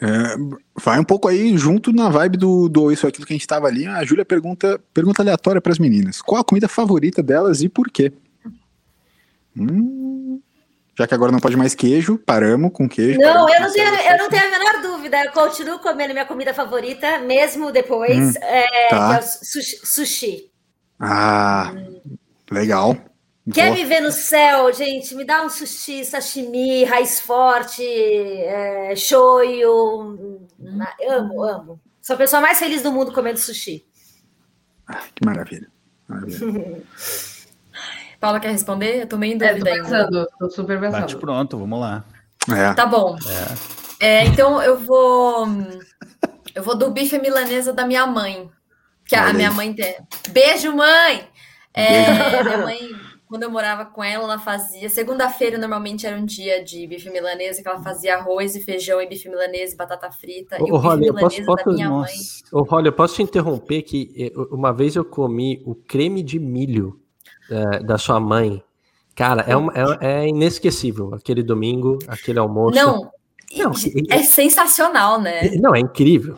É, 0.03 0.37
vai 0.75 0.99
um 0.99 1.05
pouco 1.05 1.29
aí 1.29 1.57
junto 1.57 1.93
na 1.93 2.09
vibe 2.09 2.37
do, 2.37 2.69
do 2.69 2.91
Isso 2.91 3.07
Aquilo 3.07 3.25
que 3.25 3.33
a 3.33 3.37
gente 3.37 3.47
tava 3.47 3.69
ali. 3.69 3.87
A 3.87 4.05
Júlia 4.05 4.25
pergunta, 4.25 4.81
pergunta 4.93 5.23
aleatória 5.23 5.61
para 5.61 5.71
as 5.71 5.79
meninas. 5.79 6.21
Qual 6.21 6.41
a 6.41 6.45
comida 6.45 6.67
favorita 6.67 7.23
delas 7.23 7.63
e 7.63 7.69
por 7.69 7.89
quê? 7.89 8.13
Hum, 9.57 10.41
já 10.99 11.07
que 11.07 11.15
agora 11.15 11.31
não 11.31 11.39
pode 11.39 11.57
mais 11.57 11.73
queijo, 11.77 12.19
paramos 12.19 12.73
com 12.73 12.89
queijo. 12.89 13.21
Não, 13.21 13.49
eu 13.49 13.61
não, 13.61 13.73
tenho, 13.73 13.87
eu 13.87 14.19
não 14.19 14.29
tenho 14.29 14.45
a 14.45 14.51
menor 14.51 14.83
dúvida. 14.83 15.25
Eu 15.25 15.31
continuo 15.31 15.79
comendo 15.79 16.13
minha 16.13 16.27
comida 16.27 16.53
favorita, 16.53 17.21
mesmo 17.21 17.71
depois, 17.71 18.35
é, 18.37 18.89
tá. 18.89 19.15
é 19.15 19.19
o 19.21 19.23
sushi. 19.23 19.87
sushi. 19.87 20.51
Ah, 20.99 21.73
legal. 22.51 22.97
Quer 23.53 23.66
Boa. 23.66 23.76
viver 23.76 24.01
no 24.01 24.12
céu, 24.12 24.72
gente? 24.72 25.14
Me 25.16 25.24
dá 25.24 25.43
um 25.43 25.51
sushi, 25.51 26.05
sashimi, 26.05 26.84
raiz 26.84 27.20
forte, 27.20 27.82
é, 27.84 28.95
shoyu. 28.95 30.49
Amo, 31.09 31.43
amo. 31.43 31.80
Sou 32.01 32.14
a 32.14 32.16
pessoa 32.18 32.40
mais 32.40 32.59
feliz 32.59 32.82
do 32.82 32.93
mundo 32.93 33.12
comendo 33.12 33.38
sushi. 33.40 33.84
Que 35.14 35.24
maravilha. 35.26 35.68
maravilha. 36.07 36.82
Paula 38.20 38.38
quer 38.38 38.53
responder? 38.53 39.03
Eu 39.03 39.07
tô 39.09 39.16
meio 39.18 39.32
em 39.32 39.43
É, 39.43 39.49
tô 39.49 39.55
dúvida 39.55 39.70
ainda. 39.70 39.82
pensando, 39.82 40.28
tô 40.38 40.51
super 40.51 40.78
Bate 40.80 40.93
pensando. 41.03 41.18
pronto, 41.20 41.59
vamos 41.59 41.80
lá. 41.80 42.05
É, 42.49 42.72
Tá 42.74 42.86
bom. 42.86 43.16
É, 43.99 44.24
então 44.26 44.62
eu 44.62 44.78
vou. 44.78 45.49
Eu 46.55 46.62
vou 46.62 46.76
do 46.76 46.90
bife 46.93 47.18
milanesa 47.18 47.72
da 47.72 47.84
minha 47.86 48.07
mãe. 48.07 48.49
Que 49.05 49.16
a 49.16 49.32
minha 49.32 49.51
mãe 49.51 49.72
tem. 49.74 49.97
Beijo, 50.30 50.72
mãe! 50.74 51.28
É, 51.74 52.43
minha 52.45 52.59
mãe, 52.59 52.78
quando 53.33 53.45
eu 53.45 53.51
morava 53.51 53.87
com 53.87 54.05
ela, 54.05 54.24
ela 54.24 54.39
fazia. 54.39 54.91
Segunda-feira 54.91 55.57
normalmente 55.57 56.07
era 56.07 56.14
um 56.18 56.24
dia 56.26 56.62
de 56.62 56.87
bife 56.87 57.09
milanesa, 57.09 57.62
que 57.62 57.66
ela 57.68 57.83
fazia 57.83 58.16
arroz 58.16 58.55
e 58.55 58.61
feijão 58.61 59.01
e 59.01 59.07
bife 59.09 59.26
milanesa 59.26 59.72
e 59.72 59.76
batata 59.78 60.11
frita. 60.12 60.59
e 60.59 60.61
Ô, 60.61 60.64
o 60.64 60.66
bife 60.72 60.87
Rolly, 60.87 61.07
eu 61.07 61.14
posso- 61.14 61.41
milanesa 61.41 61.57
da 61.57 61.64
posso- 61.64 61.74
minha 61.76 61.89
mãe. 61.91 62.12
Ô, 62.53 62.62
Rolly, 62.62 62.87
eu 62.89 62.93
posso 62.93 63.14
te 63.14 63.22
interromper 63.22 63.80
que 63.83 64.12
eh, 64.18 64.33
uma 64.51 64.70
vez 64.70 64.97
eu 64.97 65.05
comi 65.05 65.62
o 65.64 65.74
creme 65.74 66.22
de 66.22 66.39
milho 66.39 67.01
eh, 67.51 67.78
da 67.83 67.97
sua 67.97 68.20
mãe. 68.20 68.62
Cara, 69.14 69.43
é, 69.49 69.57
uma- 69.57 69.72
é- 69.74 70.24
é 70.24 70.28
inesquecível. 70.28 71.14
Aquele 71.14 71.43
domingo, 71.43 71.99
aquele 72.09 72.39
almoço. 72.39 72.74
Não, 72.76 73.11
Não, 73.57 73.72
é 74.11 74.22
sensacional, 74.22 75.20
né? 75.20 75.51
Não, 75.61 75.74
é 75.74 75.80
incrível. 75.80 76.37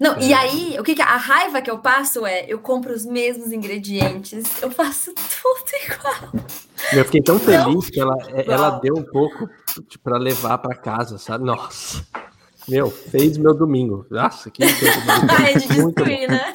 Não, 0.00 0.18
e 0.18 0.32
aí, 0.32 0.76
o 0.80 0.82
que, 0.82 0.94
que 0.94 1.02
a 1.02 1.16
raiva 1.16 1.60
que 1.60 1.70
eu 1.70 1.78
passo 1.78 2.24
é, 2.24 2.46
eu 2.48 2.58
compro 2.58 2.92
os 2.94 3.04
mesmos 3.04 3.52
ingredientes, 3.52 4.62
eu 4.62 4.70
faço 4.70 5.12
tudo 5.14 5.70
igual. 5.84 6.44
Eu 6.92 7.04
fiquei 7.04 7.20
tão 7.20 7.38
feliz 7.38 7.90
que 7.90 8.00
ela, 8.00 8.16
Igual. 8.28 8.44
ela 8.46 8.70
deu 8.80 8.94
um 8.96 9.02
pouco 9.04 9.46
para 10.02 10.16
levar 10.16 10.56
para 10.58 10.74
casa, 10.74 11.18
sabe? 11.18 11.44
Nossa. 11.44 12.02
Meu, 12.66 12.90
fez 12.90 13.36
meu 13.36 13.52
domingo. 13.52 14.06
Nossa, 14.10 14.50
que 14.50 14.64
é 14.64 14.66
de 14.68 15.68
destruir, 15.68 16.28
né? 16.28 16.54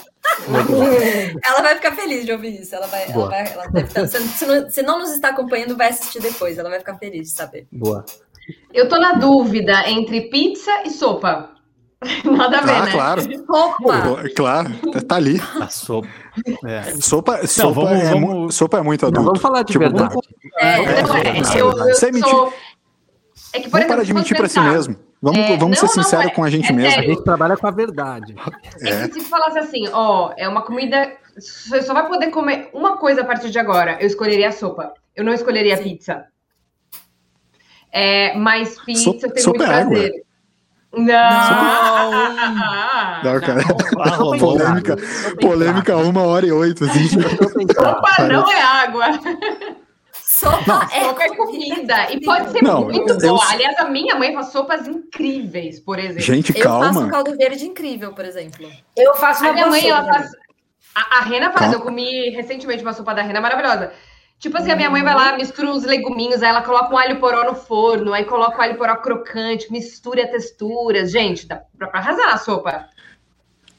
Ela 1.43 1.62
vai 1.62 1.76
ficar 1.76 1.91
feliz 1.93 2.26
de 2.26 2.32
ouvir 2.32 2.62
isso. 2.62 2.74
Ela 2.76 2.88
vai, 2.88 3.12
ela 3.12 3.28
vai, 3.28 3.52
ela 3.54 3.68
deve 3.68 3.88
estar- 3.88 4.08
se, 4.08 4.20
se 4.28 4.46
não, 4.46 4.70
se 4.70 4.82
não 4.82 5.00
nos 5.00 5.12
está 5.12 5.30
acompanhando, 5.30 5.78
vai 5.78 5.89
assistir 5.89 6.20
depois. 6.22 6.58
Ela 6.58 6.70
vai 6.70 6.80
ficar 6.80 6.98
feliz 6.98 7.30
de 7.30 7.36
saber. 7.36 7.68
Boa. 7.72 8.04
Eu 8.74 8.88
tô 8.89 8.98
na 8.98 9.14
dúvida 9.14 9.88
entre 9.89 10.30
pizza 10.30 10.72
e 10.86 10.89
sopa. 10.89 11.55
Nada 12.26 12.60
a 12.60 12.62
ver, 12.62 12.72
ah, 12.72 12.86
né? 12.86 12.91
claro. 12.91 13.22
Opa! 13.50 14.02
Pô, 14.02 14.18
claro, 14.36 14.70
tá- 14.91 15.02
tá 15.02 15.16
ali. 15.16 15.41
A 15.60 15.68
sopa. 15.70 16.08
É. 16.66 16.82
Sopa, 17.02 17.48
sopa, 17.48 17.74
vamos- 17.82 18.00
é, 18.04 18.10
vamos- 18.12 18.30
mu- 18.30 18.52
sopa 18.52 18.78
é 18.78 18.82
muito 18.82 19.02
Não, 19.04 19.10
adulto. 19.10 19.26
vamos 19.28 19.41
falar 19.41 19.64
de 19.64 19.72
Tipo, 19.74 19.86
verdade. 19.86 20.16
É, 20.60 20.68
É, 20.74 21.02
não, 21.04 21.16
é, 21.16 21.22
é, 21.22 21.62
eu, 21.62 21.72
eu 21.72 21.96
Sem 21.96 22.13
sou... 22.20 22.54
É 23.54 23.59
que, 23.59 23.70
por 23.70 23.72
Vamos 23.80 23.88
parar 23.88 24.04
de 24.04 24.13
mentir 24.13 24.38
você 24.38 24.50
si 24.50 24.59
mesmo. 24.59 24.96
Vamos, 25.22 25.39
É, 25.39 25.58
vamos 25.58 25.80
ser 25.80 25.86
não, 25.88 25.96
não, 25.96 26.04
sinceros 26.04 26.26
é- 26.26 26.30
com 26.30 26.43
a 26.43 26.50
gente 26.50 26.70
é 26.70 26.74
mesmo. 26.74 27.00
A 27.00 27.04
gente 27.04 27.24
trabalha 27.24 27.55
com 27.58 27.66
a 27.66 27.72
verdade. 27.72 28.36
É 28.82 29.08
que 29.08 29.22
se 29.22 29.30
falasse 29.30 29.58
assim, 29.58 29.88
ó, 29.93 30.34
é 30.38 30.47
uma 30.47 30.62
comida. 30.62 31.12
Você 31.38 31.82
só 31.82 31.93
vai 31.93 32.05
poder 32.08 32.30
comer 32.30 32.70
uma 32.74 32.97
coisa 32.97 33.22
a 33.22 33.26
partir 33.26 33.50
de 33.50 33.58
agora. 33.58 33.97
Eu 34.01 34.08
escolheria 34.08 34.50
a 34.50 34.51
sopa. 34.51 34.93
Eu 35.16 35.24
não 35.24 35.34
escolheria 35.34 35.76
a 35.76 35.78
pizza. 35.78 36.26
É, 37.92 38.36
mas 38.38 38.78
pizza 38.84 39.04
Sopa- 39.04 39.38
sopa 39.39 39.58
muito 39.59 39.72
é 39.72 39.82
água. 39.82 40.09
Não! 40.96 41.05
Não, 43.24 43.42
cara. 43.42 43.62
Rolou. 44.17 44.38
Polêmica, 44.39 44.96
polêmica 45.42 45.97
uma 45.97 46.24
hora 46.24 46.46
e 46.46 46.51
oito. 46.51 46.86
Assim. 46.86 47.08
Sopa 47.09 48.24
não 48.28 48.50
é 48.51 48.62
água. 48.62 49.05
Sopa 50.13 50.88
é 50.92 51.01
Sopa 51.04 51.24
é 51.24 51.36
comida. 51.36 52.12
E 52.12 52.22
pode 52.24 52.51
ser 52.51 52.63
Não, 52.63 52.84
muito 52.86 53.09
eu- 53.12 53.17
boa. 53.20 53.46
Aliás, 53.51 53.78
a 53.80 53.86
minha 53.86 54.16
mãe 54.16 54.34
faz 54.34 54.47
sopas 54.51 54.88
incríveis, 54.88 55.80
por 55.80 56.00
exemplo. 56.00 56.22
Gente, 56.22 56.58
Eu 56.58 56.63
faço 56.63 56.89
um 56.89 56.93
calma. 56.93 57.09
caldo 57.09 57.38
verde 57.38 57.66
incrível, 57.66 58.13
por 58.13 58.26
exemplo. 58.26 58.67
Eu 58.96 59.16
faço 59.16 59.43
A 59.43 59.47
uma 59.47 59.54
minha 59.54 59.66
boa 59.67 59.78
mãe, 59.78 59.89
ela 59.89 60.01
sopa. 60.01 60.13
faz. 60.13 60.32
A, 60.96 61.17
a 61.17 61.22
Rena 61.22 61.51
faz, 61.51 61.72
Tá. 61.72 61.78
eu 61.78 61.82
comi 61.82 62.30
recentemente 62.32 62.84
uma 62.84 62.93
sopa 62.93 63.13
da 63.13 63.22
Rena 63.22 63.42
maravilhosa. 63.42 63.92
Tipo 64.46 64.59
assim, 64.59 64.70
a 64.72 64.76
minha 64.76 64.92
mãe 64.92 65.01
vai 65.04 65.16
lá, 65.16 65.36
mistura 65.36 65.72
uns 65.72 65.84
leguminhos, 65.84 66.43
aí 66.43 66.50
ela 66.50 66.62
coloca 66.62 66.93
um 66.93 66.97
alho 67.00 67.20
poró 67.20 67.43
no 67.46 67.55
forno, 67.55 68.13
aí 68.13 68.26
coloca 68.26 68.55
o 68.59 68.62
alho 68.62 68.78
poró 68.78 68.96
crocante, 68.97 69.72
mistura 69.72 70.28
texturas. 70.28 71.09
Gente, 71.09 71.47
dá 71.47 71.62
pra, 71.76 71.88
pra 71.88 72.00
arrasar 72.00 72.28
na 72.28 72.38
sopa. 72.38 72.86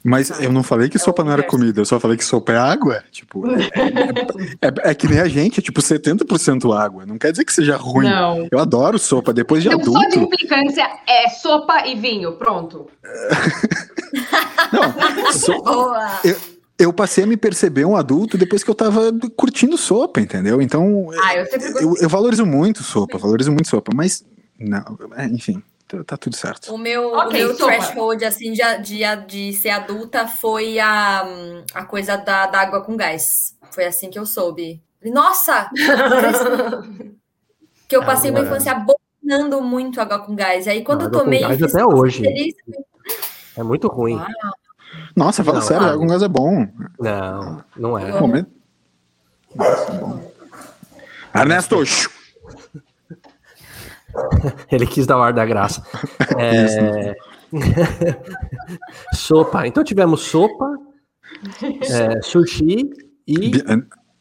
Mas 0.03 0.29
eu 0.41 0.53
não 0.53 0.65
falei 0.65 0.89
que 0.89 0.99
sopa 0.99 1.23
não 1.23 1.33
era 1.33 1.43
comida, 1.45 1.81
eu 1.81 1.85
só 1.85 2.01
falei 2.01 2.17
que 2.17 2.25
sopa 2.25 2.53
é 2.53 2.57
água. 2.57 3.03
Tipo, 3.13 3.45
é, 3.49 4.67
é- 4.87 4.91
é 4.91 4.95
que 4.95 5.07
nem 5.07 5.21
a 5.21 5.29
gente, 5.29 5.61
é 5.61 5.63
tipo 5.63 5.81
70% 5.81 6.73
água. 6.77 7.07
Não 7.07 7.17
quer 7.19 7.31
dizer 7.31 7.45
que 7.45 7.53
seja 7.53 7.77
ruim. 7.77 8.09
Não. 8.09 8.49
Eu 8.51 8.59
adoro 8.59 8.99
sopa. 8.99 9.33
Depois 9.33 9.63
de 9.63 9.69
Então, 9.69 9.83
só 9.93 9.99
de 10.01 10.07
adulto. 10.17 10.35
implicância 10.35 10.89
é 11.09 11.29
sopa 11.29 11.87
e 11.87 11.95
vinho, 11.95 12.33
pronto. 12.33 12.89
Não, 14.73 15.31
so- 15.33 15.63
Boa! 15.63 16.09
eu 16.25 16.37
passei 16.93 17.25
a 17.25 17.27
me 17.27 17.37
perceber 17.37 17.85
um 17.85 17.97
adulto 17.97 18.37
depois 18.37 18.63
que 18.63 18.71
eu 18.71 18.75
tava 18.75 19.11
curtindo 19.37 19.79
sopa, 19.79 20.21
entendeu? 20.21 20.61
Então, 20.61 21.09
Ah, 21.23 21.35
eu 21.37 21.47
sempre 21.47 21.73
gostei. 21.73 21.89
eu, 21.89 21.95
eu 22.03 22.09
valorizo 22.09 22.45
muito 22.45 22.83
sopa, 22.83 23.17
valorizo 23.19 23.51
muito 23.51 23.69
sopa, 23.69 23.93
mas 23.95 24.25
não, 24.59 24.99
é, 25.17 25.25
enfim, 25.27 25.63
tá, 25.89 26.05
tá 26.05 26.17
tudo 26.17 26.37
certo. 26.37 26.73
O 26.75 26.79
meu, 26.79 27.13
Ok, 27.15 27.29
o 27.45 27.49
meu 27.49 27.57
sopa. 27.57 27.73
threshold, 27.73 28.25
assim, 28.25 28.53
de, 28.53 28.61
de, 28.83 29.01
de 29.27 29.53
ser 29.55 29.71
adulta 29.71 30.27
foi 30.29 30.79
a, 30.79 31.27
a 31.75 31.85
coisa 31.85 32.17
da, 32.17 32.47
da 32.47 32.61
água 32.61 32.83
com 32.83 32.97
gás. 32.97 33.25
Foi 33.71 33.85
assim 33.87 34.11
que 34.11 34.19
eu 34.19 34.27
soube. 34.27 34.83
Nossa! 35.05 35.71
que 37.89 37.97
eu 37.97 38.05
passei 38.05 38.31
uma 38.31 38.41
Agora- 38.41 38.57
infância 38.57 38.73
abominando 38.73 39.61
muito 39.63 40.01
água 40.01 40.19
com 40.21 40.35
gás. 40.35 40.67
Aí 40.69 40.83
quando 40.85 41.03
eu 41.03 41.07
Água 41.09 41.19
com 41.21 41.25
tomei. 41.25 41.41
gás 41.41 41.63
até 41.63 41.85
uma 41.85 41.97
hoje. 41.97 42.21
feliz. 42.23 42.55
É 43.57 43.63
muito 43.63 43.89
ruim. 43.89 44.19
Ah, 44.19 44.29
Nossa, 45.15 45.43
fala 45.45 45.61
Não, 45.61 45.67
sério, 45.67 45.87
ah, 45.87 45.97
com 45.97 46.07
gás 46.07 46.23
é 46.23 46.29
bom. 46.29 46.67
Não, 46.99 47.65
não 47.77 47.99
é. 47.99 48.11
Eu- 48.11 48.21
Momento. 48.21 48.51
Nossa, 49.55 49.93
é 49.93 49.99
bom. 49.99 50.33
Ernesto. 51.35 51.77
Ele 54.71 54.87
quis 54.87 55.07
dar 55.07 55.19
o 55.19 55.23
ar 55.23 55.33
da 55.33 55.45
graça. 55.45 55.83
É... 56.39 57.15
sopa. 59.15 59.67
Então 59.67 59.85
tivemos 59.85 60.23
sopa, 60.23 60.67
é, 61.89 62.21
sushi 62.21 62.91
e 63.27 63.53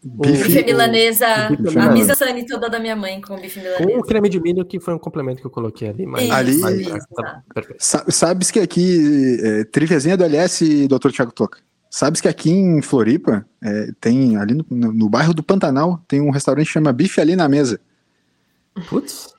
Bife 0.07 0.43
bife, 0.43 0.63
milanesa, 0.65 1.49
bife 1.49 1.79
a 1.79 1.89
misa 1.91 2.13
sani 2.13 2.45
toda 2.45 2.69
da 2.69 2.79
minha 2.79 2.95
mãe 2.95 3.19
com 3.19 3.35
bife 3.39 3.59
com 3.59 3.65
milanesa. 3.65 3.99
o 3.99 4.03
creme 4.03 4.29
de 4.29 4.39
milho, 4.39 4.63
que 4.63 4.79
foi 4.79 4.93
um 4.93 4.99
complemento 4.99 5.41
que 5.41 5.47
eu 5.47 5.51
coloquei 5.51 5.89
ali. 5.89 6.05
Mas, 6.05 6.23
Isso, 6.23 6.33
Ali- 6.33 6.57
mas 6.59 6.79
isso. 6.79 7.07
tá 7.15 7.41
perfeito. 7.53 7.83
Sa- 7.83 8.05
Sabes 8.09 8.51
que 8.51 8.59
aqui, 8.59 9.39
é, 9.43 9.63
triviazinha 9.63 10.15
do 10.15 10.23
LS, 10.23 10.87
Dr. 10.87 11.09
Thiago 11.11 11.31
Toca. 11.31 11.59
Sabes 11.89 12.21
que 12.21 12.27
aqui 12.27 12.51
em 12.51 12.81
Floripa, 12.81 13.45
é, 13.63 13.87
tem 13.99 14.35
ali 14.37 14.53
no, 14.53 14.65
no- 14.69 14.93
no 14.93 15.09
bairro 15.09 15.33
do 15.33 15.41
Pantanal, 15.41 15.99
tem 16.07 16.21
um 16.21 16.29
restaurante 16.29 16.67
que 16.67 16.73
chama 16.73 16.93
Bife 16.93 17.19
Ali 17.19 17.35
na 17.35 17.47
Mesa. 17.49 17.79
Putz, 18.89 19.33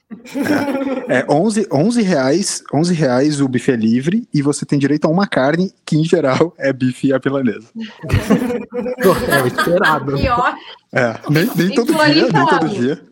É 1.09 1.27
11, 1.29 1.67
11 1.73 2.03
reais, 2.03 2.63
11 2.73 2.95
reais 2.95 3.41
o 3.41 3.49
bife 3.49 3.73
é 3.73 3.77
livre 3.77 4.29
e 4.33 4.41
você 4.41 4.65
tem 4.65 4.79
direito 4.79 5.05
a 5.07 5.09
uma 5.11 5.27
carne 5.27 5.73
que 5.85 5.97
em 5.97 6.05
geral 6.05 6.55
é 6.59 6.73
bife 6.73 7.13
à 7.13 7.21
milanesa. 7.25 7.69
é 9.29 9.43
o 9.43 9.47
esperado. 9.47 10.17
Pior. 10.17 10.55
É, 10.93 11.19
nem, 11.29 11.51
nem 11.57 11.67
Em 11.69 11.75
todo 11.75 11.87
dia, 11.87 11.97
Floripa, 11.99 12.39
nem 12.39 12.47
todo 12.47 12.69
dia. 12.69 13.03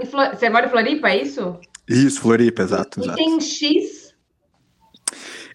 Em 0.00 0.06
Flo- 0.06 0.30
Você 0.34 0.50
mora 0.50 0.66
em 0.66 0.70
Floripa, 0.70 1.08
é 1.10 1.22
isso? 1.22 1.56
Isso, 1.88 2.20
Floripa, 2.20 2.62
exato, 2.62 3.00
E 3.00 3.02
exato. 3.04 3.16
tem 3.16 3.40
X? 3.40 4.14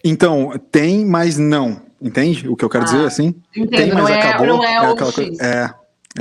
Então, 0.04 0.52
tem, 0.72 1.06
mas 1.06 1.38
não. 1.38 1.82
Entende 2.02 2.48
o 2.48 2.56
que 2.56 2.64
eu 2.64 2.70
quero 2.70 2.84
Ah, 2.84 2.88
dizer, 2.88 3.06
assim? 3.06 3.36
Entendo, 3.56 3.70
Tem, 3.70 3.92
mas 3.94 4.04
não, 4.04 4.08
é, 4.10 4.20
acabou. 4.30 4.48
não 4.48 4.64
é, 4.64 4.82
o 4.82 4.92
aquela 4.94 5.12
X. 5.12 5.16
coisa- 5.16 5.44
É, 5.44 5.74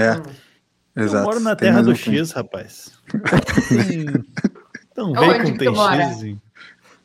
é. 0.03 0.13
Hum. 0.17 0.23
Exato. 0.97 1.17
Eu 1.17 1.23
moro 1.25 1.41
na 1.41 1.57
terra 1.57 1.83
do. 1.83 1.95
X, 1.95 2.31
rapaz. 2.31 2.93
Então 4.95 5.11
Onde 5.13 5.53
vem 5.53 5.57
com? 5.57 5.75
TX. 5.75 6.23
hein? 6.23 6.41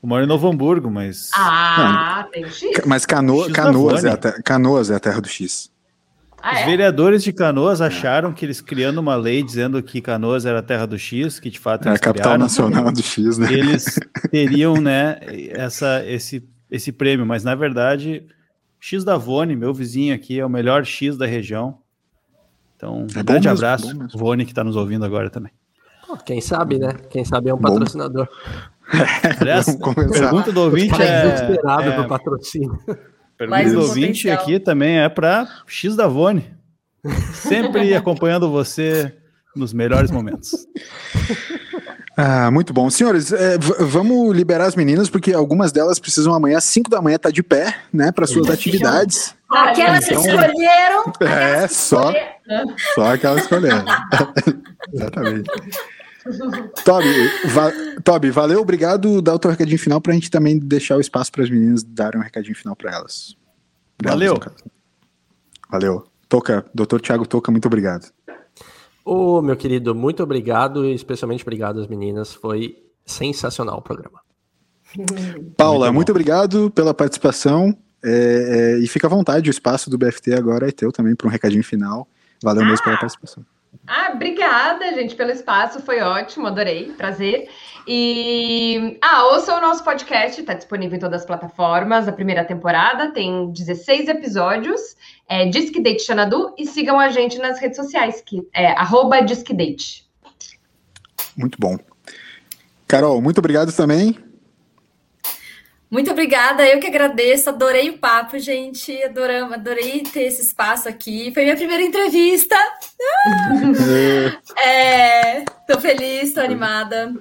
Eu 0.02 0.07
moro 0.07 0.24
em 0.24 0.28
Novo 0.28 0.48
Hamburgo, 0.48 0.90
mas. 0.91 1.30
Ah, 1.34 2.26
tem 2.32 2.48
X? 2.48 2.82
Mas 2.86 3.06
Cano, 3.06 3.44
X 3.45 3.52
Canoas, 3.53 4.06
é 4.06 4.16
te- 4.16 4.41
Canoas 4.44 4.90
é 4.91 4.95
a 4.95 4.99
terra 4.99 5.20
do 5.20 5.28
X. 5.28 5.72
Ah, 6.41 6.53
Os 6.53 6.60
é? 6.60 6.66
vereadores 6.68 7.22
de 7.24 7.34
Canoas 7.34 7.82
acharam 7.82 8.32
que 8.32 8.45
eles 8.45 8.61
criando 8.61 8.99
uma 8.99 9.16
lei 9.16 9.44
dizendo 9.44 9.84
que 9.84 9.99
Canoas 9.99 10.45
era 10.45 10.60
a 10.60 10.64
terra 10.64 10.86
do 10.86 10.98
X, 10.98 11.38
que 11.40 11.49
de 11.49 11.60
fato 11.60 11.90
É 11.90 11.91
a 11.91 11.98
capital 11.99 12.14
criaram, 12.14 12.38
nacional 12.44 12.91
do 12.94 13.03
X, 13.03 13.38
né? 13.38 13.52
eles 13.52 13.99
teriam, 14.32 14.80
né, 14.80 15.20
essa, 15.49 16.02
esse, 16.06 16.48
esse 16.72 16.94
prêmio, 16.94 17.26
mas 17.26 17.44
na 17.44 17.56
verdade, 17.56 18.24
X 18.80 19.03
da 19.03 19.18
Vone, 19.18 19.53
meu 19.57 19.74
vizinho 19.74 20.16
aqui, 20.16 20.40
é 20.40 20.45
o 20.45 20.49
melhor 20.49 20.86
X 20.86 21.18
da 21.18 21.26
região. 21.26 21.80
Então, 22.78 22.99
um 23.02 23.07
É 23.20 23.22
grande 23.24 23.49
mesmo, 23.49 23.49
abraço. 23.49 23.98
Vone 24.16 24.45
que 24.45 24.52
está 24.52 24.64
nos 24.64 24.78
ouvindo 24.78 25.03
agora 25.03 25.30
também. 25.30 25.52
Quem 26.18 26.41
sabe, 26.41 26.80
né? 26.80 26.94
Quem 27.10 27.23
sabe 27.26 27.49
é 27.49 27.53
um 27.53 27.57
Bom. 27.57 27.69
patrocinador. 27.73 28.27
Aliás, 29.40 29.65
pergunta 30.15 30.52
do 30.52 30.61
ouvinte 30.61 31.02
é, 31.02 31.30
desesperado 31.31 31.90
é, 31.90 32.07
patrocínio. 32.07 32.77
pergunta 32.86 33.48
Mais 33.48 33.72
do 33.72 33.80
um 33.80 33.81
ouvinte 33.84 34.23
potencial. 34.23 34.41
aqui 34.41 34.60
também 34.60 34.99
é 34.99 35.07
para 35.10 35.48
X 35.68 35.95
da 35.95 36.07
Vone, 36.07 36.52
sempre 37.34 37.94
acompanhando 37.95 38.49
você 38.49 39.15
nos 39.56 39.73
melhores 39.73 40.10
momentos. 40.11 40.52
Ah, 42.22 42.52
muito 42.52 42.73
bom. 42.73 42.90
Senhores, 42.90 43.31
é, 43.31 43.57
vamos 43.57 44.36
liberar 44.36 44.65
as 44.65 44.76
meninas, 44.76 45.10
porque 45.10 45.31
algumas 45.31 45.72
delas 45.72 45.99
precisam 45.99 46.34
amanhã, 46.34 46.57
às 46.57 46.65
5 46.65 46.90
da 46.90 47.02
manhã, 47.02 47.15
estar 47.15 47.31
de 47.31 47.41
pé, 47.41 47.73
né, 47.94 48.11
para 48.11 48.27
suas 48.27 48.49
atividades. 48.49 49.34
Aquelas 49.49 50.03
que 50.03 50.14
Então- 50.15 50.26
escolheram. 50.26 51.14
É, 51.22 51.65
só, 51.69 52.11
só 52.94 53.14
aquela 53.14 53.40
escolhendo. 53.40 53.86
Exatamente. 54.94 55.49
Toby, 56.84 57.47
va 57.47 57.72
Toby, 58.03 58.31
valeu, 58.31 58.61
obrigado. 58.61 59.22
Dá 59.22 59.34
o 59.34 59.39
teu 59.39 59.51
recadinho 59.51 59.80
final 59.80 60.01
pra 60.01 60.14
gente 60.14 60.30
também 60.30 60.57
deixar 60.57 60.97
o 60.97 61.01
espaço 61.01 61.31
para 61.31 61.43
as 61.43 61.49
meninas 61.49 61.84
darem 61.84 62.19
um 62.19 62.23
recadinho 62.23 62.56
final 62.56 62.76
para 62.76 62.91
elas. 62.91 63.35
Valeu. 64.03 64.39
Valeu. 65.69 66.03
Toca, 66.27 66.65
doutor 66.73 67.01
Thiago 67.01 67.26
Toca, 67.27 67.51
muito 67.51 67.65
obrigado. 67.65 68.11
Ô, 69.03 69.41
meu 69.41 69.57
querido, 69.57 69.95
muito 69.95 70.22
obrigado 70.22 70.85
e 70.85 70.93
especialmente 70.93 71.41
obrigado 71.43 71.80
às 71.80 71.88
meninas. 71.88 72.34
Foi 72.34 72.77
sensacional 73.06 73.80
o 73.80 73.81
programa. 73.81 74.19
Paula, 75.57 75.88
Muito 75.88 75.95
muito, 75.95 76.10
obrigado 76.11 76.69
pela 76.72 76.93
participação. 76.93 77.76
é, 78.03 78.76
é, 78.76 78.80
e 78.80 78.88
fica 78.88 79.07
à 79.07 79.10
vontade, 79.10 79.49
o 79.49 79.51
espaço 79.51 79.89
do 79.89 79.97
BFT 79.97 80.34
agora 80.34 80.68
é 80.68 80.72
teu 80.72 80.91
também 80.91 81.15
para 81.15 81.27
um 81.27 81.31
recadinho 81.31 81.64
final. 81.64 82.07
Valeu 82.41 82.64
mesmo 82.64 82.84
pela 82.84 82.97
participação. 82.97 83.43
Ah, 83.86 84.12
obrigada, 84.14 84.94
gente, 84.94 85.16
pelo 85.16 85.32
espaço. 85.32 85.82
Foi 85.82 86.00
ótimo, 86.00 86.46
adorei. 86.48 86.91
Prazer. 86.91 87.50
E. 87.88 88.98
Ah, 89.02 89.26
ouça 89.26 89.56
o 89.56 89.62
nosso 89.62 89.84
podcast, 89.84 90.40
está 90.40 90.54
disponível 90.54 90.98
em 90.98 91.00
todas 91.00 91.22
as 91.22 91.26
plataformas. 91.26 92.08
A 92.08 92.12
primeira 92.12 92.46
temporada 92.46 93.12
tem 93.12 93.52
16 93.52 94.08
episódios. 94.08 94.80
É 95.28 95.46
Disque 95.46 95.82
Date 95.82 96.04
Xanadu. 96.04 96.54
E 96.58 96.68
sigam 96.68 97.00
a 97.00 97.10
gente 97.10 97.40
nas 97.40 97.60
redes 97.60 97.78
sociais, 97.78 98.22
que 98.24 98.48
é 98.54 98.68
arroba 98.74 99.22
Disque 99.22 99.54
Date. 99.54 100.08
Muito 101.36 101.58
bom. 101.60 101.78
Carol, 102.88 103.22
muito 103.22 103.40
obrigado 103.40 103.72
também. 103.72 104.28
Muito 105.90 106.11
obrigada, 106.11 106.68
eu 106.68 106.80
que 106.80 106.86
agradeço, 106.86 107.49
adorei 107.49 107.90
o 107.90 107.98
papo, 107.98 108.38
gente, 108.38 109.02
adoramos, 109.02 109.53
adorei 109.53 110.03
ter 110.03 110.26
esse 110.26 110.44
espaço 110.44 110.88
aqui, 110.88 111.32
foi 111.34 111.44
minha 111.44 111.56
primeira 111.56 111.82
entrevista, 111.82 112.56
é, 114.56 115.44
tô 115.68 115.82
feliz, 115.82 116.32
tô 116.32 116.41
animada, 116.41 117.11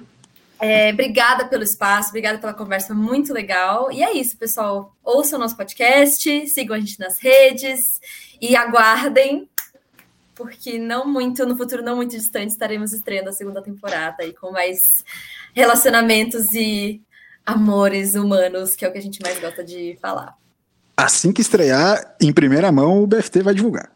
É, 0.61 0.91
obrigada 0.91 1.47
pelo 1.47 1.63
espaço, 1.63 2.09
obrigada 2.09 2.37
pela 2.37 2.53
conversa, 2.53 2.93
muito 2.93 3.33
legal, 3.33 3.91
e 3.91 4.03
é 4.03 4.13
isso, 4.15 4.37
pessoal, 4.37 4.95
ouçam 5.03 5.39
o 5.39 5.41
nosso 5.41 5.57
podcast, 5.57 6.47
sigam 6.47 6.75
a 6.75 6.79
gente 6.79 6.99
nas 6.99 7.17
redes, 7.17 7.99
e 8.39 8.55
aguardem, 8.55 9.49
porque 10.35 10.77
não 10.77 11.07
muito, 11.07 11.43
no 11.43 11.57
futuro 11.57 11.81
não 11.81 11.95
muito 11.95 12.15
distante, 12.15 12.51
estaremos 12.51 12.93
estreando 12.93 13.29
a 13.29 13.33
segunda 13.33 13.63
temporada, 13.63 14.17
aí 14.19 14.31
com 14.31 14.51
mais 14.51 15.03
relacionamentos 15.55 16.53
e 16.53 17.01
amores 17.53 18.15
humanos, 18.15 18.75
que 18.75 18.83
é 18.85 18.87
o 18.87 18.91
que 18.91 18.97
a 18.97 19.01
gente 19.01 19.19
mais 19.23 19.39
gosta 19.39 19.63
de 19.63 19.97
falar. 20.01 20.35
Assim 20.95 21.31
que 21.31 21.41
estrear, 21.41 22.15
em 22.21 22.31
primeira 22.33 22.71
mão, 22.71 23.01
o 23.03 23.07
BFT 23.07 23.41
vai 23.41 23.53
divulgar. 23.53 23.91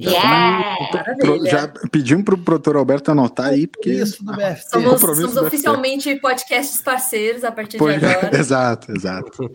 Yeah! 0.00 0.76
Pro- 1.18 1.44
já 1.44 1.66
pedimos 1.90 2.24
pro 2.24 2.38
produtor 2.38 2.76
Alberto 2.76 3.10
anotar 3.10 3.46
aí, 3.46 3.66
porque. 3.66 3.90
Isso 3.90 4.24
do 4.24 4.32
BFT. 4.32 4.70
Somos, 4.70 5.00
somos 5.00 5.34
do 5.34 5.44
oficialmente 5.44 6.14
podcasts 6.20 6.80
parceiros 6.80 7.42
a 7.42 7.50
partir 7.50 7.78
Pois- 7.78 7.98
de 7.98 8.06
agora. 8.06 8.30
exato, 8.38 8.92
exato. 8.92 9.50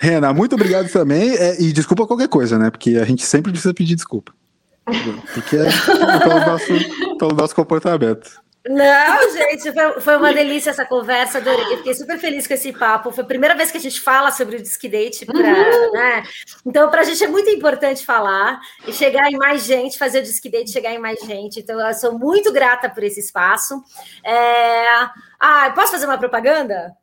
Rena, 0.00 0.32
muito 0.32 0.54
obrigado 0.54 0.88
também. 0.90 1.36
é, 1.36 1.60
e 1.60 1.70
desculpa 1.72 2.06
qualquer 2.06 2.28
coisa, 2.28 2.58
né? 2.58 2.70
Porque 2.70 2.96
a 2.96 3.04
gente 3.04 3.22
sempre 3.26 3.52
precisa 3.52 3.74
pedir 3.74 3.94
desculpa. 3.94 4.32
Porque 5.34 5.56
é 5.56 5.64
pelo 6.20 6.40
nosso, 6.46 7.18
pelo 7.18 7.34
nosso 7.34 7.54
comportamento. 7.54 8.40
Não, 8.68 9.32
gente, 9.32 9.72
foi, 9.72 10.00
foi, 10.00 10.16
uma 10.16 10.34
delícia 10.34 10.70
essa 10.70 10.84
conversa, 10.84 11.38
adorei. 11.38 11.78
Fiquei 11.78 11.94
super 11.94 12.18
feliz 12.18 12.46
com 12.46 12.52
esse 12.52 12.72
papo. 12.72 13.10
Foi 13.10 13.24
a 13.24 13.26
primeira 13.26 13.54
vez 13.54 13.70
que 13.70 13.78
a 13.78 13.80
gente 13.80 14.00
fala 14.00 14.30
sobre 14.30 14.56
o 14.56 14.62
Disque 14.62 14.88
Date. 14.88 15.24
Pra, 15.24 15.38
uhum. 15.38 15.92
né? 15.92 16.22
Então, 16.66 16.90
para 16.90 17.00
a 17.00 17.04
gente 17.04 17.24
é 17.24 17.28
muito 17.28 17.48
importante 17.48 18.04
falar 18.04 18.60
e 18.86 18.92
chegar 18.92 19.30
em 19.30 19.36
mais 19.36 19.64
gente, 19.64 19.96
fazer 19.96 20.18
o 20.18 20.22
Disque 20.22 20.50
Date 20.50 20.70
chegar 20.70 20.92
em 20.92 20.98
mais 20.98 21.20
gente. 21.20 21.60
Então, 21.60 21.80
eu 21.80 21.94
sou 21.94 22.18
muito 22.18 22.52
grata 22.52 22.90
por 22.90 23.02
esse 23.02 23.20
espaço. 23.20 23.82
É... 24.22 24.84
Ah, 25.38 25.72
posso 25.74 25.92
fazer 25.92 26.04
uma 26.04 26.18
propaganda? 26.18 26.94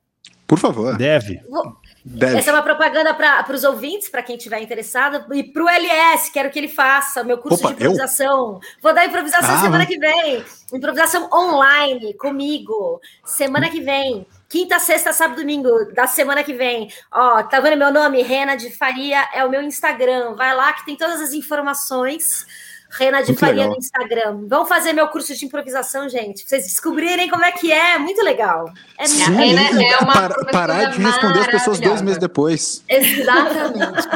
Por 0.47 0.57
favor. 0.57 0.97
Deve. 0.97 1.43
Vou... 1.49 1.75
Deve. 2.09 2.37
Essa 2.37 2.51
é 2.51 2.53
uma 2.53 2.63
propaganda 2.63 3.13
para 3.13 3.53
os 3.53 3.65
ouvintes, 3.65 4.07
para 4.07 4.23
quem 4.23 4.37
estiver 4.37 4.61
interessado, 4.61 5.25
e 5.35 5.43
para 5.43 5.61
o 5.61 5.67
LS, 5.67 6.31
quero 6.31 6.49
que 6.49 6.57
ele 6.57 6.69
faça 6.69 7.21
meu 7.21 7.37
curso 7.37 7.59
Opa, 7.59 7.67
de 7.67 7.73
improvisação. 7.73 8.53
Eu? 8.53 8.59
Vou 8.81 8.93
dar 8.93 9.05
improvisação 9.05 9.55
ah, 9.55 9.59
semana 9.59 9.85
que 9.85 9.99
vem. 9.99 10.45
Improvisação 10.73 11.29
online 11.33 12.13
comigo. 12.13 13.01
Semana 13.25 13.69
que 13.69 13.81
vem. 13.81 14.25
Quinta, 14.47 14.79
sexta, 14.79 15.11
sábado, 15.11 15.41
domingo 15.41 15.69
da 15.93 16.07
semana 16.07 16.41
que 16.45 16.53
vem. 16.53 16.89
Ó, 17.11 17.43
tá 17.43 17.59
vendo 17.59 17.77
meu 17.77 17.91
nome? 17.91 18.21
Rena 18.21 18.55
de 18.55 18.69
Faria 18.69 19.27
é 19.33 19.43
o 19.43 19.49
meu 19.49 19.61
Instagram. 19.61 20.33
Vai 20.35 20.55
lá 20.55 20.71
que 20.71 20.85
tem 20.85 20.95
todas 20.95 21.19
as 21.19 21.33
informações 21.33 22.45
Rena 22.89 23.21
de 23.21 23.27
muito 23.27 23.39
Faria 23.39 23.55
legal. 23.55 23.71
no 23.71 23.77
Instagram. 23.77 24.47
Vão 24.47 24.65
fazer 24.65 24.93
meu 24.93 25.07
curso 25.09 25.35
de 25.35 25.45
improvisação, 25.45 26.07
gente. 26.07 26.43
Pra 26.43 26.49
vocês 26.49 26.65
descobrirem 26.67 27.29
como 27.29 27.43
é 27.43 27.51
que 27.51 27.71
é. 27.71 27.97
Muito 27.97 28.23
legal. 28.23 28.71
É 28.97 29.05
Sim, 29.05 29.23
a 29.23 29.29
Rena 29.29 29.83
é 29.83 29.97
uma 29.97 30.13
para, 30.13 30.45
parar 30.45 30.85
de 30.85 31.01
responder 31.01 31.39
as 31.39 31.47
pessoas 31.47 31.79
dois 31.79 32.01
meses 32.01 32.19
depois. 32.19 32.83
Exatamente. 32.87 34.07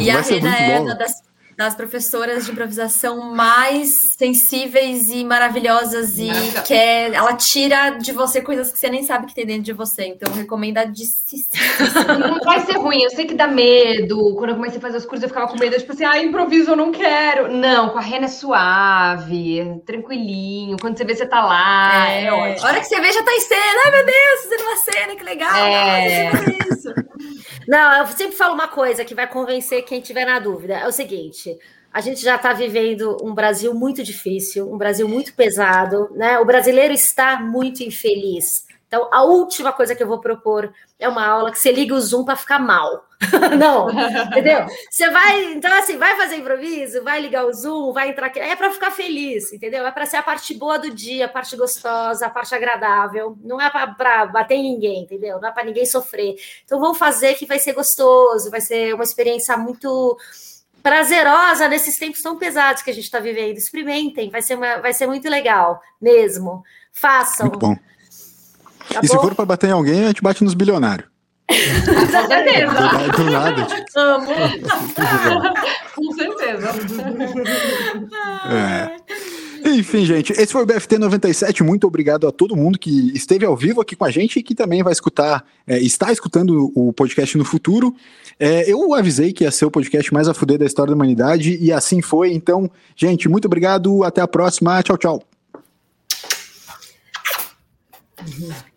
e 0.00 0.10
Vai 0.10 0.10
a 0.10 0.20
Rena 0.20 0.56
é 0.56 0.80
uma 0.80 0.94
das 0.94 1.22
das 1.56 1.74
professoras 1.74 2.46
de 2.46 2.52
improvisação 2.52 3.34
mais 3.34 4.14
sensíveis 4.18 5.08
e 5.10 5.24
maravilhosas 5.24 6.18
e 6.18 6.30
que 6.66 6.74
é, 6.74 7.14
ela 7.14 7.34
tira 7.34 7.90
de 7.90 8.12
você 8.12 8.40
coisas 8.40 8.72
que 8.72 8.78
você 8.78 8.90
nem 8.90 9.02
sabe 9.02 9.26
que 9.26 9.34
tem 9.34 9.46
dentro 9.46 9.62
de 9.62 9.72
você. 9.72 10.06
Então, 10.06 10.32
recomendadíssimo. 10.32 11.44
Não 12.18 12.40
vai 12.40 12.60
ser 12.60 12.76
ruim. 12.78 13.02
Eu 13.02 13.10
sei 13.10 13.26
que 13.26 13.34
dá 13.34 13.46
medo. 13.46 14.34
Quando 14.36 14.50
eu 14.50 14.56
comecei 14.56 14.78
a 14.78 14.80
fazer 14.80 14.98
os 14.98 15.06
cursos, 15.06 15.22
eu 15.22 15.28
ficava 15.28 15.48
com 15.48 15.58
medo. 15.58 15.76
Tipo 15.76 15.92
assim, 15.92 16.04
ah, 16.04 16.18
improviso, 16.22 16.70
eu 16.70 16.76
não 16.76 16.92
quero. 16.92 17.52
Não, 17.52 17.90
com 17.90 17.98
a 17.98 18.02
Rena 18.02 18.26
é 18.26 18.28
suave, 18.28 19.80
tranquilinho. 19.86 20.76
Quando 20.80 20.96
você 20.96 21.04
vê, 21.04 21.14
você 21.14 21.26
tá 21.26 21.44
lá. 21.44 22.10
É, 22.10 22.24
é 22.24 22.32
ótimo. 22.32 22.66
A 22.66 22.70
hora 22.70 22.80
que 22.80 22.86
você 22.86 23.00
vê, 23.00 23.12
já 23.12 23.22
tá 23.22 23.32
em 23.32 23.40
cena. 23.40 23.82
Ai, 23.84 23.90
meu 23.90 24.06
Deus, 24.06 24.42
fazendo 24.42 24.62
uma 24.62 24.76
cena, 24.76 25.16
que 25.16 25.24
legal. 25.24 25.54
É. 25.54 26.30
isso. 26.72 26.94
Não, 27.68 27.98
eu 27.98 28.06
sempre 28.08 28.36
falo 28.36 28.54
uma 28.54 28.68
coisa 28.68 29.04
que 29.04 29.14
vai 29.14 29.26
convencer 29.26 29.84
quem 29.84 30.00
tiver 30.00 30.24
na 30.24 30.38
dúvida. 30.38 30.74
É 30.74 30.86
o 30.86 30.92
seguinte: 30.92 31.58
a 31.92 32.00
gente 32.00 32.20
já 32.20 32.36
está 32.36 32.52
vivendo 32.52 33.16
um 33.22 33.34
Brasil 33.34 33.72
muito 33.72 34.02
difícil, 34.02 34.72
um 34.72 34.76
Brasil 34.76 35.08
muito 35.08 35.34
pesado, 35.34 36.10
né? 36.14 36.38
O 36.38 36.44
brasileiro 36.44 36.92
está 36.92 37.40
muito 37.40 37.82
infeliz. 37.82 38.66
Então, 38.86 39.08
a 39.12 39.24
última 39.24 39.72
coisa 39.72 39.94
que 39.94 40.02
eu 40.02 40.06
vou 40.06 40.20
propor 40.20 40.72
é 41.04 41.08
uma 41.08 41.26
aula 41.26 41.52
que 41.52 41.58
você 41.58 41.70
liga 41.70 41.94
o 41.94 42.00
Zoom 42.00 42.24
para 42.24 42.34
ficar 42.34 42.58
mal. 42.58 43.06
Não, 43.58 43.88
entendeu? 43.90 44.66
Você 44.90 45.08
vai, 45.10 45.52
então 45.52 45.72
assim, 45.78 45.96
vai 45.96 46.16
fazer 46.16 46.36
improviso, 46.36 47.02
vai 47.04 47.20
ligar 47.20 47.46
o 47.46 47.52
Zoom, 47.52 47.92
vai 47.92 48.08
entrar 48.08 48.26
aqui, 48.26 48.40
é 48.40 48.56
para 48.56 48.70
ficar 48.70 48.90
feliz, 48.90 49.52
entendeu? 49.52 49.86
É 49.86 49.90
para 49.90 50.06
ser 50.06 50.16
a 50.16 50.22
parte 50.22 50.54
boa 50.54 50.78
do 50.78 50.90
dia, 50.90 51.26
a 51.26 51.28
parte 51.28 51.56
gostosa, 51.56 52.26
a 52.26 52.30
parte 52.30 52.54
agradável. 52.54 53.36
Não 53.42 53.60
é 53.60 53.70
para 53.70 54.26
bater 54.26 54.54
em 54.54 54.62
ninguém, 54.62 55.02
entendeu? 55.02 55.40
Não 55.40 55.48
é 55.48 55.52
para 55.52 55.64
ninguém 55.64 55.86
sofrer. 55.86 56.34
Então, 56.64 56.80
vamos 56.80 56.98
fazer 56.98 57.34
que 57.34 57.46
vai 57.46 57.58
ser 57.58 57.72
gostoso, 57.72 58.50
vai 58.50 58.60
ser 58.60 58.94
uma 58.94 59.04
experiência 59.04 59.56
muito 59.56 60.18
prazerosa 60.82 61.68
nesses 61.68 61.96
tempos 61.96 62.20
tão 62.20 62.36
pesados 62.36 62.82
que 62.82 62.90
a 62.90 62.94
gente 62.94 63.04
está 63.04 63.18
vivendo. 63.18 63.56
Experimentem, 63.56 64.30
vai 64.30 64.42
ser, 64.42 64.56
uma, 64.56 64.78
vai 64.78 64.92
ser 64.92 65.06
muito 65.06 65.28
legal 65.28 65.80
mesmo. 66.00 66.62
Façam. 66.92 67.46
Muito 67.46 67.58
bom. 67.58 67.93
Tá 68.92 69.00
e 69.02 69.06
bom? 69.06 69.14
se 69.14 69.20
for 69.20 69.34
para 69.34 69.44
bater 69.44 69.70
em 69.70 69.72
alguém, 69.72 70.04
a 70.04 70.08
gente 70.08 70.22
bate 70.22 70.44
nos 70.44 70.54
bilionários. 70.54 71.08
Com 71.46 72.06
certeza. 72.06 72.72
Do, 73.16 73.30
nada. 73.30 73.62
Tipo. 73.64 73.98
Amo. 73.98 74.26
Com 75.94 76.12
certeza. 76.12 76.68
É. 78.50 78.96
Enfim, 79.66 80.04
gente, 80.04 80.32
esse 80.32 80.52
foi 80.52 80.62
o 80.62 80.66
BFT 80.66 80.98
97. 80.98 81.62
Muito 81.62 81.86
obrigado 81.86 82.26
a 82.26 82.32
todo 82.32 82.56
mundo 82.56 82.78
que 82.78 83.10
esteve 83.14 83.46
ao 83.46 83.56
vivo 83.56 83.80
aqui 83.80 83.96
com 83.96 84.04
a 84.04 84.10
gente 84.10 84.38
e 84.38 84.42
que 84.42 84.54
também 84.54 84.82
vai 84.82 84.92
escutar, 84.92 85.42
é, 85.66 85.78
está 85.78 86.12
escutando 86.12 86.70
o 86.74 86.92
podcast 86.92 87.38
no 87.38 87.44
futuro. 87.44 87.94
É, 88.38 88.70
eu 88.70 88.92
avisei 88.94 89.32
que 89.32 89.44
ia 89.44 89.50
ser 89.50 89.64
o 89.64 89.70
podcast 89.70 90.12
mais 90.12 90.28
a 90.28 90.34
fuder 90.34 90.58
da 90.58 90.66
história 90.66 90.90
da 90.90 90.96
humanidade 90.96 91.56
e 91.58 91.72
assim 91.72 92.02
foi. 92.02 92.32
Então, 92.32 92.70
gente, 92.94 93.28
muito 93.28 93.46
obrigado. 93.46 94.04
Até 94.04 94.20
a 94.20 94.28
próxima. 94.28 94.82
Tchau, 94.82 94.98
tchau. 94.98 95.22
Mm-hmm. 98.20 98.73